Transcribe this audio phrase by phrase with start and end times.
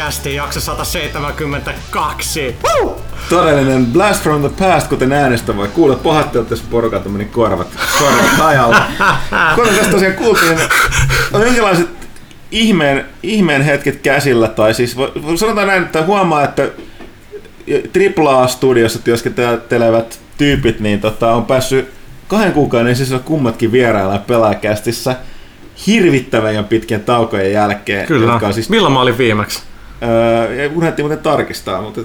[0.00, 2.56] pelaajakästiin jakso 172.
[2.64, 3.02] Woo!
[3.28, 5.96] Todellinen blast from the past, kuten äänestä voi kuulla.
[5.96, 7.68] Pohattelut tässä porukalta meni korvat,
[7.98, 8.82] korvat hajalla.
[9.54, 10.58] Kuten tästä tosiaan kuultiin,
[11.32, 11.88] on jonkinlaiset
[12.50, 14.96] ihmeen, ihmeen hetket käsillä, tai siis
[15.36, 16.68] sanotaan näin, että huomaa, että
[18.18, 21.90] AAA-studiossa työskentelevät tyypit niin tota, on päässyt
[22.28, 25.16] kahden kuukauden sisällä kummatkin vierailla pelaajakästissä
[25.86, 28.06] hirvittävän ja pitkien taukojen jälkeen.
[28.06, 28.32] Kyllä.
[28.32, 28.70] Jotka siis...
[28.70, 29.69] Milloin mä olin viimeksi?
[30.02, 32.00] Öö, unohdettiin muuten tarkistaa, mutta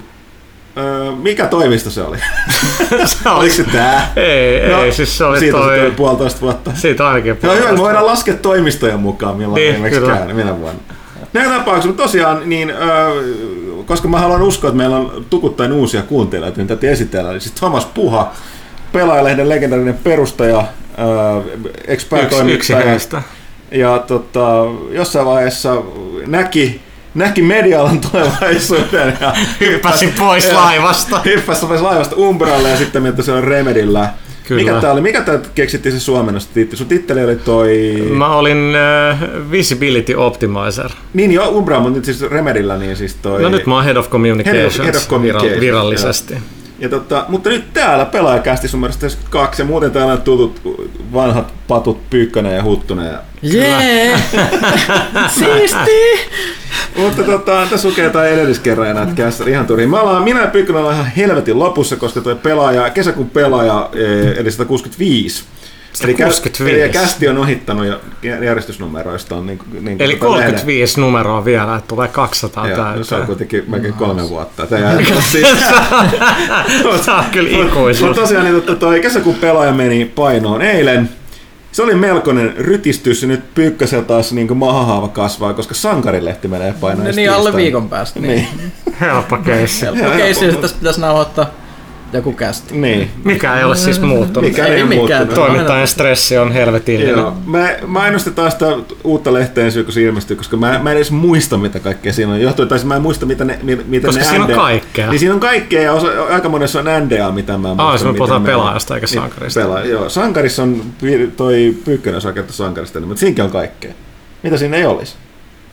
[0.78, 2.18] öö, mikä toimisto se oli?
[3.06, 3.40] se oli...
[3.40, 4.14] Oliko se tää?
[4.16, 5.80] Ei, no, ei, siis se oli siitä toi...
[5.80, 6.72] Siitä puolitoista vuotta.
[6.74, 7.64] Siitä ainakin puolitoista.
[7.64, 10.80] No hyvä, me voidaan laskea toimistojen mukaan, milloin niin, viimeksi käy, minä vuonna.
[11.34, 13.24] Näin tapauksessa, mutta tosiaan, niin, öö,
[13.86, 17.32] koska mä haluan uskoa, että meillä on tukuttain uusia kuuntelijoita, niin täytyy esitellä.
[17.32, 18.32] Eli siis Thomas Puha,
[18.92, 20.64] pelaajalehden legendaarinen perustaja,
[21.00, 21.58] öö,
[21.88, 23.22] ex Yksi, yksi heistä
[23.72, 25.76] ja tota, jossain vaiheessa
[26.28, 26.82] näki,
[27.16, 29.18] näki medialan tulevaisuuden.
[29.22, 31.22] Ja hyppäsi pois ja, laivasta.
[31.26, 34.10] Hyppäsi pois laivasta Umbralle ja sitten että se on Remedillä.
[34.48, 34.64] Kyllä.
[34.64, 35.02] Mikä tämä oli?
[35.02, 36.60] Mikä tämä keksittiin se suomennosta?
[36.74, 37.96] Sun titteli oli toi...
[38.10, 40.90] Mä olin uh, Visibility Optimizer.
[41.14, 43.42] Niin jo, Umbra, mutta nyt siis Remedillä niin siis toi...
[43.42, 46.34] No nyt mä oon Head of Communications, head of, head of communications virallisesti.
[46.34, 46.40] Ja.
[46.80, 50.62] Ja tota, mutta nyt täällä pelaajakästi sun mielestä 2 ja muuten täällä on tutut
[51.16, 53.06] vanhat patut Pyykkönen ja Huttunen.
[53.06, 53.20] Ja...
[53.42, 54.20] Jee!
[55.40, 56.30] Siisti!
[56.98, 59.90] mutta tota, tässä lukee jotain edelliskerran ja näitä käsissä ihan turhiin.
[59.90, 64.38] Mä ollaan, minä ja Pyykkönen ollaan ihan helvetin lopussa, koska toi pelaaja, kesäkuun pelaaja, eh,
[64.38, 65.44] eli 165
[66.04, 69.42] Eli, kästi, eli kästi on ohittanut jo järjestysnumeroista.
[69.42, 71.02] Niin, niin eli 35 lehden.
[71.02, 73.06] numeroa vielä, että tulee 200 Joo, täyteen.
[73.06, 74.68] Se on kuitenkin melkein kolme vuotta.
[74.68, 74.90] Tämä
[77.18, 78.08] on kyllä ikuisuus.
[78.08, 81.10] Mutta tosiaan niin, toi kesäkuun pelaaja meni painoon eilen.
[81.72, 87.16] Se oli melkoinen rytistys ja nyt Pyykkäsellä taas niin mahahaava kasvaa, koska Sankarilehti menee painoon.
[87.16, 88.20] Niin alle viikon päästä.
[88.20, 88.48] Niin.
[88.58, 88.72] niin.
[89.02, 89.86] Helppo keissi.
[89.86, 91.65] Helppo keissi, että tässä pitäisi nauhoittaa
[92.14, 92.78] joku kästi.
[92.78, 93.12] Niin.
[93.24, 94.50] Mikä ei ole siis muuttunut.
[94.50, 95.28] Mikä ei, ei mikään.
[95.28, 97.18] Toimittajan stressi on helvetillinen.
[97.18, 97.38] Joo.
[97.46, 98.42] Mä, mä sitä
[99.04, 102.34] uutta lehteä ensi kun se ilmestyy, koska mä, mä en edes muista, mitä kaikkea siinä
[102.34, 102.42] on.
[102.42, 104.54] Johtuen, tai siis mä en muista, mitä ne, mitä koska ne siinä NDA.
[104.54, 105.10] on kaikkea.
[105.10, 107.88] Niin siinä on kaikkea ja osa, aika monessa on NDA, mitä mä muistan.
[107.88, 109.60] Ah, se me puhutaan pelaajasta eikä niin, sankarista.
[109.60, 110.10] Pela, joo.
[110.10, 110.82] Sankarissa on
[111.38, 113.92] toi Pyykkönen osaa kertoa sankarista, mutta siinäkin on kaikkea.
[114.44, 115.16] Mitä siinä ei olisi?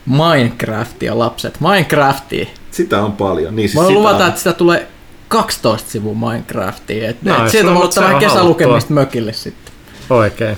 [0.05, 1.59] Minecraftia, lapset.
[1.59, 2.45] Minecraftia.
[2.71, 3.55] Sitä on paljon.
[3.55, 4.87] Niin, siis Mä luvata, että sitä tulee
[5.33, 7.09] 12 sivua Minecraftia.
[7.09, 9.73] Et, no, et sieltä voi ottaa vähän kesälukemista mökille sitten.
[10.09, 10.57] Oikein.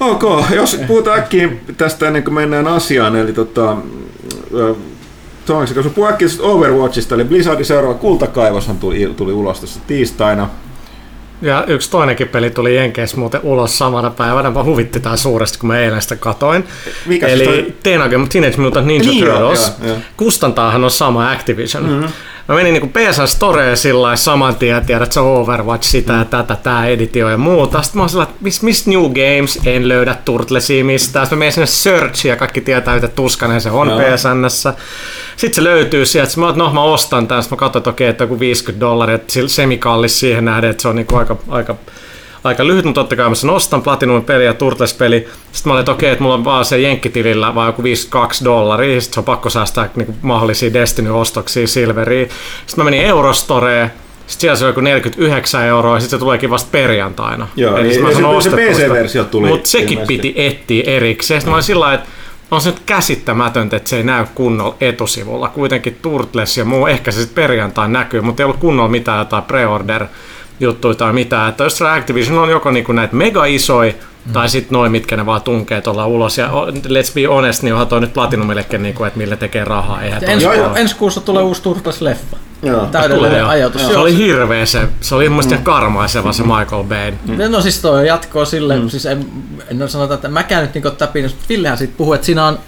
[0.00, 3.76] Ok, jos puhutaan äkkiä tästä ennen kuin mennään asiaan, eli tota,
[5.46, 10.48] Toiseksi, kun puhuu äkkiä Overwatchista, eli Blizzardin seuraava kultakaivoshan tuli, tuli ulos tässä tiistaina.
[11.42, 15.66] Ja yksi toinenkin peli tuli Jenkeissä muuten ulos samana päivänä, vaan huvitti tää suuresti, kun
[15.66, 16.64] mä eilen sitä katoin.
[17.06, 17.74] Mikä Eli toi...
[17.82, 19.72] Teenage Mutant Ninja niin, Turtles.
[19.82, 19.98] Joo, joo.
[20.16, 21.84] Kustantaahan on sama Activision.
[21.84, 22.08] Mm-hmm.
[22.48, 26.24] Mä menin niinku PSN Storeen sillä saman tien, tiedät, että se on Overwatch, sitä ja
[26.24, 27.82] tätä, tää editio ja muuta.
[27.82, 31.26] Sitten mä oon että miss, miss New Games, en löydä Turtlesia mistään.
[31.26, 33.98] Sitten mä menin sinne Search ja kaikki tietää, että tuskanen se on no.
[33.98, 34.74] PSNssä.
[35.36, 38.08] Sitten se löytyy sieltä, mä oon, no mä ostan tämän, sitten mä katsoin, että okei,
[38.08, 41.76] että joku 50 dollaria, että semikallis siihen nähden, että se on niinku aika, aika
[42.44, 45.28] aika lyhyt, mutta totta kai mä sen ostan Platinum peli ja Turtles peli.
[45.52, 49.00] Sitten mä olin, että okei, että mulla on vaan se jenkkitilillä vaan joku 52 dollaria,
[49.00, 52.28] sitten se on pakko säästää niin mahdollisia Destiny-ostoksia Silveriin.
[52.66, 53.92] Sitten mä menin Eurostoreen,
[54.28, 57.48] sitten siellä se on joku 49 euroa ja sitten se tuleekin vasta perjantaina.
[57.56, 59.48] Joo, Eli niin, se, se PC-versio tuli.
[59.48, 60.16] Mutta sekin ilmeisesti.
[60.16, 61.40] piti etsiä erikseen.
[61.40, 62.08] Sitten mä olin sillä että
[62.50, 65.48] on se nyt käsittämätöntä, että se ei näy kunnolla etusivulla.
[65.48, 69.44] Kuitenkin Turtles ja muu, ehkä se sitten perjantai näkyy, mutta ei ollut kunnolla mitään jotain
[69.44, 70.06] pre-order
[70.60, 71.48] juttuja tai mitään.
[71.48, 74.32] Että jos Activision on joko niinku näitä mega isoja, mm.
[74.32, 76.38] tai sitten noin, mitkä ne vaan tunkee tuolla ulos.
[76.38, 80.02] Ja let's be honest, niin onhan toi nyt Platinumillekin, niinku, että millä tekee rahaa.
[80.02, 82.36] Eihän ensi, joo, ensi kuussa tulee uusi Turtles-leffa.
[82.62, 82.86] Joo.
[82.86, 83.86] Täydellinen ajatus.
[83.86, 85.62] Se oli hirveä se, se oli mun mm.
[85.62, 87.10] karmaiseva se Michael Bay.
[87.10, 87.50] Mm.
[87.50, 88.88] No siis toi jatkoa sille, mm.
[88.88, 89.26] siis en,
[89.68, 92.58] en sanota, että mäkään nyt niinku täpin, Villehän siitä puhuu, että siinä on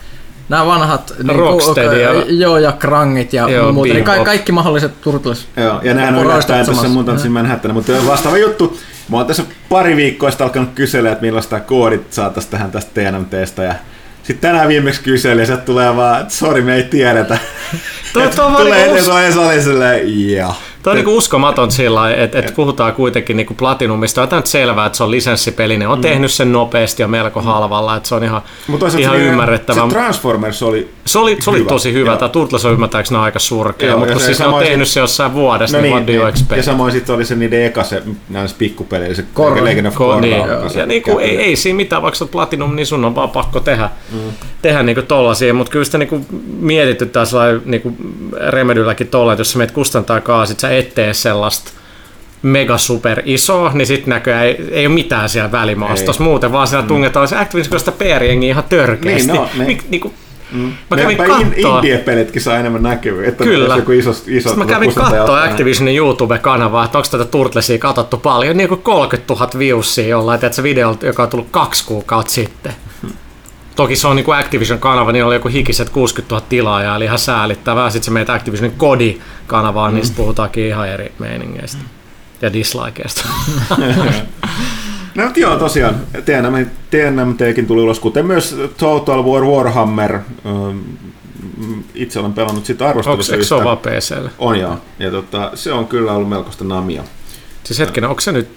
[0.51, 5.01] nämä vanhat niin Rocksteady ja, joo, ja Krangit ja joo, muuta, niin ka- kaikki mahdolliset
[5.01, 5.49] Turtles.
[5.57, 7.33] Joo, ja nehän on näyttää tässä Mutantsin mm.
[7.33, 8.79] Manhattan, mutta vastaava juttu.
[9.09, 13.63] Mä oon tässä pari viikkoa sitten alkanut kysellä, että millaista koodit saataisiin tähän tästä TNMTstä
[13.63, 13.75] ja
[14.23, 17.39] sitten tänään viimeksi kyseli ja sieltä tulee vaan, että sori me ei tiedetä.
[18.13, 18.23] Tuo,
[18.59, 19.39] tulee edes uusi...
[19.39, 20.55] oli silleen, joo.
[20.83, 24.23] Tuo on niinku uskomaton sillä että et puhutaan kuitenkin niinku Platinumista.
[24.23, 25.77] On selvää, että se on lisenssipeli.
[25.77, 26.03] Ne on mm.
[26.03, 27.97] tehnyt sen nopeasti ja melko halvalla.
[27.97, 28.43] Että se on ihan,
[28.99, 29.83] ihan se ymmärrettävä.
[29.83, 32.17] Se Transformers oli Se oli, se oli tosi hyvä.
[32.17, 35.77] Tämä Turtles on ymmärtääkseni aika surkea, mutta kun siis ne on tehnyt se jossain vuodessa,
[35.77, 36.57] no niin, niin, niin.
[36.57, 39.65] Ja samoin sitten oli se niiden eka se näissä pikkupeleillä, se Korn.
[39.65, 40.21] Legend of Korn.
[40.21, 40.43] Niin.
[40.75, 44.19] Ja niinku, ei, ei siinä mitään, vaikka Platinum, niin sun on vaan pakko tehdä, mm.
[44.63, 45.55] tehdä niinku tollasia.
[45.55, 46.27] Mutta kyllä sitä niinku
[46.61, 47.33] mietitty taas
[47.65, 47.97] niinku
[48.49, 51.71] Remedylläkin tolla, että jos sä meet kustantaa kaasit, sä et tee sellaista
[52.43, 56.83] mega super iso, niin sitten näköjään ei, ei ole mitään siellä välimaastossa muuten, vaan siellä
[56.83, 56.89] mm.
[56.89, 59.33] tungetaan se Activision PR-jengi ihan törkeästi.
[59.33, 59.67] Niin, no, niin.
[59.67, 60.15] Mik, niinku,
[60.53, 60.73] Mm.
[60.91, 61.77] Mä kävin kattoo...
[61.77, 63.45] Indie-pelitkin saa enemmän näkyvyyttä.
[63.45, 63.77] Kyllä.
[63.77, 68.57] Joku iso, iso Sitten mä kävin katsoa Activisionin YouTube-kanavaa, että onko tätä Turtlesia katsottu paljon.
[68.57, 72.73] Niin kuin 30 000 viewsia jollain, että se video, joka on tullut kaksi kuukautta sitten.
[73.81, 77.19] Toki se on niin kuin Activision-kanava, niin oli joku hikiset 60 000 tilaajaa, eli ihan
[77.19, 77.91] säälittävää.
[77.91, 79.95] Sitten se meitä Activisionin Kodi-kanavaan, mm.
[79.95, 81.79] niin sitten puhutaankin ihan eri meiningeistä
[82.43, 83.29] ja dislikeista.
[85.15, 85.95] No joo, tosiaan,
[86.25, 90.19] TNM, TNMTkin tuli ulos, kuten myös Total War Warhammer.
[91.95, 93.35] Itse olen pelannut sitä arvostelusta.
[93.35, 94.31] Onko se on vaan PClle?
[94.39, 97.05] On joo, ja tota, se on kyllä ollut melkoista namia.
[97.65, 98.49] Siis hetkinen, onko se nyt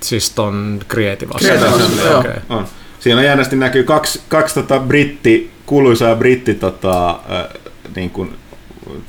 [0.00, 2.04] siis ton Creative Assembly?
[2.04, 2.34] Joo, okay.
[2.48, 2.66] on.
[3.04, 7.44] Siinä jännästi näkyy kaksi, kaksi tota britti, kuuluisaa britti tota, äh,
[7.96, 8.32] niin kuin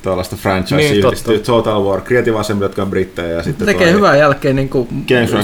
[0.02, 1.02] tällaista franchise niin,
[1.46, 3.28] Total War, Creative Assembly, jotka on brittejä.
[3.28, 4.88] Ja sitten Tekee hyvää jälkeen niin kuin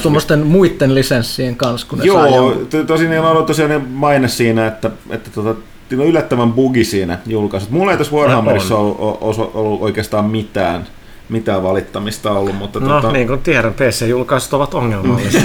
[0.02, 4.66] tuommoisten muiden lisenssien kanssa, kun ne Joo, saa tosin niillä on ollut tosiaan maine siinä,
[4.66, 5.54] että, että tota,
[5.98, 7.70] on yllättävän bugi siinä julkaisut.
[7.70, 10.86] Mulla ei tässä Warhammerissa ollut, ollut oikeastaan mitään
[11.32, 12.56] mitään valittamista ollut.
[12.56, 13.12] Mutta no tota...
[13.12, 15.40] niin kuin tiedän, PC-julkaisut ovat ongelmallisia.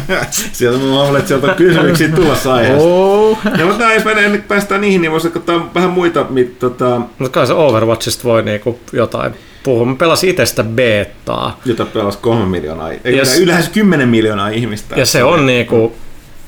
[0.52, 2.88] sieltä mä luulen, että sieltä on kysymyksiä tulossa aiheesta.
[2.88, 3.38] Oh.
[3.58, 6.26] ja, mutta näin, nyt päästään niihin, niin voisi ottaa vähän muita.
[6.30, 7.00] Mit, tota...
[7.18, 9.86] Mutta kai se Overwatchista voi niinku jotain puhua.
[9.86, 11.60] Mä pelasin itse sitä betaa.
[11.64, 13.38] Jota pelasi kolme miljoonaa, ei yes.
[13.38, 14.96] yleensä kymmenen miljoonaa ihmistä.
[14.96, 15.96] Ja se on niinku,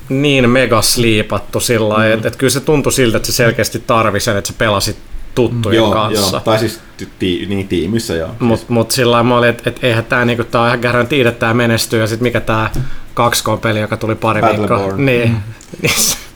[0.09, 2.13] niin mega sliipattu sillä mm.
[2.13, 4.97] että et kyllä se tuntui siltä, että se selkeästi tarvi sen, että sä pelasit
[5.35, 6.35] tuttujen joo, kanssa.
[6.35, 6.41] Joo.
[6.41, 6.79] Tai siis
[7.19, 8.29] ti, niin tiimissä joo.
[8.39, 8.69] Mutta siis.
[8.69, 11.53] mut sillä mä olin, että et eihän tämä niinku, tää on ihan garantiid, että tämä
[11.53, 11.99] menestyy.
[11.99, 12.69] Ja sitten mikä tämä
[13.15, 14.97] 2K-peli, joka tuli pari viikkoa.
[14.97, 15.35] Niin.
[15.81, 15.89] Mm.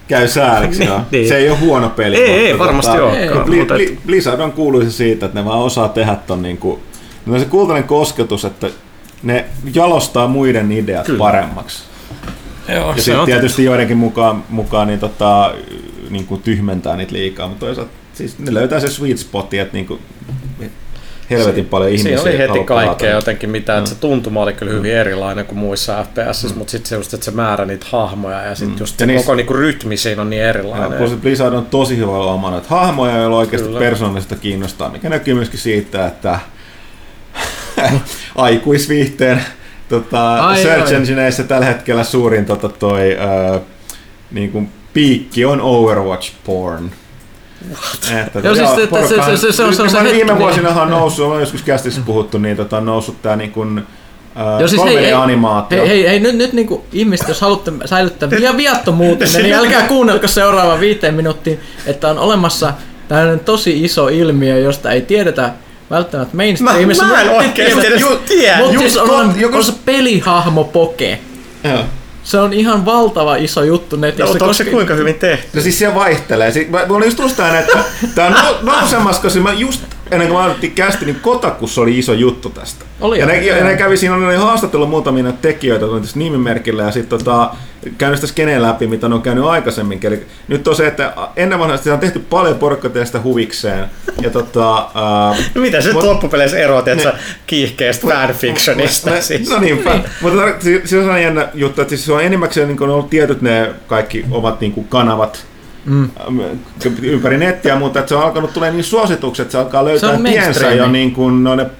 [0.07, 1.27] Käy sääliksi, niin, niin.
[1.27, 2.15] Se ei ole huono peli.
[2.15, 3.45] Ei, ei tota, varmasti tota, olekaan.
[3.45, 3.73] Bli, mutta...
[3.73, 6.79] Bli, Blizzard on kuuluisa siitä, että ne vaan osaa tehdä ton niinku,
[7.25, 8.67] no se kultainen kosketus, että
[9.23, 11.17] ne jalostaa muiden ideat Kyllä.
[11.17, 11.83] paremmaksi.
[12.67, 15.53] Joo, ja sitten tietysti joidenkin mukaan, mukaan niin tota,
[16.09, 19.99] niin kuin tyhmentää niitä liikaa, mutta toisaalta siis ne löytää se sweet spot, että niinku
[21.29, 24.71] helvetin si- paljon ihmisiä Siinä oli heti kaikkea jotenkin, mitä, että se tuntuma oli kyllä
[24.71, 26.57] hyvin erilainen kuin muissa FPS, mm.
[26.57, 28.79] mutta sitten se just, että se määrä niitä hahmoja ja sitten mm.
[28.79, 29.25] just ja se niissä...
[29.25, 31.01] koko niinku rytmi siinä on niin erilainen.
[31.01, 33.79] Ja, Blizzard on tosi hyvä omana, että hahmoja, joilla oikeasti kyllä.
[33.79, 36.39] persoonallista kiinnostaa, mikä näkyy myöskin siitä, että
[38.35, 39.41] aikuisviihteen
[39.89, 43.61] tota, ai, Search Engineissa tällä hetkellä suurin tota, toi, äh,
[44.31, 46.91] niin kuin, piikki on Overwatch porn.
[48.25, 50.89] Että, joo, siis, että se, se, se, se, on, se, on se viime vuosina on
[50.89, 53.83] noussut, on joskus kästissä puhuttu, niin tota, on noussut tämä niin kuin,
[54.59, 55.13] Joo, siis hei, hei,
[55.71, 59.87] hei, hei, hei, nyt, nyt niin kuin ihmiset, jos haluatte säilyttää vielä viattomuutenne, niin älkää
[59.87, 62.73] kuunnelko seuraava viiteen minuuttiin, että on olemassa
[63.07, 65.53] tällainen tosi iso ilmiö, josta ei tiedetä
[65.89, 67.03] välttämättä mainstreamissa.
[67.03, 68.57] Mä, mä en oikeasti edes tiedä.
[68.57, 71.19] Mutta siis on, on, on, se pelihahmo poke.
[71.63, 71.79] Joo.
[72.29, 74.25] Se on ihan valtava iso juttu netissä.
[74.25, 75.57] No, onko se kuinka hyvin tehty?
[75.57, 76.51] No siis se vaihtelee.
[76.51, 77.79] Siis, mä, mä olin just tuosta että
[78.15, 79.81] tämä on nousemassa, koska mä just
[80.11, 82.85] ennen kuin mä aloitin kästi, niin Kotakussa oli iso juttu tästä.
[83.01, 87.55] Oli ja, ne, ja ne kävi siinä, oli haastattelu muutamia tekijöitä nimimerkillä ja sitten tota,
[87.97, 89.99] käynyt sitä skeneen läpi, mitä ne on käynyt aikaisemmin.
[90.03, 93.85] Eli nyt on se, että ennen vanhasta on tehty paljon porukkateista huvikseen.
[94.21, 97.13] Ja tota, uh, no mitä se loppupeleissä eroat, että sä
[97.47, 99.09] kiihkeästä fanfictionista?
[99.09, 99.49] No, siis.
[99.49, 100.03] no niin, niin.
[100.21, 103.41] mutta siis se on jännä juttu, että siis se on enimmäkseen niin on ollut tietyt
[103.41, 105.45] ne kaikki ovat niin kuin kanavat,
[105.85, 106.09] mm.
[107.01, 110.23] ympäri nettiä, mutta että se on alkanut tulee niin suositukset, että se alkaa löytää se
[110.23, 111.71] tiensä jo niin kuin noiden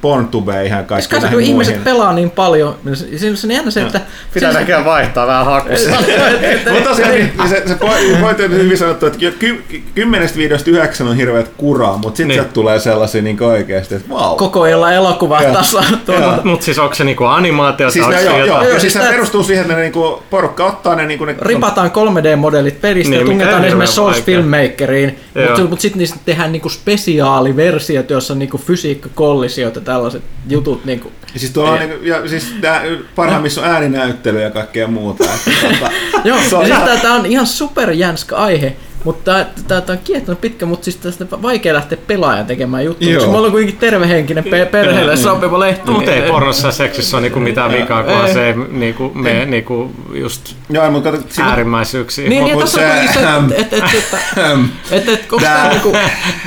[0.00, 4.00] Porntube ihan kaikki siis kun ihmiset pelaa niin paljon, niin se on jännä se, että...
[4.34, 5.90] Pitää se, näköjään vaihtaa vähän hakussa.
[6.72, 7.74] Mutta tosiaan niin, se, se
[8.20, 9.18] pointti on hyvin sanottu, että
[9.94, 12.34] kymmenestä videosta yhdeksän on hirveät kuraa, mutta sitten niin.
[12.34, 14.36] sieltä tulee sellaisia niin oikeasti, että vau.
[14.36, 15.84] Koko ajan elokuva tasa.
[16.44, 17.90] Mutta siis onko se niinku animaatio?
[17.90, 21.06] Siis, joo, joo, joo, joo, siis se perustuu siihen, että ne niinku, porukka ottaa ne...
[21.06, 25.18] Niinku, ne Ripataan 3D-modelit peristä niin, ja tungetaan esimerkiksi Source Filmmakeriin,
[25.68, 29.08] mutta sitten niistä tehdään niinku spesiaaliversiot, joissa on niinku fysiikka
[29.68, 30.84] kollisia ja tällaiset jutut.
[30.84, 32.82] Niin kuin, ja siis, tuolla on, niin, ja siis tää,
[33.14, 35.24] parhaimmissa on ääninäyttely ja kaikkea muuta.
[35.34, 35.90] Että, tota,
[36.24, 37.00] Joo, on ihan...
[37.00, 38.76] tämä on ihan superjänska aihe,
[39.08, 43.36] Mutta tämä on kiehtonut pitkä, mutta siis tästä vaikea lähteä pelaajan tekemään juttuja, koska me
[43.36, 45.22] ollaan kuitenkin tervehenkinen pe- perheelle niin.
[45.22, 45.90] sopiva lehti.
[45.90, 49.92] Mutta ei pornossa ja seksissä ole niinku mitään vikaa, kun se ei niinku, me niinku
[50.12, 52.30] just Joo, mutta kato, äärimmäisyyksiin.
[52.30, 53.20] Niin, niin tässä on kuitenkin se,
[53.60, 53.94] että et, et,
[54.90, 55.96] et, et, onko tämä niinku...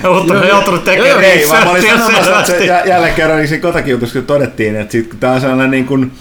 [0.15, 1.65] Mutta me joutunut tekemään researchia.
[1.65, 5.85] Mä olin sanomassa, että jälleen kerran niin siinä kotakiutuksessa todettiin, että tämä on sellainen niin
[5.85, 6.11] kuin,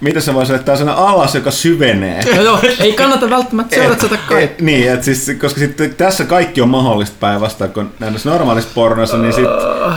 [0.00, 2.20] mitä se voisi olla, että tämä on alas, joka syvenee.
[2.36, 4.64] No joo, ei kannata välttämättä seurata sitä kaikkea.
[4.66, 9.32] Niin, että siis, koska sitten tässä kaikki on mahdollista päinvastoin, kun näissä normaalissa pornoissa, niin
[9.32, 9.54] sitten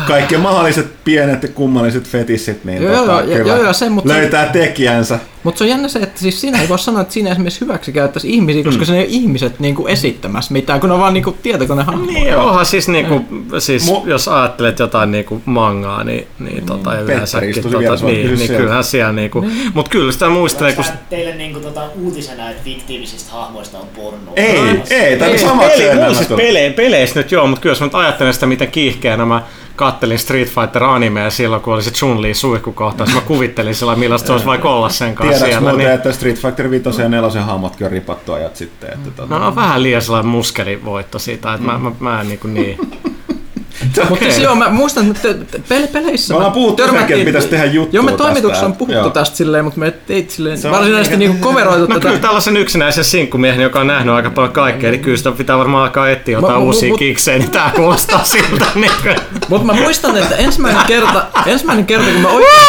[0.07, 4.13] kaikki mahdolliset pienet ja kummalliset fetissit, niin joo, tota, joo, kyllä joo, joo, se, mutta
[4.13, 5.19] löytää tekijänsä.
[5.43, 7.91] Mutta se on jännä se, että siis siinä ei voi sanoa, että siinä esimerkiksi hyväksi
[7.91, 8.85] käyttäisi ihmisiä, koska mm.
[8.85, 12.13] se ei ole ihmiset niinku esittämässä mitään, kun on vaan niinku tietokonehahmoja.
[12.13, 13.21] Niin, onhan siis, niinku,
[13.59, 16.99] siis Mu- jos ajattelet jotain niinku mangaa, niin, niin tota, mm.
[16.99, 19.71] yleensäkin, tota, niin, niin kyllähän siellä niinku, niin.
[19.73, 20.85] mutta kyllä sitä muistelee, kun...
[21.09, 24.33] Teille niinku tota, uutisena, että fiktiivisistä hahmoista on porno.
[24.35, 25.63] Ei, ei, tämä on sama
[26.35, 29.41] pele, peleissä nyt joo, mutta kyllä jos mä ajattelen sitä, miten kiihkeä nämä
[29.75, 33.13] kattelin Street Fighter animea silloin, kun oli se Chun-Li suihkukohtaus.
[33.13, 35.69] Mä kuvittelin sillä millaista se olisi vaikka olla sen kanssa Tiedätkö siellä.
[35.69, 35.95] Muuten, niin...
[35.95, 38.93] että Street Fighter 5 ja 4 hahmotkin on ripattu ajat sitten.
[38.93, 39.39] Että, tota...
[39.39, 41.73] No on vähän liian sellainen muskelivoitto siitä, että mm.
[41.73, 42.77] mä, mä, mä en niin, kuin niin
[43.91, 44.09] Okay.
[44.09, 45.29] Mutta siis joo, mä muistan, että
[45.69, 46.33] pele- peleissä...
[46.33, 49.09] Me ollaan puhuttu senkin, että pitäisi tehdä juttua Joo, me toimituksessa on puhuttu joo.
[49.09, 52.07] tästä silleen, mutta me ei silleen se varsinaisesti niinku coveroitu no, tätä.
[52.07, 55.83] kyllä tällaisen yksinäisen sinkkumiehen, joka on nähnyt aika paljon kaikkea, niin kyllä sitä pitää varmaan
[55.83, 58.65] alkaa etsiä jotain uusia mut, kiksejä, niin tää kuulostaa siltä.
[58.75, 58.91] Niin
[59.49, 62.63] mutta mä muistan, että ensimmäinen kerta, ensimmäinen kerta kun me oikeasti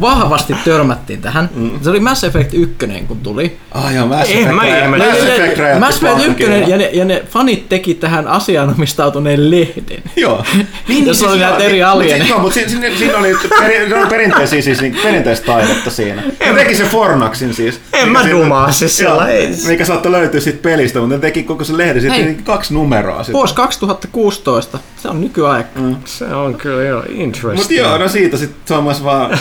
[0.00, 1.70] vahvasti törmättiin tähän, mm.
[1.82, 2.76] se oli Mass Effect 1,
[3.08, 3.56] kun tuli.
[3.72, 4.54] Ah joo, Mass Effect.
[4.54, 10.02] Mass Effect, Mass Effect 1 ja ne, ja ne fanit teki tähän asianomistautuneen lehden.
[10.16, 10.41] Joo.
[10.88, 12.28] Niin, Jos oli näitä eri alieneja.
[12.28, 16.22] Joo, mutta siinä, siinä oli per, perinteisiä, siis, niin, perinteistä taidetta siinä.
[16.40, 17.80] Ne teki se Fornaxin siis.
[17.92, 19.48] En mä dumaa siis sillä ei.
[19.66, 23.24] Mikä saattoi löytyä siitä pelistä, mutta ne teki koko se lehden, sitten kaksi numeroa.
[23.32, 24.78] Vuosi 2016.
[25.02, 25.80] Se on nykyaika.
[25.80, 25.96] Mm.
[26.04, 27.56] Se on kyllä jo interesting.
[27.56, 29.38] Mutta joo, no siitä sitten Thomas vaan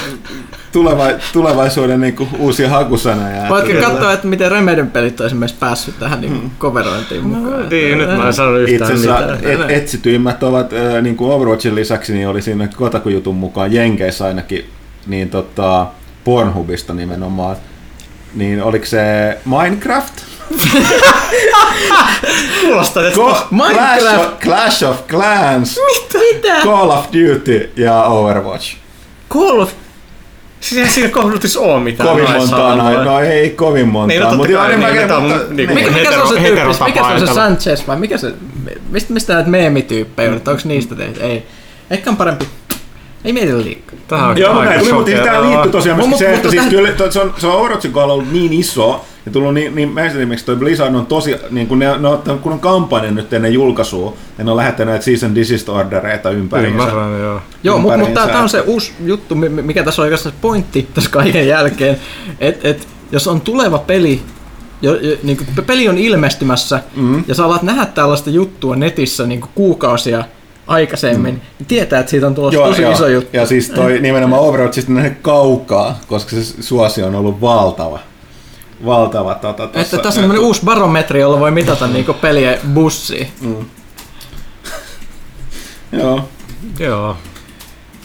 [0.72, 1.04] tuleva,
[1.34, 3.50] tulevaisuuden niin kuin, uusia hakusanoja.
[3.50, 6.52] Voitko katsoa, että miten Remedyn pelit on esimerkiksi päässyt tähän niin kuin, mm.
[6.60, 7.64] coverointiin mukaan?
[7.64, 11.32] No, niin, nyt mä en sano yhtään Itse asiassa et, etsityimmät ovat, äh, niin kuin
[11.32, 14.66] Overwatchin lisäksi, niin oli siinä Kotaku-jutun mukaan Jenkeissä ainakin,
[15.08, 15.88] niin tota,
[16.24, 17.56] Pornhubista nimenomaan.
[18.36, 20.14] Niin oliko se Minecraft?
[22.62, 24.00] Kuulostaa, että Ko- Minecraft.
[24.00, 25.80] Clash of, Clash of Clans.
[25.94, 26.18] Mitä?
[26.18, 26.62] Mitä?
[26.64, 28.76] Call of Duty ja Overwatch.
[29.30, 29.72] Call of
[30.60, 33.06] Siinä, siinä kohduttis ole mitään Kovin montaa noin.
[33.06, 34.08] No ei kovin montaa.
[34.08, 36.80] Niin, no mutta joo, niin, niin, mutta, niin, mikä, mikä, se on se tyyppis?
[36.86, 38.34] Mikä se on se Sanchez vai mikä se,
[38.90, 40.36] mistä, mistä näitä meemityyppejä on?
[40.36, 41.24] Onko niistä tehty?
[41.24, 41.46] Ei.
[41.90, 42.46] Ehkä on parempi
[43.26, 44.00] ei mietitä liikaa.
[44.08, 47.34] Tämä on Joo, mutta mutta tämä liittyy tosiaan myöskin se, että siis kyllä, se on,
[47.38, 51.06] se on Overwatchin kohdalla ollut niin iso, ja tullut niin, niin esimerkiksi toi Blizzard on
[51.06, 54.58] tosi, niin kun ne, ne on, kun on kampanja nyt ennen julkaisua, ja ne on
[54.58, 56.84] lähettänyt näitä season desist ordereita ympäriinsä.
[56.84, 57.42] Ymmärrän, joo.
[57.64, 61.48] Joo, mutta mut tämä on se uusi juttu, mikä tässä on oikeastaan pointti tässä kaiken
[61.48, 61.98] jälkeen,
[62.40, 64.22] että et, jos on tuleva peli,
[64.82, 67.24] jo, jo, niin kuin, peli on ilmestymässä, mm-hmm.
[67.28, 70.24] ja sä alat nähdä tällaista juttua netissä niin kuin kuukausia
[70.68, 71.42] aikaisemmin, mm.
[71.60, 72.92] niin tietää, että siitä on tulossa joo, tosi joo.
[72.92, 73.38] iso juttu.
[73.38, 78.00] Ja siis toi nimenomaan Overwatchista kaukaa, koska se suosio on ollut valtava
[78.86, 79.36] valtava.
[79.36, 83.28] Tota, tossa, että tässä on uusi barometri, jolla voi mitata niinku peliä bussiin.
[83.42, 83.66] Mm.
[85.92, 86.30] Joo.
[86.80, 87.18] Joo.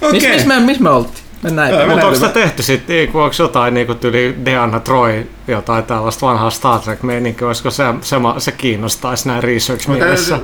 [0.01, 0.13] Okay.
[0.13, 1.26] Missä mis me, mis me oltiin?
[1.47, 6.27] Mennään Mutta onko sitä tehty sitten, onko jotain niin kuin tyli Diana Troy, jotain tällaista
[6.27, 10.39] vanhaa Star Trek meininkiä, olisiko se, se, se kiinnostaisi näin research mielessä?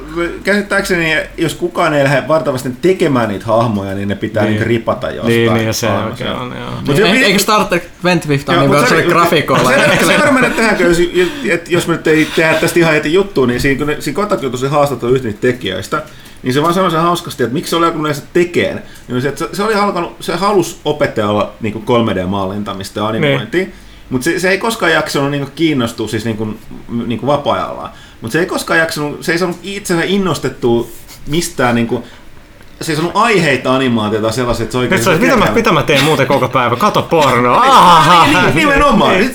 [0.45, 4.67] Käsittääkseni, jos kukaan ei lähde vartavasti tekemään niitä hahmoja, niin ne pitää niin.
[4.67, 5.29] ripata jostain.
[5.29, 6.71] Niin, niin ja se oikein on, joo.
[6.87, 9.71] Mut niin, eikö Star Trek 2050 niin kuin se grafiikolla?
[9.71, 10.99] Se, se varmaan, että tehdäänkö, jos,
[11.69, 15.29] jos me nyt ei tehdä tästä ihan heti juttuun, niin siinä, siinä kontaktiutussa haastattelu yhtä
[15.29, 16.03] niitä tekijöistä,
[16.43, 18.83] niin se vaan sanoi sen hauskasti, että miksi se oli alkanut näistä tekeen.
[19.09, 23.75] Niin se, että se, oli alkanut, se halusi opetella niin 3D-mallintamista ja animointia, niin.
[24.11, 26.59] mutta se, se, ei koskaan jaksanut niin kiinnostua siis niin kuin,
[27.07, 27.91] niin kuin vapaa-ajalla.
[28.21, 30.87] Mutta se ei koskaan jaksanut, se ei saanut itsensä innostettua
[31.27, 32.05] mistään niin kuin,
[32.83, 35.05] se on aiheita animaatiota sellaiset, että se oikein...
[35.05, 36.77] Se, mitä, mä, mitä mä teen muuten koko päivä?
[36.77, 37.65] Kato pornoa.
[38.27, 39.19] Niin, nimenomaan.
[39.19, 39.35] Niin.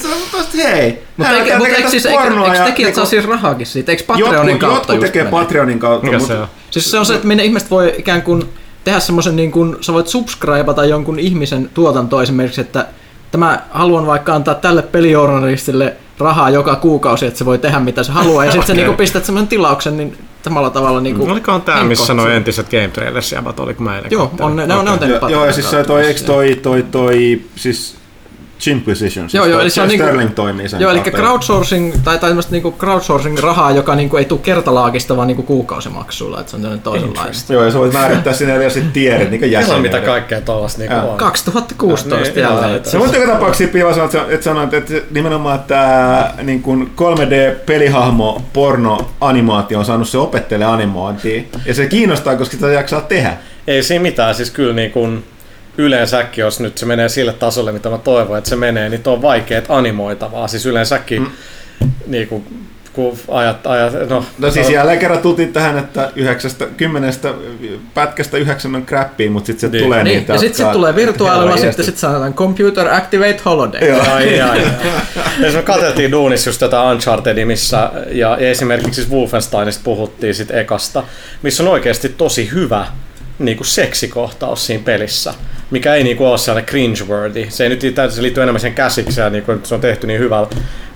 [0.57, 1.03] hei.
[1.17, 3.91] Mutta eikö, mut eikö, siis, eikö, eikö tekijät saa siis rahaakin siitä?
[3.91, 6.07] Eikö Patreonin jotkut, kautta Jotkut tekee Patreonin kautta.
[6.07, 6.47] Mikä se on?
[6.71, 8.49] Siis se on se, että minne ihmiset voi ikään kuin
[8.83, 12.85] tehdä semmoisen, niin kuin, sä voit subscribeata jonkun ihmisen tuotantoa esimerkiksi, että
[13.31, 18.11] tämä haluan vaikka antaa tälle pelijournalistille rahaa joka kuukausi, että se voi tehdä mitä se
[18.11, 18.83] haluaa, ja sitten okay.
[18.83, 21.31] sä niin pistät semmoisen tilauksen, niin samalla tavalla niin kuin...
[21.31, 24.73] Olikohan tämä, missä nuo entiset Game Trailers jäbät, oliko mä eilen Joo, on, ne, ne,
[24.73, 27.97] on, ne on tehnyt Joo, ja siis se toi, eikö toi, toi, toi, siis
[28.59, 29.29] Chimposition.
[29.33, 32.75] Joo, joo, eli se on Sterling niinku, toimii sen Joo, eli crowdsourcing, tai tämmöistä niinku
[32.79, 37.53] crowdsourcing-rahaa, joka niinku ei tule kertalaakista, vaan niinku kuukausimaksuilla, että se on tämmöinen toisenlaista.
[37.53, 39.75] Joo, ja sä voit määrittää sinne vielä sit tiedot, niin Siellä jäseniä.
[39.75, 41.11] on mitä kaikkea tuollasta niinku Joo.
[41.11, 41.17] on.
[41.17, 42.71] 2016 Niin, jälleen.
[42.73, 48.41] joo, Se mutta joka tapauksessa Piva sanoit, että sanoit, että nimenomaan tämä niin kuin 3D-pelihahmo
[48.53, 51.43] porno animaatio on saanut se opettele animointia.
[51.65, 53.37] Ja se kiinnostaa, koska sitä jaksaa tehdä.
[53.67, 55.23] Ei siinä mitään, siis kyllä niin kuin
[55.77, 59.13] yleensäkin, jos nyt se menee sille tasolle, mitä mä toivon, että se menee, niin tuo
[59.13, 60.47] on vaikeet animoitavaa.
[60.47, 61.29] Siis yleensäkin, mm.
[62.07, 62.67] niin kuin,
[62.97, 67.33] kun ajat, ajat no, No siis jälleen kerran tultiin tähän, että yhdeksästä, kymmenestä
[67.93, 69.83] pätkästä yhdeksän on crappia, mutta sitten se Niin.
[69.83, 73.89] tulee Niin, niitä, ja sitten sit tulee virtuaalilla, sitten sit sanotaan Computer Activate Holiday.
[73.89, 74.01] Joo.
[74.13, 74.61] Ai, ai.
[75.41, 81.03] Ja me katseltiin duunissa just tätä Unchartedia, missä, ja esimerkiksi siis Wolfensteinista puhuttiin sit ekasta,
[81.41, 82.85] missä on oikeasti tosi hyvä
[83.39, 85.33] niin kuin seksikohtaus siinä pelissä,
[85.71, 87.45] mikä ei niin kuin ole sellainen cringe-worthy.
[87.49, 90.47] Se, ei nyt, se liittyy enemmän sen käsikseen, niin kuin, se on tehty niin hyvällä,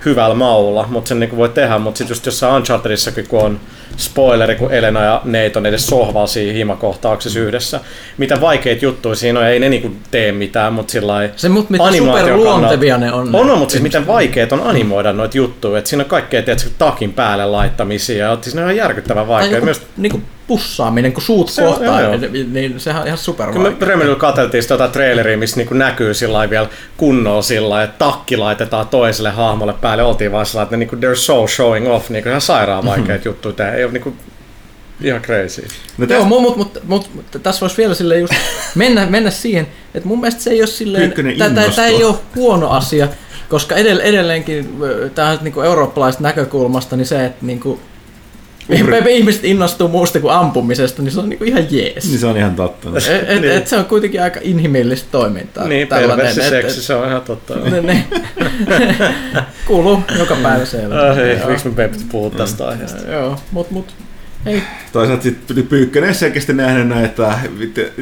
[0.04, 3.60] hyvällä maulla, mutta sen niin kuin voi tehdä, mutta sitten just jossain Unchartedissakin, kun on
[3.96, 7.80] spoileri, kun Elena ja Nate on edes sohvalla siinä himakohtauksessa yhdessä.
[8.18, 11.70] Mitä vaikeita juttuja siinä on, ei ne niin kuin tee mitään, mutta sillä Se, mut
[11.70, 13.34] mitä superluontevia ne on.
[13.34, 15.78] On, on mutta siis miten vaikeet on animoida noita juttuja.
[15.78, 18.26] Että siinä on kaikkea tiedätkö, takin päälle laittamisia.
[18.26, 19.56] Ja siis ne on järkyttävän vaikeita.
[19.56, 22.30] joku, Myös niinku pussaaminen, kun suut Se kohtaa, joo, joo.
[22.32, 25.74] niin, niin sehän on ihan super Kyllä me Remedillä katseltiin sitä jotain traileria, missä niinku
[25.74, 30.02] näkyy sillä vielä kunnolla sillä että takki laitetaan toiselle hahmolle päälle.
[30.02, 33.72] Oltiin vaan sillä että niinku, they're so showing off, niinku ihan sairaan vaikeita juttuja.
[33.82, 34.14] Ei ole niinku
[35.00, 35.62] ihan crazy.
[35.98, 38.34] No Joo, tästä, mutta mut, mut, mut, tässä voisi vielä sille just
[38.74, 43.08] mennä, mennä siihen, että mun mielestä se ei ole silleen, tämä ei ole huono asia,
[43.48, 44.78] koska edell, edelleenkin
[45.14, 47.80] tähän niinku eurooppalaisesta näkökulmasta, niin se, että niinku,
[49.08, 52.04] ihmiset innostuu muusta kuin ampumisesta, niin se on niinku ihan jees.
[52.08, 52.88] niin se on ihan totta.
[52.88, 55.68] Et, et, et se on kuitenkin aika inhimillistä toimintaa.
[55.68, 57.54] Niin, tällainen, perversi et- seksi, se on ihan totta.
[57.54, 58.04] Ne, ne,
[59.66, 61.10] kuuluu joka päivä selvä.
[61.10, 61.48] Äh, ei, Joo.
[61.48, 63.10] miksi me Peppi puhuu tästä aiheesta?
[63.10, 63.94] Joo, mut, mut
[64.46, 67.38] ei, Toisaalta sitten Pyykkönen selkeästi nähnyt näitä,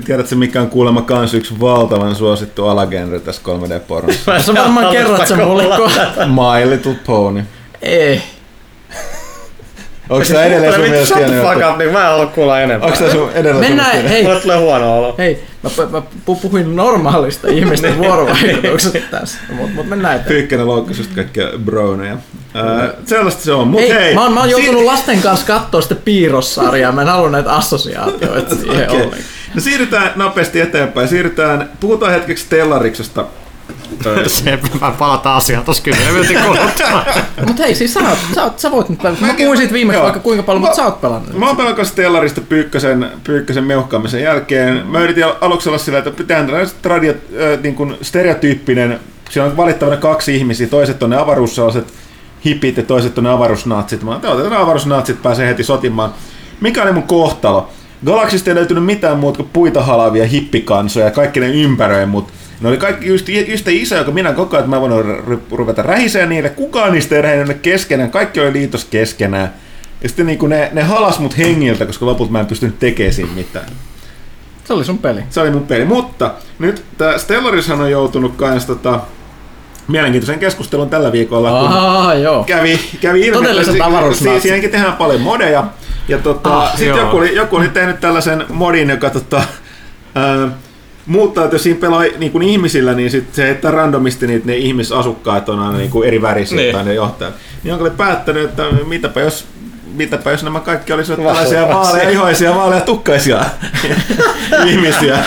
[0.07, 4.43] tiedätkö mikä on kuulemma kans yksi valtavan suosittu alagenre tässä 3D-pornossa?
[4.43, 6.27] sä varmaan kerrot sen mulle kohta.
[6.27, 7.45] My Little Pony.
[7.83, 8.23] Ei.
[10.11, 11.71] Onko tämä edelleen sun mielestä Shut the hieno fuck juttu?
[11.73, 12.87] up, niin mä en halua kuulla enempää.
[12.87, 15.15] Onko tämä sun edelleen sun Mennään, mielestä hei, Mulle tulee huono olo.
[15.19, 20.37] hei, mä, mä pu- puhuin normaalista ihmisten vuorovaikutuksesta tässä, mutta mut mennään eteenpäin.
[20.37, 22.17] Pyykkönen loukkasi just kaikkia broneja.
[22.57, 24.15] Öö, sellaista se on, mut Hei, hei.
[24.15, 27.53] mä, oon, mä oon si- joutunut lasten kanssa katsoa sitä piirrossarjaa, mä en halua näitä
[27.53, 28.97] assosiaatioita siihen Okei.
[28.97, 29.23] ollenkaan.
[29.55, 31.09] No siirrytään nopeasti eteenpäin.
[31.09, 33.25] Siirrytään, puhutaan hetkeksi Stellariksesta.
[34.27, 37.05] Se, mä palataan asiaan tossa 10 minuutin kuluttua.
[37.47, 39.21] Mut hei, siis sä, oot, sä, oot, sä voit nyt pelata.
[39.21, 40.03] Mä siitä viimeksi joo.
[40.03, 41.39] vaikka kuinka paljon, Mä- mutta sä oot pelannut.
[41.39, 44.87] Mä oon pelannut Stellarista Pyykkösen, Pyykkösen meuhkaamisen jälkeen.
[44.87, 49.01] Mä yritin aluksi olla sillä, että pitää tällainen radio, äh, niin kuin stereotyyppinen,
[49.31, 51.93] siellä on valittavana kaksi ihmisiä, toiset on ne avaruussalaset
[52.45, 54.03] hipit ja toiset on ne avaruusnatsit.
[54.03, 56.15] Mä että avaruusnatsit pääsee heti sotimaan.
[56.61, 57.69] Mikä oli mun kohtalo?
[58.07, 62.29] Galaksista ei löytynyt mitään muuta kuin puita halavia hippikansoja ja kaikki ne ympäröi mut.
[62.61, 65.83] Ne oli kaikki just, just iso, joka minä koko ajan, että mä voin ru- ruveta
[65.83, 66.49] rähiseen niille.
[66.49, 69.55] Kukaan niistä ei rähinyt keskenään, kaikki oli liitos keskenään.
[70.03, 73.31] Ja sitten niin ne, ne halas mut hengiltä, koska lopulta mä en pystynyt tekemään siinä
[73.35, 73.67] mitään.
[74.65, 75.21] Se oli sun peli.
[75.31, 75.85] Se oli mun peli.
[75.85, 79.01] Mutta nyt tää Stellarishan on joutunut kans tota,
[79.89, 82.45] mielenkiintoisen keskustelun tällä viikolla, kun Ahaa, joo.
[82.45, 83.63] kävi, kävi ilmi, että
[84.15, 85.65] si- siinäkin tehdään paljon modeja.
[86.09, 89.43] Ja tota, Ah, sitten joku oli, joku oli tehnyt tällaisen modin, joka tota,
[90.15, 90.49] ää,
[91.11, 94.57] muuttaa, että jos siinä pelaa niin kuin ihmisillä, niin sit se heittää randomisti niitä ne
[94.57, 96.75] ihmisasukkaat on aina niin kuin eri värisiä Niin.
[96.75, 97.35] tai ne johtajat.
[97.63, 99.47] Niin onko oli päättänyt, että mitäpä jos
[99.95, 103.45] mitäpä jos nämä kaikki olisivat tällaisia vaaleja ihoisia, vaaleja tukkaisia
[104.67, 105.19] ihmisiä.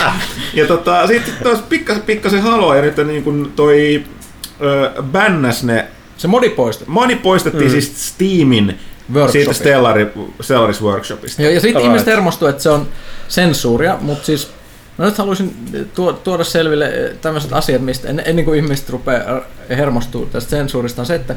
[0.54, 4.04] Ja tota, sitten taas pikkasen, pikkasen haloa ja nyt niin kuin toi
[4.62, 5.86] ö, bännäs ne
[6.18, 6.92] Se modi poistettu.
[6.92, 7.72] Moni poistettiin mm.
[7.72, 8.80] siis Steamin
[9.32, 10.08] siitä Stellari,
[10.42, 11.42] Stellaris Workshopista.
[11.42, 12.88] Joo, ja sitten ihmiset hermostuu, että se on
[13.28, 14.52] sensuuria, mutta siis
[14.98, 15.56] mä nyt haluaisin
[15.96, 21.06] tuo, tuoda selville tämmöiset asiat, mistä en, ennen kuin ihmiset rupeaa hermostuu tästä sensuurista, on
[21.06, 21.36] se, että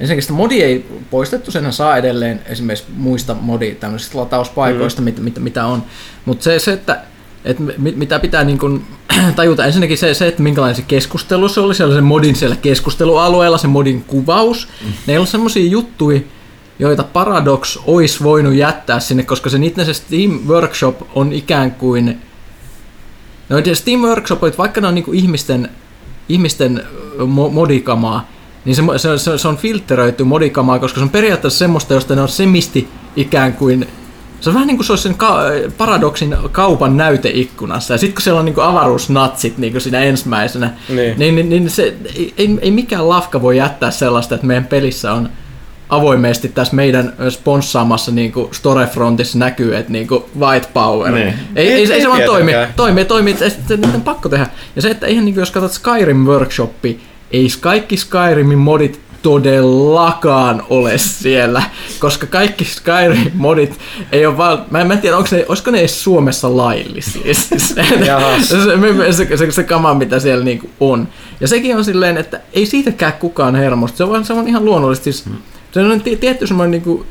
[0.00, 5.04] ensinnäkin sitä modi ei poistettu, senhän saa edelleen esimerkiksi muista modi tämmöisistä latauspaikoista, mm.
[5.04, 5.82] mit, mit, mitä on,
[6.24, 7.02] mutta se, se, että
[7.44, 8.86] että mit, mitä pitää niin kuin
[9.36, 13.58] tajuta, ensinnäkin se, se, että minkälainen se keskustelu se oli, siellä se modin siellä keskustelualueella,
[13.58, 14.68] se modin kuvaus,
[15.06, 16.20] ne ei ollut semmoisia juttuja,
[16.78, 22.20] joita Paradox olisi voinut jättää sinne, koska se niiden se Steam Workshop on ikään kuin...
[23.50, 25.68] No Steam Workshop, että vaikka ne on niinku ihmisten,
[26.28, 26.82] ihmisten
[27.18, 28.28] mo- modikamaa,
[28.64, 32.22] niin se, se, se, se, on filtteröity modikamaa, koska se on periaatteessa semmoista, josta ne
[32.22, 33.86] on semisti ikään kuin
[34.40, 35.42] se on vähän niin kuin se olisi sen ka-
[35.78, 37.94] paradoksin kaupan näyteikkunassa.
[37.94, 41.48] Ja sitten kun siellä on niin kuin avaruusnatsit niin kuin siinä ensimmäisenä, niin, niin, niin,
[41.48, 41.94] niin se,
[42.36, 45.28] ei, ei mikään lafka voi jättää sellaista, että meidän pelissä on
[45.90, 51.12] avoimesti tässä meidän sponssaamassa niin kuin Storefrontissa näkyy, että niin kuin white power.
[51.12, 51.26] Niin.
[51.26, 54.46] Ei, ei, ei, ei, se vaan toimi, toimi, toimi, että se on pakko tehdä.
[54.76, 57.00] Ja se, että ihan niin kuin jos katsot Skyrim Workshopi,
[57.30, 61.62] ei kaikki Skyrimin modit todellakaan ole siellä,
[61.98, 63.78] koska kaikki Skyrim-modit
[64.12, 67.34] ei ole vaan, mä en, mä en tiedä, onko ne, olisiko ne edes Suomessa laillisia,
[67.34, 67.74] se, se,
[69.12, 71.08] se, se, se kama, mitä siellä niinku on.
[71.40, 75.12] Ja sekin on silleen, että ei siitäkään kukaan hermosta, se on, se on ihan luonnollisesti,
[75.12, 75.36] siis,
[75.72, 77.06] se on tietty semmoinen niinku,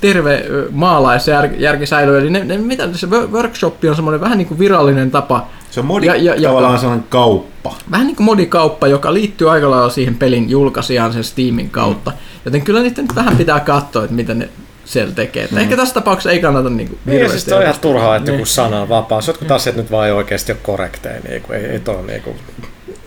[0.00, 2.18] terve maalaisjärki säilyy.
[2.18, 5.48] Eli ne, ne, mitä, se workshop on semmoinen vähän niin kuin virallinen tapa.
[5.70, 7.76] Se on modi, ja, ja, tavallaan joka, sellainen kauppa.
[7.90, 12.10] Vähän niin kuin modikauppa, joka liittyy aika lailla siihen pelin julkaisijaan sen Steamin kautta.
[12.10, 12.16] Mm.
[12.44, 14.48] Joten kyllä niitä nyt vähän pitää katsoa, että mitä ne
[14.84, 15.48] siellä tekee.
[15.50, 15.58] Mm.
[15.58, 18.38] Ehkä tässä tapauksessa ei kannata niinku niin, siis se on ihan turhaa, että niin.
[18.38, 19.20] joku sana on vapaa.
[19.26, 19.54] Jotkut mm.
[19.54, 21.20] asiat nyt vaan ei oikeasti ole korrekteja.
[21.28, 22.36] Niin kuin, ei, ei, toi, niin, kuin...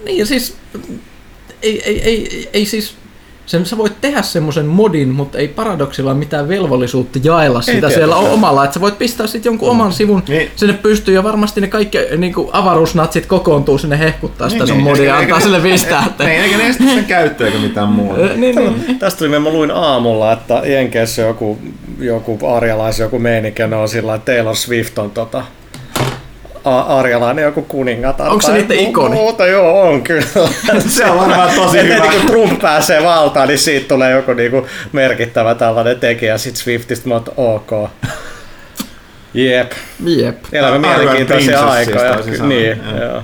[0.06, 0.58] niin siis
[1.62, 2.96] ei, ei, ei, ei siis
[3.48, 8.16] sen sä voit tehdä semmoisen modin, mutta ei paradoksilla mitään velvollisuutta jaella ei sitä siellä
[8.16, 8.64] omalla.
[8.64, 10.52] Että sä voit pistää sitten jonkun oman sivun niin.
[10.56, 14.78] sinne pystyy ja varmasti ne kaikki niin kuin avaruusnatsit kokoontuu sinne hehkuttaa sitä niin, sun
[14.78, 16.04] niin, modia ja antaa sille pistää.
[16.08, 16.24] Että...
[16.24, 18.22] Niin, eikä ne sen käyttöä eikä mitään muuta.
[18.36, 19.00] niin, niin.
[19.00, 21.58] Tästä tuli, mä luin aamulla, että Jenkeissä joku,
[22.00, 25.44] joku arjalais, joku meininki on sillä että Taylor Swift on tota,
[26.68, 28.28] arjalainen joku kuningatar.
[28.30, 29.16] Onko se niiden ikoni?
[29.16, 30.26] Muuta joo, on kyllä.
[30.88, 31.96] se on varmaan tosi hyvä.
[31.96, 36.38] Että niin Trump pääsee valtaan, niin siitä tulee joku niinku merkittävä tällainen tekijä.
[36.38, 37.72] Sitten Swiftistä mä ok.
[39.34, 39.72] Jep.
[40.06, 40.38] Jep.
[40.52, 42.16] Elämä mielenkiintoisia aikoja.
[42.48, 43.24] Niin, joo.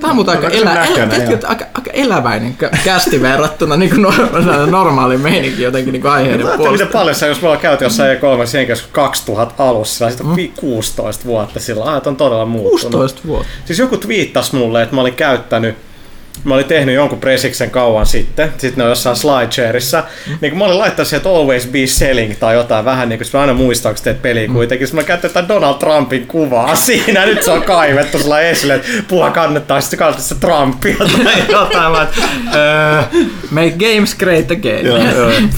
[0.00, 4.06] Tämä on mutta aika, elä, elä, aika, aika eläväinen kästi verrattuna niin kuin
[4.70, 6.70] normaali meininki jotenkin niin aiheiden puolesta.
[6.70, 10.48] Miten paljon se, jos me ollaan käyty jossain E3 jenkeissä 2000 alussa, sitten mm.
[10.56, 12.80] 16 vuotta sillä, ajat on todella muuttunut.
[12.80, 13.48] 16 vuotta.
[13.64, 15.76] Siis joku twiittasi mulle, että mä olin käyttänyt
[16.44, 20.36] mä olin tehnyt jonkun presiksen kauan sitten, sitten ne on jossain SlideShareissa, mm.
[20.40, 23.40] niin kun mä olin laittanut sieltä Always Be Selling tai jotain vähän niin kuin mä
[23.40, 24.54] aina muistan, kun teet peliä mm.
[24.54, 29.30] kuitenkin, mä käytän Donald Trumpin kuvaa siinä, nyt se on kaivettu sulla esille, että puha
[29.30, 34.86] kannattaa, sitten kannattaa se Trumpia tai jotain, mä, uh, Make games great again.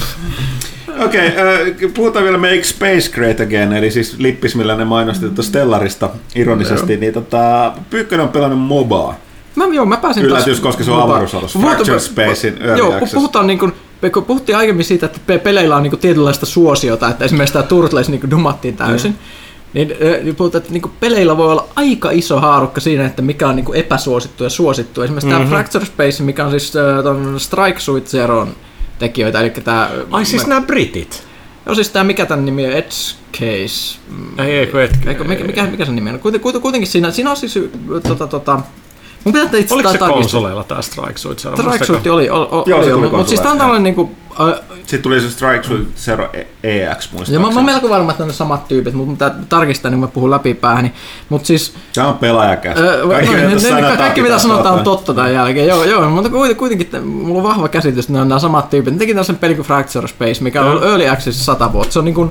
[1.05, 6.11] Okei, okay, puhutaan vielä Make Space Great Again, eli siis lippis, millä ne mainosti Stellarista
[6.35, 9.15] ironisesti, niin tota, Pyykkönen on pelannut MOBAa.
[9.57, 11.59] Mä, joo, mä pääsin Yllätys, taas, koska se on avaruusalus.
[11.59, 13.73] Fractured Spacein Joo, kun puhutaan niin kuin,
[14.13, 18.09] kun puhuttiin aiemmin siitä, että peleillä on niin kuin tietynlaista suosiota, että esimerkiksi tämä Turtles
[18.09, 19.19] niin dumattiin täysin, mm.
[19.75, 23.57] niin, niin puhutaan, että niin peleillä voi olla aika iso haarukka siinä, että mikä on
[23.57, 25.03] niin kuin epäsuosittu ja suosittu.
[25.03, 25.45] Esimerkiksi mm-hmm.
[25.45, 28.49] tämä Fractured Space, mikä on siis ton Strike Suit Zeron
[28.99, 29.91] tekijöitä, eli tämä...
[30.11, 31.25] Ai siis nämä britit?
[31.67, 32.95] Joo, siis tämä mikä tämän nimi on, Edge
[33.33, 33.99] Case.
[34.39, 34.71] Ei, ei,
[35.07, 36.19] Eikö, mikä, mikä, mikä sen nimi on?
[36.19, 37.59] Kuitenkin, kuitenkin siinä, siinä on siis
[38.09, 38.61] tota, tota,
[39.25, 41.39] Mun pitää itse Oliko se konsoleilla tämä Strike Suit?
[41.39, 44.03] Strike Suit oli, oli, oli, Joo, oli mutta siis tämä on tällainen niinku...
[44.41, 46.29] Uh, Sitten tuli se Strike Suit Zero
[46.63, 47.37] EX muistaakseni.
[47.37, 50.07] Ja mä, mä oon melko varma, että ne samat tyypit, mutta mä tarkistan, niin mä
[50.07, 50.93] puhun läpi päähäni.
[51.29, 51.75] Mut siis...
[51.95, 52.79] Tämä on pelaajakäs.
[53.09, 55.69] Kaikki, no, mitä, ne, kaikki mitä sanotaan on totta tämän jälkeen.
[55.69, 58.95] Joo, joo, mutta kuitenkin mulla on vahva käsitys, että ne on nämä samat tyypit.
[58.95, 61.93] Ne teki tällaisen pelin kuin Fracture Space, mikä on Early Access 100 vuotta.
[61.93, 62.31] Se on niin kuin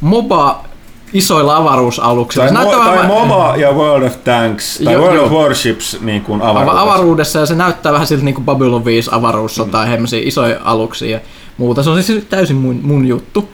[0.00, 0.64] MOBA
[1.12, 2.46] isoilla avaruusaluksilla.
[2.46, 5.24] Tai, mo- tai MOBA ja World of Tanks, tai jo, World jo.
[5.24, 6.82] of Warships niin kuin avaruudessa.
[6.82, 7.38] avaruudessa.
[7.38, 10.04] ja se näyttää vähän siltä niin kuin Babylon 5 avaruussota, mm.
[10.22, 11.20] isoja aluksia ja
[11.56, 11.82] muuta.
[11.82, 13.48] Se on siis täysin mun, mun juttu.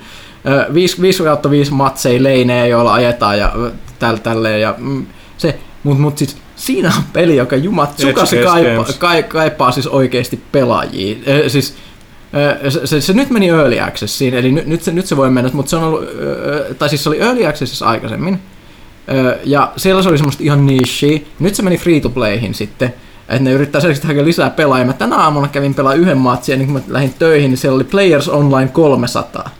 [0.74, 3.52] 5, 5 kautta 5 matseja leinejä, joilla ajetaan ja
[3.98, 4.60] tällä tälleen.
[4.60, 5.06] Ja, mm,
[5.38, 11.16] se, mut, mut siis siinä on peli, joka jumat sukasi kaipaa, kaipaa siis oikeasti pelaajia.
[11.48, 11.76] Siis
[12.68, 15.50] se, se, se, nyt meni Early Accessiin, eli nyt, nyt, se, nyt se voi mennä,
[15.52, 16.04] mutta se on ollut,
[16.78, 18.40] tai siis se oli Early Accessissa aikaisemmin,
[19.44, 21.22] ja siellä se oli semmoista ihan niche.
[21.38, 22.94] Nyt se meni free to playhin sitten,
[23.28, 24.92] että ne yrittää selkeästi hakea lisää pelaajia.
[24.92, 27.84] Tänä aamuna kävin pelaa yhden matsin, ja niin kun mä lähdin töihin, niin siellä oli
[27.84, 29.50] Players Online 300.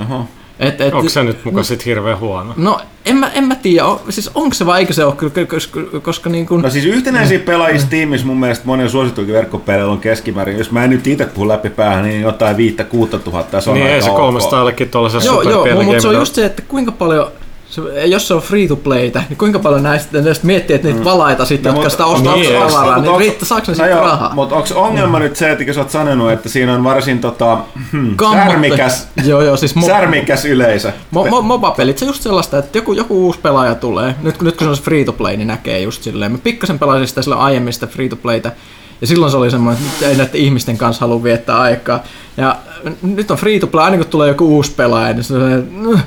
[0.00, 0.26] Oho.
[0.60, 2.54] Et, et, Onko se nyt muka no, sit hirveän huono?
[2.56, 5.80] No en mä, en mä tiedä, o, siis onko se vai eikö se ole, koska,
[6.02, 6.62] koska niin kun...
[6.62, 10.90] No siis yhtenäisiä pelaajia Steamissa mun mielestä monen suosituikin verkkopeleillä on keskimäärin, jos mä en
[10.90, 14.10] nyt itse puhu läpi päähän, niin jotain viittä kuutta tuhatta, se on Niin ei se
[14.10, 17.30] 300 allekin tuollaisessa Joo, joo, mutta se on just se, että kuinka paljon
[17.70, 21.00] se, jos se on free to playtä, niin kuinka paljon näistä, näistä miettii, että niitä
[21.00, 21.04] mm.
[21.04, 24.34] valaita sitten, no, jotka sitä ostaa niin, tavaraa, niin riittää, saako ne sitten no rahaa?
[24.34, 25.22] Mutta onko ongelma mm.
[25.22, 27.58] nyt se, että sä oot sanonut, että siinä on varsin tota,
[27.92, 30.92] hmm, särmikäs, joo, joo, siis mo- särmikäs yleisö?
[31.14, 34.56] Mo- mo- MOBA-pelit, se on just sellaista, että joku, joku uusi pelaaja tulee, nyt, nyt
[34.56, 36.32] kun se on free to play, niin näkee just silleen.
[36.32, 38.52] Mä pikkasen pelasin sitä sillä aiemmin sitä free to playtä,
[39.00, 42.02] ja silloin se oli semmoinen, että ei näiden ihmisten kanssa halua viettää aikaa.
[42.36, 42.56] Ja
[43.02, 46.00] nyt on free to play, aina kun tulee joku uusi pelaaja, niin se on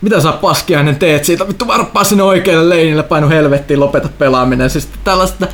[0.00, 4.70] mitä sä paskiainen teet siitä, vittu varppaa sinne oikealle leinille, painu helvettiin, lopeta pelaaminen.
[4.70, 5.46] Siis tällaista,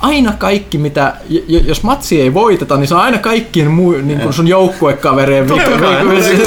[0.00, 1.14] aina kaikki, mitä,
[1.48, 5.70] jos matsi ei voiteta, niin se on aina kaikkien muu, niin kuin sun joukkuekaverien vika.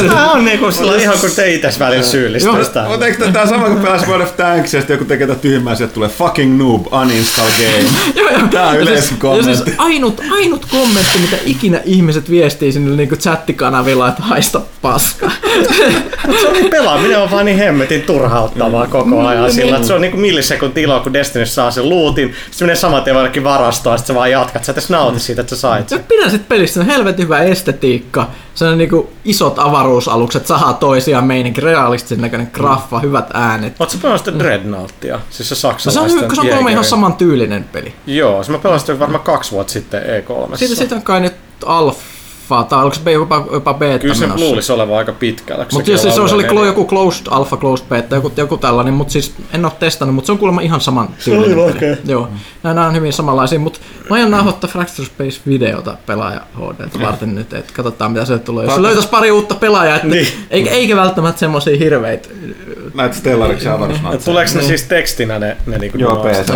[0.08, 2.86] Tämä on niin kuin sillä ihan kuin te itse välillä syyllistystä.
[2.90, 5.88] Mutta eikö tämä sama kuin pelas World of Tanks, ja joku tekee tätä tyhmää, että
[5.88, 7.90] tulee fucking noob, uninstall game.
[8.52, 9.56] Tämä on yleensä siis, kommentti.
[9.56, 15.32] Siis ainut, ainut kommentti, mitä ikinä ihmiset viestii sinne niin kuin chattikanavilla, että haista paska.
[16.42, 20.02] se on niin pelaaminen on vaan niin hemmetin turhauttavaa koko ajan sillä, että se on
[20.02, 23.98] niin kuin millisekunti iloa, kun Destiny saa sen lootin, sitten menee saman tien johonkin varastoon,
[23.98, 24.64] sitten sä vaan jatkat.
[24.64, 26.04] Sä et nauti siitä, että sä sait sen.
[26.08, 28.30] Pidän sit pelistä, se on helvetin hyvä estetiikka.
[28.56, 33.02] Se on niinku isot avaruusaluksat sahaa toisiaan meininkin, realistisen näköinen graffa, mm.
[33.02, 33.76] hyvät äänet.
[33.80, 35.20] Oletko sä pelannut sitä Dreadnoughttia?
[35.30, 37.94] Siis se saksalaisten no, se on, se on kolme ihan saman tyylinen peli.
[38.08, 40.58] Joo, se mä pelasin varmaan kaksi vuotta sitten E3.
[40.58, 41.34] Siitä, siitä on kai nyt
[41.66, 42.02] alfa
[42.56, 44.46] alfaa, tai oliko se jopa, jopa beta Kyllä se menossa.
[44.46, 45.66] luulisi olevan aika pitkällä.
[45.72, 49.34] Mutta siis se, oli oli joku closed, alpha closed beta, joku, joku tällainen, mutta siis
[49.54, 51.72] en ole testannut, mutta se on kuulemma ihan saman tyylinen peli.
[51.72, 51.98] Okay.
[52.06, 52.28] Joo,
[52.64, 57.74] nämä on hyvin samanlaisia, mutta mä aion nauhoittaa Fracture Space-videota pelaaja HD varten nyt, että
[57.74, 58.66] katsotaan mitä se tulee.
[58.66, 60.28] Jos se löytäisi pari uutta pelaajaa, että niin.
[60.50, 62.30] eikä, eikä välttämättä semmoisia hirveitä.
[62.94, 63.80] Näitä Stellariksi ja
[64.26, 66.54] Tuleeko ne siis tekstinä ne, ne niinku Joo, PC.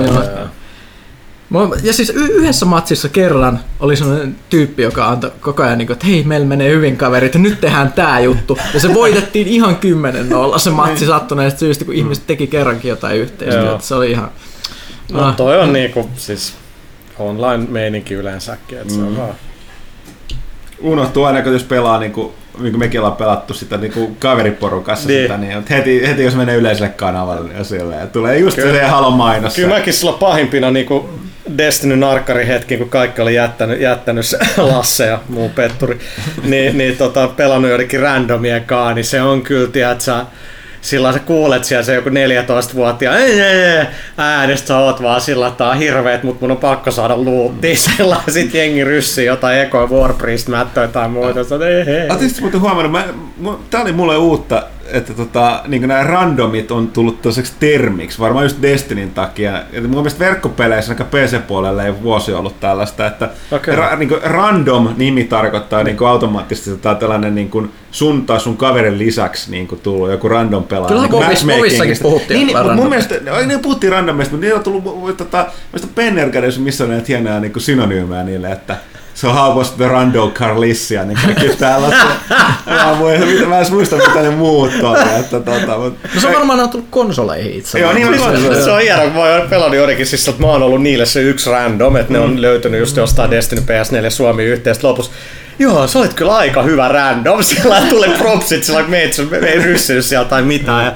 [1.84, 5.96] Ja siis y- yhdessä matsissa kerran oli sellainen tyyppi, joka antoi koko ajan, niin kuin,
[5.96, 8.58] että hei, meillä menee hyvin kaverit, ja nyt tehdään tämä juttu.
[8.74, 13.18] Ja se voitettiin ihan kymmenen nolla se matsi sattuneesta syystä, kun ihmiset teki kerrankin jotain
[13.18, 13.84] yhteistyötä.
[13.84, 14.32] Se oli ihan...
[15.12, 16.54] No, no toi on niinku siis
[17.20, 19.00] online-meininki yleensäkin, että mm.
[19.00, 19.18] se on mm.
[19.18, 19.36] vaan...
[20.84, 25.08] Unohtuu aina, kun jos pelaa niinku niin kuin mekin ollaan pelattu sitä niin kuin kaveriporukassa
[25.08, 25.22] niin.
[25.22, 28.74] sitä, niin heti, heti jos menee yleiselle kanavalle, niin silleen, tulee just Kyllä.
[28.74, 29.56] se halon mainos.
[29.56, 31.06] Kyllä mäkin silloin pahimpina niin kuin
[31.58, 34.26] Destiny narkkari hetki, kun kaikki oli jättänyt, jättänyt
[34.58, 36.00] Lasse ja muu petturi,
[36.44, 40.16] niin, niin tota, pelannut joidenkin randomien kaa, niin se on kyllä, tiedätkö,
[40.84, 43.18] silloin sä kuulet siellä se joku 14-vuotiaan
[44.18, 48.18] äänestä sä oot vaan sillä, että on hirveet, mutta mun on pakko saada luuttia sillä
[48.30, 51.40] sit jengi ryssii jotain Eko Warpriest mättöä tai muuta.
[52.10, 53.06] Oletko muuten huomannut, mä,
[53.70, 58.62] tää oli mulle uutta, että tota, niin nämä randomit on tullut toiseksi termiksi, varmaan just
[58.62, 59.52] Destinyn takia.
[59.52, 63.76] Ja mun mielestä verkkopeleissä, aika PC-puolella ei vuosi ollut tällaista, että okay.
[63.76, 69.52] ra, niin random-nimi tarkoittaa niin automaattisesti tota, tällainen niin kuin sun tai sun kaverin lisäksi
[69.52, 71.08] niin kuin tullut joku random pelaaja.
[71.08, 73.16] Kyllä niin Bovissakin puhuttiin niin, niin, mun mielestä,
[73.48, 75.88] niin puhuttiin randomista, mutta niillä on tullut, tota, missä
[76.60, 78.76] missä on näitä hienoja niin synonyymejä niille, että
[79.14, 81.88] So how was the Rando Carlissia, niin kaikki täällä
[82.66, 85.00] mä, muista, mä en muista mitä ne muut oli.
[85.20, 86.10] Että, tota, mutta...
[86.16, 87.80] No se on varmaan tullut konsoleihin itse.
[87.80, 88.64] Joo, niin on.
[88.64, 91.22] Se on hieno, kun mä oon pelannut jotenkin, siis, että mä oon ollut niille se
[91.22, 92.20] yksi random, että mm.
[92.20, 92.42] ne on mm.
[92.42, 95.12] löytynyt just jostain Destiny PS4 Suomi yhteistä lopussa.
[95.60, 97.44] Joo, sä olit kyllä aika hyvä random.
[97.44, 100.86] Sillä tulee propsit, sillä meitsi ei ryssinyt sieltä tai mitään.
[100.86, 100.94] Ja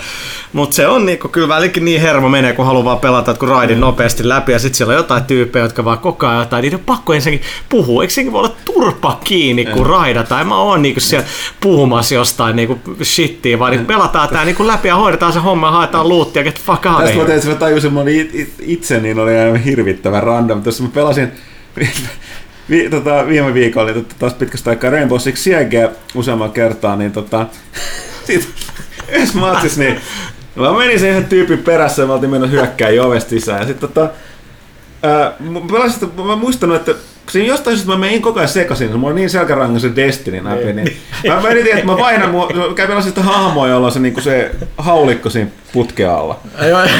[0.53, 3.79] mutta se on niinku, kyllä välikin niin hermo menee, kun haluaa vaan pelata kun raidin
[3.79, 6.85] nopeasti läpi ja sitten siellä on jotain tyyppejä, jotka vaan koko ajan jotain, niiden on
[6.85, 8.03] pakko ensinnäkin puhua.
[8.03, 10.41] Eikö senkin voi olla turpa kiinni, kun raidataan?
[10.41, 11.27] En mä oon niinku siellä
[11.61, 16.09] puhumassa jostain niinku shittiä, vaan niinku pelataan tää niinku läpi ja hoidetaan se homma, haetaan
[16.09, 18.05] luuttia, get fuck out Tästä mä tein, mä tajusin mun
[18.59, 20.63] itse, niin oli aivan hirvittävän random.
[20.63, 21.31] Tuossa mä pelasin
[22.69, 27.11] vi, tota, viime viikolla oli tota, taas pitkästä aikaa Rainbow Six Siege useamman kertaa, niin
[27.11, 27.45] tota,
[28.27, 28.49] sit,
[29.09, 30.01] yhdessä matsissa, niin
[30.57, 33.59] Mä menin sen yhden tyypin perässä ja mä oltiin mennyt hyökkää ovesta sisään.
[33.59, 34.09] Ja sitten tota,
[35.03, 35.33] ää,
[36.25, 36.95] mä muistan, että
[37.29, 40.75] siinä jostain syystä mä menin koko ajan sekaisin, mulla on niin selkärangan Destiny läpi, niin,
[40.75, 40.97] niin.
[41.33, 45.29] mä menitin, että mä vainan, mä pelasin sitä hahmoa, jolla on se, niin se haulikko
[45.29, 46.39] siinä putken alla.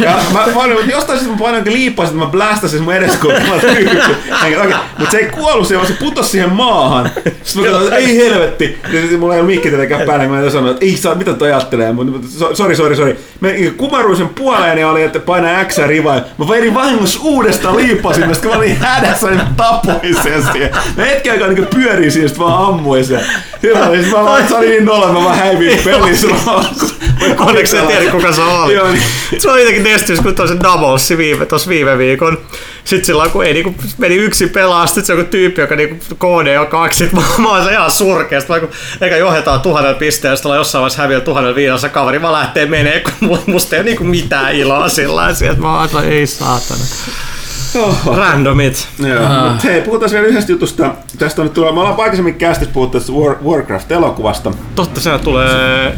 [0.02, 3.34] Ja mä painoin, että jostain syystä mä painoin liippasin, että mä blästäsin mun edes, kun
[3.34, 3.56] mä
[4.98, 7.12] Mutta se ei kuollut siihen, vaan se putosi siihen maahan.
[7.44, 8.80] Sitten mä katsoin, että ei helvetti.
[8.94, 11.34] Ja sitten mulla ei ole mikki tietenkään päällä, niin mä sanoin, että ei saa, mitä
[11.34, 11.92] toi ajattelee.
[11.92, 13.20] Mutta sori, sori, sori.
[13.40, 16.22] Mä kumaruin sen puoleen ja oli, että painaa X rivaa.
[16.38, 20.70] Mä vedin vahingossa uudestaan liippasin, koska mä olin hädässä, niin tapoin sen siihen.
[20.98, 23.22] Mä hetken aikaa niin pyörin siihen, sitten vaan ammuin sen.
[23.63, 26.28] Hyvä, siis mä vaan, se oli niin nolla, mä vaan häivin pelissä.
[27.48, 28.75] Onneksi en tiedä, kuka se oli.
[28.75, 29.03] Joo, niin.
[29.38, 32.38] Se oli jotenkin Destiny, kun toisen Doubles viime, tossa viime viikon.
[32.84, 36.15] Sitten silloin, kun ei niinku, meni yksi pelaa, sitten se on joku tyyppi, joka niinku
[36.15, 38.69] KD on kaksi, mä, mä oon se ihan surkeasta, vaikka
[39.01, 43.39] eikä johdetaan tuhannen pisteen, sitten jossain vaiheessa häviää tuhannen viidassa kaveri, vaan lähtee menee, kun
[43.45, 46.80] musta ei ole niinku mitään iloa sillä että mä oon ei saatana.
[47.75, 48.15] Oho.
[48.15, 48.88] Randomit.
[48.99, 49.23] Joo.
[49.23, 49.63] Uh.
[49.63, 50.95] Hei, puhutaan vielä yhdestä jutusta.
[51.19, 54.51] Tästä on nyt tullut, me ollaan aikaisemmin kästissä puhuttu War, Warcraft-elokuvasta.
[54.75, 55.93] Totta, se tulee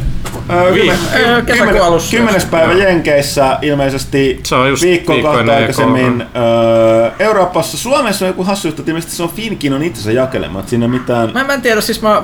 [1.46, 2.16] kesäkuun alussa.
[2.16, 7.76] Kymmenes päivä Jenkeissä ilmeisesti se on just viikkoon kahta aikaisemmin öö, Euroopassa.
[7.76, 10.68] Suomessa on joku hassu juttu, että ilmeisesti se on Finkinon itsensä jakelemat.
[10.68, 11.30] Siinä mitään...
[11.34, 12.22] Mä, mä en tiedä, siis mä,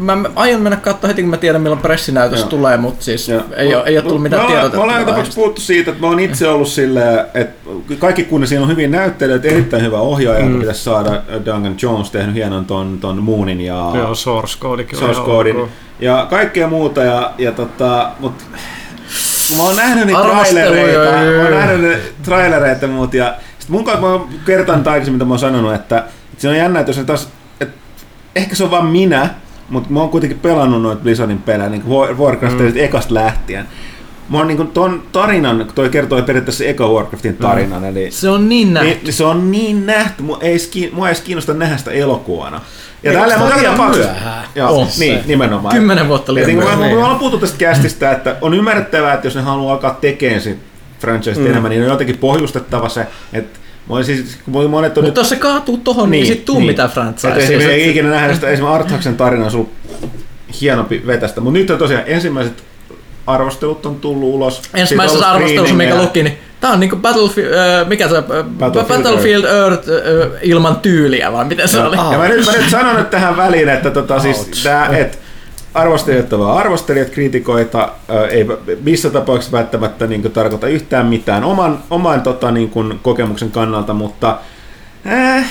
[0.00, 2.48] mä aion mennä katsoa heti kun mä tiedän milloin pressinäytös Joo.
[2.48, 4.76] tulee, mutta siis ei, ole, ei ole tullut mitään tiedotetta.
[4.76, 8.62] Me ollaan tapauksessa puhuttu siitä, että mä oon itse ollut silleen, että kaikki kun siinä
[8.62, 10.58] on hyvin näyttelijät, erittäin hyvä ohjaaja, mm.
[10.58, 13.90] pitäisi saada Duncan Jones tehnyt hienon ton, ton Moonin ja...
[13.94, 15.56] Joo, Source Codekin Source Codin
[16.00, 18.34] ja kaikkea muuta, ja, ja tota, mut
[19.56, 23.84] mä oon nähnyt niitä trailereita, mä oon nähnyt ne trailereita ja muut, ja sit mun
[23.84, 26.90] kanssa mä oon kertaan aikaisemmin, mitä mä oon sanonut, että, että se on jännä, että
[26.90, 27.28] jos taas,
[27.60, 27.78] että
[28.36, 29.30] ehkä se on vaan minä,
[29.68, 32.72] mutta mä oon kuitenkin pelannut noita Blizzardin pelejä, niin kuin Warcraftin mm.
[32.76, 33.66] ekasta lähtien.
[34.28, 37.82] Mä oon niin ton tarinan, toi kertoo periaatteessa eka Warcraftin tarinan.
[37.82, 37.88] Mm.
[37.88, 38.98] Eli, se on niin nähty.
[39.02, 40.22] Niin, se on niin nähty.
[40.22, 40.58] Mua ei,
[40.92, 42.60] mua ei edes kiinnosta nähdä sitä elokuvana.
[43.02, 44.44] Ja tällä on liian myöhään.
[44.54, 45.74] Joo, niin, nimenomaan.
[45.74, 46.78] Kymmenen vuotta liian niin myöhään.
[46.78, 50.58] Me ollaan puhuttu tästä kästistä, että on ymmärrettävää, että jos ne haluaa alkaa tekemään sit
[50.98, 51.46] franchise mm.
[51.46, 53.58] enemmän, niin on jotenkin pohjustettava se, että
[54.02, 55.16] siis, kun monet on Mutta nyt...
[55.16, 56.66] jos se kaatuu tohon, niin, niin sit tuu niin.
[56.66, 57.28] mitään franchise.
[57.28, 59.68] Esimerkiksi ei ikinä nähdä sitä, esimerkiksi Arthaksen tarina on
[60.60, 61.40] hienompi vetästä.
[61.40, 62.64] Mutta nyt on tosiaan ensimmäiset
[63.28, 64.62] arvostelut on tullut ulos.
[64.74, 68.22] Ensimmäisessä arvostelussa, mikä luki, niin Tämä on niinku Battlefield, äh, mikä se,
[68.58, 71.96] Battlefield, Battlefield Earth, Earth äh, ilman tyyliä, vai miten se no, oli?
[71.96, 75.18] Ja mä nyt, mä nyt sanon nyt tähän väliin, että tota, siis tää, et,
[75.74, 78.46] arvostelijat ovat arvostelijat, kriitikoita, äh, ei
[78.80, 84.38] missä tapauksessa välttämättä niin tarkoita yhtään mitään oman, oman tota, niin kuin, kokemuksen kannalta, mutta
[85.08, 85.50] Äh,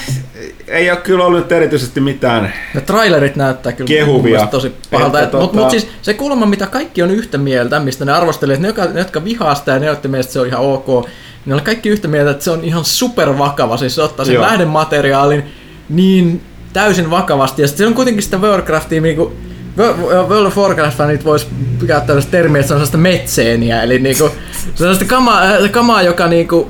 [0.68, 4.48] ei ole kyllä ollut erityisesti mitään Ne trailerit näyttää kyllä kehuvia.
[4.48, 5.20] tosi pahalta.
[5.20, 5.38] Tota...
[5.38, 8.86] Mutta mut siis se kulma, mitä kaikki on yhtä mieltä, mistä ne arvostelijat, ne, jotka,
[8.86, 11.08] ne jotka vihaa sitä ja ne, jotka mielestä se on ihan ok,
[11.46, 13.78] ne on kaikki yhtä mieltä, että se on ihan super vakava.
[13.78, 15.44] Siis se ottaa sen lähdemateriaalin
[15.90, 16.42] niin
[16.74, 17.62] täysin vakavasti.
[17.62, 19.34] Ja sitten se on kuitenkin sitä Warcraftia niinku,
[19.78, 21.48] World of Warcraft-fanit vois
[21.80, 24.30] käyttää tällaista termiä, että se on sellaista metseeniä, eli niinku,
[24.76, 26.70] sellaista kamaa, äh, kamaa joka niinku,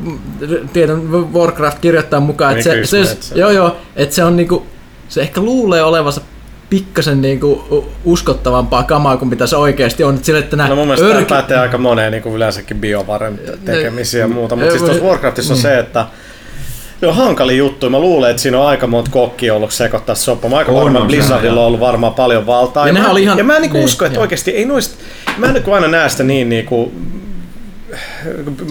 [0.73, 4.65] tiedän, Warcraft kirjoittaa mukaan, että se, se, se, joo, joo, että se on niinku,
[5.09, 6.21] se ehkä luulee olevansa
[6.69, 10.19] pikkasen niinku uskottavampaa kamaa kuin mitä se oikeasti on.
[10.21, 11.25] Sille, että no mun mielestä örki...
[11.25, 15.53] tämä pätee aika moneen niin kuin yleensäkin biovaren tekemisiä ja muuta, mutta siis tuossa Warcraftissa
[15.53, 16.05] on se, että
[17.01, 17.89] Joo, hankali juttu.
[17.89, 20.49] Mä luulen, että siinä on aika monta kokkia ollut sekoittaa soppaa.
[20.49, 22.87] Mä aika on, varma, Blizzardilla on ollut varmaan paljon valtaa.
[22.87, 23.37] Ja, ja, mä, oli ihan...
[23.37, 25.03] ja mä en niinku niin, usko, että oikeasti ei noista...
[25.37, 26.91] Mä en niinku aina näe sitä niin niinku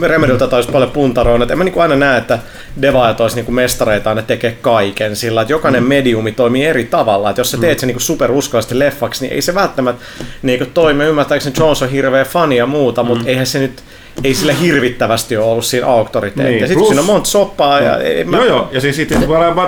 [0.03, 2.39] Remedilta taisi paljon puntaroon, että en mä niin aina näe, että
[2.83, 5.89] devaajat olisi niin mestareita ne tekee kaiken sillä, että jokainen mm.
[5.89, 7.31] mediumi toimii eri tavalla.
[7.31, 7.81] Että jos sä teet mm.
[7.81, 10.05] sen niin superuskoisesti leffaksi, niin ei se välttämättä
[10.43, 11.05] niin toimi.
[11.05, 13.07] Ymmärtääkseni Jones on hirveä fani ja muuta, mm.
[13.07, 13.83] mutta eihän se nyt
[14.25, 16.59] ei sillä hirvittävästi ole ollut siinä auktoriteettia.
[16.59, 17.81] Niin, sitten siinä on monta soppaa.
[17.81, 18.37] Ja ei, mä...
[18.37, 18.69] Joo, joo.
[18.73, 19.19] Ja siis sitten,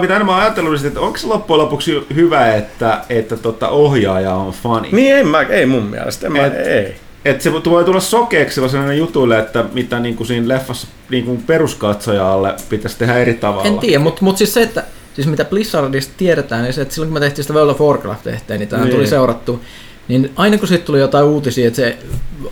[0.00, 4.88] mitä enemmän ajatellut, että onko se loppujen lopuksi hyvä, että, että tota ohjaaja on fani?
[4.92, 6.26] Niin, ei, mä, ei mun mielestä.
[6.26, 6.96] En mä, Et, ei.
[7.24, 11.42] Että se voi tulla sokeeksi sellainen jutuille, että mitä niin kuin siinä leffassa niin kuin
[11.46, 13.64] peruskatsojalle pitäisi tehdä eri tavalla.
[13.64, 14.84] En tiedä, mutta mut siis se, että
[15.14, 18.22] siis mitä Blizzardista tiedetään, niin se, että silloin kun me tehtiin sitä World of Warcraft
[18.22, 18.94] tehteen, niin tämä niin.
[18.94, 19.60] tuli seurattu
[20.08, 21.98] niin aina kun siitä tuli jotain uutisia, että se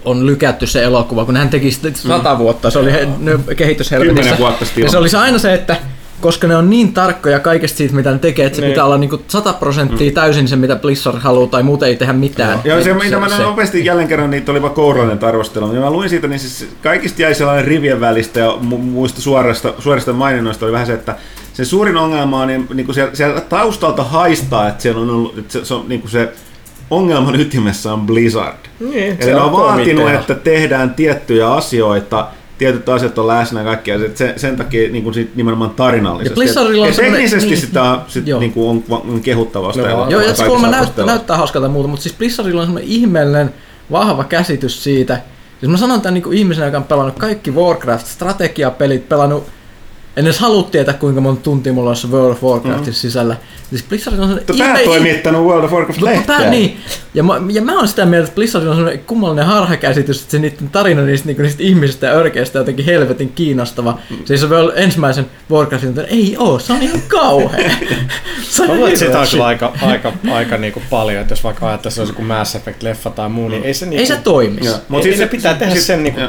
[0.05, 2.39] on lykätty se elokuva, kun hän teki sitä sata mm.
[2.39, 2.91] vuotta, se oli
[3.57, 4.39] kehityshelvetissä.
[4.39, 5.77] Vuotta Ja se olisi aina se, että
[6.21, 8.73] koska ne on niin tarkkoja kaikesta siitä, mitä ne tekee, että se niin.
[8.73, 10.15] pitää olla niinku 100 prosenttia mm.
[10.15, 12.61] täysin se, mitä Blizzard haluaa, tai muuten ei tehdä mitään.
[12.65, 16.29] Joo, se, mitä mä nopeasti jälleen kerran, niitä olipa kourallinen arvostelu, mutta mä luin siitä,
[16.29, 20.93] niin siis kaikista jäi sellainen rivien välistä ja muista suorasta, suorista maininnoista oli vähän se,
[20.93, 21.17] että
[21.53, 25.39] se suurin ongelma on, niin, niin kuin siellä, siellä taustalta haistaa, että siellä on ollut,
[25.39, 26.33] että se, se, on, niin kuin se
[26.91, 28.59] ongelman ytimessä on Blizzard.
[28.81, 33.93] Niin, Eli ne on vaatinut, että tehdään tiettyjä asioita, tietyt asiat on läsnä ja kaikki
[33.93, 34.17] asiat.
[34.17, 36.41] Sen, sen takia niin kuin sit nimenomaan tarinallisesti.
[36.41, 39.83] Ja, ja teknisesti niin, sitä sit, niin kuin on, on kehuttavasta.
[39.83, 43.55] Joo, joo ja se kuulemma näyttää, näyttää hauskalta muuta, mutta siis Blizzardilla on semmoinen ihmeellinen
[43.91, 45.21] vahva käsitys siitä,
[45.61, 49.47] Siis mä sanon tämän niin kuin ihmisenä, joka on pelannut kaikki Warcraft-strategiapelit, pelannut
[50.17, 52.93] en edes halua tietää, kuinka monta tuntia mulla on World of Warcraftin mm.
[52.93, 53.37] sisällä.
[53.71, 54.77] Siis Blizzard on sellainen...
[54.77, 54.85] Ihme...
[54.85, 56.51] toimittanut World of Warcraft lehteä.
[56.51, 56.77] niin.
[57.15, 60.39] Ja mä, ja mä oon sitä mieltä, että Blizzard on sellainen kummallinen harhakäsitys, että se
[60.39, 63.99] niiden tarina niistä, niinku, niistä ihmisistä ja örkeistä jotenkin helvetin kiinnostava.
[64.11, 64.17] Mm.
[64.25, 67.71] Siis se on ensimmäisen Warcraftin, että ei oo, se on ihan kauhea.
[68.51, 71.95] se on mä sitä on kyllä aika, aika, aika niinku paljon, että jos vaikka ajattelee,
[71.95, 74.75] se olisi joku Mass Effect-leffa tai muu, niin ei se, niinku, ei se toimisi.
[74.89, 76.21] Mutta siis se pitää tehdä sen niinku,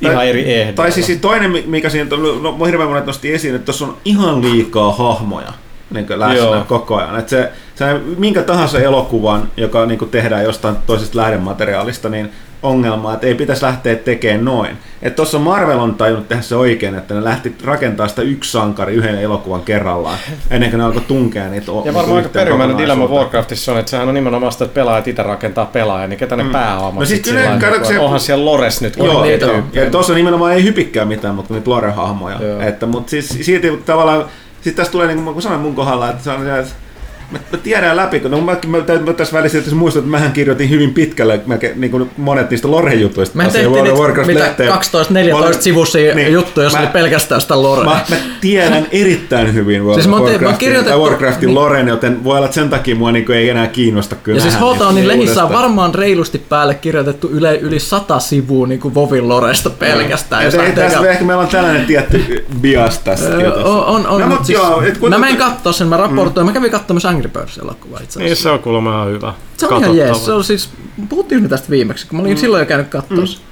[0.00, 0.76] ihan eri ehdoilla.
[0.76, 2.10] Tai siis toinen, mikä siinä
[2.42, 5.52] no, hirveän monet nosti esiin, että tuossa on ihan liikaa hahmoja.
[5.90, 6.64] Niin läsnä Joo.
[6.68, 7.18] koko ajan.
[7.18, 7.84] Et se, se,
[8.18, 12.30] minkä tahansa elokuvan, joka niin tehdään jostain toisesta lähdemateriaalista, niin
[12.62, 14.78] ongelma, että ei pitäisi lähteä tekemään noin.
[15.02, 18.94] Että tuossa Marvel on tajunnut tehdä se oikein, että ne lähti rakentamaan sitä yksi sankari
[18.94, 20.18] yhden elokuvan kerrallaan,
[20.50, 24.08] ennen kuin ne alkoi tunkea niitä Ja varmaan aika perimmäinen dilemma Warcraftissa on, että sehän
[24.08, 26.50] on nimenomaan sitä, että pelaajat itse rakentaa pelaajia, niin ketä ne mm.
[26.50, 27.98] pääomat no siis sillä, se...
[27.98, 28.96] onhan siellä Lores nyt.
[28.96, 32.66] Joo, niitä ja tuossa nimenomaan ei hypikkää mitään, mutta niitä Lore-hahmoja.
[32.66, 34.24] Että, mutta siis silti tavallaan,
[34.66, 36.74] sitten tässä tulee niin kuin sanoin mun kohdalla, että, se on, että
[37.30, 40.32] Mä, mä tiedän läpi, kun no, mä, mä, mä, tässä välissä että muistat, että mähän
[40.32, 43.36] kirjoitin hyvin pitkälle mä, niin kuin monet niistä Lore-jutuista.
[43.36, 44.54] Mä tehtiin niitä, mitä
[45.56, 47.84] 12-14 sivuisia niin, juttuja, jos oli pelkästään sitä Lore.
[47.84, 52.46] Mä, mä tiedän erittäin hyvin World siis Warcraftin, kirjoitettu, Warcraftin niin, Loren, joten voi olla,
[52.46, 55.94] että sen takia mua niin ei enää kiinnosta kyllä Ja siis Hotaunin lehissä on varmaan
[55.94, 60.44] reilusti päälle kirjoitettu yli, yli sata sivua niin kuin Vovin Loresta pelkästään.
[60.44, 63.36] Ja ei, tässä ehkä meillä on tällainen tietty bias tässä.
[63.64, 64.58] On, on, on, no, siis,
[65.08, 68.20] mä menen katsoa sen, mä raportoin, mä kävin katsomassa Angry Birds-elokuva itse asiassa.
[68.20, 69.34] Niin, se on kuulemma ihan hyvä.
[69.56, 70.24] Se on ihan jees.
[70.24, 70.70] Se on siis,
[71.08, 72.40] puhuttiin tästä viimeksi, kun mä olin mm.
[72.40, 73.16] silloin jo käynyt katsoa.
[73.16, 73.45] Mm.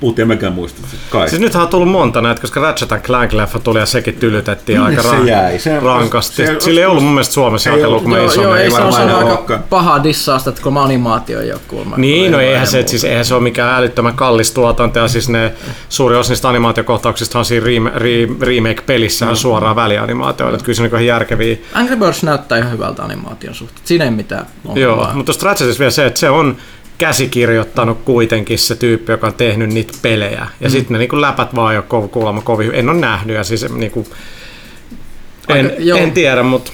[0.00, 0.80] Puhuttiin mekään muista.
[1.10, 1.28] Kai.
[1.28, 5.10] Siis nythän on tullut monta näitä, koska Ratchet Clank-leffa tuli ja sekin tylytettiin Minne aika
[5.10, 5.58] se jäi?
[5.58, 6.46] Se, rankasti.
[6.46, 8.42] Se, Sillä ei ollut mun mielestä Suomessa jakelu, kun me iso.
[8.42, 11.96] Joo, ei se on aika paha dissausta, että kun mä animaatio ei ole kuulemma.
[11.96, 15.52] Niin, no eihän se, siis eihän se ole mikään älyttömän kallis tuotanto, ja siis ne
[15.88, 17.66] suuri osa niistä animaatiokohtauksista on siinä
[18.40, 19.34] remake-pelissä mm.
[19.34, 21.56] suoraan välianimaatioita, että kyllä se on ihan järkeviä.
[21.74, 25.90] Angry Birds näyttää ihan hyvältä animaation suhteen, siinä ei mitään Joo, mutta tuosta Ratchetissa vielä
[25.90, 26.56] se, että se on
[27.00, 30.46] käsikirjoittanut kuitenkin se tyyppi, joka on tehnyt niitä pelejä.
[30.60, 30.70] Ja mm.
[30.70, 34.06] sitten ne niin läpät vaan jo kuulemma kovin En ole nähnyt ja siis niin kuin,
[35.48, 36.72] en, Aika, en tiedä, mutta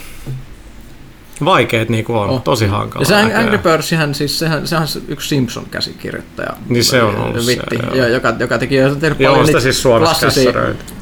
[1.45, 2.43] vaikeet niin on, oh.
[2.43, 3.03] tosi hankala.
[3.03, 6.53] Ja se Angry Birdsihän, siis sehän, sehän on yksi Simpson-käsikirjoittaja.
[6.69, 8.07] Niin se on ollut Vitti, se, joo.
[8.07, 10.53] joka, joka teki jo tehnyt joo, paljon siis klassisia,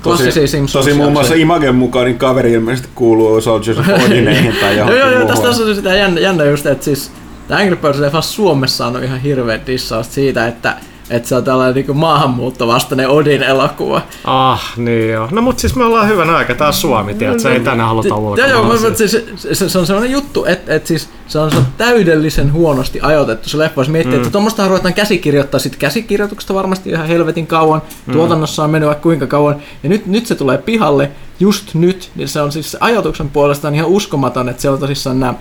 [0.02, 0.84] klassisia Simpsons.
[0.84, 5.10] Tosi muun muassa Imagen mukaan niin kaveri ilmeisesti kuuluu Soldiers of Odineihin tai johonkin Joo,
[5.10, 7.10] joo, tästä on sitä jännä, jännä just, että siis
[7.48, 10.76] Tämä Angry Birds leffa Suomessa on ihan hirveä dissaus siitä, että
[11.10, 14.02] että se on tällainen niin maahanmuuttovastainen Odin elokuva.
[14.24, 15.28] Ah, niin joo.
[15.30, 18.46] No mutta siis me ollaan hyvän aika, on Suomi, tiedät, se ei tänään haluta ulkoa.
[18.46, 21.66] Joo, mutta siis, se, se, on sellainen juttu, että, että siis se on, se on
[21.78, 24.20] täydellisen huonosti ajoitettu se leffa, jos miettii, mm.
[24.20, 28.12] että tuommoista ruvetaan käsikirjoittaa, sitten käsikirjoituksesta varmasti ihan helvetin kauan, mm.
[28.12, 32.28] tuotannossa on mennyt vaikka kuinka kauan, ja nyt, nyt se tulee pihalle, just nyt, niin
[32.28, 35.34] se on siis se ajatuksen puolestaan ihan uskomaton, että se on tosissaan nämä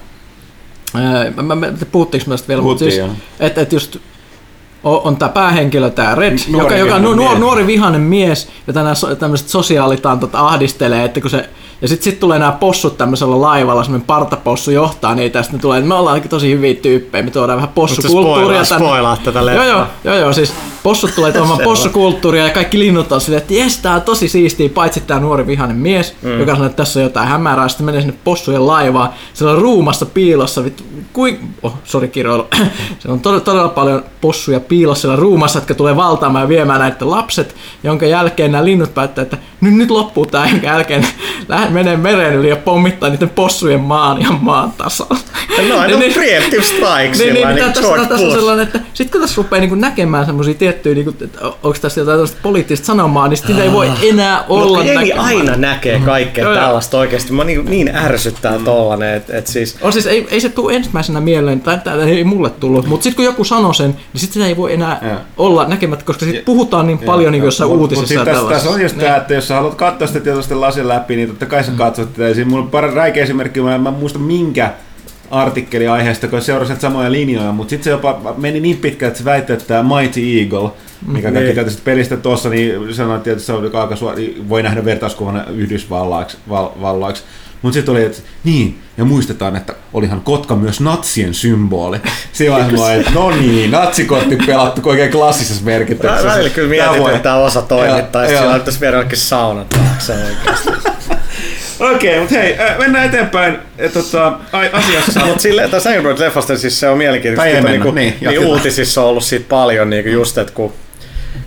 [1.35, 3.01] Mä, mä, puhuttiinko tästä vielä, mutta siis,
[3.39, 3.97] että et just
[4.83, 8.95] on, on tämä päähenkilö, tämä Red, nuori joka, joka nuori, nuori vihainen mies, jota nämä
[9.19, 11.49] tämmöiset sosiaalitantot ahdistelee, että kun se
[11.81, 15.79] ja sitten sit tulee nämä possut tämmöisellä laivalla, semmoinen partapossu johtaa niitä, ja sitten tulee,
[15.79, 18.87] että me ollaan tosi hyviä tyyppejä, me tuodaan vähän possukulttuuria tänne.
[18.87, 19.65] Spoilaa tätä leffaa.
[19.65, 20.53] Joo, joo, joo, joo, siis
[20.84, 24.69] possut tulee tuomaan possukulttuuria, ja kaikki linnut on silleen, että jes, tää on tosi siistiä,
[24.69, 26.39] paitsi tämä nuori vihainen mies, mm.
[26.39, 30.05] joka sanoo, että tässä on jotain hämärää, sitten menee sinne possujen laivaan, se on ruumassa
[30.05, 32.47] piilossa, vittu, kuin, oh, sori kiroilu,
[32.99, 37.09] se on todella, todella paljon possuja piilossa siellä ruumassa, jotka tulee valtaamaan ja viemään näitä
[37.09, 41.07] lapset, jonka jälkeen nämä linnut päättää, että nyt, nyt loppuu tämä, jonka jälkeen
[41.69, 45.17] menee meren yli ja pommittaa niiden possujen maan ja maan tasolla.
[45.69, 49.21] No, no niin, preemptive strike niin, niin, niin, tässä, tässä on sellainen, että sitten kun
[49.21, 53.38] tässä rupeaa niin näkemään semmoisia tiettyjä, niin kuin, että onko tässä jotain poliittista sanomaa, niin
[53.38, 54.03] sitä ei voi ah.
[54.03, 55.26] enää olla no, näkemään.
[55.26, 56.53] aina näkee kaikkea mm.
[56.53, 57.34] tällaista oikeasti.
[57.34, 58.63] Mä niin, niin ärsyttää mm.
[58.63, 59.78] tollanen, että et siis...
[59.82, 63.15] On siis, ei, ei se tule ensimmäisenä mieleen, tai tämä ei mulle tullut, mutta sitten
[63.15, 65.17] kun joku sanoo sen, niin sitten sitä ei voi enää ja.
[65.38, 68.15] olla näkemättä, koska sitten puhutaan niin paljon niin jossain uutisissa.
[68.15, 71.15] Mutta tässä, tässä on just tämä, että jos sä haluat katsoa sitä tietoisesti lasin läpi,
[71.15, 71.78] niin totta kai sä mm.
[71.78, 72.34] katsot tätä.
[72.34, 74.71] Siinä mulla on räikeä esimerkki, mä en muista minkä
[75.34, 79.25] artikkeli aiheesta, kun seurasi samoja linjoja, mutta sitten se jopa meni niin pitkälle, että se
[79.25, 80.69] väitti, että tämä Mighty Eagle,
[81.07, 81.77] mikä mm, kaikki niin.
[81.84, 86.38] pelistä tuossa, niin sanottiin, että se on aika suori, voi nähdä vertauskuvana Yhdysvalloiksi.
[86.49, 86.69] Val,
[87.61, 91.97] mutta sitten oli, että niin, ja muistetaan, että olihan kotka myös natsien symboli.
[92.34, 96.27] Silloin mä että no niin, natsikortti pelattu oikein klassisessa merkityksessä.
[96.27, 100.92] Välillä kyllä mietin, että tämä osa toimittaa, ja sillä pitäisi viedä jollekin saunan taakse oikeasti.
[101.80, 103.57] Okei, mutta hei, mennään eteenpäin
[103.93, 104.34] tota,
[104.74, 105.26] asiassa.
[105.26, 106.15] mutta silleen, tässä Angry
[106.57, 107.61] siis se on mielenkiintoista.
[107.61, 110.74] Niin, niin, niin, niin uutisissa on ollut siitä paljon niin just, että kun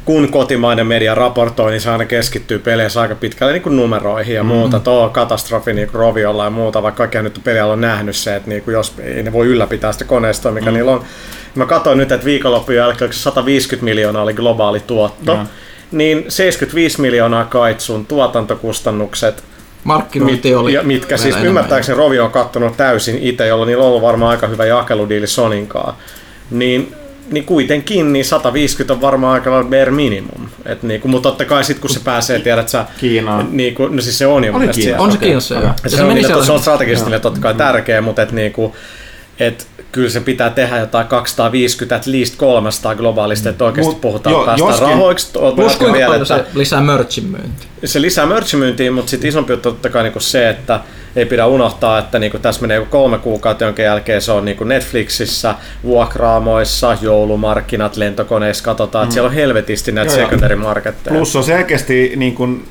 [0.05, 4.43] kun kotimainen media raportoi, niin se aina keskittyy peleissä aika pitkälle niin kuin numeroihin ja
[4.43, 4.49] mm.
[4.49, 4.81] muuta.
[4.81, 8.49] Tuo katastrofi niin kuin Roviolla ja muuta, vaikka kaikki nyt pelialla on nähnyt se, että
[8.49, 10.75] niin kuin jos ei ne voi ylläpitää sitä koneistoa, mikä mm.
[10.75, 11.05] niillä on.
[11.55, 15.47] Mä katsoin nyt, että viikonloppujen jälkeen 150 miljoonaa oli globaali tuotto, mm.
[15.93, 19.45] niin 75 miljoonaa kaitsun tuotantokustannukset–
[19.87, 20.73] markkinointi oli.
[20.73, 24.47] Ja mitkä siis ymmärtääkseni Rovi on kattonut täysin itse, jolla niillä on ollut varmaan aika
[24.47, 25.95] hyvä jakeludiili Soninkaan.
[26.51, 26.95] Niin
[27.31, 30.49] niin kuitenkin niin 150 on varmaan aika lailla bare minimum.
[30.65, 32.85] Et niin kuin, mutta totta kai sitten kun se pääsee, tiedät sä...
[32.99, 33.49] Kiinaan.
[33.51, 34.55] Niin kuin, no siis se on jo.
[34.55, 34.99] Oli Kiina.
[34.99, 35.71] On se Kiinassa, joo.
[35.83, 38.73] Se, se, se, on, niille, se on strategisesti totta kai tärkeä, mutta et niin kuin,
[39.41, 39.67] et
[39.97, 44.45] kyllä se pitää tehdä jotain 250, at least 300 globaalisti, että oikeasti Mut, puhutaan jo,
[44.45, 45.33] päästä joskin, rahoiksi.
[45.57, 47.69] Plus kuinka paljon se lisää merchin myyntiä?
[47.85, 50.81] Se lisää merchin myyntiä, mutta sitten isompi juttu totta kai niin se, että
[51.17, 55.55] ei pidä unohtaa, että niin tässä menee kolme kuukautta, jonka jälkeen se on niin Netflixissä,
[55.85, 59.07] vuokraamoissa, joulumarkkinat, lentokoneissa, katsotaan, mm.
[59.07, 61.17] että siellä on helvetisti näitä secondary marketteja.
[61.17, 62.69] Plus on selkeästi niin kuin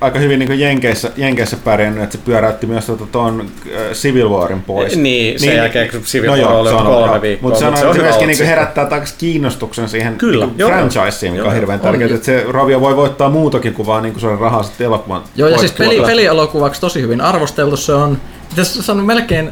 [0.00, 4.62] aika hyvin niin Jenkeissä, Jenkeissä pärjännyt, että se pyöräytti myös tuon tuota, äh, Civil Warin
[4.62, 4.96] pois.
[4.96, 7.50] Niin, sen niin, jälkeen kun Civil no War oli kolme viikkoa.
[7.50, 11.54] Mutta se, on, se myöskin niin herättää taas kiinnostuksen siihen Kyllä, niin franchiseen, mikä on
[11.54, 12.14] hirveän tärkeää.
[12.14, 15.22] Että se Ravio voi voittaa muutakin kuin vaan niin se rahaa sitten elokuvan.
[15.36, 17.76] Joo, ja siis peli, pelielokuvaksi tosi hyvin arvosteltu.
[17.76, 18.18] Se on,
[18.48, 19.50] pitäisi sanoa melkein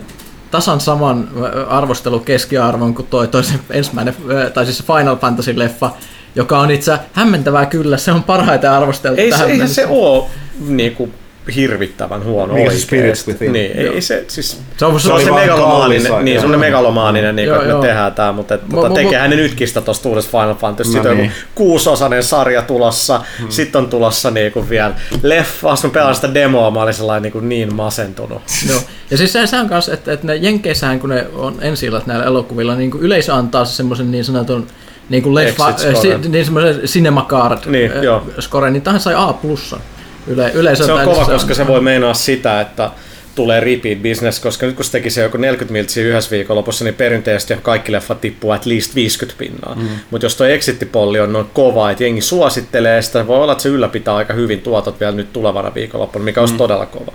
[0.50, 1.28] tasan saman
[1.68, 4.14] arvostelu keskiarvon kuin toi, toi se ensimmäinen,
[4.54, 5.90] tai siis Final Fantasy-leffa,
[6.34, 10.24] joka on itse hämmentävää kyllä, se on parhaiten arvosteltu ei tähän se, se ole
[10.68, 11.10] niinku,
[11.54, 13.52] hirvittävän huono niin, Spirits Within.
[13.52, 17.66] Niin, ei se, siis, se on se, on se megalomaaninen, niin, semmoinen megalomaaninen, niin, että
[17.66, 20.90] me tehdään tämä, mutta et, tota, tekee hänen nytkistä tuosta uudesta Final Fantasy.
[20.90, 21.32] No Sitten on niin.
[21.54, 23.50] kuusosainen sarja tulossa, hmm.
[23.50, 27.74] sitten on tulossa niinku vielä leffa, mä pelaan sitä demoa, mä olin sellainen niin, niin
[27.74, 28.42] masentunut.
[28.70, 28.80] Joo.
[29.10, 32.24] Ja siis se, se on kanssa, että, että ne Jenkeissähän, kun ne on ensi näillä
[32.24, 34.66] elokuvilla, niin yleisö antaa semmoisen niin sanotun
[35.08, 39.14] niin kuin leffa, äh, si, niin semmoisen Cinema Card niin, äh, score, niin tähän sai
[39.16, 39.80] A plussan.
[40.26, 42.90] Yle, yleisö se on kova, koska se voi meinaa sitä, että
[43.34, 46.94] tulee repeat business, koska nyt kun se teki se joku 40 miltsiä yhdessä viikonlopussa, niin
[46.94, 49.74] perinteisesti kaikki leffat tippuu at least 50 pinnaa.
[49.74, 49.88] Mm.
[50.10, 53.68] Mutta jos tuo exit-polli on noin kova, että jengi suosittelee sitä, voi olla, että se
[53.68, 56.42] ylläpitää aika hyvin tuotot vielä nyt tulevana viikonloppuna, mikä mm.
[56.42, 57.12] olisi todella kova.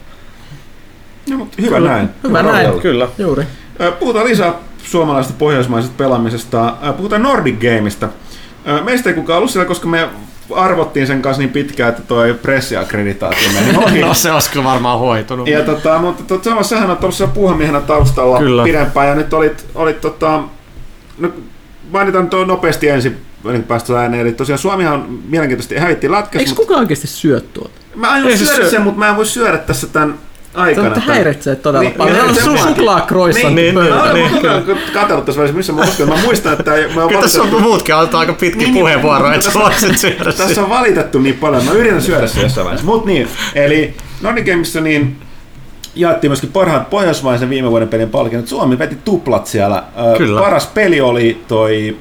[1.29, 1.89] No, mutta hyvä kyllä.
[1.89, 2.09] näin.
[2.23, 3.07] Hyvä, hyvä näin, kyllä.
[3.17, 3.43] Juuri.
[3.99, 4.53] Puhutaan lisää
[4.84, 6.77] suomalaisesta pohjoismaisesta pelaamisesta.
[6.97, 8.09] Puhutaan Nordic Gameista.
[8.84, 10.09] Meistä ei kukaan ollut siellä, koska me
[10.55, 14.01] arvottiin sen kanssa niin pitkään, että tuo pressiakreditaatio meni ohi.
[14.01, 15.47] no se olisi kyllä varmaan hoitunut.
[15.47, 18.63] Ja tota, mutta tot, samassa sähän olet ollut puuhamiehenä taustalla kyllä.
[18.63, 20.43] pidempään ja nyt olit, olit tota,
[21.17, 21.30] no,
[21.91, 24.21] mainitan tuo nopeasti ensin, niin päästä ääneen.
[24.21, 26.39] Eli tosiaan Suomihan on mielenkiintoisesti hävitti lätkäs.
[26.39, 26.61] Eikö mutta...
[26.61, 27.71] kukaan oikeasti syö tuota?
[27.95, 28.69] Mä aion syödä syö...
[28.69, 30.19] sen, mutta mä en voi syödä tässä tämän
[30.53, 30.89] aikana.
[30.89, 32.17] Tämä häiritsee todella niin, paljon.
[32.17, 33.49] Niin, on suklaakroissa.
[33.49, 34.77] Niin, niin, niin, niin.
[34.93, 36.09] Katsellut tässä välissä, missä mä uskon.
[36.09, 36.71] Mä muistan, että...
[36.71, 40.61] Mä Kyllä tässä on muutkin antaa aika pitkiä niin, puheenvuoroja, että sä voisit syödä Tässä
[40.61, 41.65] on valitettu niin paljon.
[41.65, 42.85] Mä yritän syödä se jossain vaiheessa.
[42.85, 45.17] Mut niin, eli Nordic Gamesissa niin
[45.95, 48.47] jaettiin myöskin parhaat pohjoismaisen viime vuoden pelin palkinnot.
[48.47, 49.83] Suomi veti tuplat siellä.
[50.17, 50.41] Kyllä.
[50.41, 51.97] Paras peli oli toi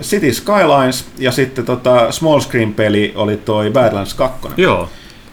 [0.00, 4.48] City Skylines ja sitten tota small screen peli oli toi Badlands 2.
[4.56, 4.88] Joo.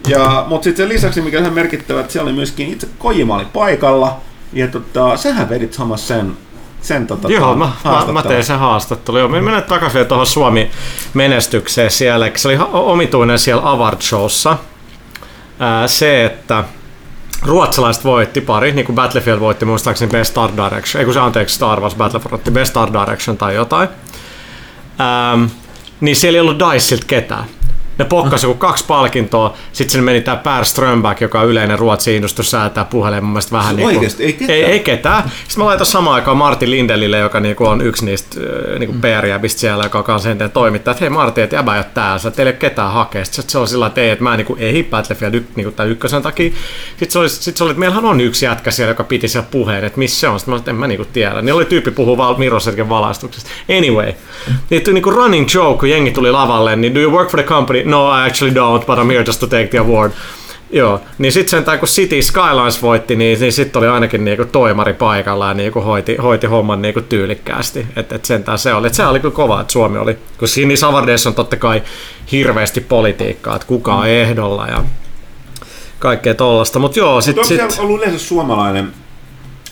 [0.08, 3.46] Ja, mutta sitten sen lisäksi, mikä on merkittävä, että siellä oli myöskin itse Kojima oli
[3.54, 4.22] paikalla,
[4.54, 6.38] ja tota, sähän vedit samassa sen
[6.82, 9.32] sen tota, Joo, mä, mä, mä tein sen haastattelun.
[9.32, 12.32] mennään takaisin tuohon Suomi-menestykseen siellä.
[12.36, 14.58] Se oli omituinen siellä Award Showssa.
[15.60, 16.64] Ää, se, että
[17.46, 21.56] ruotsalaiset voitti pari, niin kuin Battlefield voitti muistaakseni Best Star Direction, ei kun se anteeksi
[21.56, 23.90] Star Wars Battlefront, Best Star Direction tai jotain.
[25.00, 25.46] Ähm,
[26.02, 27.46] niin siellä ei ollut Diceilt ketään
[28.00, 32.16] ne pokkasi joku kaksi palkintoa, sitten sinne meni tämä Per Strömback, joka on yleinen Ruotsin
[32.16, 34.50] industus säätää puheleen mun mielestä vähän niin kuin, ei ketään?
[34.50, 35.24] Ei, ei ketään.
[35.24, 38.40] Sitten mä laitoin samaan aikaan Martin Lindelille, joka niinku on yksi niistä
[38.80, 39.02] niinku mm.
[39.02, 42.50] PR-jäbistä siellä, joka on sen toimittaja, että hei Martin, että jäbä ei ole täällä, teillä
[42.50, 43.26] ei ole ketään hakea.
[43.26, 46.22] Sitten se oli sillä että ei, että mä niinku, ei Battlefield y, niinku, tämän ykkösen
[46.22, 46.52] takia.
[46.90, 49.48] Sitten se oli, sit se oli että meillähän on yksi jätkä siellä, joka piti siellä
[49.52, 50.40] puheen, että missä se on.
[50.40, 51.42] Sitten mä että en mä niinku tiedä.
[51.42, 53.50] Niin oli tyyppi puhuu val, Miroserkin valaistuksesta.
[53.78, 54.14] Anyway,
[54.70, 57.84] niin niinku running joke, kun jengi tuli lavalle, niin do you work for the company?
[57.90, 60.12] No, I actually don't, but I'm here just to take the award.
[60.72, 64.94] Joo, niin sitten sen kun City Skylines voitti, niin, niin sitten oli ainakin niinku toimari
[64.94, 67.88] paikalla ja niinku hoiti, hoiti homman niinku tyylikkäästi.
[67.96, 68.88] Että et sentään se oli.
[68.88, 70.18] Et se oli kyllä kova, että Suomi oli.
[70.40, 71.84] Kun siinä Savardeessa on totta kai
[72.32, 74.84] hirveästi politiikkaa, että kuka on ehdolla ja
[76.00, 76.80] kaikkea tollasta.
[76.80, 77.44] Mutta joo, sitten...
[77.44, 77.80] Mut onko sit...
[77.80, 78.94] ollut yleensä suomalainen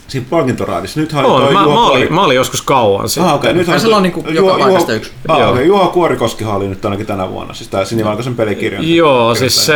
[0.08, 1.00] siinä palkintoraadissa.
[1.00, 3.30] Nythän on, toi mä, Juha mä, olin, mä olin joskus kauan sitten.
[3.30, 3.54] Ah, okay.
[3.54, 5.12] Nythän se on niinku joka paikasta yksi.
[5.28, 5.66] Ah, okay.
[5.66, 8.96] Juha Kuorikoskihan oli nyt ainakin tänä vuonna, siis tämä sinivalkoisen pelikirjan.
[8.96, 9.74] Joo, siis se,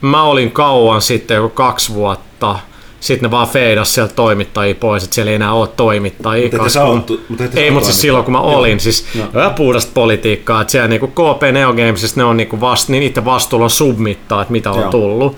[0.00, 2.58] mä olin kauan sitten, joku kaksi vuotta,
[3.00, 6.50] sitten ne vaan feidas sieltä toimittajia pois, että siellä ei enää ole toimittajia.
[6.52, 7.20] Mutta ette kun...
[7.28, 8.78] mutta ette ei, mutta siis silloin kun mä olin, Joo.
[8.78, 9.50] siis no.
[9.56, 13.64] puhdasta politiikkaa, että siellä niinku KP Neo Gamesissa ne on niinku vast, niin itse vastuulla
[13.64, 14.90] on submittaa, että mitä on Joo.
[14.90, 15.36] tullut.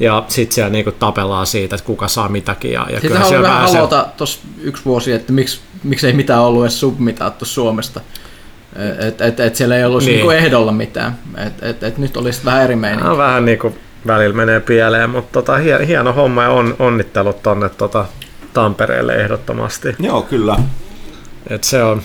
[0.00, 2.72] Ja sitten siellä niinku tapellaan siitä, että kuka saa mitäkin.
[2.72, 6.62] Ja, ja Sitten oli vähän halota tuossa yksi vuosi, että miksi, miksi ei mitään ollut
[6.62, 8.00] edes submitaattu Suomesta.
[8.98, 10.12] Että et, et siellä ei ollut niin.
[10.12, 11.18] niinku ehdolla mitään.
[11.46, 13.08] Et, et, et nyt olisi vähän eri meininki.
[13.08, 17.42] No, vähän niin kuin välillä menee pieleen, mutta tota, hieno, hieno homma ja on, onnittelut
[17.42, 18.04] tonne tota,
[18.52, 19.94] Tampereelle ehdottomasti.
[19.98, 20.56] Joo, kyllä.
[21.50, 22.02] Et se on,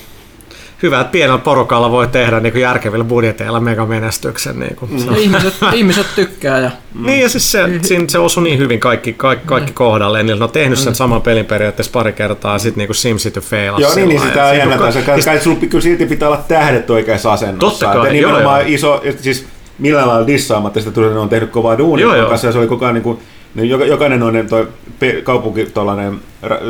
[0.84, 4.60] hyvä, että pienellä porukalla voi tehdä niin kuin järkevillä budjeteilla megamenestyksen.
[4.60, 4.92] Niin kuin.
[4.92, 5.16] Mm.
[5.16, 6.60] ihmiset, ihmiset tykkää.
[6.60, 6.72] Ja...
[6.94, 7.06] Mm.
[7.10, 9.76] Niin ja siis se, siinä, se osui niin hyvin kaikki, kaikki, kaikki mm.
[9.76, 10.96] kohdalle, niin ne on tehnyt sen mm.
[10.96, 13.84] saman pelin periaatteessa pari kertaa, ja sitten niin SimCity failasi.
[13.84, 14.92] Joo, niin, niin sitä on jännä.
[14.92, 17.86] Se, kai, kai kyllä silti pitää olla tähdet oikeassa asennossa.
[17.86, 18.60] Totta kai, joo, joo.
[18.66, 19.46] iso, siis
[19.80, 22.86] millään lailla dissaamatta sitä, että ne on tehnyt kovaa duunia kanssa, ja se oli koko
[22.86, 23.20] ajan niin kuin,
[23.56, 24.68] niin jokainen noinen toi
[25.24, 26.20] kaupunki tuollainen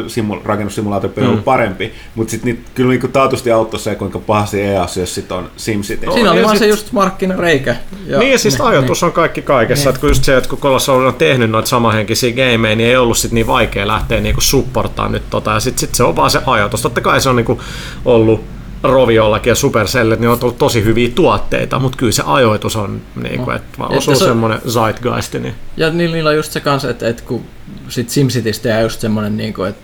[0.07, 1.43] simul, rakennussimulaatio on mm.
[1.43, 6.05] parempi, mutta sitten kyllä niinku taatusti auttoi se, kuinka pahasti EAS, jos sit on SimCity.
[6.05, 6.59] No, Siinä oli vaan sit...
[6.59, 7.75] se just markkinareikä.
[8.05, 9.05] Ja, niin ja siis ne, ajoitus ne.
[9.05, 9.89] on kaikki kaikessa, niin.
[9.89, 13.17] että kun just se, että kun Colossal on tehnyt noita samahenkisiä gameja, niin ei ollut
[13.17, 16.39] sit niin vaikea lähteä niinku supportaa nyt tota, ja sitten sit se on vaan se
[16.45, 16.81] ajoitus.
[16.81, 17.61] Totta kai se on niinku
[18.05, 18.43] ollut
[18.83, 23.39] Roviollakin ja Supercellet, niin on tullut tosi hyviä tuotteita, mutta kyllä se ajoitus on, niin
[23.39, 25.33] kuin, että vaan osuu se, semmoinen zeitgeist.
[25.33, 25.55] Niin.
[25.77, 27.45] Ja niillä on just se kanssa, että, että kun
[27.89, 29.81] sit SimCitystä jää just semmoinen, niin kuin, että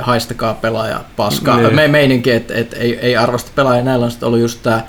[0.00, 1.74] haistakaa pelaaja paskaa niin.
[1.74, 3.84] me, meininki, että, että ei, ei arvosta pelaajia.
[3.84, 4.82] Näillä on sitten ollut just tämä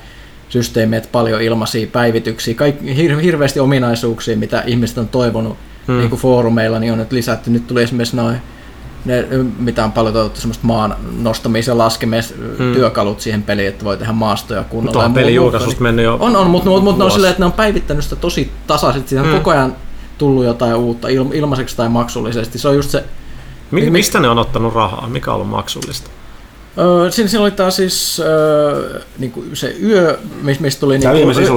[0.50, 5.98] systeemi, että paljon ilmaisia päivityksiä, kaikki, hir, hirveästi ominaisuuksia, mitä ihmiset on toivonut hmm.
[5.98, 7.50] niin kuin foorumeilla, niin on nyt lisätty.
[7.50, 8.38] Nyt tuli esimerkiksi noin
[9.06, 9.28] ne,
[9.60, 12.74] mitä on paljon toivottu, semmoista maan nostamis- ja laskemis hmm.
[12.74, 15.00] työkalut siihen peliin, että voi tehdä maastoja kunnolla.
[15.00, 17.42] Mutta on peli julkaisusta mennyt jo On, on, mutta, mutta, mutta ne on silleen, että
[17.42, 19.10] ne on päivittänyt sitä tosi tasaisesti.
[19.10, 19.38] Siinä on hmm.
[19.38, 19.76] koko ajan
[20.18, 22.60] tullut jotain uutta ilmaiseksi tai maksullisesti.
[22.60, 23.04] Se on just se...
[23.72, 25.08] Mi- mistä ne on ottanut rahaa?
[25.08, 26.10] Mikä on ollut maksullista?
[26.78, 30.20] Öö, siinä, siinä oli taas siis öö, niin kuin se yö,
[30.60, 31.50] mistä tuli niin kuin, siis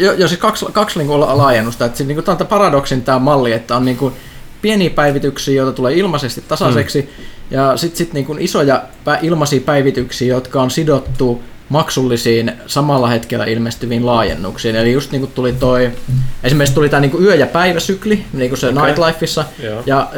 [0.00, 1.84] jo, jo, siis kaksi, kaksi niin kuin laajennusta.
[1.84, 4.14] Että, niin kuin, tämä on paradoksin tämä malli, että on niin kuin,
[4.66, 7.24] pieniä päivityksiä, joita tulee ilmaisesti tasaiseksi, mm.
[7.50, 8.82] ja sitten sit niin isoja
[9.22, 14.76] ilmaisia päivityksiä, jotka on sidottu maksullisiin samalla hetkellä ilmestyviin laajennuksiin.
[14.76, 15.90] Eli just niin kuin tuli toi,
[16.44, 18.86] esimerkiksi tuli tämä niin yö- ja päiväsykli, niin kuin se okay.
[18.86, 19.82] Nightlifeissa, Joo.
[19.86, 20.10] ja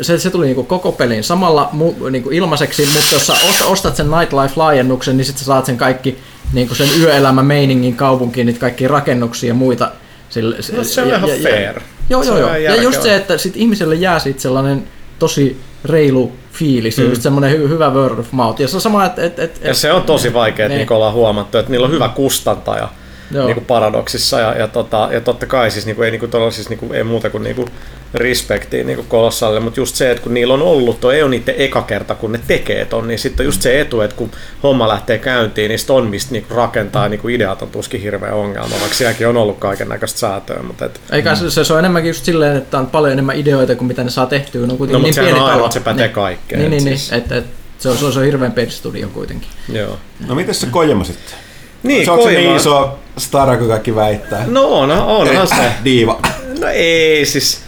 [0.00, 1.70] se, se tuli niin kuin koko pelin samalla
[2.10, 6.18] niin kuin ilmaiseksi, mutta jos sä ostat sen Nightlife-laajennuksen, niin sitten sä saat sen kaikki
[6.52, 9.90] niin kuin sen yöelämä meiningin kaupunkiin, niitä kaikki rakennuksia ja muita.
[10.28, 11.76] Sille, no, se on ja, ihan ja, fair.
[11.76, 12.56] Ja, Joo, joo, joo.
[12.56, 14.84] Ja just se, että sit ihmiselle jää sit sellainen
[15.18, 17.08] tosi reilu fiilis, mm.
[17.08, 18.60] just semmoinen hy- hyvä word of mouth.
[18.60, 19.24] Ja se on sama, että...
[19.24, 22.08] Et, et, ja se on tosi vaikea, että niin ollaan huomattu, että niillä on hyvä
[22.08, 22.88] kustantaja
[23.30, 26.52] niin kuin paradoksissa ja, ja, tota, ja totta kai siis, niin kuin, ei, niin kuin,
[26.52, 27.68] siis, niin kuin, ei muuta kuin, niin kuin
[28.14, 31.54] respektiin niin Kolossalle, mutta just se, että kun niillä on ollut, toi ei ole niiden
[31.58, 34.30] eka kerta, kun ne tekee ton, niin sitten just se etu, että kun
[34.62, 38.96] homma lähtee käyntiin, niin on mistä niin rakentaa niin ideat on tuskin hirveä ongelma, vaikka
[38.96, 40.62] sielläkin on ollut kaiken näköistä säätöä.
[40.62, 41.50] Mutta et, Eikä mm.
[41.50, 44.26] se, se, on enemmänkin just silleen, että on paljon enemmän ideoita kuin mitä ne saa
[44.26, 46.60] tehtyä, no, kuitenkin no, niin pieni on aina, se pätee niin, kaikkeen.
[46.60, 47.10] Niin, niin, siis.
[47.10, 47.44] niin, että, et,
[47.78, 49.48] se on, se on, se on hirveän pieni studio kuitenkin.
[49.72, 49.98] Joo.
[50.28, 51.45] No miten se Kojima sitten?
[51.86, 54.44] Niin, se on se niin iso stara kuin kaikki väittää?
[54.46, 55.72] No on, onhan se.
[55.84, 56.20] Diiva.
[56.60, 57.66] No ei, siis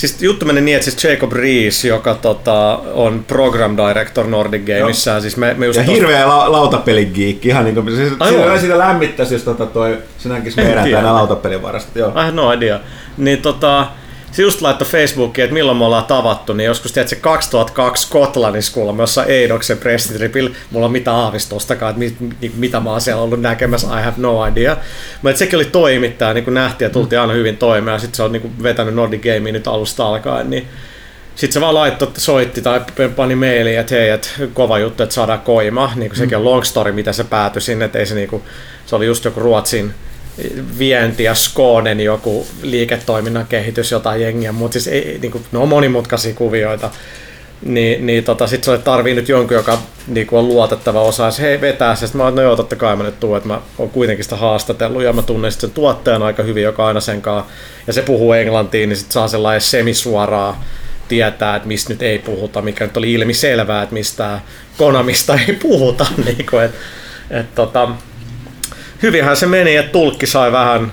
[0.00, 5.14] Siis juttu meni niin, että siis Jacob Rees, joka tota, on program director Nordic Gamesissa.
[5.14, 5.20] No.
[5.20, 6.00] Siis me, me just ja tosta...
[6.00, 10.56] hirveä la- lautapeligeekki, ihan niin kuin, siis, Ai sitä lämmittäisi, jos tota toi, se näkisi
[10.62, 11.98] meidän tänä lautapelin varasta.
[11.98, 12.08] Joo.
[12.28, 12.80] I no idea.
[13.16, 13.86] Niin tota,
[14.32, 18.72] se just laittoi Facebookiin, että milloin me ollaan tavattu, niin joskus tiedät, se 2002 Skotlannissa
[18.72, 23.22] kuulemma jossain Eidoksen pressitripillä, mulla on mitään aavistustakaan, että mit, mit, mitä mä oon siellä
[23.22, 24.76] ollut näkemässä, I have no idea.
[25.22, 28.22] Mutta sekin oli toimittaja, niin kuin nähtiin ja tultiin aina hyvin toimeen, ja sitten se
[28.22, 30.68] on niin vetänyt Nordic Gamea nyt alusta alkaen, niin
[31.34, 32.80] sitten se vaan laittoi, soitti tai
[33.16, 35.92] pani mailiin, että hei, että kova juttu, että saadaan koima.
[35.96, 38.42] Niin kuin sekin on long story, mitä se päätyi sinne, että ei se, niin kuin,
[38.86, 39.94] se oli just joku Ruotsin
[40.78, 45.68] vienti ja Skoonen joku liiketoiminnan kehitys, jotain jengiä, mutta siis ei, niin kuin, ne on
[45.68, 46.90] monimutkaisia kuvioita.
[47.62, 51.32] Niin, niin tota, sit se tarvii nyt jonkun, joka niin kuin on luotettava osa, ja
[51.40, 53.90] hei vetää se, mä oon, no joo, totta kai mä nyt tuun, että mä oon
[53.90, 57.52] kuitenkin sitä haastatellut, ja mä tunnen sen tuottajan aika hyvin, joka aina sen kanssa,
[57.86, 60.64] ja se puhuu englantiin, niin sit saa sellainen semisuoraa
[61.08, 64.40] tietää, että mistä nyt ei puhuta, mikä nyt oli ilmi selvää, että mistä
[64.76, 66.78] Konamista ei puhuta, niin kuin, että,
[67.30, 67.88] että tota,
[69.02, 70.92] hyvinhän se meni, että tulkki sai vähän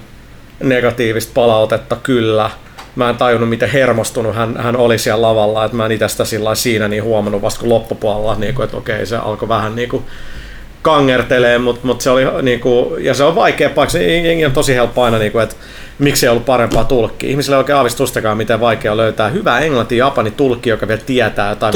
[0.63, 2.49] negatiivista palautetta kyllä.
[2.95, 6.55] Mä en tajunnut, miten hermostunut hän, hän oli siellä lavalla, että mä en itse sitä
[6.55, 10.03] siinä niin huomannut vasta kun loppupuolella, niin kuin, että okei, se alkoi vähän niin kuin
[10.81, 14.75] kangertelee, mutta, mutta se oli niin kuin, ja se on vaikea paikka, se on tosi
[14.75, 15.55] helppo aina, niin kuin, että
[15.99, 17.29] miksi ei ollut parempaa tulkkia.
[17.29, 21.73] Ihmisillä ei oikein aavistustakaan, miten vaikea löytää hyvää englanti japani tulkki, joka vielä tietää jotain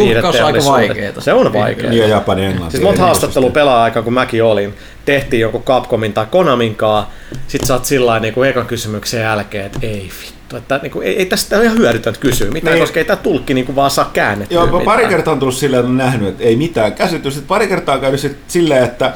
[0.66, 1.22] vaikeaa.
[1.22, 1.90] Se on vaikeaa.
[1.90, 2.72] Niin japani englanti.
[2.72, 4.74] Siis monta haastattelu pelaa aikaa, kun mäkin olin.
[5.06, 7.12] Tehtiin joku Capcomin tai Konaminkaa.
[7.48, 10.58] Sitten sä oot sillä niin ekan kysymyksen jälkeen, että ei vittu.
[10.58, 12.84] Että niin kuin, ei, ei tästä ole ihan hyödytöntä kysyä mitään, niin.
[12.84, 14.84] koska ei tämä tulkki niin kuin vaan saa käännettyä Joo, mitään.
[14.84, 17.42] pari kertaa on tullut silleen, että on nähnyt, että ei mitään käsitystä.
[17.48, 19.14] Pari kertaa on käynyt silleen, että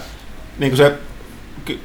[0.60, 0.92] niin kuin se,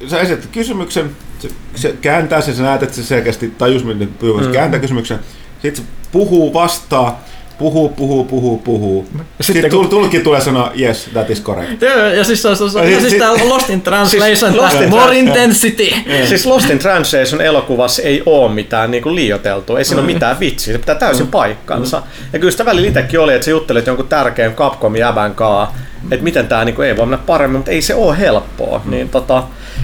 [0.09, 4.53] sä esität kysymyksen, se, se kääntää sen, sä näet, että se selkeästi tajus, miten mm.
[4.53, 5.19] kääntää kysymyksen.
[5.63, 7.25] Sitten se puhuu, vastaa,
[7.61, 9.05] puhuu, puhuu, puhuu, puhuu.
[9.05, 9.89] Sitten, Sitten kun...
[9.89, 11.83] tulkki tulee sanoa, yes, that is correct.
[11.83, 15.19] Joo, ja siis, on, on, ja siis tää Lost in Translation, siis Lost in more
[15.19, 15.83] intensity.
[15.83, 16.29] Yeah.
[16.29, 20.73] Siis Lost in Translation elokuvassa ei ole mitään niinku liioteltua, ei siinä ole mitään vitsiä,
[20.73, 21.31] se pitää täysin mm.
[21.31, 21.99] paikkansa.
[21.99, 22.05] Mm.
[22.33, 24.55] Ja kyllä sitä välillä itsekin oli, että sä juttelit jonkun tärkeän
[24.99, 26.13] jäbän kaa, mm.
[26.13, 28.81] että miten tämä niinku ei voi mennä paremmin, mutta ei se ole helppoa.
[28.85, 28.91] Mm.
[28.91, 29.43] Niin, tota,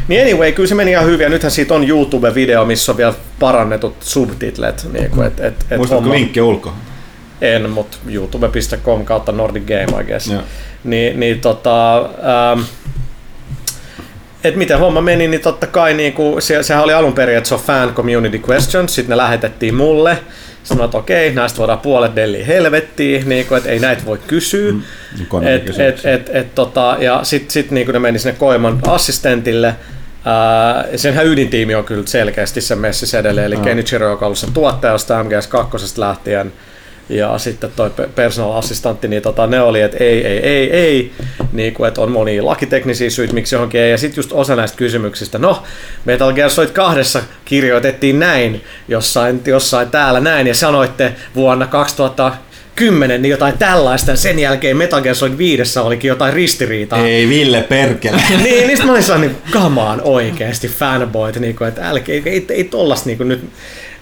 [0.08, 3.14] niin anyway, kyllä se meni ihan hyvin, ja nythän siitä on YouTube-video, missä on vielä
[3.38, 4.86] parannetut subtitlet.
[4.92, 6.14] Niin kuin, et, et, et Muistatko homma...
[6.14, 6.76] linkki ulkoa?
[7.40, 10.30] En, mutta youtube.com kautta Nordic Game, I guess.
[10.30, 10.44] Yeah.
[10.84, 12.60] Niin, niin tota, ähm,
[14.44, 17.54] et miten homma meni, niin totta kai niinku, se, sehän oli alun perin, että se
[17.54, 20.18] on fan community questions, sitten ne lähetettiin mulle.
[20.66, 24.72] Sanoin, että okei, näistä voidaan puolet delli helvettiin, niin kuin, että ei näitä voi kysyä.
[24.72, 24.82] Mm,
[25.46, 29.74] et, et, et, et, tota, ja sitten sit, niin ne meni sinne Koiman assistentille,
[30.24, 34.52] Ää, senhän ydintiimi on kyllä selkeästi se messissä edelleen, eli Kenichiro, joka on ollut sen
[34.52, 36.52] tuottaja MGS2 lähtien,
[37.08, 41.12] ja sitten toi personal assistantti, niin tota, ne oli, että ei, ei, ei, ei,
[41.52, 44.76] niin kuin, että on monia lakiteknisiä syitä, miksi johonkin ei, ja sitten just osa näistä
[44.76, 45.62] kysymyksistä, no,
[46.04, 52.32] Metal Gear Solid kahdessa kirjoitettiin näin, jossain, jossain täällä näin, ja sanoitte vuonna 2000
[52.76, 57.06] kymmenen, niin jotain tällaista, ja sen jälkeen Metal Gear Solid 5 olikin jotain ristiriitaa.
[57.06, 58.22] Ei Ville perkele.
[58.42, 62.22] niin, niin mä olin sellainen, niin, come on, oikeasti fanboyt, niin kuin, että älkää, ei,
[62.26, 63.44] ei, ei tollas niin kuin nyt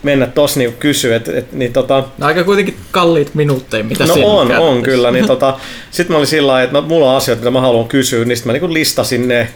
[0.05, 2.05] mennä tossa niin kysyä, että et, niin tota...
[2.19, 5.59] No, aika kuitenkin kalliit minuutteja, mitä No on, on kyllä, niin tota,
[5.91, 8.37] sitten mä olin sillä lailla, että no, mulla on asioita, mitä mä haluan kysyä, niin
[8.37, 9.49] sitten mä niin listasin ne,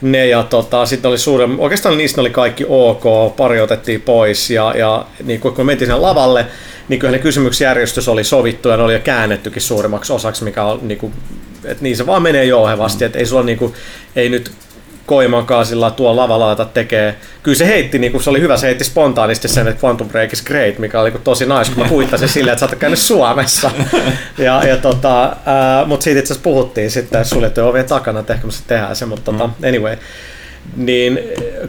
[0.00, 4.74] ne ja tota, sitten oli suuren, oikeastaan niistä oli kaikki ok, pari otettiin pois ja,
[4.76, 6.46] ja niin kun me mentiin sinne lavalle,
[6.88, 10.80] niin kyllä ne kysymyksjärjestys oli sovittu ja ne oli jo käännettykin suurimmaksi osaksi, mikä on
[10.82, 11.12] niin kuin,
[11.64, 13.06] että niin se vaan menee jouhevasti, mm.
[13.06, 13.74] että ei sulla niin kuin,
[14.16, 14.50] ei nyt
[15.08, 17.14] Koimankaan sillä tuo lavalla laita tekee.
[17.42, 20.32] Kyllä se heitti, niin kuin se oli hyvä, se heitti spontaanisti sen, että Quantum Break
[20.32, 23.70] is great, mikä oli tosi nice, kun mä kuittasin silleen, että sä oot käynyt Suomessa.
[24.38, 28.46] Ja, ja tota, äh, mutta siitä itse asiassa puhuttiin sitten suljettujen ovien takana, että ehkä
[28.46, 29.68] me se tehdään se, mutta tota, mm.
[29.68, 29.96] anyway
[30.76, 31.20] niin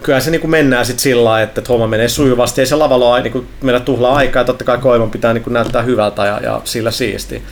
[0.02, 2.60] kyllä se niin kuin mennään sitten sillä lailla, että, homma menee sujuvasti.
[2.60, 5.44] Ei se lavalla ole niin kuin meillä tuhlaa aikaa, ja totta kai koiman pitää niin
[5.44, 7.42] kuin näyttää hyvältä ja, ja sillä siisti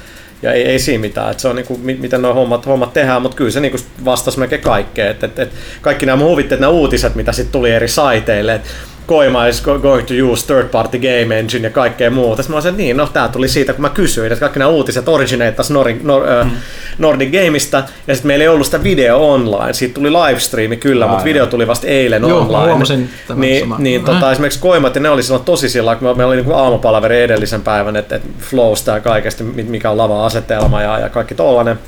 [0.42, 3.22] ja ei, ei siinä mitään, että se on niin kuin, miten nuo hommat, hommat tehdään,
[3.22, 6.70] mutta kyllä se niin kuin vastasi melkein kaikkeen, että, että, että kaikki nämä huvitteet, nämä
[6.70, 8.68] uutiset, mitä sitten tuli eri saiteille, että
[9.08, 12.42] Koima is going to use third party game engine ja kaikkea muuta.
[12.42, 15.08] Sitten mä olisin, niin, no tää tuli siitä, kun mä kysyin, että kaikki nämä uutiset
[15.08, 16.50] origineittaisi Nordic, Nor, mm.
[16.98, 19.72] Nordic Gameista, ja sitten meillä ei ollut sitä video online.
[19.72, 23.08] Siitä tuli livestreami kyllä, mutta video tuli vasta eilen Joo, online.
[23.34, 24.32] niin, niin tota, äh.
[24.32, 27.96] esimerkiksi Koimat, ja ne oli silloin tosi sillä kun meillä oli niin aamupalaveri edellisen päivän,
[27.96, 31.78] että, että flowsta ja kaikesta, mikä on lava-asetelma ja, ja kaikki tollanen.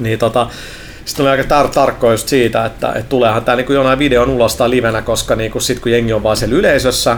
[0.00, 0.46] Niin tota,
[1.06, 4.56] sitten oli aika tar- tarkkoa just siitä, että, että tuleehan tämä niin jonain videon ulos
[4.56, 7.16] tai livenä, koska niin kuin sit kun jengi on vaan siellä yleisössä,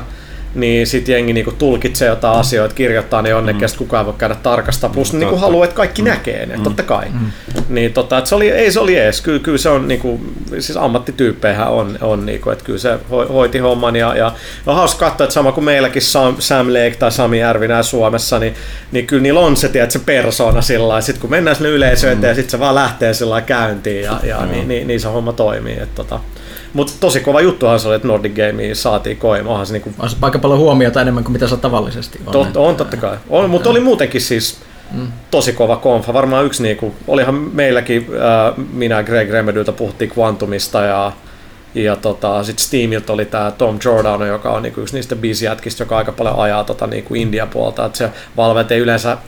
[0.54, 3.78] niin sitten jengi niinku tulkitsee jotain asioita, kirjoittaa ne jonnekin, mm.
[3.78, 4.90] kukaan voi käydä tarkastaa.
[4.90, 6.08] Plus niinku haluaa, että kaikki mm.
[6.08, 6.62] näkee ne, mm.
[6.62, 7.06] totta kai.
[7.12, 7.30] Mm.
[7.68, 9.20] Niin tota, se oli, ei se oli ees.
[9.20, 10.20] Kyllä, kyllä se on, niinku,
[10.50, 13.96] siis ammattityyppejä on, on niinku, että kyllä se hoiti homman.
[13.96, 14.32] Ja, ja
[14.66, 18.54] on hauska katsoa, että sama kuin meilläkin Sam, Sam Lake tai Sami Järvinä Suomessa, niin,
[18.92, 22.24] niin kyllä niillä on se, tiedät, se persona sillä Sitten kun mennään sinne yleisöön, mm.
[22.24, 24.50] ja sitten se vaan lähtee sillä käyntiin, ja, ja mm.
[24.50, 25.72] niin, niin, niin, se homma toimii.
[25.72, 26.20] Että, tota,
[26.72, 29.50] mutta tosi kova juttuhan se oli, että Nordic Gameen saatiin koima.
[29.50, 29.92] Onhan se niinku...
[29.98, 32.32] On se aika paljon huomiota enemmän kuin mitä se tavallisesti on.
[32.32, 33.16] Tot, on totta kai.
[33.30, 34.58] On, mutta oli muutenkin siis
[34.92, 35.08] mm.
[35.30, 36.12] tosi kova konfa.
[36.12, 41.12] Varmaan yksi, niinku, olihan meilläkin, äh, minä Greg Remedyltä puhuttiin Quantumista ja
[41.74, 45.96] ja tota, sitten Steamilta oli tämä Tom Giordano, joka on niinku yksi niistä biisijätkistä, joka
[45.96, 47.84] aika paljon ajaa tota, niinku India-puolta.
[47.84, 49.18] Että se Valve ei yleensä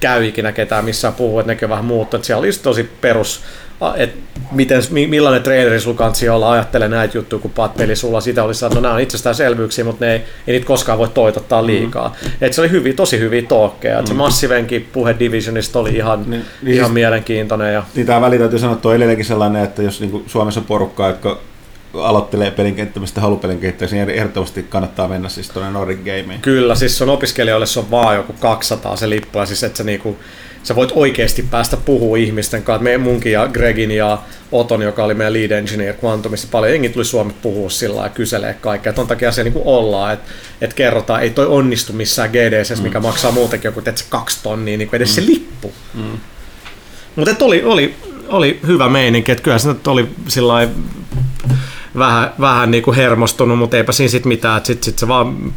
[0.00, 2.18] käy ikinä ketään missään puhuu, että nekin vähän muuttuu.
[2.18, 3.40] Että siellä oli tosi perus
[3.96, 4.18] että
[4.52, 8.66] miten, millainen traileri sulla kansi olla, ajattele näitä juttuja, kun paat peli sulla, sitä olisi
[8.66, 12.16] että no nämä on itsestäänselvyyksiä, mutta ne ei, ei niitä koskaan voi toitottaa liikaa.
[12.22, 12.30] Mm.
[12.40, 14.06] Et se oli hyvin, tosi hyviä talkkeja, mm.
[14.06, 14.18] se mm-hmm.
[14.22, 17.74] Massivenkin puhe Divisionista oli ihan, niin, niin ihan siis, mielenkiintoinen.
[17.74, 17.82] Ja...
[17.94, 21.08] Niin tämä väli täytyy sanoa, että on edelleenkin sellainen, että jos niin Suomessa on porukkaa,
[21.08, 21.38] jotka
[21.94, 26.40] aloittelee pelin kehittämistä halupelin kehittämistä, niin ehdottomasti kannattaa mennä siis tuonne Nordic Gameen.
[26.40, 29.84] Kyllä, siis on opiskelijoille se on vaan joku 200 se lippu, ja siis että se
[29.84, 30.16] niinku,
[30.62, 32.84] sä voit oikeasti päästä puhua ihmisten kanssa.
[32.84, 34.18] Me, munkin ja Gregin ja
[34.52, 38.54] Oton, joka oli meidän lead engineer Quantumissa, paljon jengi tuli Suomi puhua sillä ja kyselee
[38.54, 38.92] kaikkea.
[38.92, 42.82] Ton takia se niin ollaan, että et kerrotaan, ei toi onnistu missään GDS, mm.
[42.82, 45.14] mikä maksaa muutenkin joku se kaksi tonnia, niin edes mm.
[45.14, 45.72] se lippu.
[45.94, 46.18] Mm.
[47.16, 47.94] Mutta oli, oli,
[48.28, 50.68] oli hyvä meininki, että kyllä se oli sillä
[51.98, 55.54] vähän, vähän niin kuin hermostunut, mutta eipä siinä sitten mitään, että sitten sit se vaan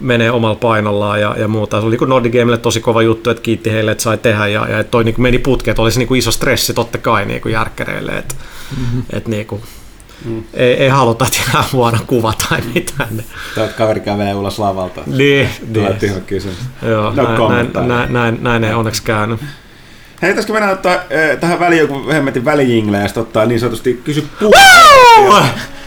[0.00, 1.80] menee omalla painollaan ja, ja muuta.
[1.80, 4.68] Se oli niin Nordic Gamelle tosi kova juttu, että kiitti heille, että sai tehdä ja,
[4.68, 7.24] ja toi niin kuin meni putkeen, että oli se niin kuin iso stressi totta kai
[7.24, 8.34] niin kuin järkkäreille, että
[8.80, 9.02] mm-hmm.
[9.12, 9.62] et niin kuin,
[10.24, 10.42] mm.
[10.54, 13.24] ei, ei haluta, että ihan huono kuva tai mitään.
[13.54, 15.00] Tai että kaveri kävelee ulos lavalta.
[15.06, 15.86] Niin, niin.
[16.82, 19.40] Joo, no näin, näin, näin, näin, näin ei onneksi käynyt.
[20.22, 24.00] Hei, pitäisikö mennä ottaa äh, tähän väliin joku hemmetin välijingle ja sitten ottaa niin sanotusti
[24.04, 25.44] kysy puhua,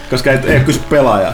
[0.09, 1.33] koska ei, ei kysy pelaajaa.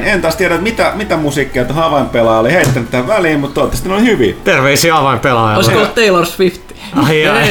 [0.00, 0.14] Näin.
[0.14, 3.94] En taas tiedä, mitä, mitä musiikkia tuohon avainpelaaja oli heittänyt tähän väliin, mutta toivottavasti ne
[3.94, 4.36] oli hyvin.
[4.44, 5.56] Terveisiä avainpelaajalle.
[5.56, 6.60] Olisiko ollut Taylor Swift?
[6.96, 7.48] Ai, ai.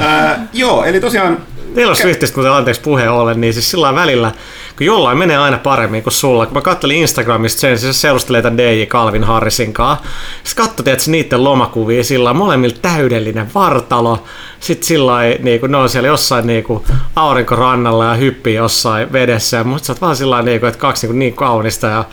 [0.00, 1.38] äh, joo, eli tosiaan...
[1.74, 4.32] Taylor Swiftistä, kuten anteeksi puheen ollen, niin siis sillä välillä
[4.80, 6.46] kun jollain menee aina paremmin kuin sulla.
[6.46, 10.04] Kun mä kattelin Instagramista sen, se seurustelee tämän DJ Calvin Harrisin kanssa.
[10.44, 14.24] Sitten katsoin, että niiden lomakuvia, sillä on molemmilla täydellinen vartalo.
[14.60, 16.84] Sitten sillä niin kuin, ne on siellä jossain niin kuin,
[17.16, 19.56] aurinkorannalla ja hyppii jossain vedessä.
[19.56, 22.04] Ja musta sä oot vaan sillä niin kuin, että kaksi niin, kuin, niin kaunista ja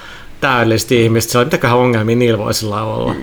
[0.42, 1.40] täydellistä ihmistä.
[1.40, 3.16] On, mitäköhän ongelmia niillä voi sillä olla.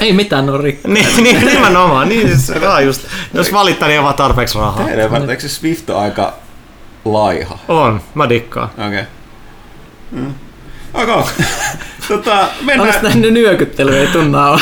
[0.00, 0.88] Ei mitään, on rikki.
[0.88, 2.08] niin, niin, nimenomaan.
[2.08, 3.00] Niin, siis, se on just,
[3.34, 4.84] jos valittaa, niin ei vaan tarpeeksi rahaa.
[4.84, 6.41] Teidän, eikö se Swift on aika
[7.04, 7.58] laiha.
[7.68, 8.68] On, mä dikkaan.
[8.68, 8.86] Okei.
[8.88, 9.04] Okay.
[10.10, 10.34] Mm.
[10.94, 11.22] Okay.
[12.08, 12.88] tota, mennään...
[12.88, 14.60] Onko nähnyt nyökyttely, ei tunnaa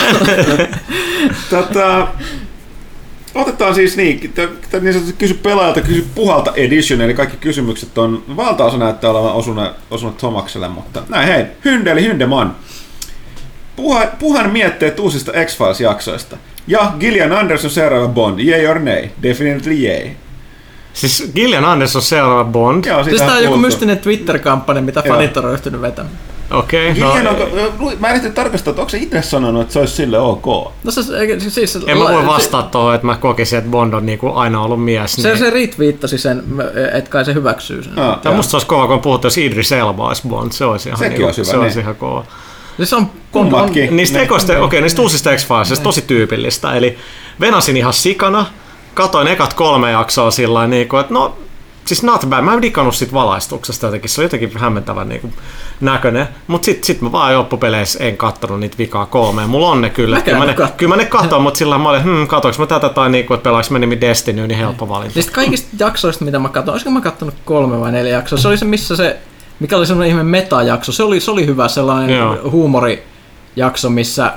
[1.50, 2.08] tota,
[3.34, 8.24] Otetaan siis niin, t- niin sanotusti kysy pelaajalta, kysy puhalta edition, eli kaikki kysymykset on,
[8.36, 12.56] valtaosa näyttää olevan osunut, osunut Tomakselle, mutta näin hei, Hynde eli Hyndeman.
[13.76, 16.36] Puha, puhan mietteet uusista X-Files-jaksoista.
[16.66, 19.08] Ja Gillian Anderson seuraava Bond, yay or nay?
[19.22, 20.10] Definitely yay.
[20.92, 22.84] Siis Gillian Anderson seuraava Bond.
[22.84, 25.14] Joo, siis tämä on joku mystinen Twitter-kampanja, mitä Joo.
[25.14, 26.16] fanit on ryhtynyt vetämään.
[26.50, 27.30] Okei, okay, no,
[27.78, 30.46] on, mä en ehtinyt tarkastaa, että onko se itse sanonut, että se olisi sille ok?
[30.84, 31.02] No se,
[31.48, 34.84] siis, en mä voi vastata tuohon, että mä kokisin, että Bond on niinku aina ollut
[34.84, 35.12] mies.
[35.12, 35.38] Se, niin.
[35.38, 36.42] se retweettasi sen,
[36.92, 37.94] että kai se hyväksyy sen.
[37.94, 40.52] No, Tämä musta olisi kova, kun puhuttu, jos Idris Elba olisi Bond.
[40.52, 41.62] Se olisi ihan, Sekin niinku, olisi hyvä, se niin.
[41.62, 42.24] olisi ihan kova.
[42.76, 43.88] Siis on, Kummatkin.
[43.88, 45.46] On, niistä, ekoista, okei, okay, niistä uusista x
[45.82, 46.74] tosi tyypillistä.
[46.74, 46.98] Eli
[47.40, 48.46] venasin ihan sikana,
[48.94, 51.36] katoin ekat kolme jaksoa sillä niin kuin, että no
[51.84, 52.42] siis not bad.
[52.42, 55.32] Mä en digannut siitä valaistuksesta jotenkin, se on jotenkin hämmentävän niin kuin,
[55.80, 56.28] näköinen.
[56.46, 59.48] Mutta sitten sit mä vaan loppupeleissä en kattonut niitä vikaa kolmeen.
[59.48, 60.20] Mulla on ne kyllä.
[60.20, 62.88] Kyllä mä ne, kyllä mä ne katon, mutta sillä mä olin, hmm, katoinko mä tätä
[62.88, 65.14] tai niin kuin, että pelaaks mä nimi Destiny, niin helppo valinta.
[65.14, 68.38] Siis kaikista jaksoista, mitä mä katson, olisiko mä kattonut kolme vai neljä jaksoa?
[68.38, 69.18] Se oli se, missä se,
[69.60, 70.92] mikä oli semmoinen ihme meta-jakso.
[70.92, 72.38] Se oli, se oli hyvä sellainen Joo.
[72.50, 74.32] huumorijakso, missä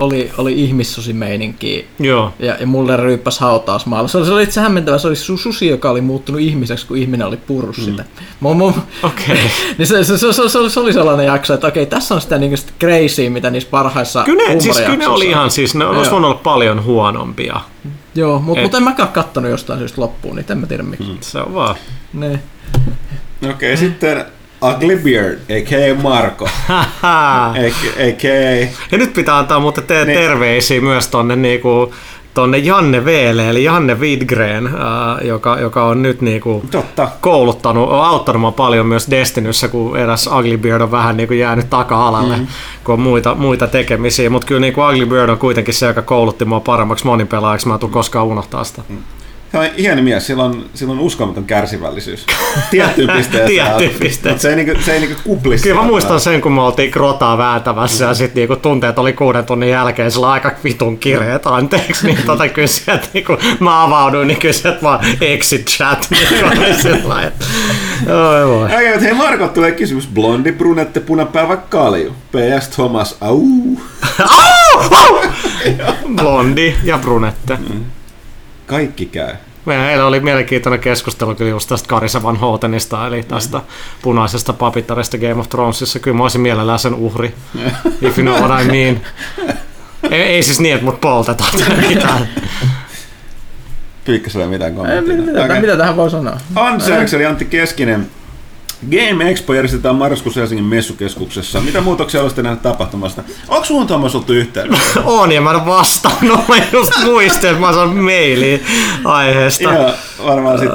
[0.00, 1.88] oli, oli ihmissusimeininki.
[1.98, 2.32] Joo.
[2.38, 4.08] Ja, ja mulle ryyppäs hautausmaalla.
[4.08, 7.26] Se oli, se oli itse hämmentävä, se oli susi, joka oli muuttunut ihmiseksi, kun ihminen
[7.26, 7.84] oli purru mm.
[7.84, 8.04] sitä.
[8.44, 8.84] Okei.
[9.02, 9.36] Okay.
[9.78, 12.38] niin se, se, se, se, se, se, oli sellainen jakso, että okei, tässä on sitä,
[12.38, 15.84] niin sitä crazy, mitä niissä parhaissa Kyllä ne, siis, kyllä ne oli ihan siis, ne
[15.84, 17.60] olisi voinut olla paljon huonompia.
[18.14, 21.10] Joo, mutta mut en mäkään kattonut jostain syystä loppuun, niin en mä tiedä miksi.
[21.10, 21.76] Mm, se on vaan.
[22.12, 22.40] Ne.
[23.42, 24.24] Okei, okay, sitten
[24.62, 25.94] Ugly Beard, a.k.a.
[26.02, 26.48] Marko.
[28.06, 28.68] a.k.a.
[28.92, 30.18] Ja nyt pitää antaa muuten te- niin.
[30.18, 31.94] terveisiä myös tonne niinku,
[32.34, 34.72] tonne Janne Veele, eli Janne Widgren, äh,
[35.26, 37.08] joka, joka on nyt niinku Totta.
[37.20, 42.36] kouluttanut, on auttanut paljon myös Destinyssä, kun eräs Ugly Beard on vähän niinku jäänyt taka-alalle,
[42.36, 42.46] mm.
[42.84, 44.30] kun on muita, muita tekemisiä.
[44.30, 47.80] Mutta kyllä niinku Ugly Beard on kuitenkin se, joka koulutti mua paremmaksi monipelaajaksi, mä en
[47.80, 48.82] tule koskaan unohtaa sitä.
[48.88, 48.98] Mm.
[49.52, 52.26] Hän on hieno mies, sillä on, sillä on uskomaton kärsivällisyys.
[52.70, 53.48] Tiettyyn pisteeseen.
[53.48, 54.40] Tiettyyn pisteeseen.
[54.40, 55.62] Se ei, niinku, se ei niinku kuplissa.
[55.62, 58.08] Kyllä mä muistan sen, kun me oltiin krotaa vääntämässä mm.
[58.08, 62.48] ja sitten niinku tunteet oli kuuden tunnin jälkeen sillä aika vitun kireet, anteeksi, niin tota
[62.48, 66.08] kyllä sieltä niinku, mä avauduin, niin kyllä sieltä vaan exit chat.
[66.58, 67.44] Niin sillä että,
[68.14, 68.64] oi voi.
[68.64, 70.08] Okei, hei Marko tulee kysymys.
[70.14, 72.12] Blondi, brunette, punapäivä, kalju.
[72.12, 73.42] PS Thomas, au.
[74.18, 75.22] au!
[76.16, 77.56] Blondi ja brunette.
[77.56, 77.97] Mm.
[78.68, 79.34] Kaikki käy.
[79.64, 83.60] Meillä oli mielenkiintoinen keskustelu kyllä just tästä Karisa Van Hotenista, eli tästä
[84.02, 85.98] punaisesta papittarista Game of Thronesissa.
[85.98, 87.34] Kyllä mä olisin mielellään sen uhri,
[88.02, 89.00] if you know what I mean.
[90.10, 91.50] Ei, ei siis niin, että mut poltetaan
[91.88, 92.28] mitään.
[94.04, 95.16] Pyykkäsellä mitään kommenttia.
[95.16, 95.60] Mitä, okay.
[95.60, 96.36] mitä tähän voi sanoa?
[96.54, 98.10] Anserks eli Antti Keskinen
[98.90, 101.60] Game Expo järjestetään marraskuussa Helsingin messukeskuksessa.
[101.60, 103.22] Mitä muutoksia olisitte nähdä tapahtumasta?
[103.48, 105.00] Onko suun Tuomas oltu yhteydessä?
[105.20, 106.48] on, ja mä en vastannut.
[106.48, 108.62] Mä just muistin, että mä saan mailiin
[109.04, 109.62] aiheesta.
[109.62, 109.90] Joo,
[110.26, 110.70] varmaan sit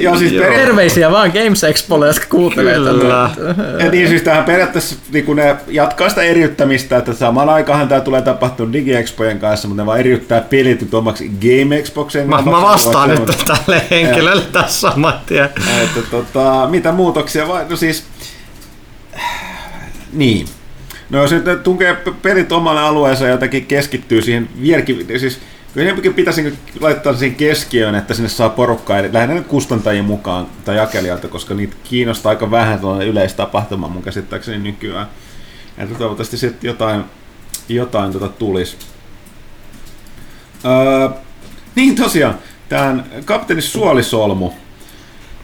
[0.00, 0.54] ja siis per...
[0.54, 3.30] Terveisiä vaan Games Expolle, jotka kuuntelee Kyllä.
[3.78, 8.00] Ja niin siis tähän periaatteessa niin kun ne jatkaa sitä eriyttämistä, että samaan aikaan tämä
[8.00, 12.28] tulee tapahtua DigiExpojen kanssa, mutta ne vaan eriyttää pelit omaksi Game Expokseen.
[12.28, 15.44] Mä, mä vastaan nyt tälle henkilölle tässä saman tien.
[15.82, 17.66] Että, tota, mitä muutoksia vai?
[17.68, 18.04] No siis,
[20.12, 20.46] niin.
[21.10, 25.40] No jos nyt tunkee pelit omalle alueeseen jotenkin keskittyy siihen vierki, siis
[25.74, 31.28] Kyllä pitäisi laittaa siihen keskiöön, että sinne saa porukkaa, lähinnä nyt kustantajien mukaan tai jakelijalta,
[31.28, 35.06] koska niitä kiinnostaa aika vähän tuollainen yleistapahtuma mun käsittääkseni nykyään.
[35.78, 37.04] Että toivottavasti sitten jotain,
[37.68, 38.76] jotain tota tulisi.
[40.64, 41.08] Öö,
[41.74, 44.52] niin tosiaan, tämän kapteeni Suolisolmu,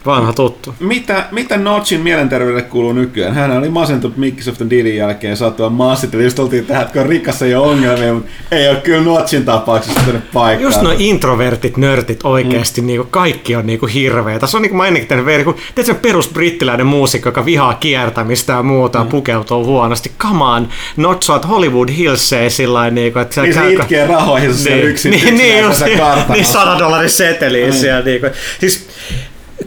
[0.05, 0.75] Vanha tuttu.
[0.79, 3.33] Mitä, mitä Notchin mielenterveydelle kuuluu nykyään?
[3.33, 6.23] Hän oli masentunut Microsoftin dealin jälkeen saatua maassitella.
[6.23, 10.21] Just oltiin tähän, että kun rikassa ole ongelmia, mutta ei ole kyllä Notchin tapauksessa tänne
[10.33, 10.63] paikkaan.
[10.63, 12.87] Just nuo introvertit, nörtit oikeasti, mm.
[12.87, 14.47] niinku, kaikki on niinku hirveitä.
[14.47, 18.53] Se on niinku mä ennenkin tehnyt veri, kun se perus brittiläinen muusikko, joka vihaa kiertämistä
[18.53, 19.09] ja muuta, mm.
[19.09, 20.11] pukeutuu huonosti.
[20.19, 25.11] Come on, Notch oot Hollywood Hillseen sillä niinku, että niin se itkee rahoihin niin, yksin,
[25.11, 25.85] niin, yksin niin, just,
[26.29, 27.79] niin, 100 dollarin seteliin mm.
[27.79, 28.01] siellä.
[28.01, 28.27] Niinku.
[28.59, 28.87] Siis,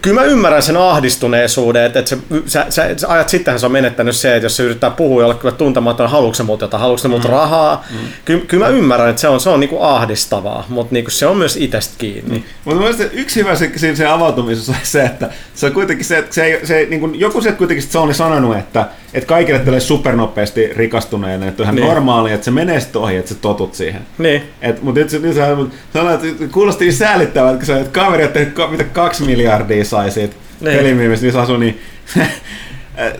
[0.02, 3.72] kyllä mä ymmärrän sen ahdistuneisuuden, että, että se, sä, sä, sä ajat sittenhän se on
[3.72, 7.08] menettänyt se, että jos se yrittää puhua jollekin tuntematon, haluatko se muuta jotain, haluatko se
[7.08, 7.32] muuta mm.
[7.32, 7.84] rahaa.
[7.90, 7.98] Mm.
[8.24, 11.36] Ky, kyllä mä ymmärrän, että se on, se on niinku ahdistavaa, mutta niinku se on
[11.36, 12.38] myös itsestä kiinni.
[12.38, 12.42] Mm.
[12.64, 16.18] Mutta mielestäni yksi hyvä se, se, se avautumisessa on se, että se on kuitenkin se,
[16.18, 19.58] että se, ei, se niin kuin, joku se kuitenkin se oli sanonut, että, että kaikille
[19.58, 21.86] tälle supernopeasti rikastuneena, että on ihan niin.
[21.86, 24.02] normaali, että se menee sitten ohi, että sä totut siihen.
[24.18, 24.42] Niin.
[24.62, 25.56] Et, mutta nyt, nyt sä
[25.92, 30.34] sanoit, että kuulosti säälittävältä, kun sä että kaveri on tehnyt mitä kaksi miljardia sai siitä
[30.60, 30.76] niin.
[30.76, 31.80] pelimyynnistä, niin se asuu niin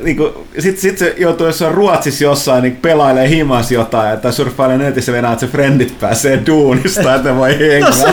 [0.03, 0.19] niin
[0.59, 5.33] sitten sit se joutuu jossain Ruotsissa jossain niin pelailee himas jotain, että surffailee netissä venää,
[5.33, 7.51] että se frendit pääsee duunista, että voi.
[7.81, 8.11] No se,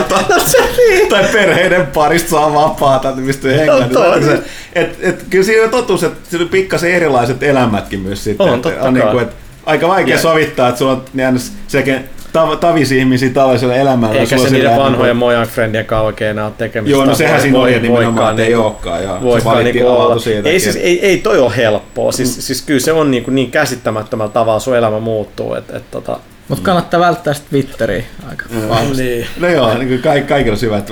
[0.59, 1.09] no niin.
[1.09, 3.99] Tai perheiden parista saa vapaata, että pystyy hengata.
[3.99, 4.39] No, se,
[4.73, 8.49] et, et, kyllä siinä on totuus, että se on pikkasen erilaiset elämätkin myös sitten.
[8.49, 10.21] On, totta on, niin kuin, että aika vaikea ja.
[10.21, 12.01] sovittaa, että sulla on niin sekä
[12.33, 14.19] tav- tavisi ihmisiä tavallisella elämällä.
[14.19, 16.97] Eikä se niiden vanhojen Mojang Friendien kanssa oikein enää ole tekemistä.
[16.97, 19.03] Joo, no sehän siinä oli nimenomaan, että ei niinku- olekaan.
[19.03, 20.19] Ja voikaan niinku olla.
[20.19, 22.11] Siitä, ei, siis, ei, ei toi ole helppoa.
[22.11, 22.41] Siis, mm.
[22.41, 25.53] siis kyllä se on niin, kuin niin käsittämättömällä tavalla sun elämä muuttuu.
[25.53, 28.97] että et, tota, mutta kannattaa välttää sitä Twitteriä aika mm.
[28.97, 29.27] niin.
[29.39, 30.91] No joo, niin kuin kaik, kaikilla on syvät.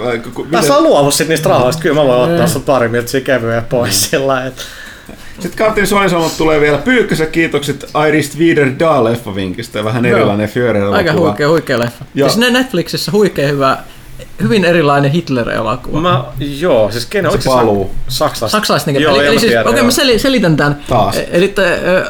[0.52, 1.82] Tässä on sitten niistä rahoista.
[1.82, 4.62] Kyllä mä voin ottaa sun pari miltsiä kevyjä pois sillä että
[5.40, 10.94] sitten Kapteeni Suonisalmot tulee vielä Pyykkösen kiitokset Iris Wieder Da leffavinkistä ja vähän erilainen Führer
[10.94, 12.06] Aika huikea, huikea leffa.
[12.16, 12.30] Ja.
[12.30, 13.78] Siis Netflixissä huikea hyvä
[14.44, 16.02] hyvin erilainen Hitler-elokuva.
[16.02, 16.24] Mä,
[16.60, 17.92] joo, siis kenen se paluu.
[18.08, 18.52] Saksalais.
[18.52, 20.80] Saksalais joo, eli, eli siis, okei, okay, mä selitän tämän.
[20.88, 21.16] Taas.
[21.32, 21.54] Eli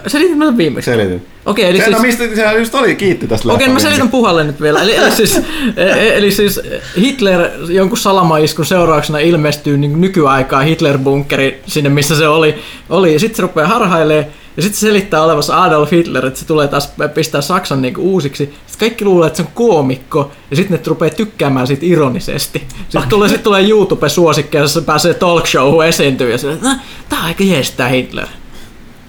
[0.07, 0.91] selitin mä viimeksi.
[0.91, 1.26] Selitin.
[1.45, 1.97] Okei, eli se, siis...
[1.97, 4.82] No mistä se just oli, kiitti tästä Okei, mä selitän puhalle nyt vielä.
[4.82, 5.41] Eli, eli, siis,
[5.78, 6.61] e- e- eli siis
[6.97, 12.55] Hitler jonkun salamaiskun seurauksena ilmestyy niin nykyaikaa Hitler-bunkkeri sinne, missä se oli.
[12.89, 13.19] oli.
[13.19, 14.26] Sitten se rupeaa harhailemaan
[14.58, 18.45] ja sitten se selittää olevassa Adolf Hitler, että se tulee taas pistää Saksan niinku uusiksi.
[18.45, 22.60] Sitten kaikki luulee, että se on koomikko, ja sitten ne rupeaa tykkäämään siitä ironisesti.
[22.60, 23.10] Sitten okay.
[23.10, 26.70] tulee, sit tulee YouTube-suosikki, jossa se pääsee talk showhun esiintyä, ja se, että
[27.10, 28.28] tää on aika jees tää Hitler.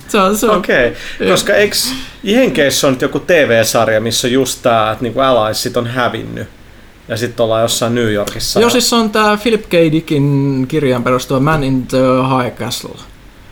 [0.09, 0.59] Se on, se on.
[0.59, 1.31] Okei, okay.
[1.31, 1.77] koska eikö
[2.23, 6.49] Jenkeissä on nyt joku TV-sarja, missä just tää, että niinku Allies on hävinnyt
[7.09, 8.61] ja sitten ollaan jossain New Yorkissa.
[8.61, 9.73] Joo, siis on tämä Philip K.
[9.73, 13.01] Dickin kirjaan perustuva Man in the High Castle.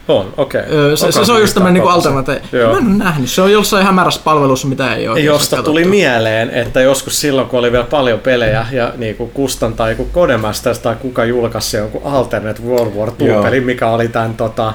[0.09, 0.61] On, okei.
[0.61, 0.97] Okay.
[0.97, 2.43] Se, se, se, on just tämmöinen niin alternatiivi.
[2.53, 3.31] Mä en ole nähnyt.
[3.31, 5.21] Se on jossain hämärässä palvelussa, mitä ei ole.
[5.21, 9.75] Josta tuli mieleen, että joskus silloin, kun oli vielä paljon pelejä ja niin kuin Kustan
[9.75, 13.11] tai joku Codemasters tai kuka julkaisi jonkun Alternate World War
[13.43, 14.73] 2 mikä oli tämän tota,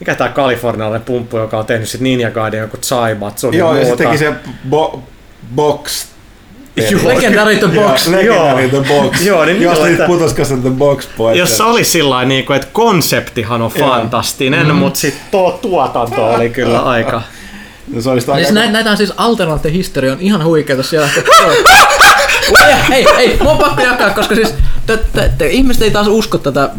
[0.00, 3.50] mikä tämä kalifornialainen pumppu, joka on tehnyt sitten Ninja Gaiden joku Zaibatsu.
[3.50, 4.32] Joo, ja se teki se
[4.70, 4.98] bo-
[5.54, 6.11] box
[6.76, 8.06] Legendary the Box.
[8.06, 9.20] Legendary the Box.
[9.20, 11.38] Joo, niin Jos niitä putoskassa the box pois.
[11.38, 14.74] Jossa oli sillä niin kuin, että konseptihan on fantastinen, mm.
[14.74, 17.22] mutta sitten tuo tuotanto oli kyllä aika...
[17.92, 18.44] No, se olisi aika...
[18.44, 21.08] Siis näitä, näitä on siis Alternate History on ihan huikeeta siellä.
[22.88, 24.54] hei, hei, mua on pakko jakaa, koska siis
[24.86, 26.70] te, te, te, ihmiset ei taas usko tätä,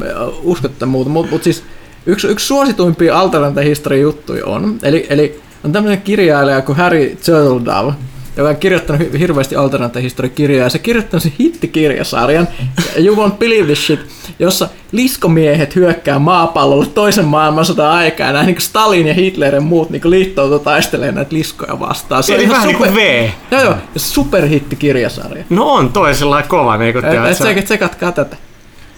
[0.44, 1.64] usko tätä muuta, mutta mut siis
[2.06, 7.94] yksi, yksi suosituimpia Alternate History juttuja on, eli, eli on tämmöinen kirjailija kuin Harry Turtledove,
[8.38, 12.48] joka on kirjoittanut hirveästi alternatiivistorikirjoja, ja se kirjoittanut sen hittikirjasarjan,
[13.06, 14.00] You Won't Believe This Shit,
[14.40, 20.02] jossa liskomiehet hyökkää maapallolle toisen maailmansodan aikaa, ja niin Stalin ja Hitler ja muut niin
[20.06, 22.24] liittoutuu taistelemaan näitä liskoja vastaan.
[22.24, 23.30] Se on ihan super, niin V.
[23.52, 25.44] Joo, joo, superhittikirjasarja.
[25.50, 28.38] No on toisella kova, niin kuin et, et, tsekatkaa tätä.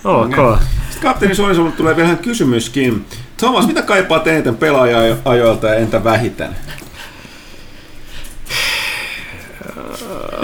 [0.03, 0.25] Ok.
[0.25, 0.57] Okay.
[0.89, 3.05] Sitten kapteeni Suolisolta tulee vielä kysymyskin.
[3.37, 6.49] Thomas, mitä kaipaa eniten pelaaja-ajoilta ja entä vähiten?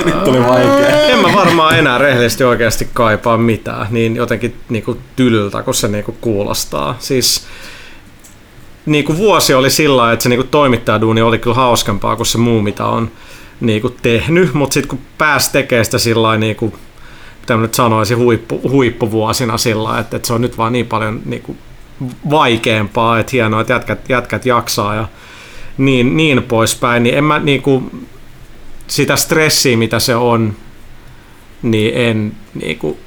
[0.06, 1.02] Nyt tuli vaikea.
[1.02, 6.18] En mä varmaan enää rehellisesti oikeasti kaipaa mitään niin jotenkin niinku tylyltä, kun se niinku
[6.22, 6.95] kuulostaa.
[6.99, 7.47] Siis
[8.86, 12.86] niinku vuosi oli sillä että se niinku toimittajaduuni oli kyllä hauskempaa kuin se muu, mitä
[12.86, 13.12] on
[13.62, 16.74] niinku tehnyt, mutta sitten kun pääsi tekemään sitä sillä niinku,
[17.39, 21.56] mitä nyt sanoisin, huippu, huippuvuosina sillä että, että se on nyt vaan niin paljon niinku
[22.30, 25.08] vaikeampaa, että hienoa, että jätkät, jätkät jaksaa ja
[25.78, 27.91] niin, niin poispäin, niin en mä niinku,
[28.91, 30.55] sitä stressiä, mitä se on,
[31.61, 32.97] niin en niinku,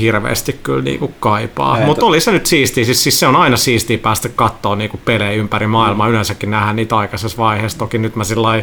[0.00, 1.80] hirveästi kyllä niinku kaipaa.
[1.80, 5.32] Mutta oli se nyt siistiä, siis, siis se on aina siistiä päästä katsoa niinku pelejä
[5.32, 6.10] ympäri maailmaa, mm.
[6.10, 7.78] yleensäkin nähdään niitä aikaisessa vaiheessa.
[7.78, 8.62] Toki nyt mä sillä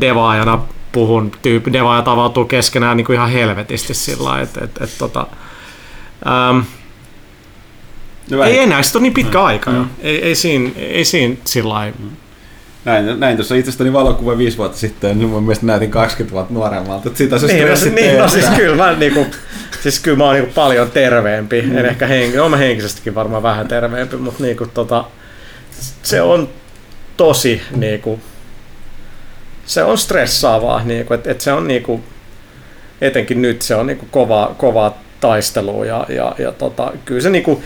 [0.00, 0.58] devaajana
[0.92, 5.26] puhun, tyyppi, devaajat avautuu keskenään niinku ihan helvetisti sillä että et, et, tota,
[6.26, 6.58] ähm,
[8.30, 9.44] no, ei enää, sitten on niin pitkä mm.
[9.44, 9.86] aika mm.
[10.00, 12.10] Ei, ei siinä, ei siinä sillä lailla mm
[12.86, 17.08] näin, näin tuossa itsestäni valokuva viisi vuotta sitten, niin mun mielestä näytin 20 vuotta nuoremmalta.
[17.08, 19.26] Että sitä se niin, no, niin, no, siis kyllä mä, niinku,
[19.82, 21.62] siis kyllä mä oon niinku paljon terveempi.
[21.62, 21.78] Mm.
[21.78, 25.04] En ehkä henki, on mä henkisestikin varmaan vähän terveempi, mutta niinku, tota,
[26.02, 26.48] se on
[27.16, 28.20] tosi niinku,
[29.66, 32.00] se on stressaavaa, niinku, että et se on niinku,
[33.00, 37.62] etenkin nyt se on niinku kova, kovaa taistelua ja, ja, ja tota, kyllä se niinku,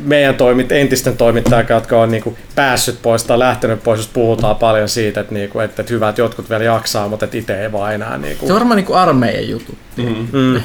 [0.00, 4.88] meidän toimit, entisten toimittajat, jotka on niinku päässyt pois tai lähtenyt pois, jos puhutaan paljon
[4.88, 8.18] siitä, että, niinku, että, että hyvät jotkut vielä jaksaa, mutta että itse ei vaan enää.
[8.18, 8.46] Niinku.
[8.46, 9.78] Se on varmaan niinku armeijan juttu.
[9.96, 10.28] Mm.
[10.32, 10.60] Mm.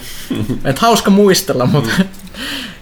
[0.66, 1.92] Et hauska muistella, mutta...
[1.98, 2.06] Mm.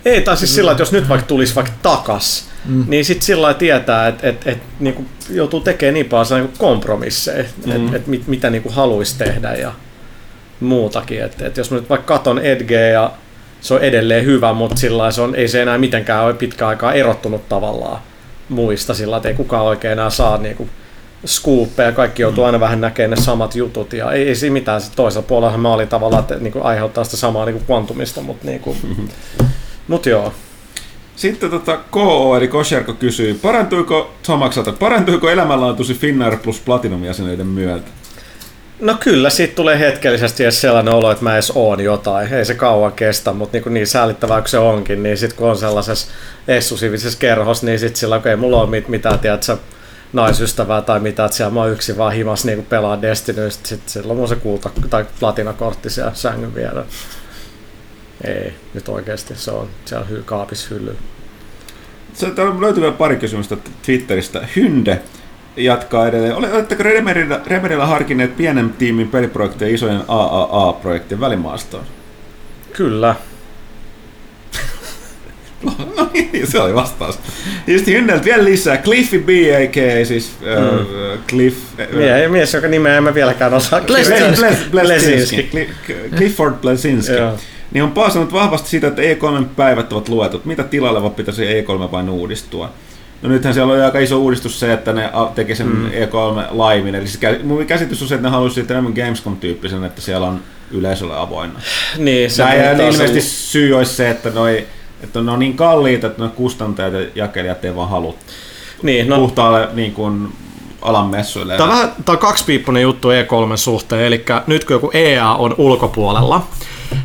[0.05, 2.85] ei, tai siis sillä että jos nyt vaikka tulisi vaikka takas, mm.
[2.87, 7.71] niin sitten sillä tietää, että et, et, niinku joutuu tekemään niin paljon niinku kompromisseja, mm.
[7.71, 9.73] että et, mit, mitä niinku haluaisi tehdä ja
[10.59, 11.23] muutakin.
[11.23, 13.11] Et, et jos mä nyt vaikka katon Edgeä ja
[13.61, 16.93] se on edelleen hyvä, mutta sillä se on, ei se enää mitenkään ole pitkä aikaa
[16.93, 18.01] erottunut tavallaan
[18.49, 20.69] muista sillä, että ei kukaan oikein enää saa niinku
[21.25, 24.81] skuuppeja, kaikki joutuu aina vähän näkemään ne samat jutut ja ei, ei siinä mitään.
[24.95, 28.77] Toisella puolella mä olin tavallaan, että niinku aiheuttaa sitä samaa niinku kvantumista, mutta niinku,
[29.87, 30.33] mut joo.
[31.15, 37.87] Sitten tota, KO eli Kosherko kysyy, parantuiko, Tomaksalta, parantuiko elämänlaatuisi Finnair plus Platinum jäsenyyden myötä?
[38.79, 42.33] No kyllä, siitä tulee hetkellisesti edes sellainen olo, että mä edes oon jotain.
[42.33, 45.57] Ei se kauan kestä, mutta niin, niin säällittävää kuin se onkin, niin sitten kun on
[45.57, 46.07] sellaisessa
[46.47, 49.57] eksklusiivisessa kerhossa, niin sitten sillä ei mulla ole mit, mitään, tiedätkö,
[50.13, 53.89] naisystävää tai mitä, että siellä mä oon yksin vaan himas niin pelaa Destiny, sitten sit
[53.89, 56.85] silloin on se kulta- tai platinakortti siellä sängyn vielä.
[58.23, 60.97] Ei, nyt oikeasti se on siellä hy- kaapis hylly.
[62.35, 64.47] Täällä löytyy vielä pari kysymystä Twitteristä.
[64.55, 65.01] Hynde
[65.59, 66.35] jatkaa edelleen.
[66.35, 71.83] Oletteko Remerillä, Remerillä harkinneet pienen tiimin peliprojekteja isojen AAA-projektien välimaastoon?
[72.73, 73.15] Kyllä.
[75.97, 77.19] no niin, se oli vastaus.
[77.67, 78.77] Just Hynneltä vielä lisää.
[78.77, 80.05] Cliffy B, a.k.a.
[80.05, 80.77] siis mm.
[80.77, 81.57] uh, Cliff...
[81.93, 83.81] Mie, mies, joka nimeä en mä vieläkään osaa.
[84.71, 85.49] Blesinski.
[86.17, 87.13] Clifford Blesinski.
[87.71, 90.45] Niin on paasannut vahvasti siitä, että E3 päivät ovat luetut.
[90.45, 92.73] Mitä tilalle pitäisi E3 vain uudistua?
[93.21, 95.89] No nythän siellä oli aika iso uudistus se, että ne teki sen mm.
[95.89, 96.95] E3 laimin.
[96.95, 100.41] Eli siis mun käsitys on se, että ne halusivat enemmän Gamescom-tyyppisen, että siellä on
[100.71, 101.59] yleisölle avoinna.
[101.97, 103.29] Niin, se ja ilmeisesti sen...
[103.29, 104.67] syy olisi se, että, noi,
[105.03, 108.15] että ne on niin kalliita, että ne kustantajat ja jakelijat ei vaan halua
[108.83, 110.33] niin, no, puhtaalle niin kuin,
[110.81, 111.57] alan messuille.
[111.57, 116.47] Tämä on, tämä on kaksipiippunen juttu E3 suhteen, eli nyt kun joku EA on ulkopuolella,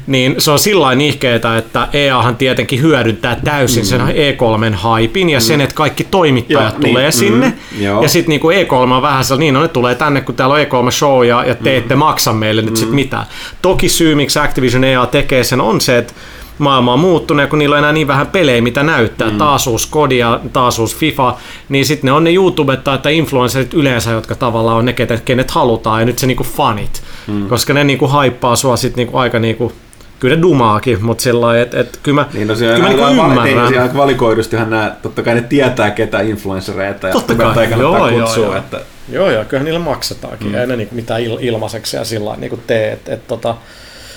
[0.07, 3.87] niin se on sillä nihkeetä, että EAhan tietenkin hyödyntää täysin mm.
[3.87, 5.43] sen E3-haipin ja mm.
[5.43, 7.47] sen, että kaikki toimittajat Joo, tulee niin, sinne.
[7.49, 10.55] Mm, ja sitten niinku E3 on vähän sellainen, niin no ne tulee tänne, kun täällä
[10.55, 11.79] on E3-show ja, ja te mm.
[11.79, 12.77] ette maksa meille nyt mm.
[12.77, 13.27] sit mitään.
[13.63, 16.13] Toki syy, miksi Activision EA tekee sen, on se, että
[16.59, 19.39] maailma on muuttunut ja kun niillä on enää niin vähän pelejä, mitä näyttää, mm.
[19.39, 21.37] taas uusi Kodi ja taas uusi FIFA,
[21.69, 25.51] niin sitten ne on ne YouTubet tai influencerit yleensä, jotka tavallaan on ne, kenet, kenet
[25.51, 27.49] halutaan ja nyt se niinku fanit, mm.
[27.49, 29.73] koska ne niinku haippaa sua sit niinku aika niinku
[30.21, 33.71] kyllä ne dumaakin, mutta sillä että et, kyllä mä, niin, no kyllä mä niinku ymmärrän.
[33.73, 38.21] Niin, aika valikoidustihan nämä, totta kai ne tietää ketä influenssereita ja totta kai, joo, joo,
[38.21, 38.57] kutsua, joo.
[38.57, 38.81] Että...
[39.09, 40.55] Joo, joo, kyllähän niillä maksetaankin, mm.
[40.55, 43.55] ei ne niinku mitään il- ilmaiseksi ja sillä niinku tee, et, et, tota,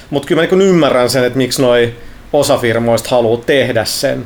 [0.10, 1.94] mutta kyllä mä niinku ymmärrän sen, että miksi noi
[2.34, 4.25] osa firmoista haluaa tehdä sen,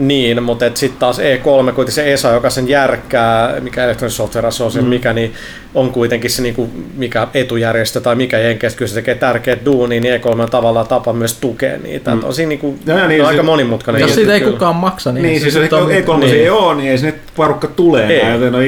[0.00, 4.84] niin, mutta sitten taas E3, kuitenkin se ESA, joka sen järkkää, mikä Electronic Software Association,
[4.84, 4.90] mm.
[4.90, 5.32] mikä, niin
[5.74, 10.00] on kuitenkin se, niin kuin, mikä etujärjestö tai mikä Jenkeissä, kyllä se tekee tärkeät duunia,
[10.00, 12.14] niin E3 on tavallaan tapa myös tukea niitä.
[12.14, 12.24] Mm.
[12.24, 14.00] On siinä niin kuin, ja, ja niin, aika monimutkainen.
[14.00, 14.52] Jos siitä ei kyllä.
[14.52, 16.34] kukaan maksa, niin, niin siis se, on, E3 niin.
[16.34, 18.32] ei ole, niin ei sinne porukka tulee, ei.
[18.32, 18.64] joten on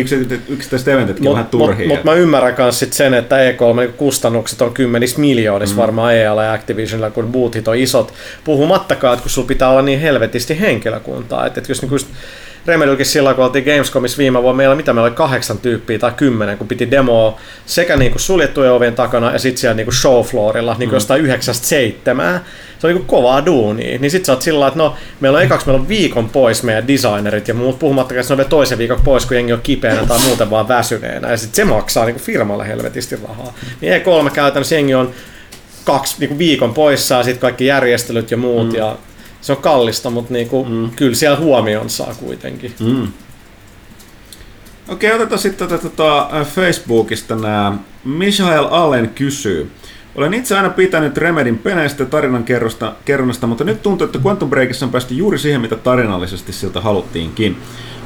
[0.48, 1.88] yksittäiset eventitkin mut, vähän turhia.
[1.88, 5.80] Mutta mä ymmärrän myös sit sen, että E3 kustannukset on kymmenissä miljoonissa mm.
[5.80, 8.12] varmaan EA ja Activisionilla, kun boothit on isot,
[8.44, 10.60] puhumattakaan, että kun sulla pitää olla niin helvetisti
[11.22, 12.16] henkilökuntaa, että, että jos niin
[12.66, 16.58] Remedykin silloin, kun oltiin Gamescomissa viime vuonna, meillä, mitä meillä oli kahdeksan tyyppiä tai kymmenen,
[16.58, 20.72] kun piti demoa sekä niin kuin suljettujen ovien takana ja sitten siellä niin kuin showfloorilla,
[20.72, 20.96] niin kuin mm.
[20.96, 22.44] jostain yhdeksästä seitsemää.
[22.78, 23.98] Se on niin kuin kovaa duunia.
[23.98, 26.88] Niin sitten sä oot sillä että no, meillä on ekaksi meillä on viikon pois meidän
[26.88, 30.06] designerit ja muut puhumattakaan, että se on vielä toisen viikon pois, kun jengi on kipeänä
[30.06, 31.30] tai muuten vaan väsyneenä.
[31.30, 33.54] Ja sitten se maksaa niin kuin firmalle helvetisti rahaa.
[33.80, 35.10] Niin E3 käytännössä jengi on
[35.84, 38.68] kaksi niin kuin viikon poissa ja sitten kaikki järjestelyt ja muut.
[38.68, 38.74] Mm.
[38.74, 38.96] Ja
[39.42, 40.90] se on kallista, mutta niinku, mm.
[40.90, 42.74] kyllä siellä huomioon saa kuitenkin.
[42.80, 43.08] Mm.
[44.88, 47.72] Okei, okay, otetaan sitten tätä tota, Facebookista nämä.
[48.04, 49.70] Michael Allen kysyy.
[50.14, 52.44] Olen itse aina pitänyt Remedin peneistä tarinan
[53.04, 57.56] kerronnasta, mutta nyt tuntuu, että Quantum Breakissa on päästy juuri siihen, mitä tarinallisesti siltä haluttiinkin.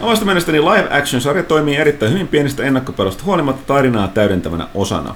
[0.00, 5.14] Omasta mielestäni live action-sarja toimii erittäin hyvin pienistä ennakkopelosta huolimatta tarinaa täydentävänä osana.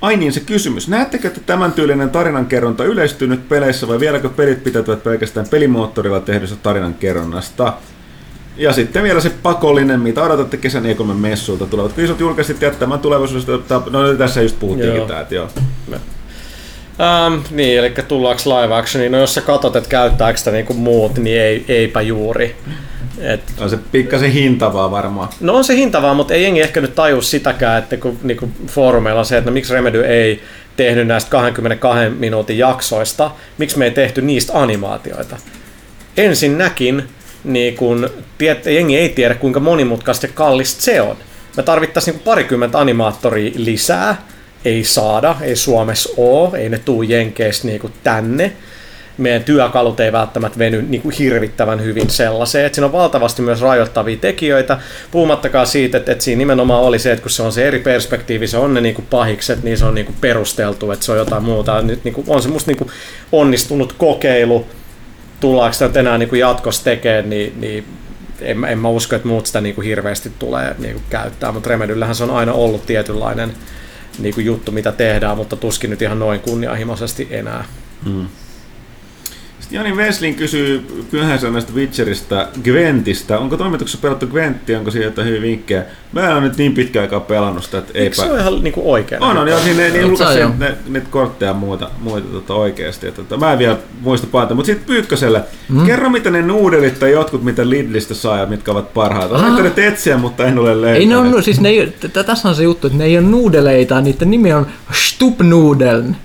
[0.00, 0.88] Ai niin, se kysymys.
[0.88, 6.56] Näettekö, että tämän tyylinen tarinankerronta yleistyy nyt peleissä vai vieläkö pelit pitäytyvät pelkästään pelimoottorilla tehdystä
[6.62, 7.72] tarinankerronnasta?
[8.56, 11.98] Ja sitten vielä se pakollinen, mitä odotatte kesän E3 messuilta tulevat.
[11.98, 13.52] isot julkaisit jättämään tulevaisuudesta,
[13.90, 15.48] no tässä just puhuttiinkin tämä, että joo.
[16.98, 19.12] Um, niin, eli tullaanko live actioniin?
[19.12, 22.56] No jos sä katsot, että käyttääkö sitä niinku muut, niin ei, eipä juuri.
[23.18, 25.28] Et, on se pikkasen hintavaa varmaan.
[25.40, 29.20] No on se hintavaa, mutta ei jengi ehkä nyt taju sitäkään, että kun niinku foorumeilla
[29.20, 30.42] on se, että no, miksi Remedy ei
[30.76, 35.36] tehnyt näistä 22 minuutin jaksoista, miksi me ei tehty niistä animaatioita.
[36.16, 37.08] Ensinnäkin
[37.44, 41.16] niin kun, tiet, jengi ei tiedä, kuinka monimutkaista ja kallista se on.
[41.56, 44.22] Me tarvittaisiin niin parikymmentä animaattoria lisää,
[44.64, 48.52] ei saada, ei Suomessa ole, ei ne tuu Jenkeistä niin tänne.
[49.18, 53.60] Meidän työkalut ei välttämättä veny niin kuin hirvittävän hyvin sellaiseen, että siinä on valtavasti myös
[53.60, 54.78] rajoittavia tekijöitä,
[55.10, 58.46] puhumattakaan siitä, että, että siinä nimenomaan oli se, että kun se on se eri perspektiivi,
[58.46, 61.18] se on ne niin kuin pahikset, niin se on niin kuin perusteltu, että se on
[61.18, 61.82] jotain muuta.
[61.82, 62.90] Nyt niin kuin, on se musta niin kuin
[63.32, 64.66] onnistunut kokeilu,
[65.40, 67.84] tullaanko sitä enää niin kuin jatkossa tekemään, niin, niin
[68.40, 71.68] en, en mä usko, että muut sitä niin kuin hirveästi tulee niin kuin käyttää, mutta
[71.68, 73.52] Remedyllähän se on aina ollut tietynlainen
[74.18, 77.64] niin kuin juttu, mitä tehdään, mutta tuskin nyt ihan noin kunnianhimoisesti enää.
[78.04, 78.26] Mm.
[79.66, 83.38] Sitten Jani Weslin kysyy Pyhänsä näistä Witcherista Gwentistä.
[83.38, 85.84] Onko toimituksessa pelattu Gwentti, onko siitä jotain hyviä vinkkejä?
[86.12, 88.14] Mä en ole nyt niin pitkä aikaa pelannut sitä, että eipä...
[88.14, 89.22] se on ihan niinku oikein?
[89.22, 93.06] On, on, joo, siinä ne, niin lukasi ne, ne, kortteja ja muuta, muuta tota, oikeasti.
[93.06, 95.42] Että, tota, mä en vielä muista paita, mutta sitten Pyykköselle.
[95.68, 95.86] Mm.
[95.86, 99.34] Kerro, mitä ne nuudelit tai jotkut, mitä Lidlistä saa ja mitkä ovat parhaita.
[99.34, 101.00] Olen yrittänyt etsiä, mutta en ole löytänyt.
[101.00, 101.92] Ei ne on, siis ne ei,
[102.26, 106.16] tässä on se juttu, että ne ei ole nuudeleita, niiden nimi on Stupnudeln.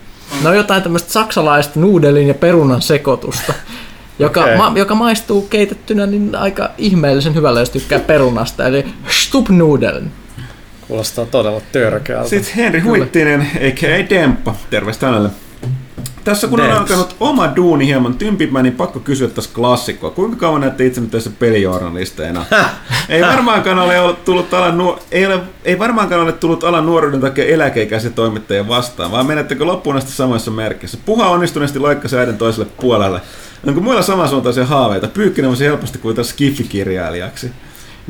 [0.43, 3.53] No jotain tämmöistä saksalaista nuudelin ja perunan sekoitusta,
[4.19, 4.57] joka, okay.
[4.57, 10.11] ma, joka maistuu keitettynä niin aika ihmeellisen hyvällä, jos tykkää perunasta, eli Stupnudeln.
[10.87, 12.29] Kuulostaa todella törkeältä.
[12.29, 14.09] Sitten Henri Huittinen, a.k.a.
[14.09, 14.55] Demppa.
[14.69, 15.29] Terveys hänelle.
[16.23, 16.73] Tässä kun Dance.
[16.73, 20.09] on alkanut oma duuni hieman tympimään, niin pakko kysyä tässä klassikkoa.
[20.09, 22.45] Kuinka kauan näette itse nyt tässä pelijournalisteina?
[23.09, 27.45] ei varmaankaan ole tullut alan, nu- ei, ole, ei varmaankaan ole tullut alan nuoruuden takia
[27.45, 30.97] eläkeikäisen toimittajien vastaan, vaan menettekö loppuun asti samoissa merkissä?
[31.05, 33.21] Puha onnistuneesti loikkasääden toiselle puolelle.
[33.67, 35.07] Onko muilla samansuuntaisia haaveita?
[35.07, 37.51] Pyykkinen voisi helposti kuvitella skiffikirjailijaksi.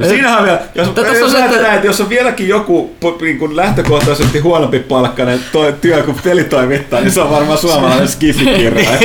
[0.02, 0.88] No siinähän on vielä, jos,
[1.20, 1.74] jos, on että...
[1.74, 7.12] että jos on vieläkin joku niin kuin lähtökohtaisesti huonompi palkkainen to, työ kuin pelitoimittaja, niin
[7.12, 8.92] se on varmaan suomalainen skifikirja.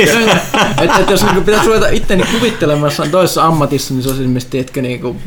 [0.81, 4.81] että, että jos niin pitäisi ruveta itteni kuvittelemassa toisessa ammatissa, niin se olisi ilmeisesti, että
[4.81, 5.19] niin kuin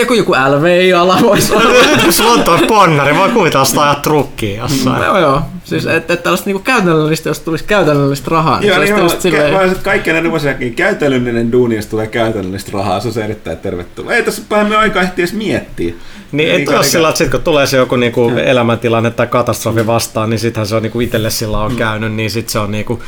[0.00, 1.70] joku, joku LV-ala voisi olla.
[2.10, 5.02] Sulla on toi ponnari, voi kuvitella sitä ajaa trukkiin jossain.
[5.02, 5.42] Joo, joo.
[5.64, 8.60] Siis että et tällaista niinku käytännöllistä, jos tulisi käytännöllistä rahaa.
[8.60, 9.76] Niin joo, niin joo, silleen...
[9.82, 14.12] kaikkea näiden vuosiakin käytännöllinen duuni, jos tulee käytännöllistä rahaa, se on erittäin tervetullut.
[14.12, 15.94] Ei tässä päämme aika ehti edes miettiä.
[16.32, 20.30] Niin, et jos sillä, että sit, kun tulee se joku niinku elämäntilanne tai katastrofi vastaan,
[20.30, 21.78] niin sittenhän se on niinku itselle sillä on mm.
[21.78, 23.02] käynyt, niin sitten se on niinku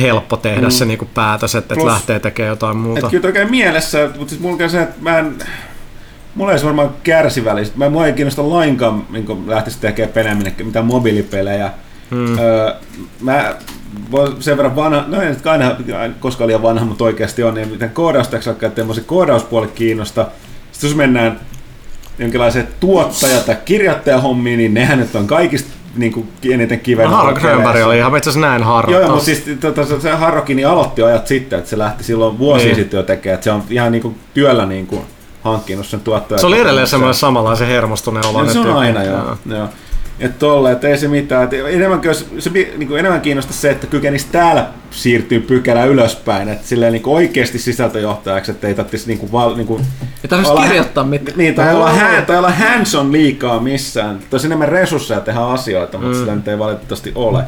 [0.00, 0.70] helppo tehdä mm.
[0.70, 3.06] se niinku päätös, että et lähtee tekemään jotain muuta.
[3.06, 5.34] Et kyllä oikein mielessä, mutta siis mulla on se, että mä en,
[6.34, 7.78] Mulla ei varmaan kärsivällistä.
[7.78, 11.70] Mä, mua ei kiinnosta lainkaan niin lähtisi tekemään pelejä, mitään mobiilipelejä.
[12.10, 12.38] Hmm.
[12.38, 12.74] Öö,
[13.20, 13.54] mä
[14.40, 15.76] sen verran vanha, no en aina
[16.20, 20.26] koska liian vanha, mutta oikeasti on, niin miten koodausta että se koodauspuoli kiinnosta.
[20.72, 21.40] Sitten jos mennään
[22.18, 27.08] jonkinlaiseen tuottaja- tai kirjoittajahommiin, niin nehän nyt on kaikista niin kuin eniten kiven.
[27.08, 28.92] Harro Grönberg oli ihan itse näin Harro.
[28.92, 32.64] Joo, mutta siis tota, se Harrokin niin aloitti ajat sitten, että se lähti silloin vuosi
[32.64, 32.76] niin.
[32.76, 35.02] sitten jo tekemään, että se on ihan niin kuin työllä niin kuin
[35.44, 36.40] hankkinut sen tuottajan.
[36.40, 38.42] Se oli edelleen semmoinen samanlainen hermostuneen olo.
[38.42, 39.16] No, se on aina, joo.
[39.16, 39.36] joo.
[39.58, 39.68] joo.
[40.20, 41.44] Että tolle, että ei se mitään.
[41.44, 42.00] Että enemmän,
[42.38, 46.48] se, niin kuin enemmän kiinnostaa se, että kykenisi täällä siirtyy pykälä ylöspäin.
[46.48, 50.28] Että silleen niin kuin oikeasti sisältöjohtajaksi, että ei tarvitsisi niin kuin, val, niin kuin, ei
[50.28, 51.38] tarvitsisi kirjoittaa mitään.
[51.38, 54.18] Niin, tai olla, hän, tai olla hands on liikaa missään.
[54.30, 56.20] Tosi enemmän resursseja tehdä asioita, mutta mm.
[56.20, 57.44] sitä nyt ei valitettavasti ole.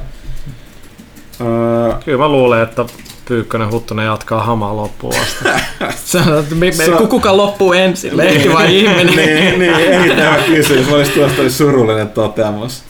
[1.40, 2.84] Öö, Kyllä mä luulen, että
[3.28, 5.44] Pyykkönen Huttunen jatkaa hamaa loppuun asti.
[6.04, 6.70] Sanoit, että me,
[7.00, 9.06] me, kuka loppuu ensin, lehti vai ihminen?
[9.16, 10.90] niin, niin, erittäin kysymys.
[10.90, 12.82] Voisi tuosta oli surullinen toteamus.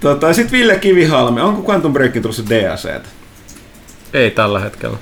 [0.00, 2.88] Tota, Sitten Ville Kivihalme, onko Quantum Breakin tulossa DLC?
[4.12, 4.96] Ei tällä hetkellä.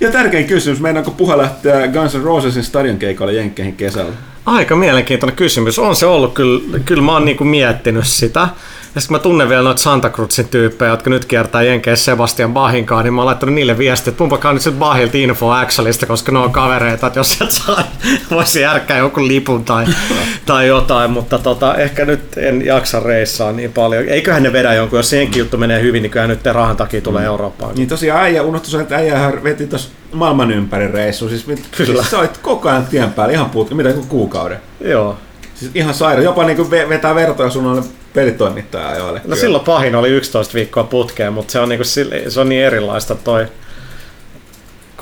[0.00, 4.12] ja tärkein kysymys, meinaanko puha lähteä Guns N' Rosesin stadion keikalle Jenkkeihin kesällä?
[4.46, 5.78] Aika mielenkiintoinen kysymys.
[5.78, 8.48] On se ollut kyllä, kyllä mä oon niinku miettinyt sitä.
[8.94, 13.04] Ja sitten mä tunnen vielä noita Santa Cruzin tyyppejä, jotka nyt kiertää Jenkeissä Sebastian Bahinkaan,
[13.04, 16.52] niin mä oon laittanut niille viestiä, että mumpakaan nyt Bahilta info Axelista, koska ne on
[16.52, 17.82] kavereita, että jos sieltä saa,
[18.30, 19.84] voisi järkkää joku lipun tai,
[20.46, 24.08] tai jotain, mutta tota, ehkä nyt en jaksa reissaa niin paljon.
[24.08, 27.22] Eiköhän ne vedä jonkun, jos senkin juttu menee hyvin, niin kyllähän nyt rahan takia tulee
[27.22, 27.26] mm.
[27.26, 27.74] Eurooppaan.
[27.74, 31.62] Niin tosiaan äijä, unohtu että äijä veti tuossa maailman ympäri reissu, siis, Kyllä.
[31.76, 34.58] siis sä olit koko ajan tien päällä, ihan puutkin, mitä kuukauden.
[34.80, 35.18] Joo.
[35.60, 37.84] Siis ihan sairaan, jopa niinku vetää vertoja sun
[38.14, 39.20] pelitoimittaja joille.
[39.24, 41.84] No silloin pahin oli 11 viikkoa putkeen, mutta se on, niinku,
[42.28, 43.46] se on niin erilaista toi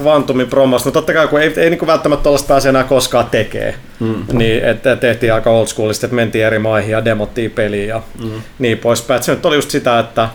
[0.03, 0.85] Quantumin promos.
[0.85, 4.25] No totta kai, kun ei, ei niinku välttämättä tuollaista pääse enää koskaan tekee, mm.
[4.33, 8.43] niin että tehtiin aika old schoolista, että mentiin eri maihin ja demottiin peliä ja mm.
[8.59, 9.23] niin poispäin.
[9.23, 10.29] Se nyt oli just sitä, että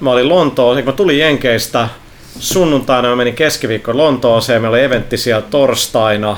[0.00, 1.88] mä olin Lontoon, kun mä tulin Jenkeistä,
[2.38, 6.36] sunnuntaina mä menin keskiviikko Lontooseen, meillä oli eventti siellä torstaina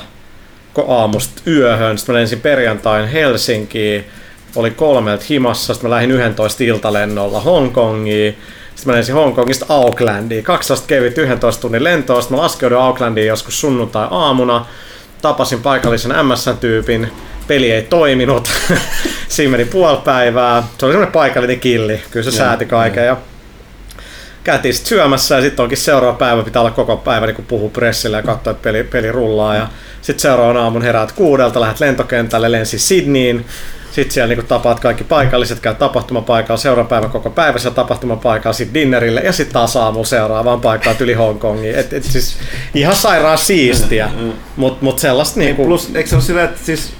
[0.88, 4.04] aamusta yöhön, sitten mä lensin perjantain Helsinkiin,
[4.56, 8.38] oli kolmelta himassa, sitten mä lähdin 11 iltalennolla Hongkongiin,
[8.74, 13.60] sitten mä lensin Hongkongista Aucklandiin, 12 kevyt 11 tunnin lentoa, sitten mä laskeudun Aucklandiin joskus
[13.60, 14.66] sunnuntai-aamuna,
[15.22, 17.12] tapasin paikallisen MSN-tyypin,
[17.46, 18.50] peli ei toiminut,
[19.28, 23.16] siinä meni puoli päivää, se oli semmoinen paikallinen killi, kyllä se sääti kaiken ja
[24.44, 28.16] käytiin sitten syömässä ja sitten onkin seuraava päivä, pitää olla koko päivä niin puhuu pressille
[28.16, 29.54] ja katsoa, että peli, peli rullaa.
[29.54, 29.68] Ja
[30.02, 33.46] sitten seuraavan aamun heräät kuudelta, lähdet lentokentälle, lensi Sydneyin,
[33.92, 38.74] sitten siellä niin tapaat kaikki paikalliset, käy tapahtumapaikalla, seuraavan päivän koko päivä siellä tapahtumapaikalla, sitten
[38.74, 41.74] dinnerille ja sitten taas aamulla seuraavaan paikkaan yli Hongkongiin.
[41.74, 42.36] Et, et siis
[42.74, 44.32] ihan sairaan siistiä, mm, mm.
[44.56, 45.66] mutta mut sellaista niin, kuin...
[45.66, 46.92] Plus, eikö se ole sillä, että siis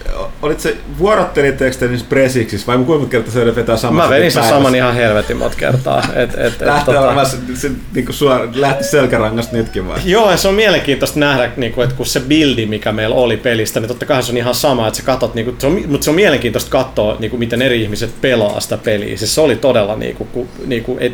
[0.43, 4.45] olit se, vuorottelitteko te niissä presiksissä vai kuinka kertaa se vetää samassa Mä vedin sen
[4.45, 6.03] saman ihan helvetin monta kertaa.
[6.17, 7.25] Et, et, et, tota...
[7.25, 9.99] se, se niin kuin suora, lähti selkärangasta nytkin vai?
[10.05, 13.37] Joo, ja se on mielenkiintoista nähdä, niin kuin, että kun se bildi, mikä meillä oli
[13.37, 15.83] pelistä, niin totta kai se on ihan sama, että sä katot, niin kuin, se on,
[15.87, 19.17] mutta se on mielenkiintoista katsoa, niin kuin, miten eri ihmiset pelaa sitä peliä.
[19.17, 21.13] Siis se oli todella, niin kuin, ku, niin kuin, et,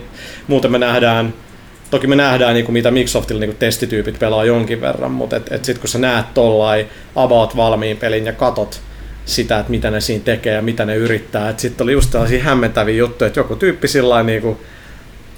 [0.48, 1.34] muuten me nähdään,
[1.90, 5.52] toki me nähdään, niin kuin, mitä Microsoftilla niin kuin testityypit pelaa jonkin verran, mutta et,
[5.52, 6.86] et sitten kun sä näet tollain
[7.16, 8.80] about valmiin pelin ja katot,
[9.24, 11.54] sitä, että mitä ne siinä tekee ja mitä ne yrittää.
[11.56, 14.58] Sitten oli just tällaisia hämmentäviä juttuja, että joku tyyppi sillä niin kuin,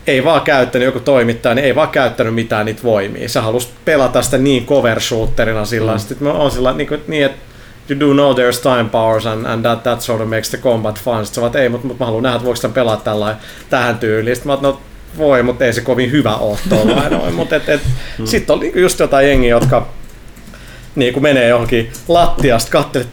[0.06, 3.28] ei vaan käyttänyt, joku toimittaja, niin ei vaan käyttänyt mitään niitä voimia.
[3.28, 5.98] Se halusi pelata sitä niin cover shooterina sillä mm.
[5.98, 7.38] Sitten on sillä niin, kuin, niin, että
[7.90, 11.00] you do know there's time powers and, and that, that sort of makes the combat
[11.00, 11.26] fun.
[11.26, 13.36] Sitten sä ei, mutta, mutta mä haluan nähdä, että voiko tämän pelata tällä,
[13.70, 14.36] tähän tyyliin.
[14.36, 14.80] Sitten mä no
[15.18, 17.34] voi, mutta ei se kovin hyvä ole tuollainen.
[17.34, 17.80] mutta et, et,
[18.18, 18.26] mm.
[18.26, 19.88] sitten on just jotain jengiä, jotka
[20.94, 23.08] niin kuin menee johonkin lattiasta, katselee,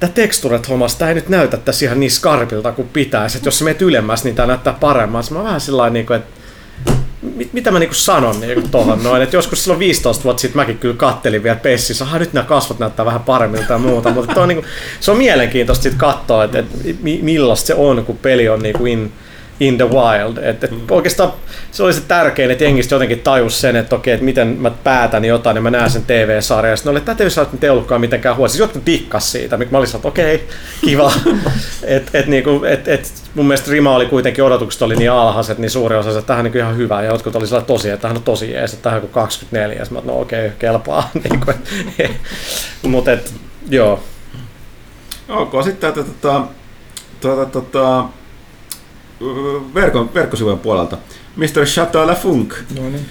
[0.00, 3.58] tämä teksturet hommas, tämä ei nyt näytä tässä ihan niin skarpilta kuin pitäisi, että jos
[3.58, 5.20] sä menet ylemmäs, niin tämä näyttää paremmin.
[5.30, 6.37] Mä vähän sillä niin kuin, että
[7.22, 10.78] mit, mitä mä niinku sanon niinku tohon noin, että joskus silloin 15 vuotta sitten mäkin
[10.78, 14.48] kyllä kattelin vielä pessissä, aha nyt nämä kasvot näyttää vähän paremmin tai muuta, mutta on
[14.48, 14.64] niinku,
[15.00, 19.12] se on mielenkiintoista sitten katsoa, että, että millaista se on, kun peli on niinku in,
[19.60, 20.36] in the wild.
[20.36, 20.80] Et, et mm.
[20.90, 21.32] Oikeastaan
[21.70, 25.24] se oli se tärkein, että jengistä jotenkin tajus sen, että okei, että miten mä päätän
[25.24, 26.76] jotain, niin mä näen sen TV-sarjan.
[26.76, 28.48] Sitten oli, että tämä TV-sarja ei ollutkaan mitenkään huono.
[28.48, 30.48] Siis jotkut dikkas siitä, mikä mä olin että okei,
[30.84, 31.12] kiva.
[31.82, 35.70] et, et, niinku, et, et, mun mielestä rima oli kuitenkin, odotukset oli niin alhaiset, niin
[35.70, 37.02] suuri osa, että tähän on niin ihan hyvä.
[37.02, 39.78] Ja jotkut oli sellainen tosi, että tähän on tosi jees, että tähän on 24.
[39.78, 41.10] Ja mä no okei, okay, kelpaa.
[41.24, 41.52] Niinku,
[42.82, 43.10] Mutta
[43.68, 44.02] joo.
[45.28, 46.42] Ok, sitten tätä tota,
[47.20, 48.04] tota, tota,
[49.74, 50.96] verkon, verkkosivujen puolelta.
[51.36, 51.64] Mr.
[51.64, 52.54] Chateau La Funk.
[52.76, 53.06] No niin.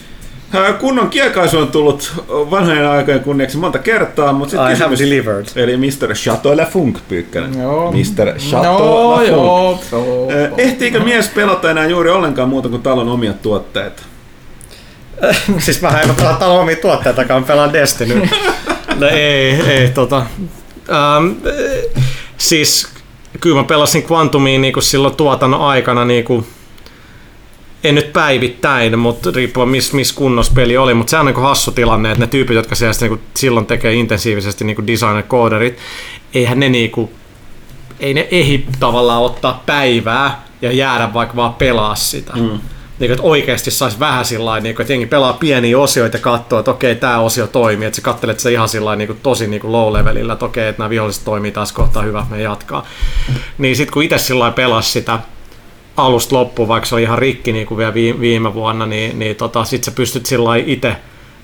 [0.79, 5.45] Kunnon kiekaisu on tullut vanhojen aikojen kunniaksi monta kertaa, mutta sitten kysymys, delivered.
[5.55, 6.13] Eli Mr.
[6.13, 7.61] Chateau La Funk pyykkänen.
[7.61, 7.91] Joo.
[7.91, 8.39] Mr.
[8.39, 9.27] Chateau no, La Funk.
[9.27, 14.03] Joo, joo, Ehtiikö mies pelata enää juuri ollenkaan muuta kuin talon omia tuotteita?
[15.65, 18.21] siis mä en pelaa talon omia tuotteitakaan, pelaan Destiny.
[18.99, 20.25] no ei, ei tota.
[21.17, 21.35] Um,
[22.37, 22.87] siis
[23.41, 26.47] kyllä mä pelasin Quantumiin niin silloin tuotannon aikana niin kuin,
[27.83, 31.71] en nyt päivittäin, mutta riippuen missä mis kunnossa peli oli, mutta se on niin hassu
[31.71, 35.77] tilanne, että ne tyypit, jotka siellä niin silloin tekee intensiivisesti niin designer-kooderit,
[36.33, 37.11] eihän ne niin kuin,
[37.99, 42.33] ei ne ehdi tavallaan ottaa päivää ja jäädä vaikka vaan pelaa sitä.
[42.33, 42.59] Mm
[42.99, 46.71] niin, että oikeasti saisi vähän sillä niin että jengi pelaa pieniä osioita ja katsoo, että
[46.71, 49.71] okei, tämä osio toimii, että sä katselet se ihan sillä niin kuin, tosi niin kuin
[49.71, 52.85] low levelillä, että okei, että nämä viholliset toimii taas kohtaa hyvä, me jatkaa.
[53.57, 55.19] Niin sitten kun itse sillä pelasi sitä,
[55.97, 59.63] alusta loppuun, vaikka se oli ihan rikki niin kuin vielä viime vuonna, niin, niin tota,
[59.63, 60.95] sit sä pystyt sillä itse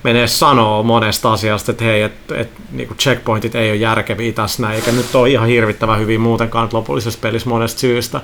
[0.02, 4.74] menee sanoa monesta asiasta, että hei, että et, niinku checkpointit ei ole järkeviä tässä näin,
[4.74, 8.20] eikä nyt ole ihan hirvittävän hyvin muutenkaan lopullisessa pelissä monesta syystä.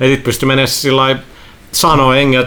[0.00, 1.18] Ja sitten pystyy menemään sillä
[1.72, 2.44] sanoa engel,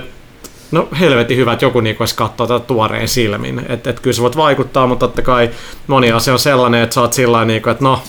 [0.73, 3.65] no helvetin hyvä, että joku niinku edes katsoo tätä tuoreen silmin.
[3.69, 5.49] Että et kyllä se voit vaikuttaa, mutta totta kai
[5.87, 8.03] moni asia on sellainen, että sä oot sillä niinku, että no,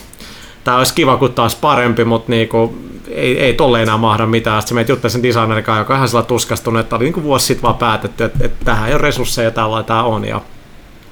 [0.64, 2.78] tämä olisi kiva, kun taas parempi, mutta niinku,
[3.08, 4.62] ei, ei tolle enää mahda mitään.
[4.62, 7.62] Sitten meitä juttelin sen designerin joka on ihan sellainen tuskastunut, että oli niinku vuosi sitten
[7.62, 10.24] vaan päätetty, että, että tähän ei ole resursseja, tällä tämä on.
[10.24, 10.40] Ja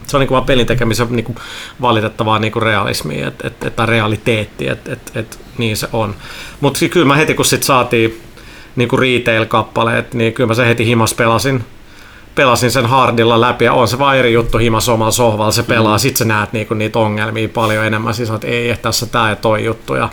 [0.07, 1.37] se on niin kuin vaan pelin tekemisen niin kuin
[1.81, 6.15] valitettavaa niin kuin realismia, että et, et, realiteetti, että et, et, niin se on.
[6.61, 8.23] Mutta kyllä mä heti kun sit saatiin
[8.77, 11.65] niin kuin retail-kappaleet, niin kyllä mä se heti himas pelasin,
[12.35, 15.97] pelasin sen hardilla läpi ja on se vaan eri juttu himas omalla sohvalla, se pelaa,
[15.97, 16.01] mm.
[16.01, 19.37] sit sä näet niinku niitä ongelmia paljon enemmän, siis että ei, että tässä tää ja
[19.37, 20.09] toi juttu ja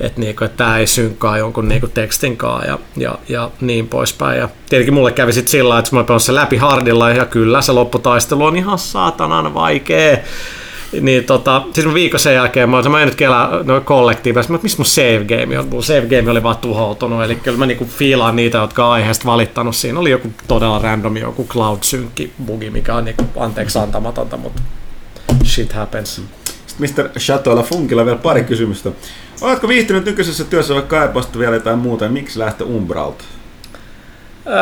[0.00, 4.38] että niinku, et tämä ei synkkaa jonkun niinku tekstin kanssa ja, ja, ja, niin poispäin.
[4.38, 7.72] Ja tietenkin mulle kävi sitten sillä että mä olen se läpi hardilla ja kyllä se
[7.72, 10.16] lopputaistelu on ihan saatanan vaikea.
[11.00, 14.62] Niin tota, siis viikon sen jälkeen mä olisin, mä en nyt kelaa no, kollektiivisesti, mutta
[14.62, 15.68] mistä mun save game on?
[15.68, 19.24] Mun save game oli vaan tuhoutunut, eli kyllä mä niinku fiilaan niitä, jotka on aiheesta
[19.24, 19.76] valittanut.
[19.76, 24.62] Siinä oli joku todella random, joku cloud synkki bugi, mikä on niinku anteeksi antamatonta, mutta
[25.44, 26.22] shit happens.
[26.78, 27.08] Mr.
[27.18, 28.90] Chateaulla Funkilla vielä pari kysymystä.
[29.40, 33.24] Oletko viihtynyt nykyisessä työssä vai kaipasta vielä jotain muuta ja miksi lähtö Umbralta?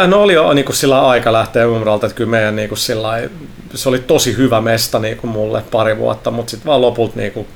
[0.06, 3.28] No oli jo niin kuin sillä aika lähteä Umbralta, että kyllä meidän niin kuin sillä
[3.74, 7.32] se oli tosi hyvä mesta niin kuin mulle pari vuotta, mutta sitten vaan lopulta niin
[7.32, 7.46] kuin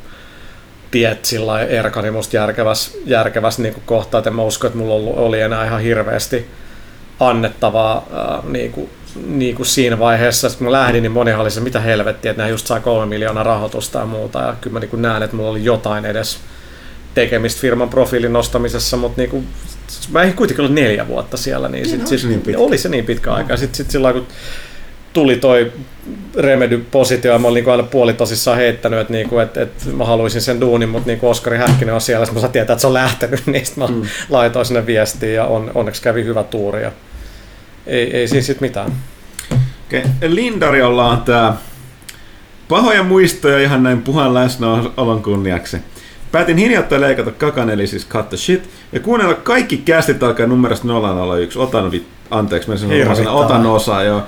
[0.90, 5.40] tiet sillä erkani musta järkeväs, järkeväs niin kuin kohta, että mä uskon, että mulla oli
[5.40, 6.46] enää ihan hirveästi
[7.20, 8.06] annettavaa
[8.44, 8.90] niin kuin,
[9.26, 12.50] niin kuin siinä vaiheessa, kun mä lähdin, niin moni oli se, mitä helvettiä, että nämä
[12.50, 15.50] just sai kolme miljoonaa rahoitusta ja muuta, ja kyllä mä niin kuin näen, että mulla
[15.50, 16.38] oli jotain edes
[17.14, 19.44] tekemistä firman profiilin nostamisessa, mutta niinku,
[20.10, 22.60] mä en kuitenkin ollut neljä vuotta siellä, niin, sit, sit, niin pitkä.
[22.60, 23.56] oli se niin pitkä aika.
[23.56, 24.26] Sitten sit sillä kun
[25.12, 25.72] tuli toi
[26.36, 30.60] Remedy-positio, ja mä olin niinku aina puolitosissaan heittänyt, että, niinku, että, että mä haluaisin sen
[30.60, 33.64] duunin, mutta niinku Oskari Häkkinen on siellä, mä saan tietää, että se on lähtenyt, niin
[33.76, 34.02] mä mm.
[34.28, 36.82] laitoin sinne viestiä ja on, onneksi kävi hyvä tuuri.
[36.82, 36.92] Ja
[37.86, 38.92] ei, ei siinä sitten mitään.
[39.86, 40.02] Okay.
[40.28, 41.56] Lindariolla on tää
[42.68, 45.76] pahoja muistoja ihan näin puhan läsnäolon kunniaksi.
[46.32, 50.88] Päätin hiljattain leikata kakan, eli siis cut the shit, ja kuunnella kaikki kästit alkaa numerosta
[51.38, 51.58] 001.
[51.58, 54.22] Otan, vi- anteeksi, mä sanon, otan osaa, joo.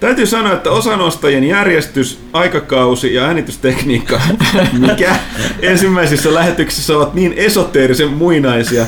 [0.00, 4.20] Täytyy sanoa, että osanostajien järjestys, aikakausi ja äänitystekniikka,
[4.88, 5.16] mikä
[5.62, 8.86] ensimmäisissä lähetyksissä ovat niin esoteerisen muinaisia,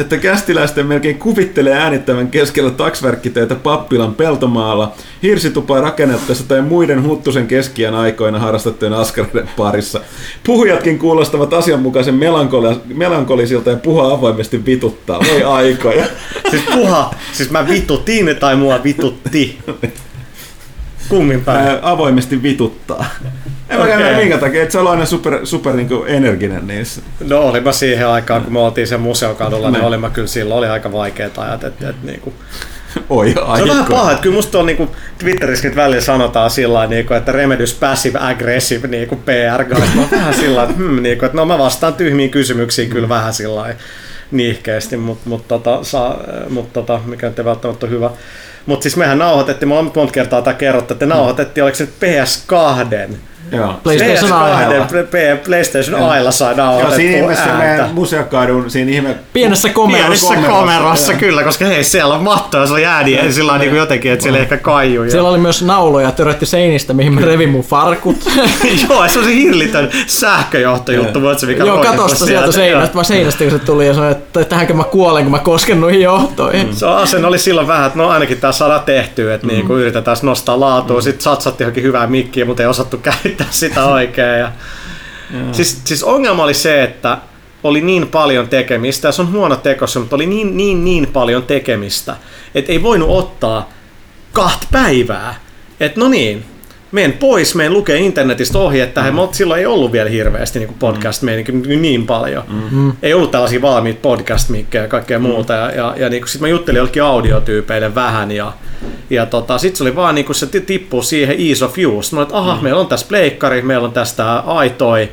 [0.00, 7.94] että kästiläisten melkein kuvittelee äänittävän keskellä taksverkkiteitä pappilan peltomaalla, hirsitupaa rakennettaessa tai muiden huttusen keskiän
[7.94, 10.00] aikoina harrastettujen askareiden parissa.
[10.44, 12.20] Puhujatkin kuulostavat asianmukaisen
[12.94, 15.20] melankolisilta ja puha avoimesti vituttaa.
[15.32, 16.04] Voi aikoja.
[16.50, 19.58] Siis puha, siis mä vitutin tai mua vitutti.
[21.08, 21.78] Kummin päin?
[21.82, 23.04] avoimesti vituttaa.
[23.70, 24.12] En okay.
[24.12, 27.02] mä minkä takia, että se on aina super, super niin kuin energinen niissä.
[27.20, 30.58] No olin mä siihen aikaan, kun me oltiin sen museokadulla, niin olin mä kyllä silloin,
[30.58, 32.34] oli aika vaikeat ajat, että, että niin kuin,
[33.10, 33.56] Oi, aiko.
[33.56, 37.14] Se on vähän paha, että kyllä musta on niinku, Twitterissä nyt välillä sanotaan sillä niinku,
[37.14, 41.58] että Remedys Passive Aggressive niinku PR, on vähän sillä että, hmm, niinku, että no mä
[41.58, 43.74] vastaan tyhmiin kysymyksiin kyllä vähän sillä
[44.30, 45.80] niihkeästi, mutta mut, tota,
[46.48, 48.10] mut, tota, mikä nyt ei välttämättä ole hyvä.
[48.66, 52.86] Mutta siis mehän nauhoitettiin, mä oon monta kertaa tämä kerrottu, että nauhoitettiin, oliko se PS2
[53.52, 53.74] Joo.
[53.82, 54.86] PlayStation Ailla.
[55.44, 59.16] PlayStation Ailla sai nauhoitettua siinä ihmeessä meidän museokadun, siinä ihme...
[59.32, 60.28] Pienessä komerossa.
[60.28, 63.76] Pienessä komerossa, kyllä, koska hei, siellä on mattoja, se oli ääni, ja sillä on niin
[63.76, 65.10] jotenkin, että siellä ehkä kaijuu.
[65.10, 68.16] Siellä oli myös nauloja törötti seinistä, mihin mä revin mun farkut.
[68.88, 73.44] Joo, se on se hillitön sähköjohtojuttu, mutta se mikä Joo, katosta sieltä seinästä, vaan seinästä
[73.44, 76.66] kun se tuli ja sanoi, että tähänkö mä kuolen, kun mä kosken noihin johtoihin.
[76.66, 76.72] Mm.
[76.72, 79.52] Se asen oli silloin vähän, että no ainakin tää saadaan tehtyä, että mm.
[79.52, 81.02] niin, yritetään nostaa laatua, mm.
[81.02, 84.38] sitten satsattiin johonkin hyvää mikkiä, mutta ei osattu käyttää käyttää sitä oikein.
[84.38, 84.52] Ja...
[85.52, 87.18] siis, siis ongelma oli se, että
[87.62, 91.42] oli niin paljon tekemistä, ja se on huono tekossa, mutta oli niin, niin, niin paljon
[91.42, 92.16] tekemistä,
[92.54, 93.70] että ei voinut ottaa
[94.32, 95.34] kahta päivää.
[95.80, 96.44] Että no niin,
[96.92, 99.14] menen pois, menen lukee internetistä ohi, että mm.
[99.14, 101.80] mutta silloin ei ollut vielä hirveästi niin podcast mm.
[101.82, 102.44] niin paljon.
[102.48, 102.92] Mm-hmm.
[103.02, 105.22] Ei ollut tällaisia valmiita podcast ja kaikkea mm.
[105.22, 105.52] muuta.
[105.52, 108.52] Ja, ja, ja niin sitten mä juttelin jollekin audiotyypeille vähän ja,
[109.10, 112.14] ja tota, sitten se oli vaan niin se tippuu siihen ease of use.
[112.14, 112.62] Mä olin, että aha, mm.
[112.62, 115.08] meillä on tässä pleikkari, meillä on tästä aitoi,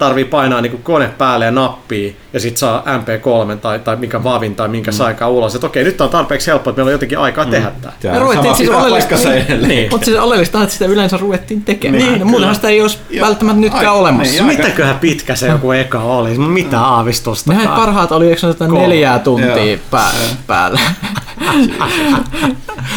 [0.00, 4.54] tarvii painaa niin kone päälle ja nappia ja sit saa MP3 tai, tai mikä vavin
[4.54, 4.94] tai minkä mm.
[4.94, 5.54] saikaa ulos.
[5.54, 7.50] Että okei, nyt on tarpeeksi helppoa, että meillä on jotenkin aikaa mm.
[7.50, 8.14] tehdä tämä.
[8.14, 9.68] Me ruvettiin siis oleellista, niin.
[9.68, 9.90] niin.
[9.90, 12.02] mutta siis oleellista että sitä yleensä ruvettiin tekemään.
[12.02, 14.44] Niin, Muutenhan sitä ei olisi ja, välttämättä nytkään ai, olemassa.
[14.44, 16.38] Niin, Mitäköhän pitkä se joku eka oli?
[16.38, 16.82] Mitä mm.
[16.82, 17.52] aavistusta?
[17.52, 20.12] Mehän parhaat oli, eikö neljää tuntia pää,
[20.46, 20.80] päällä.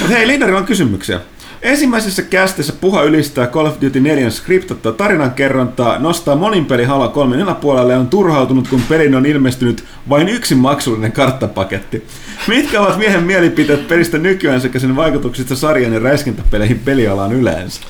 [0.09, 1.19] Hei, Lindarilla on kysymyksiä.
[1.63, 7.39] Ensimmäisessä kästissä Puha ylistää Call of Duty 4 skriptattua tarinankerrontaa, nostaa monin peli hala kolmen
[7.39, 12.07] yläpuolelle ja on turhautunut, kun pelin on ilmestynyt vain yksi maksullinen karttapaketti.
[12.47, 17.81] Mitkä ovat miehen mielipiteet pelistä nykyään sekä sen vaikutuksista sarjan ja räiskintäpeleihin pelialaan yleensä?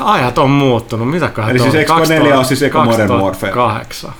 [0.00, 3.52] Ajat on muuttunut, mitä Eli siis Expo 4 on siis eka Modern Warfare.
[3.52, 4.12] 2008.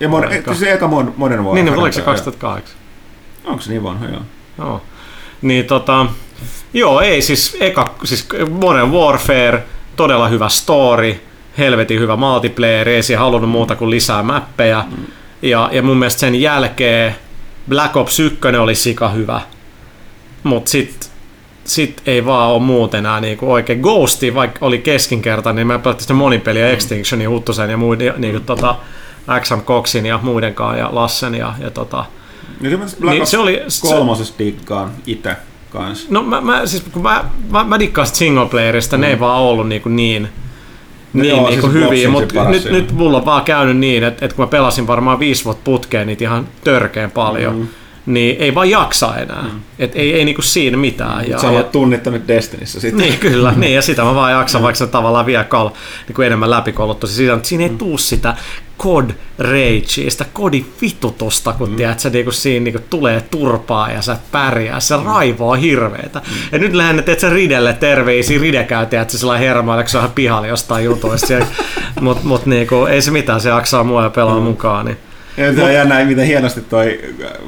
[0.00, 1.54] Ja modern, siis eka Modern Warfare.
[1.54, 2.76] Niin, niin oliko se 2008?
[3.44, 4.22] Onko se niin vanha, joo.
[4.58, 4.82] Joo.
[5.42, 6.06] Niin tota,
[6.74, 9.64] Joo, ei siis eka, siis Modern Warfare,
[9.96, 11.20] todella hyvä story,
[11.58, 14.84] helvetin hyvä multiplayer, ei siihen halunnut muuta kuin lisää mappeja.
[14.90, 15.04] Mm.
[15.42, 17.14] Ja, ja mun mielestä sen jälkeen
[17.68, 19.40] Black Ops 1 oli sika hyvä,
[20.42, 21.08] mutta sitten
[21.64, 23.80] sit ei vaan ole muuten enää niinku oikein.
[23.80, 26.72] Ghosti, vaikka oli keskinkertainen, niin mä pelattiin sitä monipeliä mm.
[26.72, 28.76] Extinctionin, Huttusen ja muiden, niinku tota,
[29.40, 32.04] XM Coxin ja muidenkaan ja Lassen ja, ja tota,
[32.60, 35.36] niin, niin se oli kolmosessa diggaan itse
[35.74, 36.10] kans.
[36.10, 39.00] No mä, mä, siis, kun mä, mä, mä dikkaan singleplayerista, mm.
[39.00, 39.20] ne ei mm.
[39.20, 40.22] vaan ollut niinku niin,
[41.12, 44.24] no niin, joo, niinku siis hyviä, mutta nyt, nyt mulla on vaan käynyt niin, että,
[44.24, 47.68] että kun mä pelasin varmaan viisi vuotta putkeen niitä ihan törkeen paljon, mm
[48.06, 49.42] niin ei vaan jaksa enää.
[49.42, 49.60] Mm.
[49.78, 51.28] Et ei, ei niinku siinä mitään.
[51.28, 53.00] Ja, Sä olet tunnittanut Destinissä sitten.
[53.00, 53.52] Niin, kyllä.
[53.56, 54.62] niin, ja sitä mä vaan jaksan, mm.
[54.62, 55.70] vaikka se tavallaan vielä kal,
[56.08, 57.06] niin kuin enemmän läpikoluttu.
[57.06, 57.78] Siinä, siinä ei mm.
[57.78, 58.36] tuu sitä
[58.76, 61.76] kod rage, sitä kodin vitutusta, kun mm.
[61.76, 65.04] tiedät, se niinku siinä niinku tulee turpaa ja sä pärjää, se mm.
[65.04, 66.18] raivoa hirveetä.
[66.18, 66.34] Mm.
[66.52, 70.14] Ja nyt lähden, että sä Ridelle terveisiä, Ride käy, että se kun se on ihan
[70.14, 71.34] pihalla jostain jutuista.
[72.00, 74.42] Mutta mut niinku, ei se mitään, se jaksaa mua ja pelaa mm.
[74.42, 74.86] mukaan.
[74.86, 74.98] Niin.
[75.36, 77.00] Ja se on jännä, miten hienosti toi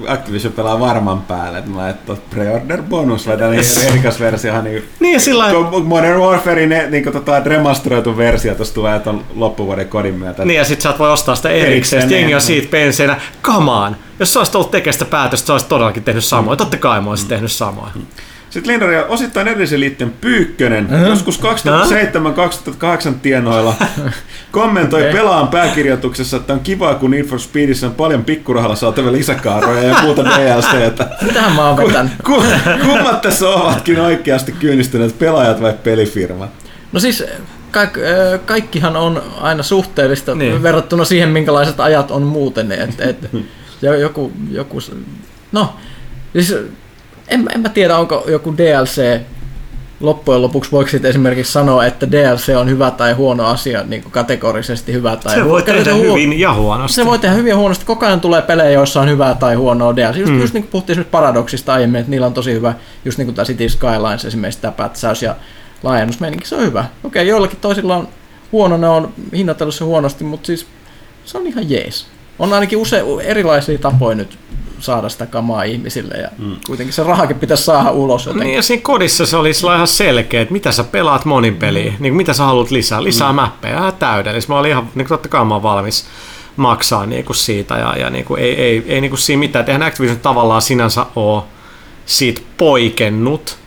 [0.06, 4.62] Activision pelaa varman päälle, että mä että pre-order bonus vai tällainen erikas versio.
[4.62, 5.44] Niin, niin sillä
[5.84, 10.44] Modern Warfare, ne, niin tota, remasteroitu versio tuossa tulee tuon loppuvuoden kodin myötä.
[10.44, 12.46] Niin ja sit sä voi ostaa sitä erikseen, erikseen jengi on niin.
[12.46, 13.96] siitä penseinä, kamaan.
[14.18, 16.56] Jos sä olisit ollut tekemään sitä päätöstä, sä olisit todellakin tehnyt samoin.
[16.56, 16.58] Mm.
[16.58, 17.28] Totta kai mä olisin mm.
[17.28, 17.92] tehnyt samoin.
[17.94, 18.06] Mm.
[18.56, 21.08] Sitten Lindari osittain edellisen liitteen Pyykkönen, uh-huh.
[21.08, 21.42] joskus 2007-2008
[23.22, 23.74] tienoilla,
[24.52, 25.12] kommentoi okay.
[25.12, 30.02] pelaan pääkirjoituksessa, että on kiva, kun Need for Speedissä on paljon pikkurahalla saatavia lisäkaaroja ja
[30.02, 31.08] muuta DLCtä.
[31.22, 32.12] Mitähän mä oon vetänyt?
[32.84, 36.50] kummat tässä ovatkin oikeasti kyynistyneet, pelaajat vai pelifirmat?
[36.92, 37.24] No siis
[37.70, 37.92] kaik,
[38.46, 40.62] kaikkihan on aina suhteellista niin.
[40.62, 42.72] verrattuna siihen, minkälaiset ajat on muuten.
[42.72, 43.16] Et, et,
[44.00, 44.78] joku, joku,
[45.52, 45.76] no,
[46.32, 46.54] siis
[47.28, 49.20] en, en mä tiedä, onko joku DLC
[50.00, 54.12] loppujen lopuksi voiko sitten esimerkiksi sanoa, että DLC on hyvä tai huono asia niin kuin
[54.12, 56.94] kategorisesti hyvä tai Se voi tehdä huo- hyvin ja huonosti.
[56.94, 57.84] Se voi tehdä hyvin ja huonosti.
[57.84, 60.16] Koko ajan tulee pelejä, joissa on hyvää tai huonoa DLC.
[60.16, 60.40] Just, mm.
[60.40, 62.74] just niin kuin puhuttiin nyt paradoksista aiemmin, että niillä on tosi hyvä,
[63.04, 65.36] just niin kuin tämä City Skylines esimerkiksi tämä pätsäys ja
[65.82, 66.84] laajennusmeininki, se on hyvä.
[67.04, 68.08] Okei, joillakin toisilla on
[68.52, 70.66] huono, ne on hinnoittelussa huonosti, mutta siis
[71.24, 72.06] se on ihan jees.
[72.38, 74.38] On ainakin use, erilaisia tapoja nyt
[74.78, 76.56] saada sitä kamaa ihmisille ja mm.
[76.66, 78.46] kuitenkin se rahakin pitäisi saada ulos jotenkin.
[78.46, 81.96] Niin ja siinä kodissa se olisi ihan selkeä, että mitä sä pelaat monin peliin, mm.
[81.98, 83.36] niin mitä sä haluat lisää, lisää mm.
[83.36, 84.52] mappeja, ihan täydellistä.
[84.52, 86.06] Mä olin ihan, niin totta kai mä olen valmis
[86.56, 89.60] maksaa niin kuin siitä ja, ja niin kuin ei, ei, ei niin kuin siinä mitään,
[89.60, 91.42] että eihän Activision tavallaan sinänsä ole
[92.06, 93.58] siitä poikennut,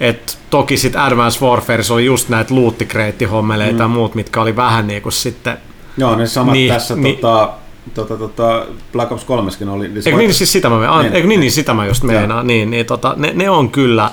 [0.00, 3.80] et toki sitten Advanced Warfare oli just näitä luuttikreitti-hommeleita mm.
[3.80, 5.58] ja muut, mitkä oli vähän niin kuin sitten...
[5.96, 7.52] Joo, ne samat niin, tässä niin, tota,
[7.94, 9.88] tota, tota, Black Ops 3 oli...
[9.88, 12.46] Niin eikö niin, siis sitä mä, niin, eikö niin, niin, sitä mä just meinaan.
[12.46, 14.10] Niin, niin, tota, ne, ne, on kyllä,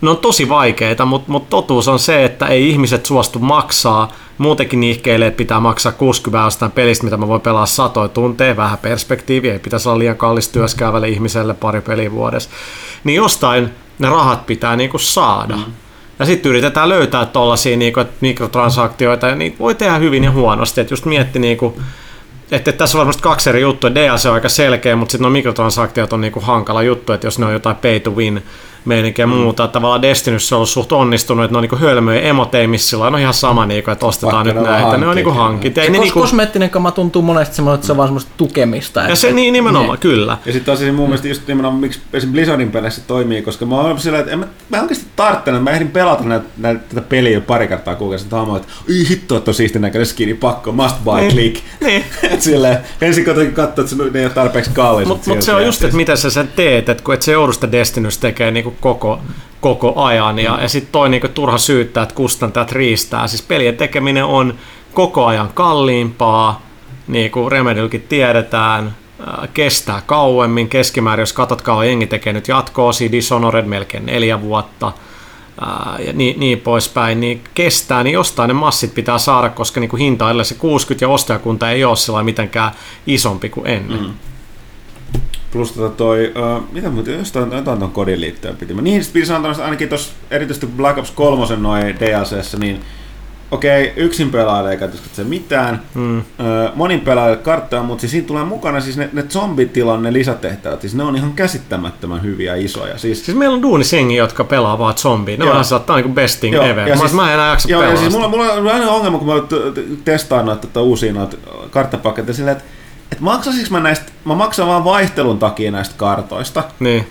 [0.00, 4.12] ne on tosi vaikeita, mutta mut totuus on se, että ei ihmiset suostu maksaa.
[4.38, 8.78] Muutenkin niihkeille, että pitää maksaa 60 jostain pelistä, mitä mä voin pelaa satoja tunteja, vähän
[8.78, 12.50] perspektiiviä, ei pitäisi olla liian kallis työskäävälle ihmiselle pari peliä vuodessa.
[13.04, 15.56] Niin jostain ne rahat pitää niinku saada.
[15.56, 15.64] Mm.
[16.18, 20.80] Ja sitten yritetään löytää tuollaisia niinku, mikrotransaktioita, ja niitä voi tehdä hyvin ja huonosti.
[20.80, 21.76] Et just mietti niinku,
[22.50, 23.94] että tässä on varmasti kaksi eri juttua.
[23.94, 27.46] DLC on aika selkeä, mutta sitten nuo mikrotransaktiot on niinku hankala juttu, että jos ne
[27.46, 28.42] on jotain pay to win
[28.84, 29.32] meininkiä ja mm.
[29.32, 29.68] muuta.
[29.68, 33.66] Tavallaan Destinyssä on ollut suht onnistunut, että ne on niinku hölmöjä emoteimissilla, on ihan sama,
[33.66, 34.96] niinku, että ostetaan Vaikka nyt näitä.
[34.96, 35.74] Ne on niinku hankit.
[35.74, 36.20] Se niinku...
[36.20, 39.00] kosmeettinen kama tuntuu monesti semmoinen, että se on vaan semmoista tukemista.
[39.00, 40.00] Ja se niin nimenomaan, niin.
[40.00, 40.38] kyllä.
[40.46, 44.00] Ja sitten tosiaan mun mielestä just nimenomaan, miksi esimerkiksi Blizzardin peleissä toimii, koska mä oon
[44.00, 47.40] sillä, että en mä, mä oikeasti tarttelen, että mä ehdin pelata näitä, näitä, tätä peliä
[47.40, 50.96] pari kertaa kuukaudessa, että haamoin, että ei hitto, että on siisti näköinen skini, pakko, must
[51.04, 51.32] buy, niin.
[51.32, 51.64] click.
[51.80, 52.04] Niin.
[52.38, 55.08] silleen, ensin kuitenkin katsoa, että se ei ole tarpeeksi kallis.
[55.08, 57.72] Mutta mut se on just, että mitä sä sen teet, että kun et se joudusta
[57.72, 59.20] Destinys tekee niinku koko
[59.64, 60.38] koko ajan.
[60.38, 63.28] Ja, ja sitten toi niinku turha syyttää, että kustantajat riistää.
[63.28, 64.54] Siis pelien tekeminen on
[64.94, 66.62] koko ajan kalliimpaa,
[67.08, 68.96] niin kuin Remedylkin tiedetään,
[69.54, 70.68] kestää kauemmin.
[70.68, 74.92] Keskimäärin, jos katsot kauan jengi tekee nyt jatko Dishonored melkein neljä vuotta,
[76.06, 80.00] ja niin, niin poispäin, niin kestää, niin jostain ne massit pitää saada, koska niin kuin
[80.00, 82.72] hinta, se 60 ja ostajakunta ei ole sellainen mitenkään
[83.06, 84.00] isompi kuin ennen.
[84.00, 84.14] Mm.
[85.54, 88.74] Plus tota toi, uh, mitä muuten, jostain jotain tuon kodin liittyen piti.
[88.74, 92.80] Niin, piti sanoa ainakin tuossa erityisesti Black Ops 3 noin DLCssä, niin
[93.50, 96.22] okei, okay, yksin pelaajalle ei katso se mitään, mm.
[96.74, 100.94] monin pelaajalle karttaa, mutta siis siinä tulee mukana siis ne, ne zombitilan ne lisätehtävät, siis
[100.94, 102.98] ne on ihan käsittämättömän hyviä isoja.
[102.98, 106.54] Siis, siis meillä on duunisengi, jotka pelaa vaan zombia, ne on saattaa niin best thing
[106.54, 107.94] joo, ever, ja siis, mä en enää jaksa joo, pelaa.
[107.94, 109.34] Ja siis mulla, mulla on aina ongelma, kun mä
[110.04, 111.36] testaan noita uusia noita
[111.70, 112.68] karttapaketteja silleen, että
[113.14, 116.64] et maksaisinko mä näistä, mä maksan vaan vaihtelun takia näistä kartoista.
[116.80, 117.06] Niin.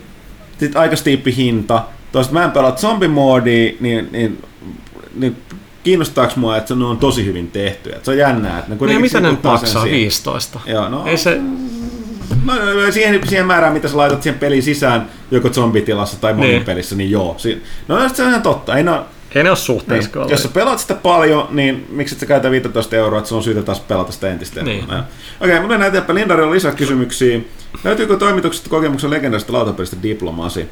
[0.60, 1.84] Sitten aika stiippi hinta.
[2.12, 4.44] Toista mä en pelaa zombie-moodia, niin, niin,
[5.16, 5.38] niin
[5.84, 7.90] kiinnostaako mua, että se on tosi hyvin tehty.
[7.90, 8.60] Että se on jännää.
[8.60, 9.84] Että ne niin, mitä ne maksaa?
[9.84, 10.60] 15?
[10.66, 11.42] Joo, no, Ei se...
[12.46, 12.54] No,
[12.92, 16.66] siihen, siihen määrään, mitä sä laitat siihen peliin sisään, joko zombitilassa tai niin.
[16.66, 17.38] pelissä, niin joo.
[17.88, 18.78] No se on ihan totta.
[18.78, 19.06] Ei, no,
[19.36, 20.30] ei ne ole suhteessa niin.
[20.30, 23.44] Jos sä pelaat sitä paljon, niin miksi et sä käytä 15 euroa, että se on
[23.44, 24.84] syytä taas pelata sitä entistä niin.
[24.84, 24.98] Okei,
[25.40, 26.16] okay, mutta mennään eteenpäin.
[26.16, 27.40] Lindarilla on lisäkysymyksiä.
[27.84, 30.70] Löytyykö toimituksesta kokemuksen legendaarista lautapelistä diplomasi?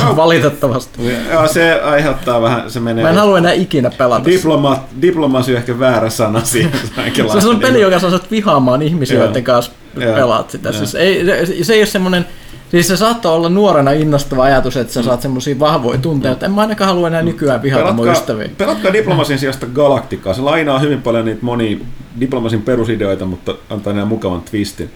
[0.00, 0.98] No, valitettavasti.
[1.32, 3.04] Joo, se aiheuttaa vähän, se menee...
[3.04, 4.24] Mä en halua enää ikinä pelata.
[4.24, 6.72] Diploma, diplomasi on ehkä väärä sana siihen.
[7.40, 10.72] se on peli, joka saa vihaamaan ihmisiä, joiden kanssa pelaat sitä.
[10.72, 12.26] Siis ei, se, se ei ole semmoinen
[12.70, 16.52] Siis se saattaa olla nuorena innostava ajatus, että sä saat semmoisia vahvoja tunteita, että en
[16.52, 18.48] mä ainakaan halua enää nykyään vihata mun ystäviä.
[18.58, 20.34] Pelatkaa diplomasin sijasta Galaktikaa.
[20.34, 21.86] Se lainaa hyvin paljon niitä moni
[22.20, 24.90] diplomasin perusideoita, mutta antaa nämä mukavan twistin.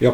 [0.00, 0.12] Ja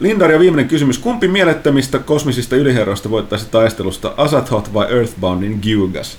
[0.00, 0.98] Lindar ja viimeinen kysymys.
[0.98, 6.18] Kumpi mielettömistä kosmisista yliherroista voittaisi taistelusta, Azathoth vai Earthboundin Gyugas?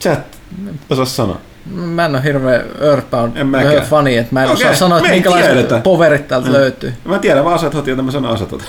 [0.00, 0.38] Chat,
[0.90, 1.40] osaa sanoa.
[1.70, 3.36] Mä en ole hirveä Earthbound
[3.88, 4.56] fani, että mä en okay.
[4.56, 6.52] osaa sanoa, että minkälaiset poverit täältä mm.
[6.52, 6.92] löytyy.
[7.04, 8.62] Mä tiedän vaan Asathot, joten mä sanon Asathot.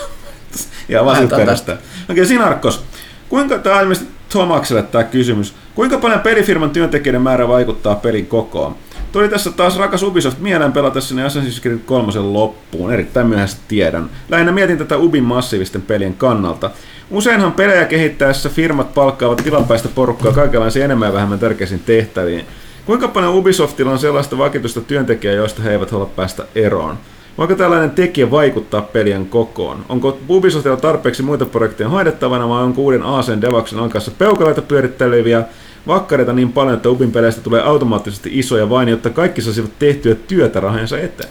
[0.89, 1.71] ja vaan perästä.
[1.71, 2.83] Okei, okay, Sinarkos.
[3.29, 5.53] Kuinka, tämä on ilmeisesti Tomakselle tämä kysymys.
[5.75, 8.75] Kuinka paljon pelifirman työntekijöiden määrä vaikuttaa pelin kokoon?
[9.11, 14.09] Tuli tässä taas rakas Ubisoft mieleen pelata sinne Assassin's Creed 3 loppuun, erittäin myöhäisesti tiedän.
[14.29, 16.71] Lähinnä mietin tätä Ubin massiivisten pelien kannalta.
[17.11, 22.45] Useinhan pelejä kehittäessä firmat palkkaavat tilapäistä porukkaa kaikenlaisiin enemmän ja vähemmän tärkeisiin tehtäviin.
[22.85, 26.97] Kuinka paljon Ubisoftilla on sellaista vakituista työntekijää, joista he eivät halua päästä eroon?
[27.37, 29.85] Voiko tällainen tekijä vaikuttaa pelien kokoon?
[29.89, 35.43] Onko Ubisoftilla tarpeeksi muita projekteja hoidettavana vai onko uuden Aasen Devaksen alkaessa peukaloita pyöritteleviä
[35.87, 40.59] vakkareita niin paljon, että Ubin peleistä tulee automaattisesti isoja vain, jotta kaikki saisivat tehtyä työtä
[40.59, 41.29] rahansa eteen?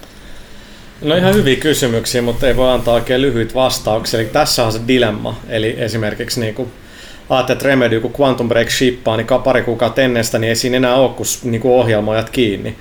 [1.02, 4.20] No ihan hyviä kysymyksiä, mutta ei voi antaa oikein lyhyitä vastauksia.
[4.20, 5.36] Eli tässä on se dilemma.
[5.48, 6.72] Eli esimerkiksi niin kuin
[7.36, 10.94] ajattelet, että Remedy, kun Quantum Break shippaa, niin pari kuukautta ennestä, niin ei siinä enää
[10.94, 12.76] ole kuin niinku ohjelmojat kiinni.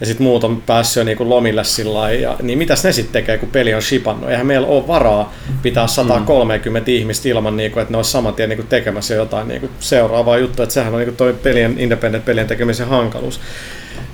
[0.00, 3.38] Ja sitten muut on päässyt jo niinku lomille sillä ja Niin mitäs ne sitten tekee,
[3.38, 4.30] kun peli on shipannut?
[4.30, 6.96] Eihän meillä ole varaa pitää 130 mm.
[6.96, 10.62] ihmistä ilman, niinku, että ne olisi saman tien niinku tekemässä jotain niinku seuraavaa juttua.
[10.62, 13.40] Että sehän on niinku toi pelien, independent-pelien tekemisen hankaluus.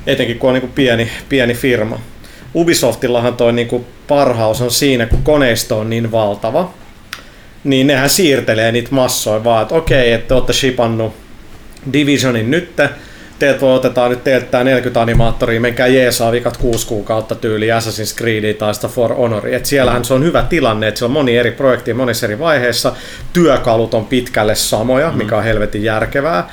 [0.07, 2.01] Etenkin kun on niinku pieni, pieni firma.
[2.55, 6.75] Ubisoftillahan toi niinku parhaus on siinä, kun koneisto on niin valtava,
[7.65, 11.15] niin nehän siirtelee niitä massoja vaan, että okei, että olette shipannut
[11.93, 12.89] Divisionin nytte,
[13.39, 18.17] teet voi otetaan nyt teiltä tämä 40 animaattoria, menkää jeesaa vikat 6 kuukautta tyyli Assassin's
[18.17, 19.49] Creed tai sitä For Honor.
[19.49, 22.93] Et siellähän se on hyvä tilanne, että siellä on moni eri projektia monissa eri vaiheissa,
[23.33, 26.51] työkalut on pitkälle samoja, mikä on helvetin järkevää.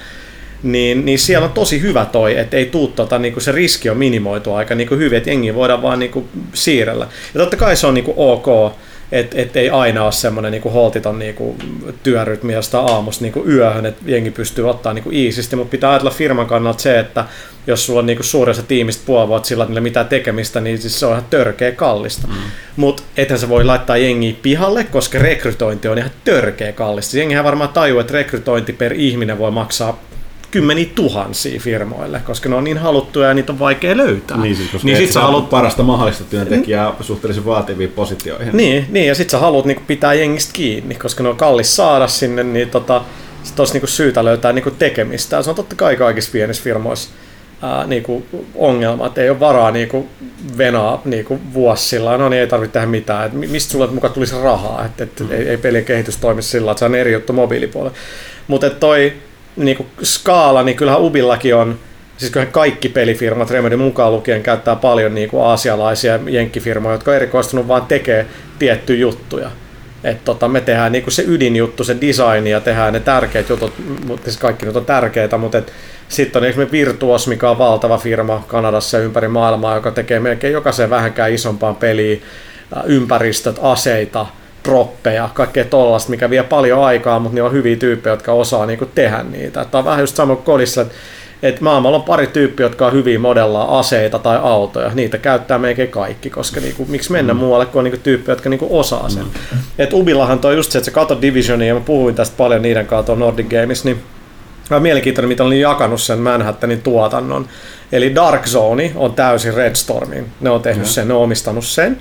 [0.64, 3.98] Niin, niin siellä on tosi hyvä toi, että ei tuu tota, niinku se riski on
[3.98, 7.08] minimoitu aika niinku hyvin, että jengi voidaan vaan niinku siirrellä.
[7.34, 8.76] Ja totta kai se on niinku ok,
[9.12, 11.56] että et ei aina ole semmoinen niinku holtiton niinku
[12.04, 16.48] työrytmi josta aamusta niinku yöhön, että jengi pystyy ottaa niinku iisisti, mutta pitää ajatella firman
[16.48, 17.26] kannalta se, että
[17.68, 21.06] jos sulla on niinku suuressa tiimistä puoli vuotta sillä, että mitään tekemistä, niin siis se
[21.06, 22.28] on ihan törkeä kallista.
[22.28, 22.34] Mm.
[22.76, 27.18] Mutta ethän se voi laittaa jengi pihalle, koska rekrytointi on ihan törkeä kallista.
[27.18, 30.00] Jengihän varmaan tajuu, että rekrytointi per ihminen voi maksaa
[30.52, 34.38] kymmeniä tuhansia firmoille, koska ne on niin haluttuja ja niitä on vaikea löytää.
[34.38, 36.96] Niin, siis, koska niin sit sä haluat parasta mahdollista työntekijää mm.
[37.02, 38.58] suhteellisen vaativiin positioihin.
[38.58, 42.08] Niin, niin ja sit sä haluat niinku pitää jengistä kiinni, koska ne on kallis saada
[42.08, 43.02] sinne, niin tota,
[43.44, 45.36] sit olisi niinku syytä löytää niinku tekemistä.
[45.36, 47.10] Ja se on totta kai kaikissa pienissä firmoissa
[47.62, 50.08] ää, niinku ongelma, että ei ole varaa niinku
[50.58, 54.86] venaa niinku vuosilla, no niin ei tarvitse tehdä mitään, että mistä sulle mukaan tulisi rahaa,
[54.86, 55.32] että et, mm.
[55.32, 57.98] ei, ei pelin kehitys toimi sillä että se on eri juttu mobiilipuolella.
[58.48, 59.14] Mutta toi
[59.56, 61.80] niin kuin skaala, niin kyllähän Ubillakin on,
[62.18, 67.18] siis kyllähän kaikki pelifirmat, Remedy mukaan lukien, käyttää paljon niin kuin aasialaisia jenkkifirmoja, jotka on
[67.18, 68.26] erikoistunut vaan tekee
[68.60, 69.50] tiettyjä juttuja.
[70.04, 73.74] että tota, me tehdään niinku se ydinjuttu, se design ja tehdään ne tärkeät jutut,
[74.08, 75.62] mutta siis kaikki nyt on tärkeitä, mutta
[76.10, 80.54] sitten on esimerkiksi Virtuos, mikä on valtava firma Kanadassa ja ympäri maailmaa, joka tekee melkein
[80.54, 82.22] jokaisen vähänkään isompaan peliin
[82.86, 84.26] ympäristöt, aseita,
[84.66, 88.86] proppeja, kaikkea tollasta, mikä vie paljon aikaa, mutta ne on hyviä tyyppejä, jotka osaa niinku
[88.96, 89.66] tehdä niitä.
[89.66, 90.94] Tämä on vähän just sama kuin kodissa, että
[91.44, 94.92] et maailmalla on pari tyyppiä, jotka on hyviä modellaa aseita tai autoja.
[94.94, 97.40] Niitä käyttää melkein kaikki, koska niinku, miksi mennä mm.
[97.40, 99.24] muualle, kun on niinku tyyppejä, jotka niinku osaa sen.
[99.24, 99.58] Mm.
[99.78, 102.86] Et Ubillahan toi just se, että se kato Divisionia, ja mä puhuin tästä paljon niiden
[102.86, 104.02] kanssa Nordic Games, niin
[104.72, 107.48] on mielenkiintoinen, mitä olin jakanut sen Manhattanin tuotannon.
[107.92, 110.26] Eli Dark Zone on täysin Red Stormin.
[110.42, 110.90] Ne on tehnyt mm.
[110.90, 112.00] sen, ne on omistanut sen.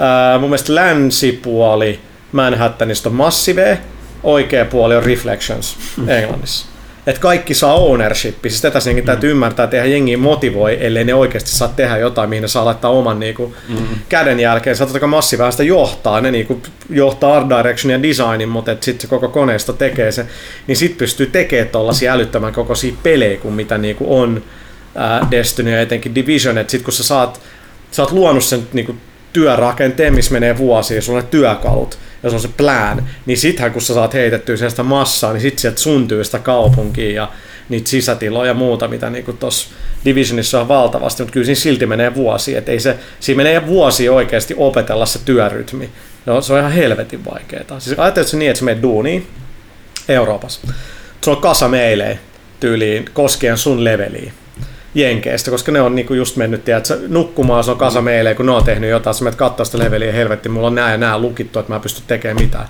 [0.00, 2.00] Uh, mun mielestä länsipuoli
[2.32, 3.78] Manhattanista on Massive,
[4.22, 6.08] oikea puoli on Reflections mm.
[6.08, 6.66] Englannissa.
[7.06, 9.06] Et kaikki saa ownership, siis tätä senkin mm.
[9.06, 12.64] täytyy ymmärtää, että eihän jengi motivoi, ellei ne oikeasti saa tehdä jotain, mihin ne saa
[12.64, 13.76] laittaa oman niinku, mm.
[14.08, 14.76] käden jälkeen.
[14.76, 19.06] Sä totta Massive sitä johtaa, ne niinku, johtaa art direction ja designin, mutta sitten se
[19.06, 20.26] koko koneisto tekee se,
[20.66, 24.42] niin sit pystyy tekemään tollasia älyttömän kokoisia pelejä kuin mitä niinku on
[24.94, 27.40] ää, Destiny ja etenkin Division, että sit kun sä saat,
[27.90, 28.94] sä oot luonut sen niinku,
[29.32, 33.72] työrakenteen, missä menee vuosia, sulla on ne työkalut, ja se on se plan, niin sittenhän
[33.72, 37.28] kun sä saat heitettyä sitä massaa, niin sitten sieltä syntyy sitä kaupunkia ja
[37.68, 39.68] niitä sisätiloja ja muuta, mitä niin tuossa
[40.04, 44.08] Divisionissa on valtavasti, mutta kyllä siinä silti menee vuosi, että ei se, siinä menee vuosi
[44.08, 45.90] oikeasti opetella se työrytmi.
[46.26, 47.80] No, se on ihan helvetin vaikeaa.
[47.80, 49.26] Siis ajattelet se niin, että sä menet duuniin
[50.08, 50.60] Euroopassa.
[51.24, 52.18] Sulla on kasa meilejä
[52.60, 54.32] tyyliin koskien sun leveliin.
[54.94, 58.52] Jenkeistä, koska ne on niinku just mennyt, tiedätkö, nukkumaan, se on kasa meille, kun ne
[58.52, 61.58] on tehnyt jotain, sä menet katsoa sitä leveliä, helvetti, mulla on nää ja nää lukittu,
[61.58, 62.68] että mä pystyn tekemään mitään.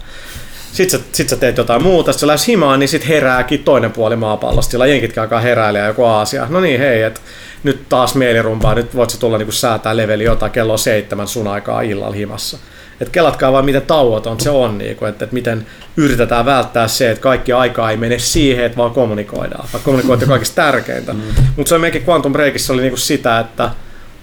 [0.73, 3.93] Sitten sä, sit sä teet jotain muuta, sitten sä lähes himaan, niin sitten herääkin toinen
[3.93, 6.47] puoli maapallosta, sillä jenkit alkaa heräilee joku Aasia.
[6.49, 7.21] No niin, hei, että
[7.63, 11.81] nyt taas mielirumpaa, nyt voit sä tulla niinku säätää leveli jotain kello seitsemän sun aikaa
[11.81, 12.59] illalla himassa.
[13.01, 15.67] Että kelatkaa vaan miten tauoton se on, niin kuin, että, että miten
[15.97, 19.69] yritetään välttää se, että kaikki aikaa ei mene siihen, että vaan kommunikoidaan.
[19.73, 21.13] Vaikka kommunikointi on kaikista tärkeintä.
[21.13, 21.21] Mm.
[21.57, 23.71] Mutta se on meidänkin Quantum Breakissä oli niin kuin sitä, että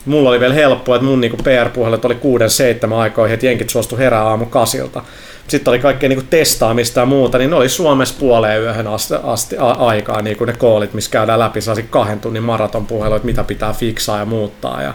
[0.06, 3.98] mulla oli vielä helppoa, että mun niin PR-puhelut oli kuuden seitsemän aikoihin, että jenkit suostu
[3.98, 5.04] herää aamu kasilta.
[5.48, 9.56] Sitten oli kaikkea niin testaamista ja muuta, niin ne oli Suomessa puoleen yöhön asti, asti
[9.60, 11.60] a, aikaa niin ne koolit, missä käydään läpi
[11.90, 14.82] kahden tunnin maraton puhelu, että mitä pitää fiksaa ja muuttaa.
[14.82, 14.94] Ja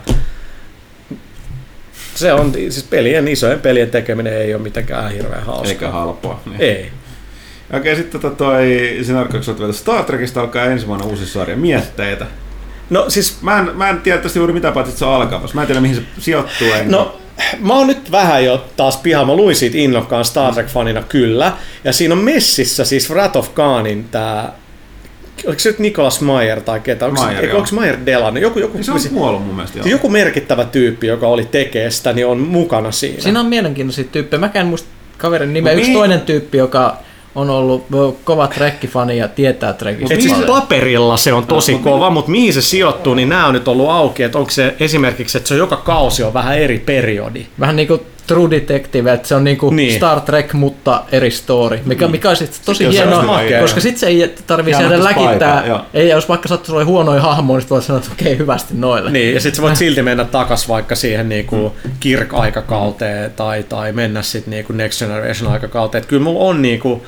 [2.14, 5.68] se on, siis pelien, isojen pelien tekeminen ei ole mitenkään hirveän hauskaa.
[5.68, 6.40] Eikä halpoa.
[6.46, 6.60] Niin.
[6.60, 6.90] Ei.
[7.72, 12.26] Okei, sitten tota toi, sinä arkoiksi Star Trekista alkaa ensi vuonna uusi sarja Mietteitä.
[12.90, 13.42] No siis...
[13.42, 15.54] Mä en, mä en tiedä tästä juuri mitä paitsi, että se on alkamassa.
[15.54, 16.72] Mä en tiedä mihin se sijoittuu.
[16.72, 16.90] Enkä.
[16.90, 17.18] No,
[17.58, 19.24] mä oon nyt vähän jo taas piha.
[19.24, 21.52] Mä luin siitä innokkaan Star Trek-fanina kyllä.
[21.84, 24.52] Ja siinä on messissä siis Wrath of Khanin tää
[25.46, 27.06] oliko se nyt Nikolas Mayer tai ketä?
[27.06, 28.36] Onko, Mayer, se, onko Mayer Delan?
[28.36, 29.78] Joku, joku, niin se on kuollut mun mielestä.
[29.78, 29.86] Joo.
[29.86, 33.20] Joku merkittävä tyyppi, joka oli tekeestä, niin on mukana siinä.
[33.20, 34.40] Siinä on mielenkiintoisia tyyppejä.
[34.40, 34.88] Mäkään muista
[35.18, 35.72] kaverin nimeä.
[35.72, 35.98] No, Yksi niin.
[35.98, 36.96] toinen tyyppi, joka
[37.34, 37.86] on ollut
[38.24, 40.14] kova trekkifani ja tietää trekistä.
[40.14, 43.68] siis paperilla se on tosi no, kova, mutta mihin se sijoittuu, niin nämä on nyt
[43.68, 47.46] ollut auki, että onko se esimerkiksi, että se on joka kausi on vähän eri periodi.
[47.60, 49.96] Vähän niin kuin True Detective, että se on niinku niin.
[49.96, 54.06] Star Trek, mutta eri story, mikä, mikä on sitten tosi sitten hienoa, koska sitten se
[54.06, 58.12] ei tarvitse jäädä läkittää, ei jos vaikka sattuu olla huonoja hahmoja, niin voit sanoa, että
[58.12, 59.10] okei, okay, hyvästi noille.
[59.10, 61.76] Niin, ja sitten sä voit silti mennä takas vaikka siihen niinku.
[62.00, 67.02] Kirk-aikakauteen tai, tai mennä sitten niinku Next Generation-aikakauteen, että kyllä mulla on niinku,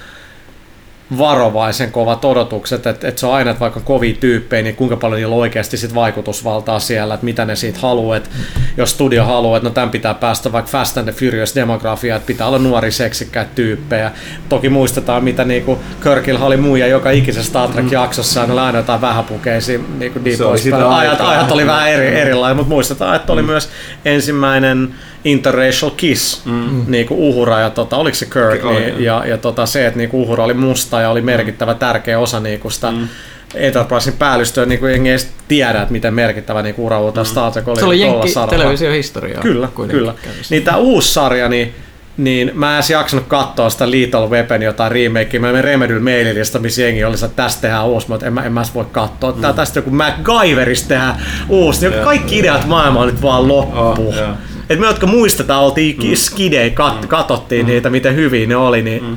[1.19, 4.97] varovaisen kovat odotukset, että, että se on aina, että vaikka on kovia tyyppejä, niin kuinka
[4.97, 8.31] paljon niillä oikeasti sit vaikutusvaltaa siellä, että mitä ne siitä haluaa, että
[8.77, 12.27] jos studio haluaa, että no tämän pitää päästä vaikka Fast and the Furious demografia, että
[12.27, 14.13] pitää olla nuori seksikkäitä tyyppejä.
[14.49, 18.79] Toki muistetaan, mitä niinku Kirkillä oli muija joka ikisessä Star Trek-jaksossa, ja ne oli aina
[18.79, 20.21] jotain vähäpukeisia niinku
[20.89, 23.49] Ajat, ajat oli vähän eri, erilaisia, mutta muistetaan, että oli mm.
[23.49, 23.69] myös
[24.05, 24.95] ensimmäinen
[25.25, 26.85] interracial kiss, mm.
[26.87, 29.99] niin kuin Uhura ja tota, oliko se Kirk, oli, niin, ja, ja tota, se, että
[29.99, 33.09] niin kuin Uhura oli musta ja oli merkittävä tärkeä osa niin kuin sitä mm.
[33.55, 37.25] Enterprisein päällystöä, niin kuin ei edes tiedä, että miten merkittävä niin ura mm.
[37.25, 37.79] Star Trek oli.
[37.79, 39.41] Se oli Jenkki televisiohistoria.
[39.41, 40.15] Kyllä, kyllä.
[40.51, 41.75] Niin tämä uusi sarja, niin
[42.17, 45.41] niin mä en edes jaksanut katsoa sitä Lethal Weapon jotain remakea.
[45.41, 48.53] Mä menin Remedyn maililista, missä jengi oli, että tästä tehdään uusi, mutta en mä, en
[48.53, 49.33] mä voi katsoa.
[49.33, 49.57] Tää mm.
[49.57, 51.17] tästä joku MacGyverista tehdään
[51.49, 51.89] uusi.
[51.89, 54.09] Niin kaikki ideat maailmaa nyt vaan loppu.
[54.09, 54.37] Oh, yeah.
[54.71, 56.15] Et me, jotka muistetaan, oltiin mm.
[56.15, 57.09] skidei, kat, mm.
[57.09, 57.73] katsottiin mm.
[57.73, 59.17] niitä, miten hyviä ne oli, niin mm.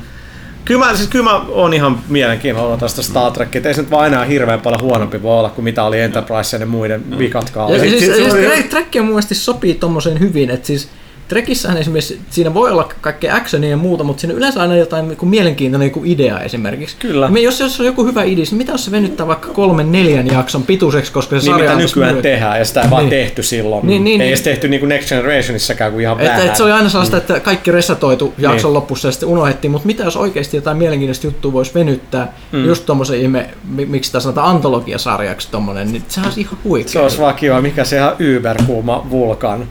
[0.66, 4.08] Kyllä mä, siis, kyllä mä oon ihan mielenkiinnolla tästä Star Trek, ei se nyt vaan
[4.08, 7.18] enää hirveän paljon huonompi voi olla kuin mitä oli Enterprise ja ne muiden mm.
[7.18, 7.84] vikat kaudet.
[7.84, 10.90] Ja, siis, siis, siis, siis Trek mun mielestä sopii tommoseen hyvin, että siis
[11.28, 15.18] Trekissähän esimerkiksi siinä voi olla kaikkea actionia ja muuta, mutta siinä yleensä aina jotain niin
[15.18, 16.96] kuin mielenkiintoinen joku idea esimerkiksi.
[17.00, 17.30] Kyllä.
[17.36, 20.28] Ja jos, jos on joku hyvä idea, niin mitä jos se venyttää vaikka kolmen neljän
[20.28, 22.22] jakson pituiseksi, koska se Niin sarja mitä nykyään lyhyt.
[22.22, 23.10] tehdään, ja sitä ei vaan Niin.
[23.10, 23.88] tehty silloin.
[23.88, 24.28] Niin, niin, ei niin.
[24.30, 26.46] edes tehty niin kuin Next Generationissakaan kuin ihan Et, vähän.
[26.48, 28.74] et se oli aina sellaista, että kaikki resetoitu jakson Niin.
[28.74, 32.66] lopussa ja sitten unohdettiin, mutta mitä jos oikeasti jotain mielenkiintoista juttua voisi venyttää, mm.
[32.66, 36.92] just tommosen ihme, mi- miksi sitä sanotaan antologiasarjaksi tommonen, niin sehän olisi ihan huikea.
[36.92, 39.66] Se olisi vaan kiva, mikä se ihan yberkuuma vulkan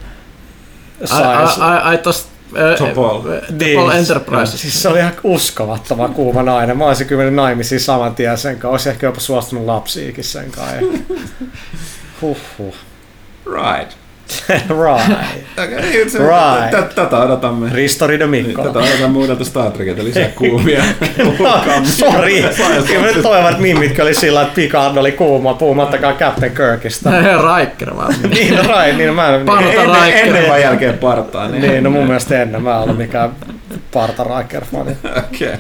[1.11, 1.59] Ai, ai, sais.
[1.59, 2.37] ai, ai tosta
[2.79, 3.21] Topol.
[3.21, 4.59] Topol Enterprise.
[4.59, 6.79] Siis se oli ihan uskomattoman kuuma nainen.
[6.79, 8.69] Mä olisin kyllä naimisiin saman tien sen kanssa.
[8.69, 10.77] Olisi ehkä jopa suostunut lapsiikin sen kanssa.
[12.23, 12.75] Huhhuh.
[13.47, 14.06] Right.
[14.85, 15.47] right.
[16.09, 16.71] Se, Right.
[16.71, 17.71] tä- Tätä odotamme.
[17.73, 18.63] Ristori de Mikko.
[18.63, 20.83] Tätä odotamme uudelta Star Trekilta lisää kuumia.
[21.99, 22.45] Sori.
[22.87, 27.11] Kyllä nyt toivat mimmit oli sillä, että Picard oli kuuma, puhumattakaan Captain Kirkista.
[27.59, 28.15] Riker vaan.
[28.35, 29.45] niin, no right, niin no mä en...
[29.47, 30.27] Parta ennen, Riker.
[30.27, 31.49] ennen vai jälkeen partaa.
[31.49, 31.63] Niin.
[31.63, 33.31] Niin, no mun mielestä ennen mä en ollut mikään
[33.93, 34.97] Parta Riker-fani.
[35.19, 35.49] Okei.
[35.49, 35.59] Okay.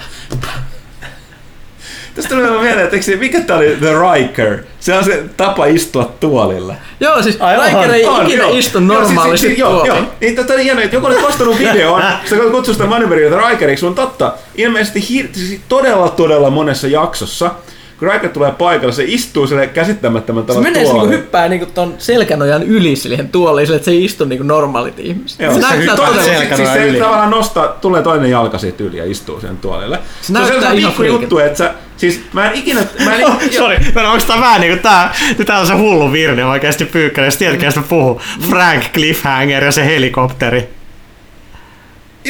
[2.16, 4.58] Tästä tuli vaan mieleen, että se- mikä tää oli The Riker?
[4.80, 6.74] Se on se tapa istua tuolille.
[7.00, 8.56] Joo, siis Ai, Riker on, ei On, ikinä joo.
[8.58, 9.96] istu Joo, normaalisti siis, siis, Joo, joo.
[10.20, 14.02] Niin, tätä oli hienoa, että joku oli postannut videon, se kutsui sitä manöverioita Rikeriksi, mutta
[14.02, 17.50] totta, ilmeisesti hir- siis todella todella monessa jaksossa,
[17.98, 21.16] kun Riker tulee paikalle, se istuu sille käsittämättömän Se tavalla menee se niinku tuolille.
[21.16, 25.40] hyppää niinku ton selkänojan yli siihen tuoliin, sille, että se ei istu niinku normaalit ihmiset.
[25.40, 26.22] Joo, se se näyttää hyppää todella...
[26.22, 26.98] siis, siis se yli.
[26.98, 29.98] tavallaan nostaa, tulee toinen jalka siitä yli ja istuu sen tuolille.
[30.22, 33.76] Se näyttää on ihan pikku juttu, että sä, siis mä en ikinä, mä en, Sori,
[33.94, 35.14] no onko tää vähän niinku tää,
[35.46, 38.20] tää on se hullu virne oikeesti pyykkäinen, jos tiedät, kenestä mä puhun.
[38.48, 40.75] Frank Cliffhanger ja se helikopteri.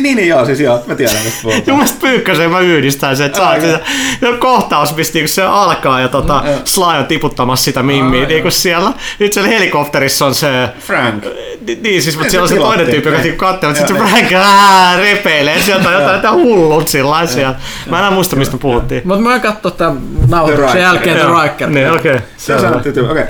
[0.02, 1.76] Niin, niin joo, siis joo, mä tiedän mistä puhutaan.
[1.76, 3.80] mielestä pyykkäsen mä yhdistän sen, että saa, se,
[4.20, 6.54] se on kohtaus, missä niinku se alkaa ja tota, joo.
[6.64, 8.50] Sly on tiputtamassa sitä mimmiä Ai, niinku joo.
[8.50, 8.92] siellä.
[9.18, 11.24] Nyt siellä helikopterissa on se, Frank.
[11.66, 13.22] Ni- Niin siis, mutta Se siellä on se toinen tyyppi, joka Niin.
[13.22, 17.30] niinku katsoo, mutta sitten se Joo, Frank ää, repeilee sieltä jotain, jotain hullut sillä lailla
[17.32, 17.54] siellä.
[17.90, 19.02] Mä en enää muista, mistä puhuttiin.
[19.04, 19.98] Mutta mä katsoa tämän
[20.28, 21.42] nauhoituksen jälkeen The Joo.
[21.42, 21.70] Riker.
[21.70, 22.18] Niin, okei.
[22.36, 23.24] Se on sanottu, että okei.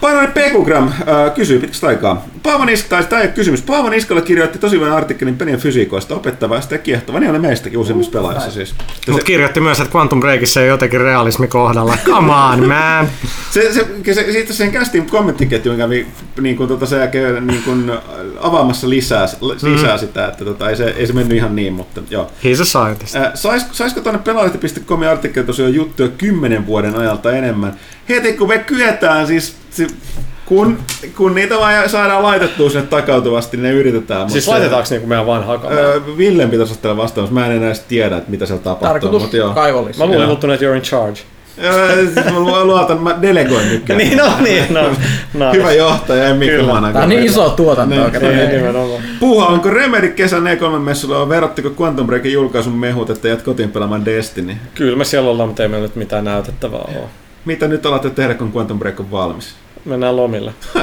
[0.00, 2.26] Painoinen Pekugram äh, kysyy pitkästä aikaa.
[2.42, 3.62] Paavo Niska, tai tämä ei ole kysymys.
[3.62, 7.20] Paavo Niskalla kirjoitti tosi hyvän artikkelin pelien fysiikoista, opettavasta ja kiehtova.
[7.20, 8.74] Niin oli meistäkin useimmissa pelaajissa siis.
[9.08, 11.96] Mutta kirjoitti myös, että Quantum Breakissa ei jotenkin realismi kohdalla.
[12.04, 13.08] Come on, man.
[13.50, 16.06] Se, se, se, se, siitä sen kästin kommenttiketjun kävi
[16.40, 17.92] niin kuin, tota, se jälkeen, niin kuin,
[18.40, 19.26] avaamassa lisää,
[19.62, 22.30] lisää sitä, että tota, ei, se, ei se mennyt ihan niin, mutta joo.
[22.44, 23.16] He's a scientist.
[23.16, 27.76] Äh, sais, saisiko tuonne pelaajalehti.comin artikkeli tosiaan juttuja kymmenen vuoden ajalta enemmän?
[28.08, 29.86] Heti kun me kyetään siis, si,
[30.46, 30.78] kun,
[31.16, 34.30] kun niitä vaan saadaan laitettua sinne takautuvasti, niin ne yritetään.
[34.30, 35.78] Siis mutta- laitetaanko niinku meidän vanhaa kamaa?
[35.78, 37.30] Öö, Villen pitäisi ottaa vastaus.
[37.30, 38.88] Mä en enää edes tiedä, että mitä siellä tapahtuu.
[38.88, 39.54] Tarkoitus Mutta joo.
[39.54, 39.98] kaivollis.
[39.98, 41.20] Mä luulen että you're in charge.
[42.14, 43.98] Siis mä lu- luotan, mä delegoin nytkään.
[43.98, 44.80] niin, no niin, no.
[45.34, 45.52] Nice.
[45.58, 46.64] Hyvä johtaja, en.
[46.66, 46.92] Managa.
[46.92, 48.04] Tää on niin iso tuotanto Niin.
[48.04, 48.36] oikein.
[48.36, 49.02] Niin, nimenomaan.
[49.20, 54.56] Puuha, onko Remedy kesän E3-messulla, verrattiko Quantum Breakin julkaisun mehut, että jäät kotiin pelaamaan Destiny?
[54.74, 57.08] Kyllä me siellä ollaan, mutta ei meillä nyt mitään näytettävää ole.
[57.44, 59.54] Mitä nyt alatte tehdä, kun Quantum Break on valmis?
[59.84, 60.54] Mennään lomille.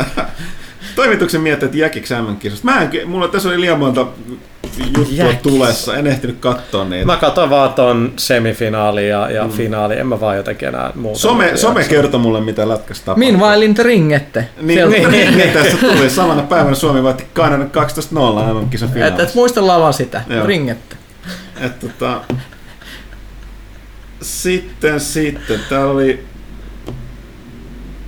[0.95, 2.65] Toimituksen mietteet jäkiksi MM-kisosta.
[2.65, 4.07] Mä en, mulla tässä oli liian monta
[4.86, 5.41] juttua Jäkis.
[5.41, 7.06] tulessa, en ehtinyt katsoa niitä.
[7.06, 9.52] Mä katsoin vaan ton semifinaali ja, ja mm.
[9.52, 11.19] finaali, en mä vaan jotenkin enää muuta.
[11.19, 13.31] Some, some kertoi mulle, mitä lätkässä tapahtuu.
[13.31, 14.49] Meanwhile in the ringette.
[14.61, 16.10] Niin, Sieltä- niin, niin, niin, tässä tuli.
[16.10, 19.36] Samana päivänä Suomi voitti Kanadan 12-0 MM-kisan Et, et finaalissa.
[19.40, 20.22] muistella vaan sitä.
[20.30, 20.45] Joo.
[20.45, 20.95] Ringette.
[21.61, 22.22] Et, tota,
[24.22, 26.28] sitten, sitten, täällä oli...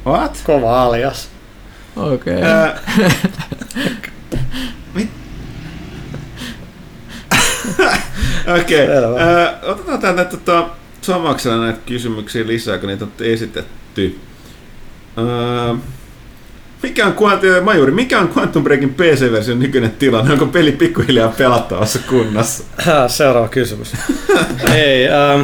[0.06, 0.42] What?
[0.46, 1.30] Kova alias.
[1.96, 2.36] Okei.
[2.36, 2.44] Okay.
[2.50, 2.80] Ää,
[4.96, 5.10] mit?
[8.62, 8.88] Okei.
[9.64, 10.70] Otetaan täältä tota,
[11.02, 14.20] Samaksella näitä kysymyksiä lisää, kun niitä on esitetty.
[15.18, 15.76] Ää,
[16.84, 20.34] mikä on Quantum, Majuri, mikä on Quantum Breakin PC-version nykyinen tilanne?
[20.34, 22.64] Onko peli pikkuhiljaa pelattavassa kunnossa?
[22.78, 23.94] Häh, Seuraava kysymys.
[24.76, 25.42] ei, ähm,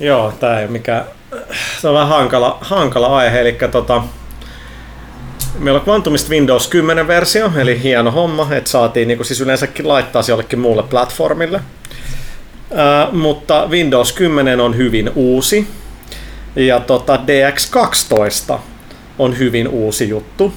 [0.00, 1.04] joo, tää ei ole mikään...
[1.80, 4.02] Se on vähän hankala, hankala aihe, eli tota,
[5.58, 10.22] meillä on Quantumista Windows 10 versio, eli hieno homma, että saatiin niin siis yleensäkin laittaa
[10.28, 11.56] jollekin muulle platformille.
[11.56, 15.68] Äh, mutta Windows 10 on hyvin uusi,
[16.56, 18.58] ja tota DX12
[19.18, 20.52] on hyvin uusi juttu.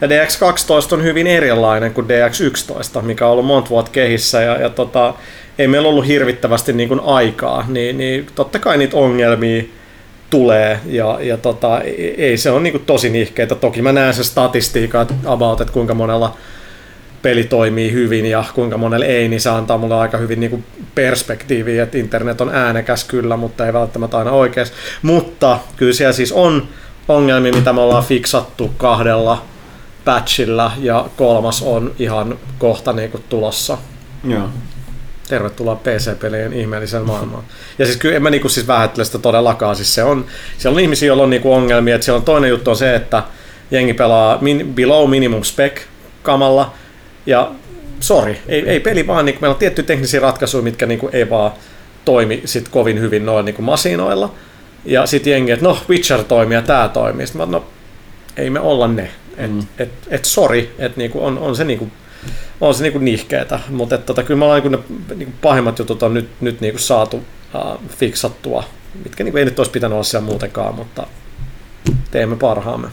[0.00, 4.70] Ja DX12 on hyvin erilainen kuin DX11, mikä on ollut monta vuotta kehissä ja, ja
[4.70, 5.14] tota,
[5.58, 9.62] ei meillä ollut hirvittävästi niin kuin aikaa, niin, niin totta kai niitä ongelmia
[10.30, 13.54] tulee ja, ja tota, ei, ei se ole niin kuin tosi nihkeitä.
[13.54, 16.36] Toki mä näen se statistiikat about, että kuinka monella
[17.22, 20.64] peli toimii hyvin ja kuinka monella ei, niin se antaa mulle aika hyvin niin kuin
[20.94, 24.74] perspektiiviä, että internet on äänekäs kyllä, mutta ei välttämättä aina oikeassa.
[25.02, 26.68] Mutta kyllä siellä siis on
[27.08, 29.44] ongelmia, mitä me ollaan fiksattu kahdella
[30.04, 33.78] patchilla ja kolmas on ihan kohta niinku tulossa.
[34.24, 34.48] Joo.
[35.30, 37.44] Tervetuloa PC-pelien ihmeelliseen maailmaan.
[37.78, 39.76] Ja siis kyllä en mä niinku siis vähättele sitä todellakaan.
[39.76, 40.26] Siis se on,
[40.58, 41.94] siellä on ihmisiä, joilla on niinku ongelmia.
[41.94, 43.22] Että siellä on toinen juttu on se, että
[43.70, 45.80] jengi pelaa min, below minimum spec
[46.22, 46.72] kamalla.
[47.26, 47.50] Ja
[48.00, 51.52] sorry, ei, ei peli vaan, niinku, meillä on tiettyjä teknisiä ratkaisuja, mitkä niinku ei vaan
[52.04, 54.34] toimi sit kovin hyvin noilla niinku masinoilla.
[54.84, 57.26] Ja sitten jengi, että no Witcher toimii ja tämä toimii.
[57.26, 57.64] Sitten mä, no
[58.36, 59.10] ei me olla ne.
[59.36, 59.62] Et, mm.
[59.78, 61.88] et, et sorry, että niinku on, on se niinku
[62.60, 66.14] on se niinku nihkeetä, mutta tota, kyllä me ollaan niinku ne niinku pahimmat jutut on
[66.14, 68.64] nyt, nyt niinku saatu uh, fiksattua,
[69.04, 71.06] mitkä niinku ei nyt olisi pitänyt olla siellä muutenkaan, mutta
[72.10, 72.88] teemme parhaamme.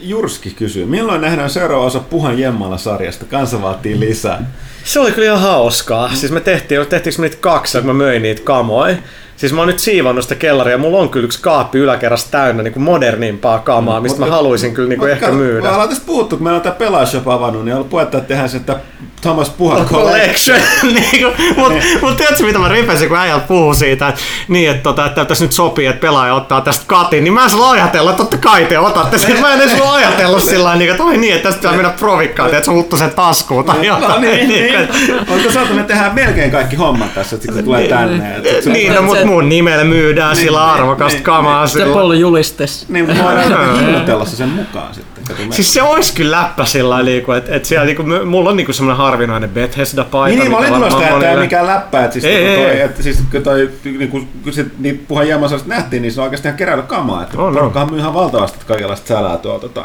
[0.00, 3.24] Jurski kysyy, milloin nähdään seuraava osa Puhan Jemmala sarjasta?
[3.24, 4.50] Kansa vaatii lisää.
[4.84, 6.14] Se oli kyllä ihan hauskaa.
[6.14, 8.96] Siis me tehtiin, tehtiinkö me niitä kaksi, kun mä möin niitä kamoja.
[9.36, 12.72] Siis mä oon nyt siivannut sitä kellaria, mulla on kyllä yksi kaappi yläkerrassa täynnä niin
[12.72, 15.62] kuin modernimpaa kamaa, mistä mä haluaisin kyllä niin kuin ehkä myydä.
[15.62, 18.48] Mä ollaan tästä puhuttu, kun meillä on tämä pelaajashop avannut, niin on puhetta, että tehdään
[18.48, 18.80] se, että
[19.20, 20.58] Thomas Puha Collection.
[20.94, 21.26] niin
[21.56, 21.98] Mutta niin.
[22.02, 25.44] mut tiedätkö, mitä mä ripesin, kun äijältä puhuu siitä, että, niin, että, tota, että tässä
[25.44, 28.64] nyt sopii, että pelaaja ottaa tästä katin, niin mä en sulla ajatella, että totta kai
[28.64, 29.40] te otatte sen.
[29.40, 32.54] Mä en edes sulla ajatellut sillä tavalla, että oi niin, että tästä pitää mennä provikkaan,
[32.54, 34.12] että sun huttu sen taskuun tai jotain.
[34.12, 34.88] No niin, niin.
[35.28, 38.40] Onko saatu, me tehdään melkein kaikki hommat tässä, että kun tulee tänne.
[38.64, 41.64] Niin, no, mutta mun nimellä myydään niin, sillä niin, arvokasta niin, kamaa.
[41.64, 41.94] Niin, sillä.
[41.94, 42.88] Paul julistes.
[42.88, 45.16] Niin, mutta voidaan hinnoitella se sen mukaan sitten.
[45.50, 48.96] Siis se olisi kyllä läppä sillä tavalla, että, että siellä, niin mulla on niin semmoinen
[49.06, 50.28] harvinainen Bethesda-paita.
[50.28, 53.02] Niin, niin mä olin tulossa tähän, tämä mikään läppä, että siis, ei, ei, toi, että
[53.02, 56.48] siis kun toi, niin kun, kun se niin puhan jäämässä nähtiin, niin se on oikeasti
[56.48, 57.86] ihan keräily kamaa, että oh, no.
[57.90, 59.84] myy ihan valtavasti kaikenlaista sälää tuolla tota,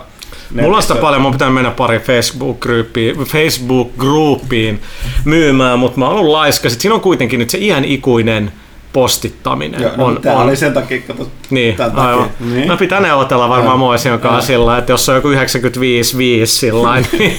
[0.61, 4.79] Mulla on sitä paljon, mun pitää mennä pari Facebook-groupiin, Facebook-groupiin
[5.25, 6.69] myymään, mutta mä oon ollut laiska.
[6.69, 8.51] Sitten siinä on kuitenkin nyt se iän ikuinen
[8.93, 9.81] postittaminen.
[9.81, 12.29] Joo, no, on, tämä on, oli sen takia, kato, niin, aivan.
[12.39, 12.67] Niin.
[12.67, 15.33] No pitää neuvotella varmaan Moision kanssa sillä että jos on joku 95-5
[16.45, 17.37] sillä niin...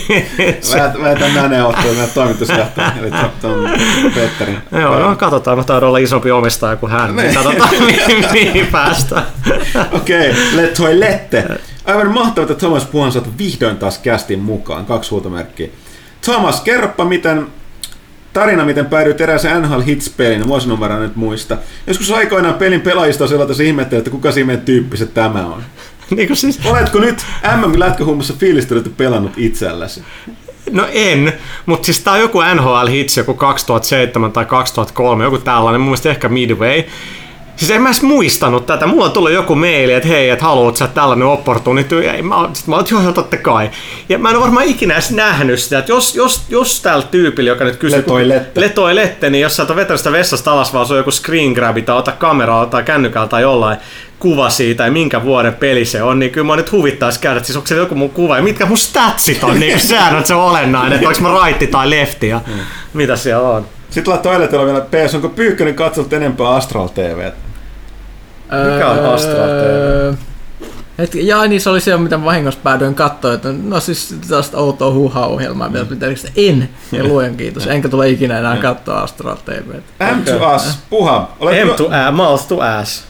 [1.03, 3.11] Väitän nämä neuvottelut, nämä toimitusjohtaja, eli
[3.41, 3.71] tuon
[4.15, 4.57] Petteri.
[4.73, 9.27] Joo, no katsotaan, mä taidon olla isompi omistaja kuin hän, niin katsotaan mihin, mihin päästään.
[9.93, 11.45] Okei, okay, Le Toilette.
[11.85, 15.69] Aivan mahtavaa, että Thomas Puhan vihdoin taas kästin mukaan, kaksi huutomerkkiä.
[16.25, 17.47] Thomas, kerropa miten
[18.33, 21.57] Tarina, miten päädyit erääseen NHL Hits-pelin, vuosinumeroa nyt muista.
[21.87, 25.63] Joskus aikoinaan pelin pelaajista sellaista se ihmettelee, että kuka siinä tyyppiset tämä on.
[26.17, 26.61] niin siis...
[26.65, 27.27] Oletko nyt
[27.57, 30.03] MM-lätkähummassa fiilistellyt pelannut itselläsi?
[30.71, 31.33] No en,
[31.67, 36.11] mutta siis tää on joku NHL Hits, joku 2007 tai 2003, joku tällainen, mun mielestä
[36.11, 36.83] ehkä Midway.
[37.57, 38.87] Siis en mä edes muistanut tätä.
[38.87, 42.03] Mulla on tullut joku maili, että hei, että haluat sä tällainen opportunity.
[42.03, 43.71] Ja mä, sit mä oon, joo, totta kai.
[44.09, 47.51] Ja mä en ole varmaan ikinä edes nähnyt sitä, että jos, jos, jos tällä tyypillä,
[47.51, 47.99] joka nyt kysyy...
[47.99, 48.61] Letoi lette.
[48.61, 51.53] Letoi lette, niin jos sä oot vetänyt sitä vessasta alas, vaan se on joku screen
[51.53, 53.77] grabi tai ota kameraa tai kännykällä tai jollain
[54.19, 57.47] kuva siitä ja minkä vuoden peli se on, niin kyllä mä nyt huvittaisi käydä, että
[57.47, 59.79] siis onko se joku mun kuva ja mitkä mun statsit on, niin
[60.17, 62.53] on se olennainen, että onko mä raitti tai lefti ja mm.
[62.93, 63.67] mitä siellä on.
[63.93, 67.31] Sitten laittoi Eletellä vielä PS, onko Pyykkönen katsonut enempää Astral TV?
[68.73, 70.15] Mikä on Astral TV?
[70.99, 74.59] Hetki, jaa, niin se oli se, mitä mä vahingossa päädyin katsoa, että no siis tällaista
[74.59, 75.87] outoa huuha-ohjelmaa, mm.
[75.91, 76.07] mitä
[76.37, 79.71] en, ja luojan kiitos, enkä tule ikinä enää katsoa Astral TV.
[80.17, 80.57] M to okay.
[80.57, 81.37] us, puha.
[81.41, 83.05] Olet M to a, mouth to ass.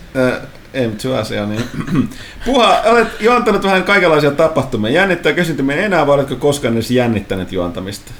[0.72, 1.64] M to us, joo niin.
[2.46, 4.92] Puha, olet juontanut vähän kaikenlaisia tapahtumia.
[4.92, 8.12] Jännittää kysyntyminen enää, vai oletko koskaan edes jännittänyt juontamista?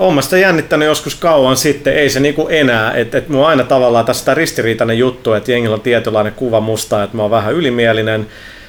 [0.00, 3.64] Olen mä sitä jännittänyt joskus kauan sitten, ei se niinku enää, että et mua aina
[3.64, 8.26] tavallaan tästä ristiriitainen juttu, että jengillä on tietynlainen kuva musta, että mä oon vähän ylimielinen,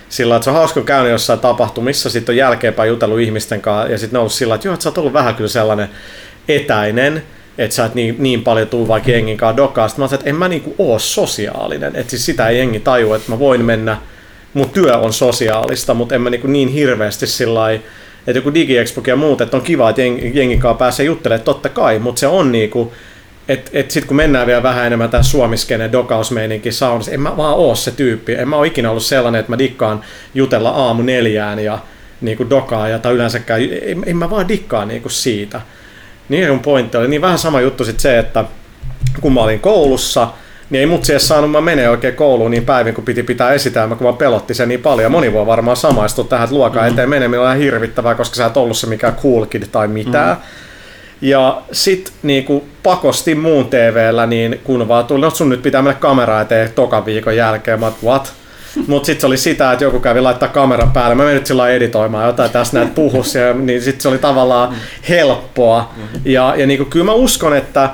[0.10, 3.98] sillä että se on hauska käynyt jossain tapahtumissa, sitten on jälkeenpäin jutellut ihmisten kanssa, ja
[3.98, 5.90] sitten ne on ollut sillä, että joo, että sä oot ollut vähän kyllä sellainen
[6.48, 7.24] etäinen,
[7.58, 9.88] että sä et niin, niin paljon tuu vaikka jengin kanssa dokaa.
[9.88, 13.16] Sitten mä sanoin, että en mä niinku oo sosiaalinen, että siis sitä ei jengi tajua,
[13.16, 13.98] että mä voin mennä,
[14.54, 17.84] mun työ on sosiaalista, mutta en mä niinku niin hirveästi sillä lailla
[18.28, 21.70] että joku DigiExpo ja muut, että on kiva, että jengi, jengi kanssa pääsee juttelemaan, totta
[21.70, 22.94] kai, mutta se on niinku,
[23.48, 27.56] että et sitten kun mennään vielä vähän enemmän tämän suomiskenen dokausmeininkin saunassa, en mä vaan
[27.56, 28.34] oo se tyyppi.
[28.34, 30.02] En mä oo ikinä ollut sellainen, että mä dikkaan
[30.34, 31.80] jutella aamu neljään ja
[32.22, 35.62] niinku dokaa, ja, tai yleensäkään, en, en mä vaan dikkaa niinku siitä.
[36.30, 38.46] Niin mun pointti oli, niin vähän sama juttu sitten se, että
[39.22, 40.28] kun mä olin koulussa,
[40.72, 43.96] niin ei mut edes saanut mä menee oikein kouluun niin päivin, kun piti pitää esitelmä,
[43.96, 45.12] kun mä pelotti se niin paljon.
[45.12, 46.94] Moni voi varmaan samaistua tähän, että luokan mm-hmm.
[46.94, 50.30] eteen meneminen on ihan hirvittävää, koska sä et ollut se mikään cool kid tai mitään.
[50.30, 50.62] Mm-hmm.
[51.22, 56.00] Ja sit niinku pakosti muun TVllä, niin kun vaan tuli, no sun nyt pitää mennä
[56.00, 58.34] kamera eteen toka viikon jälkeen, mä what?
[58.88, 61.16] Mutta sitten se oli sitä, että joku kävi laittaa kameran päälle.
[61.16, 64.76] Mä menin nyt sillä editoimaan jotain tässä näitä puhusia, niin sitten se oli tavallaan mm.
[65.10, 65.94] helppoa.
[65.98, 66.22] Mm-hmm.
[66.26, 67.90] Ja, ja niinku, kyllä mä uskon, että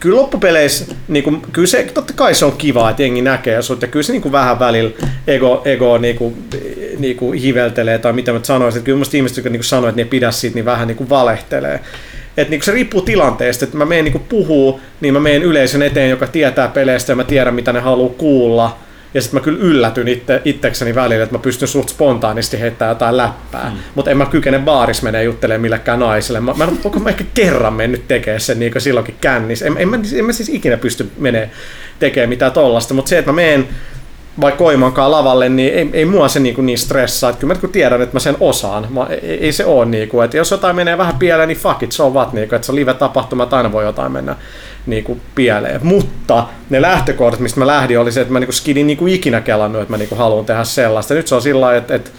[0.00, 3.82] kyllä loppupeleissä, niin kuin, kyllä se, totta kai se on kiva, että jengi näkee sut,
[3.82, 4.90] ja kyllä se niin kuin vähän välillä
[5.26, 6.34] ego, ego niin kuin,
[6.98, 8.78] niinku hiveltelee tai mitä mä sanoisin.
[8.78, 11.80] Että kyllä musta ihmiset, jotka niinku sanoo, että ne pidä siitä, niin vähän niinku valehtelee.
[12.36, 16.10] Että niinku se riippuu tilanteesta, että mä menen niinku puhuu, niin mä menen yleisön eteen,
[16.10, 18.78] joka tietää peleistä ja mä tiedän, mitä ne haluaa kuulla
[19.14, 23.16] ja sitten mä kyllä yllätyn itse, itsekseni välillä, että mä pystyn suht spontaanisti heittämään jotain
[23.16, 23.70] läppää.
[23.70, 23.76] Mm.
[23.94, 26.40] Mutta en mä kykene baaris menee juttelemaan millekään naiselle.
[26.40, 29.66] Mä, mä, onko mä ehkä kerran mennyt tekemään sen niin silloinkin kännissä.
[29.66, 31.50] En, en, mä, en mä siis ikinä pysty menee
[31.98, 32.94] tekemään mitään tollasta.
[32.94, 33.68] Mutta se, että mä menen
[34.40, 37.30] vai koimankaan lavalle, niin ei, ei mua se niin, niin stressaa.
[37.30, 38.86] Että kyllä mä kun tiedän, että mä sen osaan.
[38.90, 41.82] Mä, ei, ei, se ole niin kuin, että jos jotain menee vähän pieleen, niin fuck
[41.82, 42.32] it, so what.
[42.32, 44.36] Niin kuin, että se live-tapahtuma, että aina voi jotain mennä
[44.86, 45.80] niin kuin pieleen.
[45.82, 49.40] Mutta ne lähtökohdat, mistä mä lähdin, oli se, että mä niin skidin niin kuin ikinä
[49.40, 51.14] kelannut, että mä niin haluan tehdä sellaista.
[51.14, 52.10] Nyt se on sillä että, että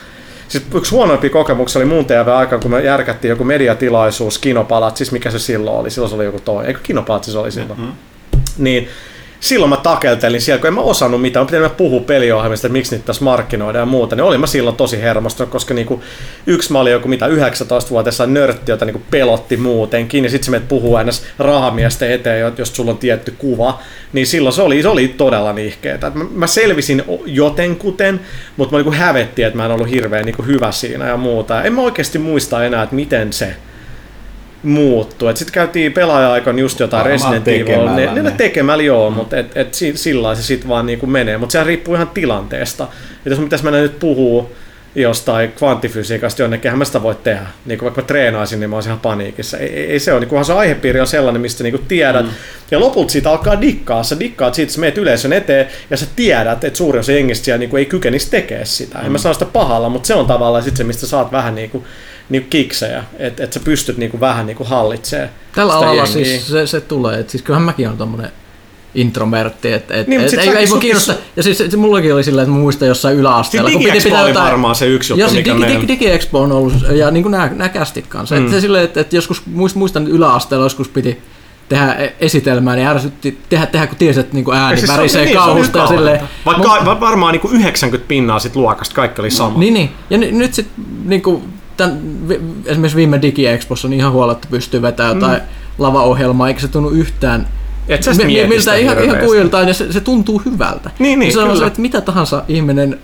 [0.52, 5.12] Siis yksi huonoimpia kokemuksia oli muun tv aika, kun me järkättiin joku mediatilaisuus, kinopalat, siis
[5.12, 7.80] mikä se silloin oli, silloin se oli joku toi, eikö kinopalat siis oli silloin.
[7.80, 7.94] Mm-hmm.
[8.58, 8.88] Niin
[9.42, 12.96] silloin mä takeltelin siellä, kun en mä osannut mitään, mä pitänyt puhua peliohjelmista, että miksi
[12.96, 16.04] niitä tässä markkinoidaan ja muuta, niin olin mä silloin tosi hermostunut, koska niinku,
[16.48, 20.68] yksi mä olin joku mitä 19-vuotias nörtti, jota niinku pelotti muutenkin, ja sitten se menet
[20.68, 23.80] puhuu aina rahamiesten eteen, jos sulla on tietty kuva,
[24.14, 26.12] niin silloin se oli, se oli todella nihkeetä.
[26.16, 28.20] Mä, mä selvisin jotenkuten,
[28.58, 31.64] mutta mä niinku hävettiin, että mä en ollut hirveän niinku hyvä siinä ja muuta.
[31.64, 33.56] En mä oikeasti muista enää, että miten se
[34.64, 35.36] muuttuu.
[35.36, 39.16] Sitten käytiin pelaaja-aikana just jotain Resident Evil, ne, ne tekemällä joo, mm.
[39.16, 41.38] mutta et, et sillä se sitten vaan niinku menee.
[41.38, 42.88] Mutta sehän riippuu ihan tilanteesta.
[43.26, 44.50] Et jos pitäisi mennä nyt puhua
[44.96, 47.46] jostain kvanttifysiikasta jonnekin, mä sitä voi tehdä.
[47.66, 49.58] Niin kuin vaikka mä treenaisin, niin mä olisin ihan paniikissa.
[49.58, 52.26] Ei, ei se ole, niin kunhan se aihepiiri on sellainen, mistä niin tiedät.
[52.26, 52.32] Mm.
[52.72, 54.04] Ja lopulta siitä alkaa dikkaa.
[54.04, 57.46] Sä dikkaat siitä, että sä meet yleisön eteen ja sä tiedät, että suurin osa jengistä
[57.46, 58.98] siellä niin ei kykenisi tekemään sitä.
[58.98, 59.06] Mm.
[59.06, 61.70] En mä sano sitä pahalla, mutta se on tavallaan sit se, mistä saat vähän niin
[61.70, 61.84] kuin
[62.30, 66.82] niin kiksejä, että et sä pystyt niinku vähän niinku hallitsemaan Tällä alalla siis se, se
[66.82, 68.32] tulee, että siis kyllähän mäkin on tommonen
[68.96, 71.16] intromertti, että et, niin, et, ei, ei voi kiinnostaa.
[71.36, 73.70] Ja siis se, mullakin oli silleen, että mä muistan jossain yläasteella.
[73.70, 76.52] Siis kun piti pitää jotain, varmaan se yksi juttu, mikä digi, digi, digi, Expo on
[76.52, 78.36] ollut, ja niin kuin nämä, nämä kästit kanssa.
[78.36, 78.42] Mm.
[78.42, 79.42] Että se silleen, että, että joskus
[79.74, 81.22] muistan yläasteella joskus piti
[81.70, 85.38] tehdä e- esitelmää, niin ärsytti tehdä, tehdä kun tiesi, että niinku ääni siis värisee niin,
[85.38, 85.80] kauhusta.
[85.80, 89.60] Ja silleen, Vaikka mut, varmaan niinku 90 pinnaa sit luokasta, kaikki oli sama.
[89.60, 89.90] Niin, niin.
[90.10, 91.44] Ja n- nyt sitten niinku,
[91.78, 92.00] tämän,
[92.66, 95.48] esimerkiksi viime DigiExpossa on ihan huolella, että pystyy vetämään jotain mm.
[95.78, 97.48] lavaohjelmaa, eikä se tunnu yhtään
[97.96, 98.12] et sä
[98.48, 100.92] miltä ihan, ihan kuiltaan ja se, se, tuntuu hyvältä.
[101.00, 103.00] Niin, niin, se on se, että mitä tahansa ihminen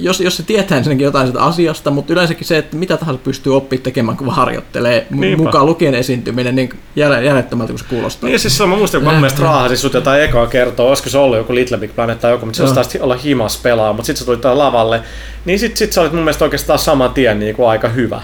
[0.00, 3.56] jos, jos se tietää ensinnäkin jotain sitä asiasta, mutta yleensäkin se, että mitä tahansa pystyy
[3.56, 5.44] oppimaan tekemään, kun harjoittelee, Niinpä.
[5.44, 8.28] mukaan lukien esiintyminen, niin järjettömältä kuin se kuulostaa.
[8.28, 11.08] Niin siis se on, mä muistan, kun mä mielestä raahasin sut jotain ekaa kertoa, olisiko
[11.08, 14.06] se ollut joku Little Big Planet tai joku, mutta se taas olla himas pelaa, mutta
[14.06, 15.02] sitten se tuli lavalle,
[15.44, 18.22] niin sitten sit sä olit mun mielestä oikeastaan saman tien niin kuin aika hyvä.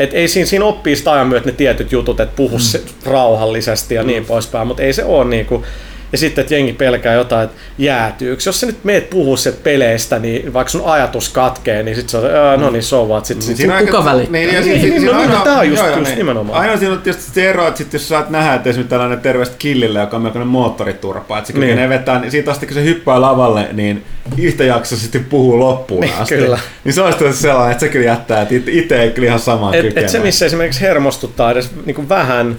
[0.00, 3.10] Et ei siinä, siinä oppii sitä ajan myötä ne tietyt jutut, että puhu mm.
[3.10, 4.06] rauhallisesti ja mm.
[4.06, 5.64] niin poispäin, mutta ei se ole niin kuin,
[6.12, 8.48] ja sitten, että jengi pelkää jotain, että jäätyyksi.
[8.48, 12.38] Jos sä nyt meet puhua sieltä peleistä, niin vaikka sun ajatus katkee, niin sitten se
[12.38, 13.26] on, no niin, so what.
[13.26, 14.32] Sit, sit, sit, kuka välittää?
[14.32, 16.18] Niin, niin, niin, niin, no, aina, tämä on just, joo, just niin.
[16.18, 16.60] nimenomaan.
[16.60, 19.56] Aina siinä on tietysti se ero, että sit, jos saat nähdä, että esimerkiksi tällainen terveistä
[19.58, 21.60] killille, joka on melkoinen moottoriturpa, että se niin.
[21.60, 24.04] kykenee vetää, niin siitä asti kun se hyppää lavalle, niin
[24.38, 26.34] yhtä jakso sitten puhuu loppuun niin, asti.
[26.34, 26.58] Kyllä.
[26.84, 29.98] Niin se olisi sellainen, että se kyllä jättää, että itse ei kyllä ihan samaa et,
[29.98, 32.56] et se, missä esimerkiksi hermostuttaa edes niin vähän,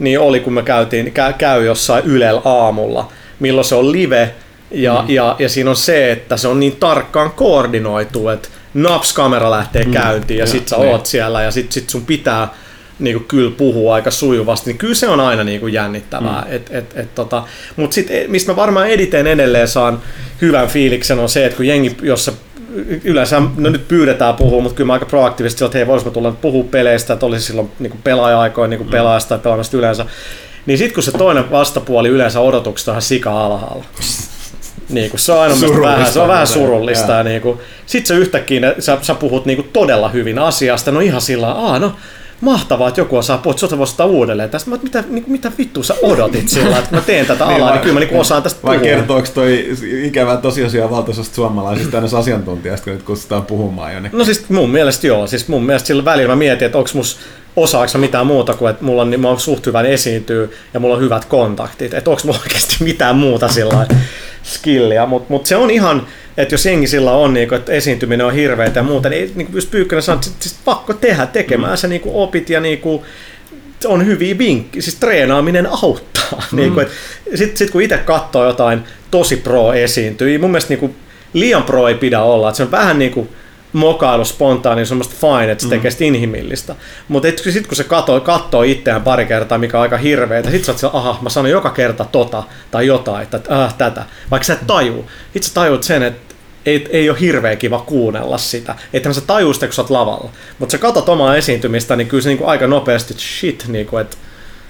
[0.00, 4.34] niin oli kun me käytiin, käy, käy jossain Ylel aamulla, milloin se on live,
[4.70, 5.14] ja, mm.
[5.14, 9.92] ja, ja siinä on se, että se on niin tarkkaan koordinoitu, että naps-kamera lähtee mm.
[9.92, 10.88] käyntiin ja, ja sit sä niin.
[10.88, 12.48] oot siellä ja sit, sit sun pitää
[12.98, 16.44] niin kuin, kyllä puhua aika sujuvasti, niin kyllä se on aina niin kuin, jännittävää.
[16.48, 16.56] Mm.
[16.56, 17.42] Et, et, et, tota,
[17.76, 20.02] Mutta sitten mistä mä varmaan editen edelleen saan
[20.42, 22.32] hyvän fiiliksen on se, että kun jengi, jossa
[23.04, 26.64] yleensä no nyt pyydetään puhua, mutta kyllä mä aika proaktiivisesti että hei, voisiko tulla puhua
[26.70, 28.90] peleistä, että olisi silloin niin kuin pelaaja-aikoina niin mm.
[28.90, 30.06] pelaajasta tai pelaamista yleensä.
[30.66, 33.84] Niin sitten kun se toinen vastapuoli yleensä odotukset on sika alhaalla.
[34.88, 37.12] Niin kuin, se on aina vähän, se on vähän surullista.
[37.12, 41.00] Ja niin kuin, sit sä yhtäkkiä, sä, sä puhut niin kuin todella hyvin asiasta, no
[41.00, 41.92] ihan sillä aa no
[42.40, 44.70] mahtavaa, että joku osaa puhua, että voisi uudelleen tästä.
[44.70, 47.80] Mä, mitä, niin, mitä vittu sä odotit sillä, että mä teen tätä niin alaa, niin
[47.80, 48.74] kyllä mä niin osaan tästä puhua.
[48.74, 49.68] Vai kertooko toi
[50.04, 54.18] ikävä tosiasia valtaisesta suomalaisista aina asiantuntijasta, kun nyt kutsutaan puhumaan jonnekin?
[54.18, 55.26] No siis mun mielestä joo.
[55.26, 57.18] Siis mun mielestä sillä välillä mä mietin, että onko mus
[57.56, 60.94] osaako mitään muuta kuin, että mulla on, niin mä oon suht hyvä esiintyy ja mulla
[60.94, 61.94] on hyvät kontaktit.
[61.94, 63.86] Että onko mulla oikeasti mitään muuta sillä
[64.42, 65.06] skillia.
[65.06, 68.34] Mutta mut se on ihan, että jos jengi sillä on, niin kuin, että esiintyminen on
[68.34, 71.76] hirveä ja muuta, niin, niin just Pyykkönen sanoi, että siis pakko tehdä tekemään mm.
[71.76, 73.02] se niin kuin opit ja niin kuin,
[73.84, 76.20] on hyviä vinkki, siis treenaaminen auttaa.
[76.52, 76.56] Mm.
[76.56, 76.86] niin kuin,
[77.34, 78.80] sit, sit kun itse katsoo jotain
[79.10, 80.94] tosi pro esiintyy, mun mielestä niin kuin,
[81.32, 83.28] liian pro ei pidä olla, että se on vähän niin kuin,
[83.72, 86.06] mokailu spontaani, semmoista fine, että se tekee mm.
[86.06, 86.76] inhimillistä.
[87.08, 90.86] Mutta sitten kun se katsoo, katsoo itseään pari kertaa, mikä on aika hirveetä, sitten sä
[90.86, 94.66] oot aha, mä sanon joka kerta tota tai jotain, että äh, tätä, vaikka sä et
[94.66, 95.10] tajuu.
[95.34, 96.34] Itse tajuut sen, että
[96.66, 98.74] ei, ei ole hirveän kiva kuunnella sitä.
[98.92, 100.30] Ethän sä tajuu sitä, kun sä oot lavalla.
[100.58, 104.16] Mutta sä katot omaa esiintymistä, niin kyllä se niinku aika nopeasti, että shit, niinku, että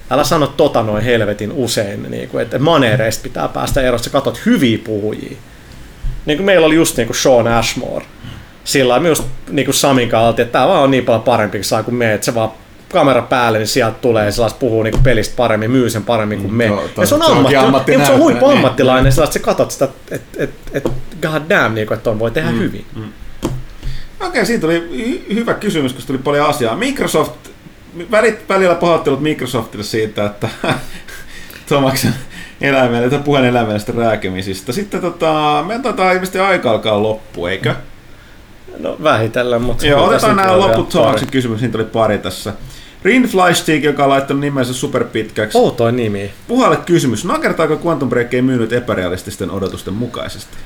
[0.09, 4.77] älä sano tota noin helvetin usein, niinku, että maneereista pitää päästä eroon, sä katot hyviä
[4.83, 5.37] puhujia.
[6.25, 8.05] Niin kuin meillä oli just niin kuin Sean Ashmore.
[8.63, 11.83] Sillä myös niin kuin Samin kautta, että tämä vaan on niin paljon parempi kuin saa
[11.83, 12.51] kuin me, että se vaan
[12.91, 16.53] kamera päälle, niin sieltä tulee ja sellaiset puhuu niin pelistä paremmin, myy sen paremmin kuin
[16.53, 16.67] me.
[16.67, 18.57] No, ja se on, ammatti, ammatti niin, se on huippu niin.
[18.57, 19.13] ammattilainen, niin.
[19.13, 20.83] sellaista, sä katsot sitä, että et, et,
[21.21, 22.85] god damn, niin kuin, että on voi tehdä mm, hyvin.
[22.95, 23.01] Mm.
[23.01, 26.75] Okei, okay, siitä oli hy- hyvä kysymys, koska tuli paljon asiaa.
[26.75, 27.35] Microsoft,
[28.11, 30.49] välit, välillä pahoittelut Microsoftille siitä, että
[31.69, 32.13] Tomaksen
[32.61, 34.71] eläimelle, tai puheen eläimellisistä rääkemisistä.
[34.71, 37.75] Sitten tota, me taitaa ilmeisesti aika alkaa loppu, eikö?
[38.77, 39.87] No vähitellen, mutta...
[39.87, 42.53] Joo, otetaan nämä loput Tomaksen kysymys, niitä oli pari tässä.
[43.03, 43.29] Rin
[43.81, 45.57] joka on laittanut nimensä superpitkäksi.
[45.57, 46.31] Outoin nimi.
[46.47, 47.25] Puhalle kysymys.
[47.25, 50.57] Nakertaako Quantum Break ei myynyt epärealististen odotusten mukaisesti?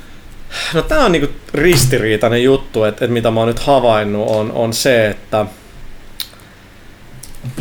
[0.73, 4.73] No tämä on niinku ristiriitainen juttu, että et mitä mä oon nyt havainnut on, on
[4.73, 5.45] se, että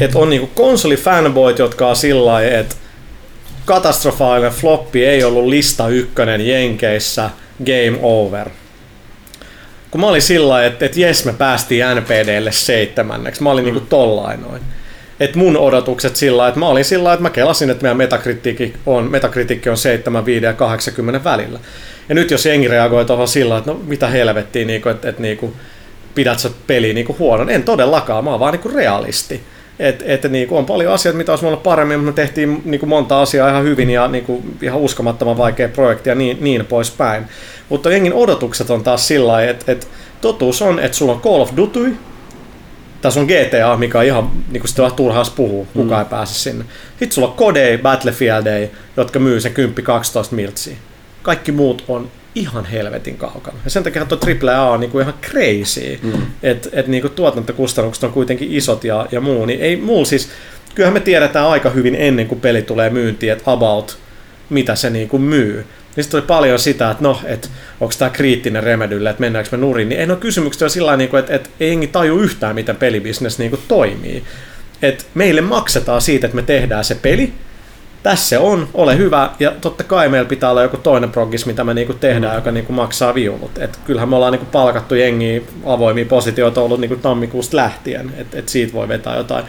[0.01, 2.77] et on niinku konsolifanboyt, jotka on sillä että
[3.65, 7.31] katastrofaalinen floppi ei ollut lista ykkönen Jenkeissä,
[7.67, 8.51] game over.
[9.95, 13.83] Kun mä olin sillä että, että jes me päästiin NPDlle seitsemänneksi, mä olin niinku mm.
[13.83, 14.63] niinku tollainoin.
[15.21, 19.11] Et mun odotukset sillä että mä olin sillä että mä kelasin, että meidän metakritiikki on,
[19.11, 21.59] metakritiikki on 7, 5 ja 80 välillä.
[22.09, 25.55] Ja nyt jos jengi reagoi tuohon sillä että no mitä helvettiä, niinku, että, että niinku,
[26.15, 27.51] pidät sä peli niinku huonon.
[27.51, 29.43] En todellakaan, mä oon vaan niinku realisti.
[29.79, 33.23] Et, et niinku on paljon asioita, mitä olisi ollut paremmin, mutta me tehtiin niinku monta
[33.23, 37.25] asiaa ihan hyvin ja niinku ihan uskomattoman vaikea projekti ja niin, niin poispäin.
[37.69, 39.89] Mutta jengin odotukset on taas sillä että et
[40.21, 41.97] totuus on, että sulla on Call of Duty,
[43.05, 46.07] tässä on GTA, mikä on ihan niin kuin sitä turhaas puhuu, kukaan mm.
[46.07, 46.65] ei pääse sinne.
[46.89, 49.55] Sitten sulla on Code, Battlefield, jotka myy sen 10-12
[50.31, 50.77] miltsiä.
[51.23, 53.59] Kaikki muut on ihan helvetin kaukana.
[53.65, 56.13] Ja sen takia tuo AAA on niinku ihan crazy, mm.
[56.43, 60.29] että et niinku tuotantokustannukset on kuitenkin isot ja, ja muu, niin ei muu siis,
[60.75, 63.99] kyllähän me tiedetään aika hyvin ennen kuin peli tulee myyntiin, että about
[64.51, 65.67] mitä se niinku myy.
[65.97, 67.49] Niin sitten oli paljon sitä, että no, että
[67.81, 71.19] onko tämä kriittinen remedylle, että mennäänkö me nurin, niin ei ole kysymykset on sillä tavalla,
[71.19, 74.25] että, että ei jengi taju yhtään, miten pelibisnes niinku toimii.
[74.83, 77.33] Et meille maksetaan siitä, että me tehdään se peli,
[78.05, 81.65] tässä se on, ole hyvä, ja totta kai meillä pitää olla joku toinen progis, mitä
[81.65, 82.37] me niinku tehdään, mm.
[82.39, 83.59] joka niinku maksaa viulut.
[83.59, 88.49] Et kyllähän me ollaan niinku palkattu jengiä avoimia positioita ollut niinku tammikuusta lähtien, että et
[88.49, 89.45] siitä voi vetää jotain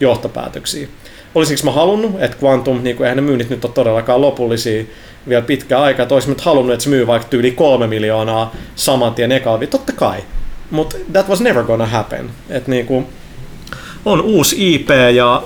[0.00, 0.88] johtopäätöksiä.
[1.34, 4.84] Olisinko mä halunnut, että Quantum, niin kuin eihän ne myynnit nyt ole todellakaan lopullisia
[5.28, 9.32] vielä pitkä aika, että olisin halunnut, että se myy vaikka yli kolme miljoonaa saman tien
[9.32, 10.20] ekalla, totta kai.
[10.70, 12.30] Mutta that was never gonna happen.
[12.48, 13.04] Et niinku,
[14.04, 15.42] on uusi IP ja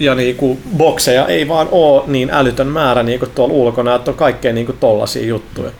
[0.00, 4.52] ja niinku bokseja ei vaan oo niin älytön määrä niinku tuolla ulkona, että on kaikkea
[4.52, 5.70] niinku tollasia juttuja.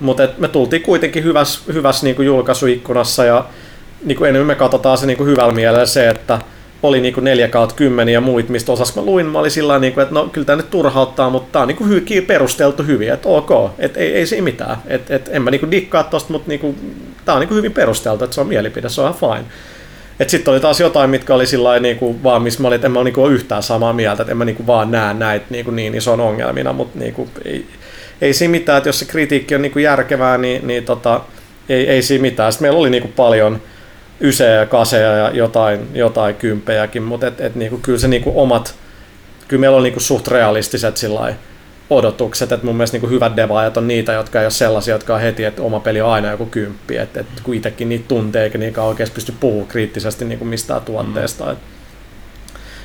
[0.00, 3.44] Mutta me tultiin kuitenkin hyvässä hyväs niinku julkaisuikkunassa ja
[4.04, 6.38] niinku enemmän me katsotaan se niinku hyvällä mielellä se, että
[6.82, 10.00] oli niinku 4 kautta 10 ja muit, mistä osas mä luin, mä olin sillä niinku,
[10.00, 13.50] että no kyllä tämä nyt turhauttaa, mutta tämä on niinku hy- perusteltu hyvin, että ok,
[13.78, 16.74] että ei, ei siinä mitään, että et, en mä niinku dikkaa tosta, mutta niinku,
[17.24, 19.50] tämä on niinku hyvin perusteltu, että se on mielipide, se on ihan fine.
[20.20, 22.92] Että sitten oli taas jotain, mitkä oli sillä niinku vaan, missä mä olin, että en
[22.92, 26.20] mä niinku yhtään samaa mieltä, että en mä niinku vaan näe näitä niinku niin ison
[26.20, 27.66] ongelmina, mutta niinku, ei,
[28.20, 31.20] ei siinä mitään, että jos se kritiikki on niinku järkevää, niin, niin tota,
[31.68, 32.52] ei, ei siinä mitään.
[32.52, 33.60] Sitten meillä oli niinku paljon
[34.20, 38.74] ysejä ja kaseja ja jotain, jotain kymppejäkin, mutta et, et niinku, kyllä se niinku omat,
[39.48, 41.34] kyllä meillä on niinku suht realistiset sillä
[41.90, 45.14] odotukset, että mun mielestä niin kuin hyvät devaajat on niitä, jotka ei ole sellaisia, jotka
[45.14, 48.44] on heti, että oma peli on aina joku kymppi, että, että kun itsekin niitä tuntee,
[48.44, 51.44] eikä niinkään oikeasti pysty puhumaan kriittisesti niin kuin mistään tuotteesta.
[51.44, 51.52] Mm.
[51.52, 51.64] Että,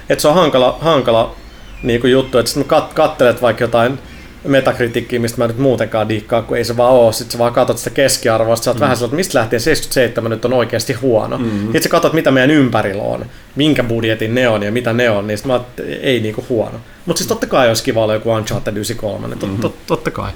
[0.10, 1.36] että se on hankala, hankala
[1.84, 4.00] niin kuin juttu, että sitten kat, kattelet vaikka jotain
[4.44, 7.14] metakritiikkiä, mistä mä nyt muutenkaan diikkaa, kun ei se vaan ole.
[7.14, 8.82] Sitten sä vaan katsot sitä keskiarvoa, sä oot mm.
[8.82, 11.38] vähän sellainen, että mistä lähtien 77 nyt on oikeasti huono.
[11.38, 11.62] Mm.
[11.62, 13.26] Sitten sä katsot, mitä meidän ympärillä on,
[13.56, 15.68] minkä budjetin ne on ja mitä ne on, niin sitten mä oot,
[16.02, 16.80] ei niinku huono.
[17.06, 19.62] Mutta siis totta kai olisi kiva olla joku Uncharted 93, tot, mm-hmm.
[19.62, 20.32] tot, totta kai.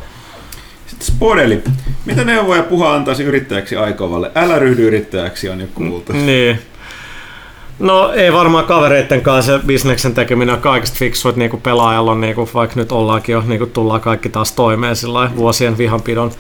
[0.88, 1.64] Sitten Spodeli.
[2.06, 4.32] Mitä neuvoja puha antaisi yrittäjäksi aikovalle?
[4.36, 6.14] Älä ryhdy yrittäjäksi on jo kuultu.
[6.14, 6.60] Niin.
[7.80, 12.80] No ei varmaan kavereiden kanssa bisneksen tekeminen kaikista fiksua, että niinku pelaajalla on, niinku, vaikka
[12.80, 16.32] nyt ollaankin jo, niinku tullaan kaikki taas toimeen sillä vuosien vihanpidon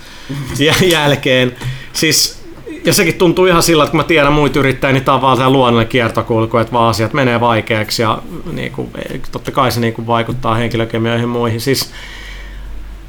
[0.91, 1.55] jälkeen.
[1.93, 2.43] Siis,
[2.85, 5.53] ja sekin tuntuu ihan sillä, että kun mä tiedän muita yrittäjiä, niin tämä on vaan
[5.53, 8.89] luonnollinen kiertokulku, että vaan asiat menee vaikeaksi ja niinku,
[9.31, 11.61] totta kai se niinku vaikuttaa henkilökemioihin ja muihin.
[11.61, 11.91] Siis,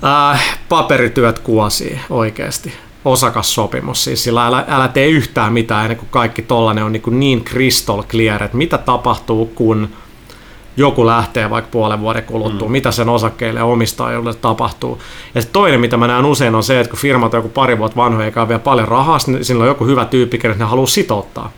[0.05, 2.73] äh, paperityöt kuosii oikeasti
[3.05, 4.05] osakassopimus.
[4.05, 8.03] Siis sillä älä, älä tee yhtään mitään ennen kuin kaikki tollanen on niin, niin crystal
[8.03, 9.89] clear, että mitä tapahtuu, kun
[10.77, 12.73] joku lähtee vaikka puolen vuoden kuluttua, mm.
[12.73, 15.03] mitä sen osakkeille omistajuudelle tapahtuu.
[15.35, 17.97] Ja toinen, mitä mä näen usein, on se, että kun firmat on joku pari vuotta
[17.97, 20.87] vanhoja eikä ole vielä paljon rahaa, niin sillä on joku hyvä tyyppi, kenet ne haluaa
[20.87, 21.51] sitouttaa.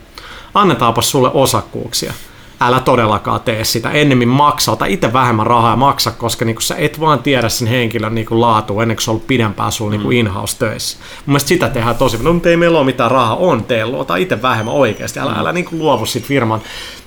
[0.54, 2.12] Annetaanpa sulle osakkuuksia
[2.60, 3.90] älä todellakaan tee sitä.
[3.90, 7.68] Ennemmin maksa, ota itse vähemmän rahaa ja maksa, koska niin sä et vaan tiedä sen
[7.68, 10.12] henkilön niin laatua ennen kuin se on ollut pidempään sulla niin mm.
[10.12, 10.98] in-house töissä.
[10.98, 14.16] Mun mielestä sitä tehdään tosi, no mutta ei meillä ole mitään rahaa, on teillä, ota
[14.16, 15.38] itse vähemmän oikeasti, älä, mm.
[15.38, 16.60] älä niin luovu siitä firman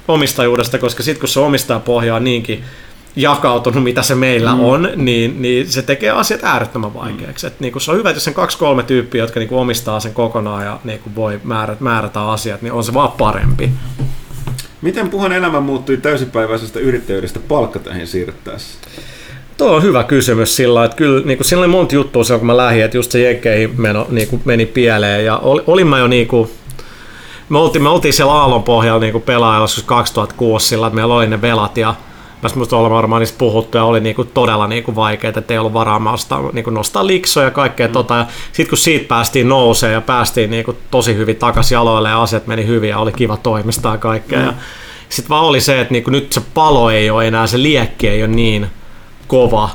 [0.08, 2.64] omistajuudesta, koska sitten kun se omistajapohja on niinkin
[3.16, 4.60] jakautunut, mitä se meillä mm.
[4.60, 7.46] on, niin, niin se tekee asiat äärettömän vaikeaksi.
[7.46, 7.52] Mm.
[7.52, 10.66] Et niin se on hyvä, että jos sen kaksi-kolme tyyppiä, jotka niin omistaa sen kokonaan
[10.66, 13.72] ja niin voi määrätä, määrätä asiat, niin on se vaan parempi.
[14.84, 18.78] Miten puhun elämä muuttui täysipäiväisestä yrittäjyydestä palkkatöihin siirryttäessä?
[19.58, 22.48] Tuo on hyvä kysymys sillä että kyllä niin kuin, siinä oli monta juttua silloin, kun
[22.48, 26.00] mä lähdin, että just se jenkkeihin meno, niin kuin, meni pieleen ja ol, olin mä
[26.00, 26.50] jo niin kuin,
[27.50, 31.42] me oltiin, me oltiin siellä aallon pohjalla niin pelaajalla 2006 sillä, että meillä oli ne
[31.42, 31.96] velat ja
[32.44, 35.74] Tässä musta ollaan varmaan niistä puhuttu ja oli niinku todella niinku vaikeaa, että ei ollut
[35.74, 37.94] varaa nostaa, niinku nostaa liksoja ja kaikkea mm.
[37.94, 38.26] tota.
[38.52, 42.68] Sitten kun siitä päästiin nousee ja päästiin niinku tosi hyvin takaisin jaloille ja asiat meni
[42.68, 44.40] hyvin ja oli kiva toimistaa ja kaikkea.
[44.40, 44.46] Mm.
[44.46, 44.54] Ja
[45.10, 48.24] sitten vaan oli se, että niinku nyt se palo ei ole enää, se liekki ei
[48.24, 48.68] ole niin
[49.28, 49.70] kova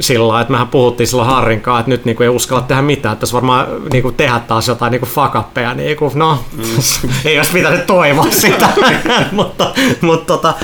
[0.00, 3.20] sillä että mehän puhuttiin silloin Harrin kanssa, että nyt niinku ei uskalla tehdä mitään, että
[3.20, 6.64] tässä varmaan niinku tehdä taas jotain niinku fakappeja, niinku, no mm.
[7.24, 8.68] ei olisi pitänyt toivoa sitä,
[9.32, 10.54] mutta, mutta tota,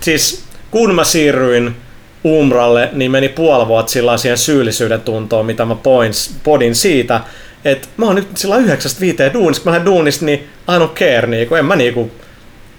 [0.00, 1.76] siis kun mä siirryin
[2.24, 7.20] Umralle, niin meni puoli vuotta sillä siihen syyllisyyden tuntoon, mitä mä poins, podin siitä,
[7.64, 10.38] että mä oon nyt sillä yhdeksästä viiteen duunissa, kun mä lähden duunista, niin
[10.68, 12.10] I don't care, niin en mä niinku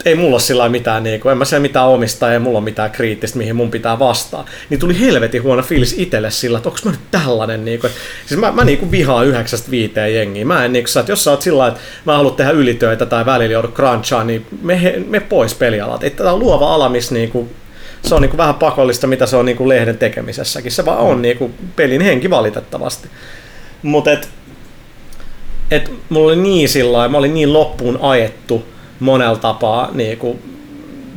[0.06, 3.38] ei mulla sillä mitään, niin kuin, en mä siellä mitään omistaa, ei mulla mitään kriittistä,
[3.38, 4.46] mihin mun pitää vastaa.
[4.70, 7.66] Niin tuli helvetin huono fiilis itselle sillä, että onko mä nyt tällainen.
[7.66, 7.94] Niin kuin,
[8.26, 10.46] siis mä, mä niin kuin vihaan yhdeksästä viiteen jengiä.
[10.46, 13.26] Mä en, niin kuin, että jos sä oot sillä että mä haluan tehdä ylitöitä tai
[13.26, 16.04] välillä joudut crunchaan, niin me, me pois pelialat.
[16.04, 17.50] Että tämä on luova ala, missä niin kuin,
[18.08, 20.72] se on niin kuin vähän pakollista, mitä se on niin kuin lehden tekemisessäkin.
[20.72, 23.08] Se vaan on niin kuin pelin henki valitettavasti.
[23.84, 24.30] Mutta et,
[25.72, 28.66] et mulla oli niin sillä mä olin niin loppuun ajettu,
[29.00, 30.40] monella tapaa niin kuin,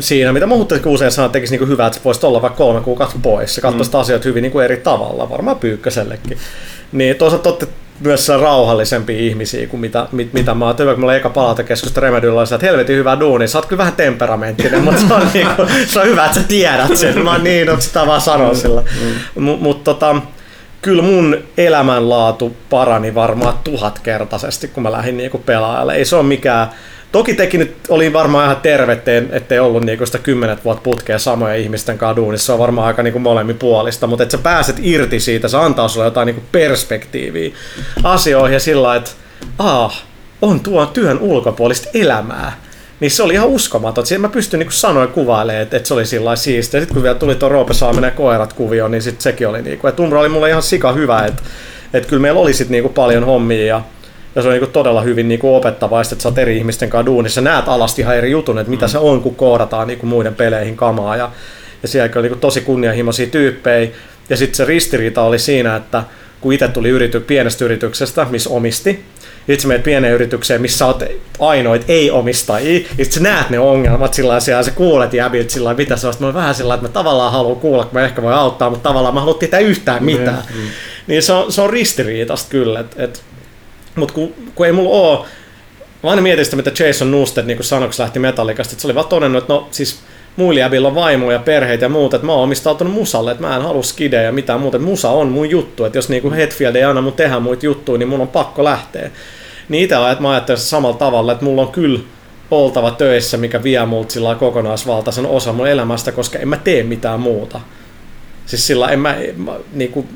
[0.00, 2.80] siinä, mitä Muhuttaskin usein sanoo, että tekisi niin hyvää, että se voisi olla vaikka kolme
[2.80, 3.54] kuukautta pois.
[3.54, 3.98] Se katsoisi mm.
[4.00, 6.38] asiat hyvin niin kuin eri tavalla, varmaan Pyykkösellekin.
[6.92, 7.66] Niin toisaalta
[8.00, 10.74] myös rauhallisempia ihmisiä kuin mitä, mit, mitä mä oon.
[10.78, 14.84] Hyvä, kun mulla eka palautekeskusta Remedyllä että helvetin hyvä duuni, sä oot kyllä vähän temperamenttinen,
[14.84, 17.24] mutta se on, niin kuin, se on hyvä, että sä tiedät sen.
[17.24, 18.82] Mä oon niin, että sitä vaan sanon sillä.
[19.36, 19.42] Mm.
[19.42, 20.16] Mutta mut, tota,
[20.82, 25.94] kyllä mun elämänlaatu parani varmaan tuhatkertaisesti, kun mä lähdin niinku pelaajalle.
[25.94, 26.70] Ei se ole mikään
[27.12, 31.54] Toki teki nyt oli varmaan ihan terve, ettei ollut niinku sitä kymmenet vuotta putkea samoja
[31.54, 35.20] ihmisten kaduun, niin se on varmaan aika niinku molemmin puolista, mutta että sä pääset irti
[35.20, 37.50] siitä, se antaa sulle jotain niinku perspektiiviä
[38.02, 39.10] asioihin ja sillä että
[39.58, 40.04] ah,
[40.42, 42.52] on tuo työn ulkopuolista elämää.
[43.00, 44.06] Niin se oli ihan uskomaton.
[44.06, 46.80] Siinä mä pystyn niin sanoa kuvailemaan, että, että se oli sillä siistiä.
[46.80, 49.78] Sitten kun vielä tuli tuo Roope Saaminen ja koirat kuvio, niin sitten sekin oli niin
[49.78, 51.42] kuin, että Umbra oli mulle ihan sika hyvä, että,
[51.94, 53.82] että kyllä meillä oli sitten niin paljon hommia ja
[54.34, 57.06] ja se on niin todella hyvin niin kuin opettavaa, että sä oot eri ihmisten kanssa
[57.06, 58.90] duunissa, näet alasti ihan eri jutun, että mitä mm.
[58.90, 61.16] se on, kun koodataan niin muiden peleihin kamaa.
[61.16, 61.30] Ja,
[61.82, 63.90] ja siellä oli niin tosi kunnianhimoisia tyyppejä.
[64.30, 66.04] Ja sitten se ristiriita oli siinä, että
[66.40, 69.04] kun itse tuli yrity, pienestä yrityksestä, missä omisti,
[69.48, 74.62] itse menet pieneen yritykseen, missä olet ainoit ei-omistajia, ja sä näet ne ongelmat sillä ja
[74.62, 76.14] sä kuulet jäbiltä sillä mitä se on.
[76.18, 79.14] Mä vähän sillä että mä tavallaan haluan kuulla, kun mä ehkä voi auttaa, mutta tavallaan
[79.14, 80.42] mä haluan tietää yhtään mitään.
[80.54, 80.66] Mm, mm.
[81.06, 83.22] Niin se on, se on ristiriitasta kyllä, että et
[83.94, 85.26] mutta kun, kun ei mulla oo,
[86.02, 89.08] mä aina mietin sitä, mitä Jason Newsted niin sanoksi lähti Metallicasta, että se oli vaan
[89.08, 90.00] todennut, että no siis
[90.36, 93.82] muilla on vaimoja, perheitä ja muuta, että mä oon omistautunut musalle, että mä en halua
[93.82, 97.02] skidejä ja mitään muuta, että musa on mun juttu, että jos niinku Hetfield ei anna
[97.02, 99.10] mun tehdä muita juttuja, niin mun on pakko lähteä.
[99.68, 102.00] Niin itse että mä ajattelen samalla tavalla, että mulla on kyllä
[102.50, 107.20] oltava töissä, mikä vie multa sillä kokonaisvaltaisen osa mun elämästä, koska en mä tee mitään
[107.20, 107.60] muuta.
[108.46, 110.06] Siis sillä en mä, mä, niinku,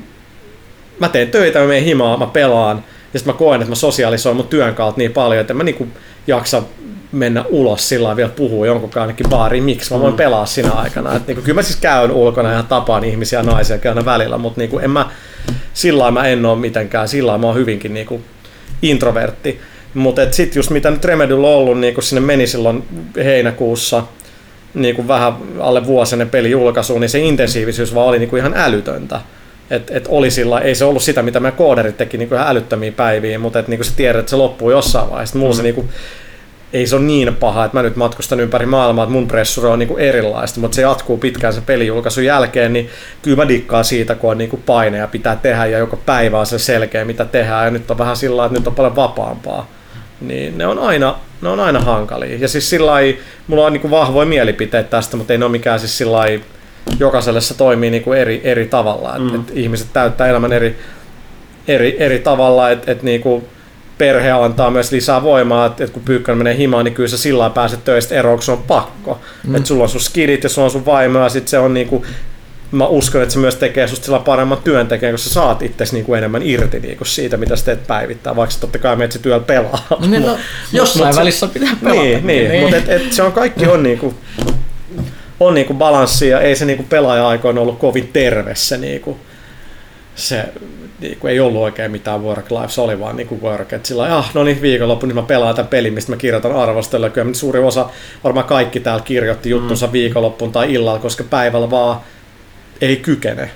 [0.99, 2.83] mä teen töitä, mä menen himaa, mä pelaan,
[3.15, 5.87] ja sitten mä koen, että mä sosiaalisoin mun työn kautta niin paljon, että mä niinku
[6.27, 6.63] jaksa
[7.11, 10.17] mennä ulos sillä vielä puhua jonkun ainakin baariin, miksi mä voin mm.
[10.17, 11.15] pelaa siinä aikana.
[11.15, 14.79] Et niinku, kyllä mä siis käyn ulkona ja tapaan ihmisiä naisia käyn välillä, mutta niinku,
[14.79, 15.09] en mä,
[15.73, 18.21] sillä mä en ole mitenkään, sillä mä oon hyvinkin niinku
[18.81, 19.59] introvertti.
[19.93, 22.83] Mutta sitten just mitä nyt Remedyllä on ollut, niin kun sinne meni silloin
[23.15, 24.03] heinäkuussa,
[24.73, 28.53] niin kuin vähän alle vuosinen peli julkaisu, niin se intensiivisyys vaan oli niin kuin ihan
[28.57, 29.21] älytöntä.
[29.69, 33.39] Et, et oli sillä, ei se ollut sitä, mitä me kooderit teki niin älyttömiä päiviä,
[33.39, 35.37] mutta et, niin kuin sä tiedät, että se loppuu jossain vaiheessa.
[35.37, 35.57] Mulla mm.
[35.57, 35.89] se niin kuin,
[36.73, 39.79] ei se ole niin paha, että mä nyt matkustan ympäri maailmaa, että mun pressuri on
[39.79, 42.89] niinku erilaista, mutta se jatkuu pitkään sen pelijulkaisun jälkeen, niin
[43.21, 46.45] kyllä mä dikkaan siitä, kun on niinku paine ja pitää tehdä ja joka päivä on
[46.45, 49.69] se selkeä, mitä tehdään ja nyt on vähän sillä että nyt on paljon vapaampaa.
[50.21, 52.37] Niin ne on aina ne on aina hankalia.
[52.37, 52.91] Ja siis sillä
[53.47, 56.19] mulla on niinku vahvoja mielipiteitä tästä, mutta ei ne ole mikään siis sillä
[56.99, 59.19] jokaiselle se toimii niinku eri, eri tavalla.
[59.19, 59.27] Mm.
[59.27, 60.79] Et, et ihmiset täyttää elämän eri,
[61.67, 63.43] eri, eri tavalla, että et niinku
[63.97, 67.49] perhe antaa myös lisää voimaa, että et kun pyykkän menee himaan, niin kyllä sä sillä
[67.49, 69.21] pääset töistä eroon, kun se on pakko.
[69.47, 69.55] Mm.
[69.55, 72.05] Että sulla on sun skidit ja sulla on sun vaimo ja sit se on niinku
[72.71, 76.13] mä uskon, että se myös tekee susta sillä paremman työntekijän, kun sä saat itse niinku
[76.13, 79.85] enemmän irti niinku siitä, mitä sä teet päivittää, vaikka totta kai menet työllä pelaa.
[79.89, 80.37] No, niin, no,
[80.73, 82.01] jossain mut, välissä pitää pelata.
[82.01, 82.61] Niin, niin, niin.
[82.61, 84.13] mutta et, et se on kaikki on niinku,
[85.39, 89.17] on niinku balanssi ja ei se niinku pelaaja-aikoina ollut kovin terve se, niinku,
[90.15, 90.45] se
[90.99, 94.31] niinku, ei ollut oikein mitään work life, se oli vaan niinku work, että sillä ah,
[94.33, 97.89] no niin viikonloppu, niin mä pelaan tämän pelin, mistä mä kirjoitan arvostella, kyllä suuri osa,
[98.23, 99.93] varmaan kaikki täällä kirjoitti juttunsa mm.
[99.93, 101.99] viikonloppuun tai illalla, koska päivällä vaan
[102.81, 103.49] ei kykene.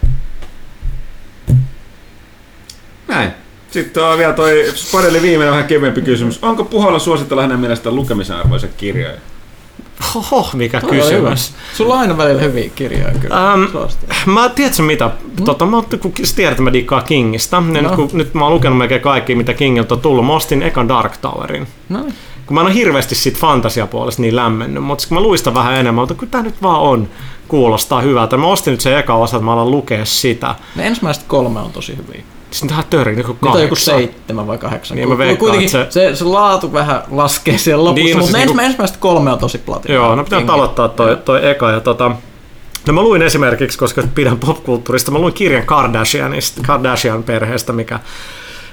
[3.08, 3.32] Näin.
[3.72, 6.44] Sitten on vielä toi Spadeli viimeinen vähän kevyempi kysymys.
[6.44, 9.18] Onko Puholla suositella hänen mielestä lukemisen arvoisia kirjoja?
[10.16, 11.54] Oho, mikä Tuo kysymys.
[11.78, 13.54] Sulla on aina välillä hyviä kirjoja kyllä.
[13.54, 13.68] Um,
[14.34, 15.12] mä tiedätkö mitä?
[15.40, 15.46] Mm.
[15.46, 17.82] Tota, mä, kun tiedät, että mä dikkaan Kingistä, niin no.
[17.82, 20.26] nyt, kun, nyt mä oon lukenut melkein kaikki, mitä Kingiltä on tullut.
[20.26, 21.68] Mä ostin ekan Dark Towerin.
[21.90, 22.06] No.
[22.46, 26.02] Kun mä en ole hirveästi siitä fantasiapuolesta niin lämmennyt, mutta kun mä luistan vähän enemmän,
[26.02, 27.10] mutta kun tää nyt vaan on
[27.48, 28.38] kuulostaa hyvältä.
[28.38, 30.56] Mä ostin nyt se eka osa, että mä alan lukea sitä.
[30.76, 32.24] Ne ensimmäiset kolme on tosi hyviä.
[32.52, 33.56] Siis tähän törin, joku kahdeksan.
[33.56, 34.98] on joku seitsemän vai kahdeksan.
[34.98, 35.88] Niin mä veikkaan, Kuitenkin se...
[35.90, 38.62] Se, se, laatu vähän laskee siellä lopussa, niin, no mutta siis niinku...
[38.62, 39.96] ensimmäiset kolme on tosi platina.
[39.96, 41.72] Joo, no pitää aloittaa toi, toi eka.
[41.72, 42.12] Ja tota,
[42.88, 48.00] No mä luin esimerkiksi, koska pidän popkulttuurista, mä luin kirjan Kardashianista, Kardashian perheestä, mikä,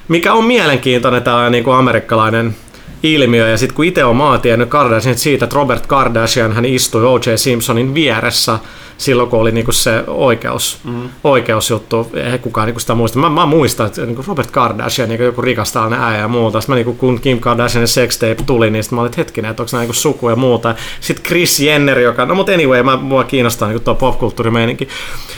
[0.08, 2.56] mikä on mielenkiintoinen tämä niin kuin amerikkalainen
[3.02, 3.48] ilmiö.
[3.48, 7.36] Ja sitten kun itse on maa tiennyt Kardashian siitä, että Robert Kardashian hän istui O.J.
[7.36, 8.58] Simpsonin vieressä
[8.98, 11.08] silloin, kun oli niinku se oikeus, mm.
[11.24, 12.10] oikeusjuttu.
[12.32, 13.18] Ei kukaan niinku sitä muista.
[13.18, 16.60] Mä, mä muistan, että niinku Robert Kardashian, niinku joku rikas tällainen äijä ja muuta.
[16.60, 19.62] Sitten mä niinku, kun Kim Kardashianin sextape tuli, niin sitten mä olin, että hetkinen, että
[19.62, 20.74] onko nämä niinku suku ja muuta.
[21.00, 24.88] Sitten Chris Jenner, joka, no mutta anyway, mä, mua kiinnostaa niinku tuo popkulttuurimeininki.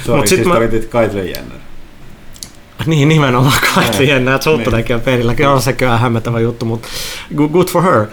[0.06, 0.58] Sorry, Mut sit siis mä...
[0.90, 1.67] Kylie Jenner.
[2.86, 6.88] Niin, nimenomaan kaikki jännä, että Sulttanenkin on perilläkin, on se kyllä hämmentävä juttu, mutta
[7.52, 8.06] good for her.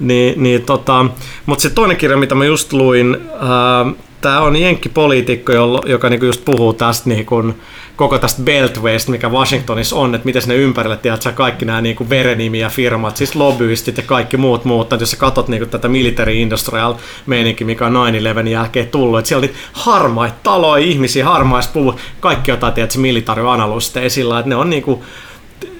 [0.00, 1.06] Niin, niin tota,
[1.46, 5.52] mutta se toinen kirja, mitä mä just luin, äh, tämä on jenkkipoliitikko,
[5.86, 7.54] joka niinku just puhuu tästä niinku,
[8.00, 12.68] koko tästä Beltwaysta, mikä Washingtonissa on, että miten ne ympärille, tiedät kaikki nämä niinku verenimiä
[12.68, 16.94] firmat, siis lobbyistit ja kaikki muut muut, että jos sä katsot niinku tätä military industrial
[17.26, 17.92] meininki, mikä on
[18.44, 24.10] 9-11 jälkeen tullut, että siellä oli harmaita taloja, ihmisiä, harmaispuu, kaikki jotain, tiedät, military analysteja
[24.10, 25.04] sillä, että ne on niinku,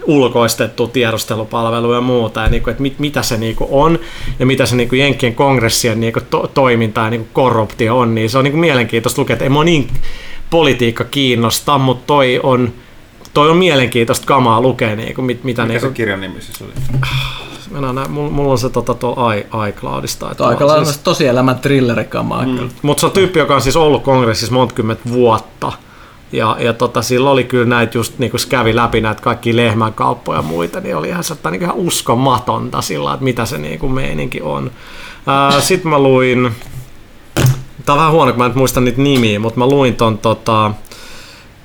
[0.05, 3.99] ulkoistettu tiedustelupalvelu ja muuta, ja niin kuin, että mit, mitä se niin kuin on
[4.39, 7.99] ja mitä se niin kuin Jenkkien kongressien niin kuin to, toiminta ja niin kuin korruptio
[7.99, 9.89] on, niin se on niin kuin mielenkiintoista lukea, että ei niin
[10.51, 12.73] politiikka kiinnosta, mutta toi on,
[13.35, 14.97] toi on mielenkiintoista kamaa lukea.
[14.97, 16.73] Niin kuin, mit, mitä Mikä niin kuin, se kirjan nimi siis oli?
[17.71, 19.17] Mennään, mulla, mulla on se tota, tuo
[19.69, 20.35] iCloudista.
[20.35, 22.47] Tuo aika lailla siis, tosielämän thrillerikamaa.
[22.47, 22.71] Mm.
[22.83, 24.75] Mutta se on tyyppi, joka on siis ollut kongressissa monta
[25.13, 25.73] vuotta.
[26.33, 30.39] Ja, ja tota, silloin oli kyllä näitä just, niin kun kävi läpi näitä kaikki lehmänkauppoja
[30.39, 33.93] ja muita, niin oli ihan, sata, niin ihan uskomatonta sillä, että mitä se niin kuin
[33.93, 34.71] meininki on.
[35.61, 36.53] Sitten mä luin,
[37.87, 40.71] tää on vähän huono, kun mä en muista niitä nimiä, mutta mä luin ton tota,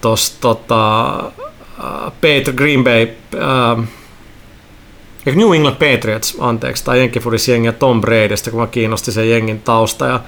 [0.01, 1.31] tos, tota,
[2.21, 3.87] Peter Green Bay, äh,
[5.35, 9.61] New England Patriots, anteeksi, tai Jenkkifuris jengi ja Tom Bradystä, kun mä kiinnosti sen jengin
[9.61, 10.05] tausta.
[10.05, 10.19] Ja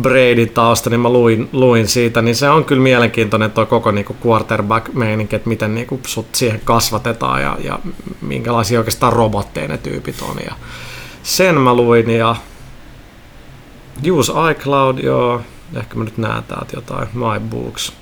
[0.00, 4.16] Bradyn tausta, niin mä luin, luin siitä, niin se on kyllä mielenkiintoinen tuo koko niinku
[4.26, 7.78] quarterback-meininki, että miten niinku sut siihen kasvatetaan ja, ja
[8.20, 10.36] minkälaisia oikeastaan robotteja ne tyypit on.
[10.44, 10.54] Ja
[11.22, 12.36] sen mä luin ja
[14.10, 15.40] Use iCloud, joo,
[15.76, 17.92] ehkä mä nyt näen täältä jotain, My Books.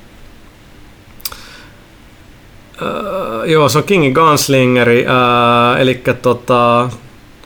[2.82, 6.88] Uh, joo, se on Kingin Gunslingeri, uh, eli tota,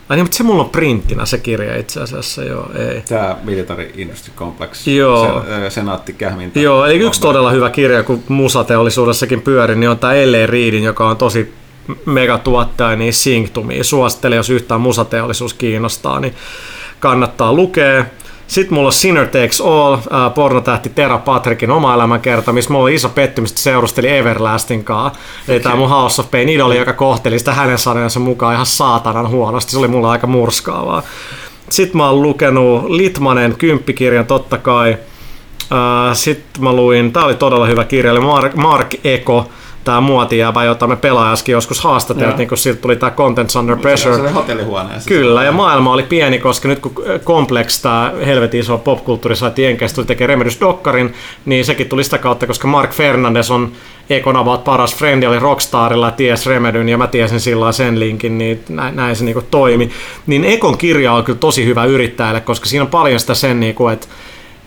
[0.09, 3.01] Ai niin, mutta se mulla on printtinä se kirja itse asiassa, joo, ei.
[3.01, 5.43] Tämä Military Industry Complex, joo.
[5.47, 6.59] Sen, senaatti Kähmintä.
[6.59, 10.45] Joo, eli yksi todella hyvä kirja, kun musateollisuudessakin pyöri, niin on tämä L.A.
[10.45, 11.53] Readin, joka on tosi
[12.05, 13.83] megatuottaja, niin Synctumia.
[13.83, 16.33] Suosittelen, jos yhtään musateollisuus kiinnostaa, niin
[16.99, 18.05] kannattaa lukea.
[18.49, 22.95] Sitten mulla on Sinner Takes All, äh, pornotähti Tera Patrickin oma elämänkerta, missä mulla oli
[22.95, 25.19] iso pettymys, että seurusteli Everlastin kanssa.
[25.47, 29.29] Eli tämä mun House of Pain idoli, joka kohteli sitä hänen sanojensa mukaan ihan saatanan
[29.29, 29.71] huonosti.
[29.71, 31.03] Se oli mulle aika murskaavaa.
[31.69, 34.97] Sitten mä oon lukenut Litmanen kymppikirjan totta kai.
[35.71, 39.49] Äh, Sitten mä luin, tää oli todella hyvä kirja, eli Mark, Mark Eko,
[39.83, 44.15] tämä muotijäävä, jota me pelaajaskin joskus haastateltiin, niin kun siltä tuli tämä Contents Under Pressure.
[44.15, 45.07] Se oli hotellihuoneessa.
[45.07, 46.93] Kyllä, ja maailma oli pieni, koska nyt kun
[47.23, 51.13] Complex, tämä helvetin iso popkulttuuri, saatiin Jenkeistä, tuli tekemään Remedys Dokkarin,
[51.45, 53.71] niin sekin tuli sitä kautta, koska Mark Fernandes on
[54.09, 58.63] Econavat paras frendi, oli Rockstarilla ja ties Remedyn, ja mä tiesin silloin sen linkin, niin
[58.69, 59.89] näin, näin se niinku toimi.
[60.27, 63.87] Niin Ekon kirja on kyllä tosi hyvä yrittäjälle, koska siinä on paljon sitä sen, niinku,
[63.87, 64.07] että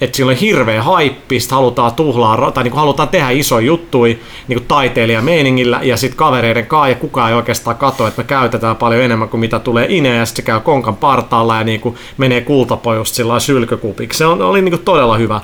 [0.02, 4.18] että sillä on hirveä haippi, halutaan tuhlaa, tai niin halutaan tehdä iso juttui
[4.48, 9.02] niin taiteilijameiningillä ja sitten kavereiden kanssa, ja kukaan ei oikeastaan katso, että me käytetään paljon
[9.02, 12.40] enemmän kuin mitä tulee ineen, ja sitten se käy konkan partaalla ja niin kuin menee
[12.40, 14.18] kultapojusta sillä sylkökupiksi.
[14.18, 15.40] Se on, oli niin kuin todella hyvä,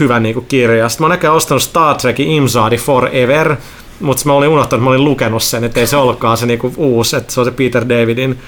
[0.00, 0.88] hyvä niin kuin kirja.
[0.88, 3.56] Sitten mä oon ostanut Star Trekin Imsadi Forever,
[4.00, 6.72] mutta mä olin unohtanut, että mä olin lukenut sen, että ei se ollutkaan se niinku
[6.76, 8.38] uusi, että se on se Peter Davidin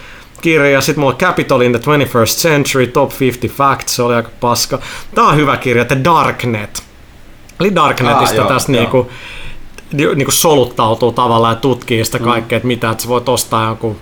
[0.44, 0.80] kirja.
[0.80, 4.78] Sitten mulla Capital in the 21st Century, Top 50 Facts, se oli aika paska.
[5.14, 6.82] Tää on hyvä kirja, The Darknet.
[7.60, 9.10] Eli Darknetista ah, tästä niinku,
[9.92, 12.24] niinku soluttautuu tavallaan ja tutkii sitä mm.
[12.24, 13.96] kaikkea, että mitä, että sä voit ostaa jonkun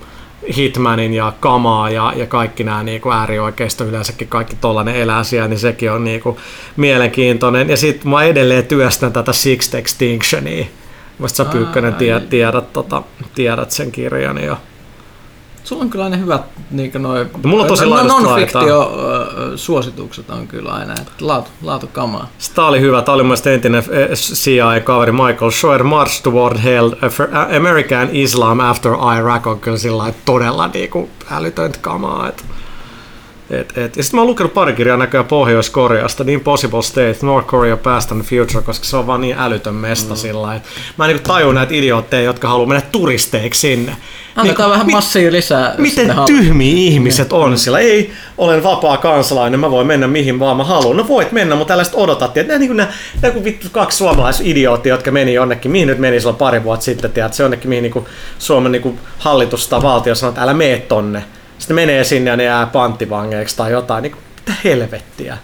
[0.57, 5.49] Hitmanin ja Kamaa ja, ja kaikki nämä niin kuin äärioikeisto yleensäkin kaikki tollanen elää siellä,
[5.49, 6.37] niin sekin on niin kuin
[6.77, 7.71] mielenkiintoinen.
[7.71, 10.65] Ja sitten mä edelleen työstän tätä Sixth Extinctionia.
[11.19, 13.03] Musta sä Pyykkönen tiedät, tiedät, tota,
[13.35, 14.57] tiedät sen kirjan jo.
[15.65, 18.93] Sulla on kyllä aina hyvät niin noi, no, mulla on tosi no, non-fiktio
[19.57, 22.29] suositukset on kyllä aina, että laatu, laatu kamaa.
[22.55, 23.03] Tämä oli hyvä.
[23.03, 23.85] Tämä oli mun entinen
[24.15, 26.91] CIA-kaveri Michael Schroer, March Toward Hell,
[27.57, 32.29] American Islam After Iraq on kyllä sillä todella niinku älytöntä kamaa.
[32.29, 32.43] Että
[33.53, 33.97] et, et.
[33.97, 38.13] Ja sitten mä oon lukenut pari kirjaa näköjään Pohjois-Koreasta, niin Possible State, North Korea Past
[38.13, 40.19] and Future, koska se on vaan niin älytön mesta mm.
[40.19, 40.61] sillä
[40.99, 43.97] Mä en niin tajua näitä idiootteja, jotka haluaa mennä turisteiksi sinne.
[44.37, 45.75] Annetaan niin, vähän massia lisää.
[45.79, 47.79] Miten tyhmiä ihmiset on sillä?
[47.79, 50.97] Ei, olen vapaa kansalainen, mä voin mennä mihin vaan mä haluan.
[50.97, 52.35] No voit mennä, mutta tällaiset odotat.
[52.35, 52.93] Nämä, niin nämä,
[53.23, 57.13] nämä kuin vittu kaksi suomalaisidioottia, jotka meni jonnekin, mihin nyt meni silloin pari vuotta sitten,
[57.13, 58.05] tiedät, se jonnekin mihin niin kuin
[58.39, 61.25] Suomen niin kuin hallitus tai valtio sanoo, että älä mene tonne
[61.63, 65.39] sitten menee sinne ja ne jää panttivangeiksi tai jotain, niin kuin, mitä helvettiä.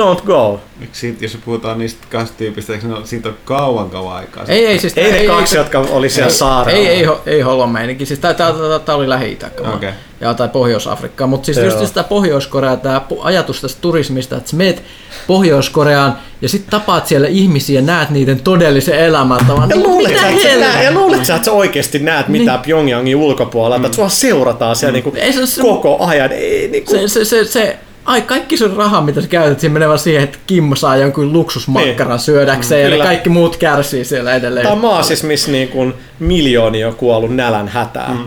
[0.00, 0.60] Don't go.
[0.80, 4.44] Miksi jos puhutaan niistä kahdesta tyypistä, eikö ne, siitä on kauan kauan aikaa?
[4.48, 6.78] Ei, ei, siis ei, ei ne kaksi, ei, jotka oli siellä ei, saarella.
[6.78, 8.06] Ei, ei, ei holomeininki.
[8.06, 9.38] Siis tämä oli lähi
[9.74, 9.92] okay.
[10.20, 11.26] ja tai Pohjois-Afrikkaa.
[11.26, 14.82] Mutta siis just sitä Pohjois-Korea, tämä ajatus tästä turismista, että sä meet
[15.26, 19.70] Pohjois-Koreaan ja sitten tapaat siellä ihmisiä ja näet niiden todellisen elämäntavan.
[19.70, 22.62] Ja luulet, mitä sä, ja luulet sä, että sä oikeasti näet mitä niin.
[22.62, 23.84] Pyongyangin ulkopuolella, mm.
[23.84, 24.94] että sua seurataan siellä mm.
[24.94, 26.32] niinku ei, se, koko ajan.
[26.32, 26.92] Ei, niinku.
[26.92, 30.22] se, se, se, se ai kaikki sun raha, mitä sä käytät, siinä menee vaan siihen,
[30.22, 32.24] että Kimmo saa jonkun luksusmakkaran niin.
[32.24, 34.64] syödäkseen mm, ja ne kaikki muut kärsii siellä edelleen.
[34.64, 38.16] Tämä on maa siis, missä niin kuin miljoonia on kuollut nälän hätään.
[38.16, 38.24] Mm.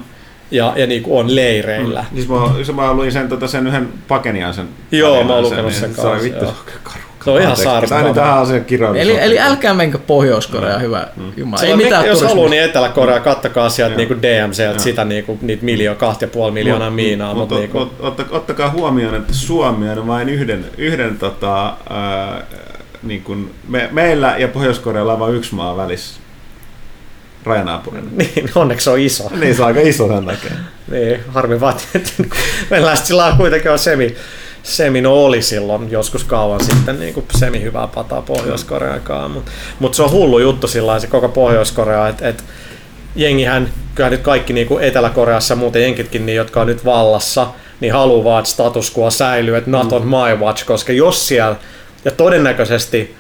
[0.52, 2.06] Ja, ja niin kuin on leireillä.
[2.12, 2.16] Mm.
[2.16, 2.28] Siis
[2.76, 4.70] mä, mä luin sen, tota, sen yhden Pakenian sen.
[4.92, 6.18] Joo, mä oon lukenut sen, sen kanssa.
[6.18, 6.46] Se vittu
[7.24, 8.14] se on ihan saarta.
[8.14, 8.66] tähän asian
[8.96, 10.82] Eli, eli älkää menkö Pohjois-Korea, mm.
[10.82, 11.32] hyvä mm.
[11.38, 11.64] Jumala.
[11.64, 16.24] Ei mitään jos haluaa, niin Etelä-Korea, kattakaa sieltä niinku DMC, sitä niinku, niitä miljoon, kahta
[16.24, 17.34] ja puoli miljoonaa miinaa.
[17.34, 17.92] Mutta mut, niinku.
[18.00, 22.44] ot, ottakaa huomioon, että Suomi on vain yhden, yhden tota, äh,
[23.04, 26.20] niin kuin me, meillä ja Pohjois-Korealla on vain yksi maa välissä
[27.44, 28.08] rajanaapurina.
[28.18, 29.30] Niin, onneksi on iso.
[29.40, 30.52] niin, se on aika iso sen takia.
[30.92, 32.12] niin, harmi vaan, että
[32.70, 34.16] meillä sillä kuitenkin on semi,
[34.64, 40.12] Semino oli silloin joskus kauan sitten niin kuin semi-hyvää pataa Pohjois-Koreakaan, mutta mut se on
[40.12, 42.44] hullu juttu sillä se koko Pohjois-Korea, että et,
[43.16, 47.48] jengihän, kyllä nyt kaikki niin kuin Etelä-Koreassa ja muuten jenkitkin, niin, jotka on nyt vallassa,
[47.80, 51.56] niin haluaa, että status quo säilyy, että not on my watch, koska jos siellä,
[52.06, 53.16] ja todennäköisesti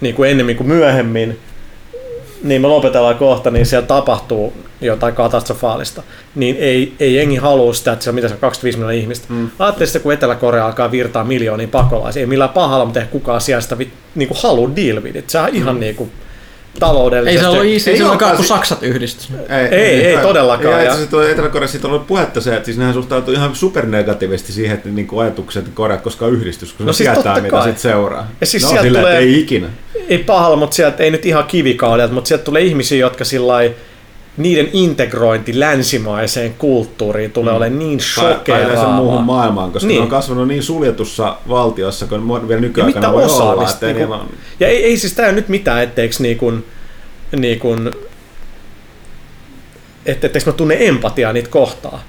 [0.00, 1.38] niin kuin ennemmin kuin myöhemmin,
[2.42, 6.02] niin me lopetellaan kohta, niin siellä tapahtuu jotain katastrofaalista,
[6.34, 9.26] niin ei, ei jengi halua sitä, että se on mitä se on 25 miljoonaa ihmistä.
[9.28, 9.50] Mm.
[9.58, 13.60] Ajattelin sitä, kun Etelä-Korea alkaa virtaa miljoonia pakolaisia, ei millään pahalla, mutta ei kukaan siellä
[13.60, 13.76] sitä
[14.14, 15.30] niin kuin halua deal with it.
[15.30, 15.80] Se on ihan mm.
[15.80, 16.12] niin kuin,
[16.78, 17.36] taloudellisesti.
[17.36, 19.28] Ei se ollut easy, ei olekaan, kun Saksat yhdistys.
[19.48, 20.84] Ei, ei, ei, ei todellakaan.
[20.84, 24.88] Ja, ja Etelä-Koreassa on ollut puhetta se, että siis nehän suhtautuu ihan supernegatiivisesti siihen, että
[24.88, 28.28] niin ajatukset, että Korea koskaan yhdistys, kun no se siis tietää, mitä sitten seuraa.
[28.40, 29.66] Ja siis no, sieltä sillä, tulee, ei ikinä.
[30.08, 33.52] Ei pahalla, mutta sieltä ei nyt ihan kivikaudelta, mutta sieltä tulee ihmisiä, jotka sillä
[34.36, 37.56] niiden integrointi länsimaiseen kulttuuriin tulee mm.
[37.56, 38.84] olemaan niin shokeeraavaa.
[38.84, 39.96] Tai muuhun maailmaan, koska niin.
[39.98, 43.70] ne on kasvanut niin suljetussa valtiossa, kun vielä nykyaikana voi olla.
[43.70, 44.30] Että niin on...
[44.60, 46.64] Ja ei, ei siis tämä nyt mitään, etteikö niin kuin,
[47.36, 47.90] niin kuin,
[50.06, 52.02] että etteikö mä tunne empatiaa niitä kohtaa.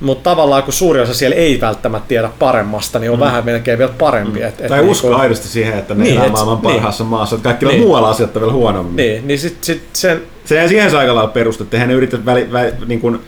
[0.00, 3.24] Mutta tavallaan kun suuri osa siellä ei välttämättä tiedä paremmasta, niin on mm.
[3.24, 4.38] vähän melkein vielä parempi.
[4.38, 4.46] Mm.
[4.46, 5.16] Et, et tai niin usko kun...
[5.16, 6.74] aidosti siihen, että ne niin, elää maailman niin.
[6.74, 7.10] parhaassa niin.
[7.10, 7.80] maassa, että kaikki niin.
[7.80, 8.96] muualla asiat on vielä huonommin.
[8.96, 10.22] Niin, niin sit, sit sen...
[10.44, 13.20] Se, siihen se aika lailla perustu, että ne yritä väli, vä, niin kuin,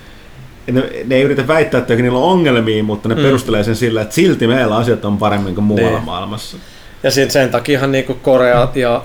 [0.72, 3.22] ne, ne ei yritä väittää, että niillä on ongelmia, mutta ne mm.
[3.22, 6.04] perustelee sen sillä, että silti meillä asiat on paremmin kuin muualla niin.
[6.04, 6.56] maailmassa.
[7.02, 9.02] Ja sitten sen takiahan niin Korea ja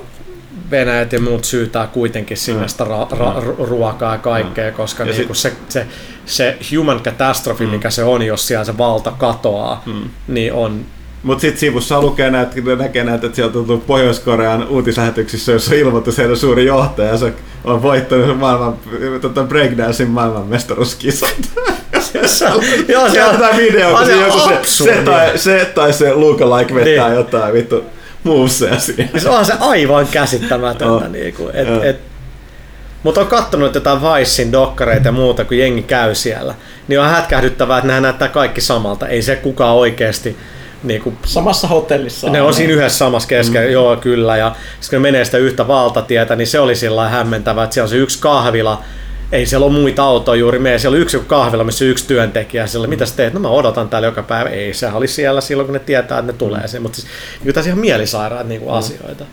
[0.73, 5.33] Venäjät ja muut syytää kuitenkin sinne sitä ra- ra- ruokaa ja kaikkea, koska ja niinku
[5.33, 5.53] sit...
[5.69, 5.87] se, se,
[6.25, 7.71] se human catastrophe, mm.
[7.71, 10.09] mikä se on, jos siellä se valta katoaa, mm.
[10.27, 10.85] niin on
[11.23, 16.17] mutta sitten sivussa lukee näitä, näkee näitä, että sieltä on tullut Pohjois-Korean uutislähetyksissä, jossa ilmoitus
[16.17, 17.33] heidän suuri johtaja, se
[17.63, 18.75] on voittanut maailman,
[19.21, 21.35] tota breakdancein maailmanmestaruuskisat.
[22.87, 26.75] Joo, se on tämä video, kun se, joku se, se, tai, se tai se lookalike
[26.75, 27.17] vetää niin.
[27.17, 27.83] jotain vittu
[28.23, 29.21] muuseja siihen.
[29.21, 30.93] Se on se aivan käsittämätöntä.
[30.93, 31.07] Oh.
[31.07, 31.83] Niinku, et, oh.
[31.83, 31.99] et,
[33.03, 36.55] mutta on kattonut jotain Vicein dokkareita ja muuta, kun jengi käy siellä.
[36.87, 39.07] Niin on hätkähdyttävää, että nämä näyttää kaikki samalta.
[39.07, 40.37] Ei se kukaan oikeasti
[40.83, 42.29] niin kuin, samassa hotellissa.
[42.29, 43.71] Ne on siinä yhdessä samassa kesken, mm.
[43.71, 44.37] joo kyllä.
[44.37, 47.85] Ja sitten kun ne menee sitä yhtä valtatietä, niin se oli sillä hämmentävää, että siellä
[47.85, 48.81] on se yksi kahvila,
[49.33, 50.79] ei siellä ole muita autoja juuri mene.
[50.79, 52.67] Siellä on yksi kahvila, missä yksi työntekijä.
[52.67, 53.33] Siellä, mitä sä teet?
[53.33, 54.49] No mä odotan täällä joka päivä.
[54.49, 56.61] Ei, se oli siellä silloin, kun ne tietää, että ne tulee.
[56.73, 56.81] Mm.
[56.81, 57.07] Mutta siis,
[57.43, 58.77] niin tässä ihan mielisairaat niin kuin mm.
[58.77, 59.25] asioita.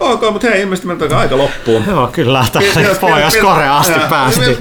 [0.00, 1.84] Ok, mutta hei, ilmeisesti meiltä aika loppuun.
[1.88, 4.56] Joo, kyllä, tähän pohjois Korea asti päästiin.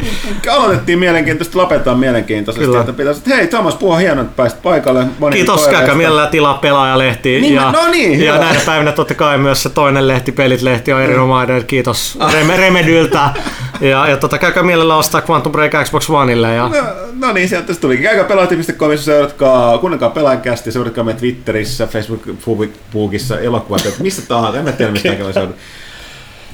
[0.52, 2.66] Aloitettiin mielenkiintoisesti, lopetetaan mielenkiintoisesti.
[2.66, 2.80] Kyllä.
[2.80, 5.06] Että pitäisi, että hei Thomas, puhua hienoa, että pääsit paikalle.
[5.20, 7.42] Moni Kiitos, käykää mielellään tilaa pelaajalehti.
[7.42, 11.02] Niin, ja, no niin, ja näinä päivinä totta kai myös se toinen lehti, Pelit-lehti on
[11.02, 11.66] erinomainen.
[11.66, 12.34] Kiitos ah.
[12.58, 13.30] Remedyltä.
[13.92, 16.54] Ja, ja tota, käykää mielellä ostaa Quantum Break Xbox Oneille.
[16.54, 16.70] Ja...
[16.70, 16.84] No,
[17.28, 17.98] no niin, sieltä tuli.
[17.98, 24.72] Käykää pelaajat.comissa, seuratkaa, kuunnelkaa pelaajankästi, seuratkaa meitä Twitterissä, Facebookissa, elokuvassa, että mistä tahansa, en mä
[24.72, 25.34] tiedä mistä okay.
[25.34, 25.58] seurata.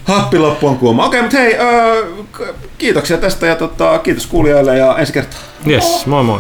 [0.04, 1.06] Happi loppu on kuuma.
[1.06, 2.06] Okei, mutta hei, öö,
[2.78, 5.40] kiitoksia tästä ja tota, kiitos kuulijoille ja ensi kertaa.
[5.68, 6.40] Yes, moi moi.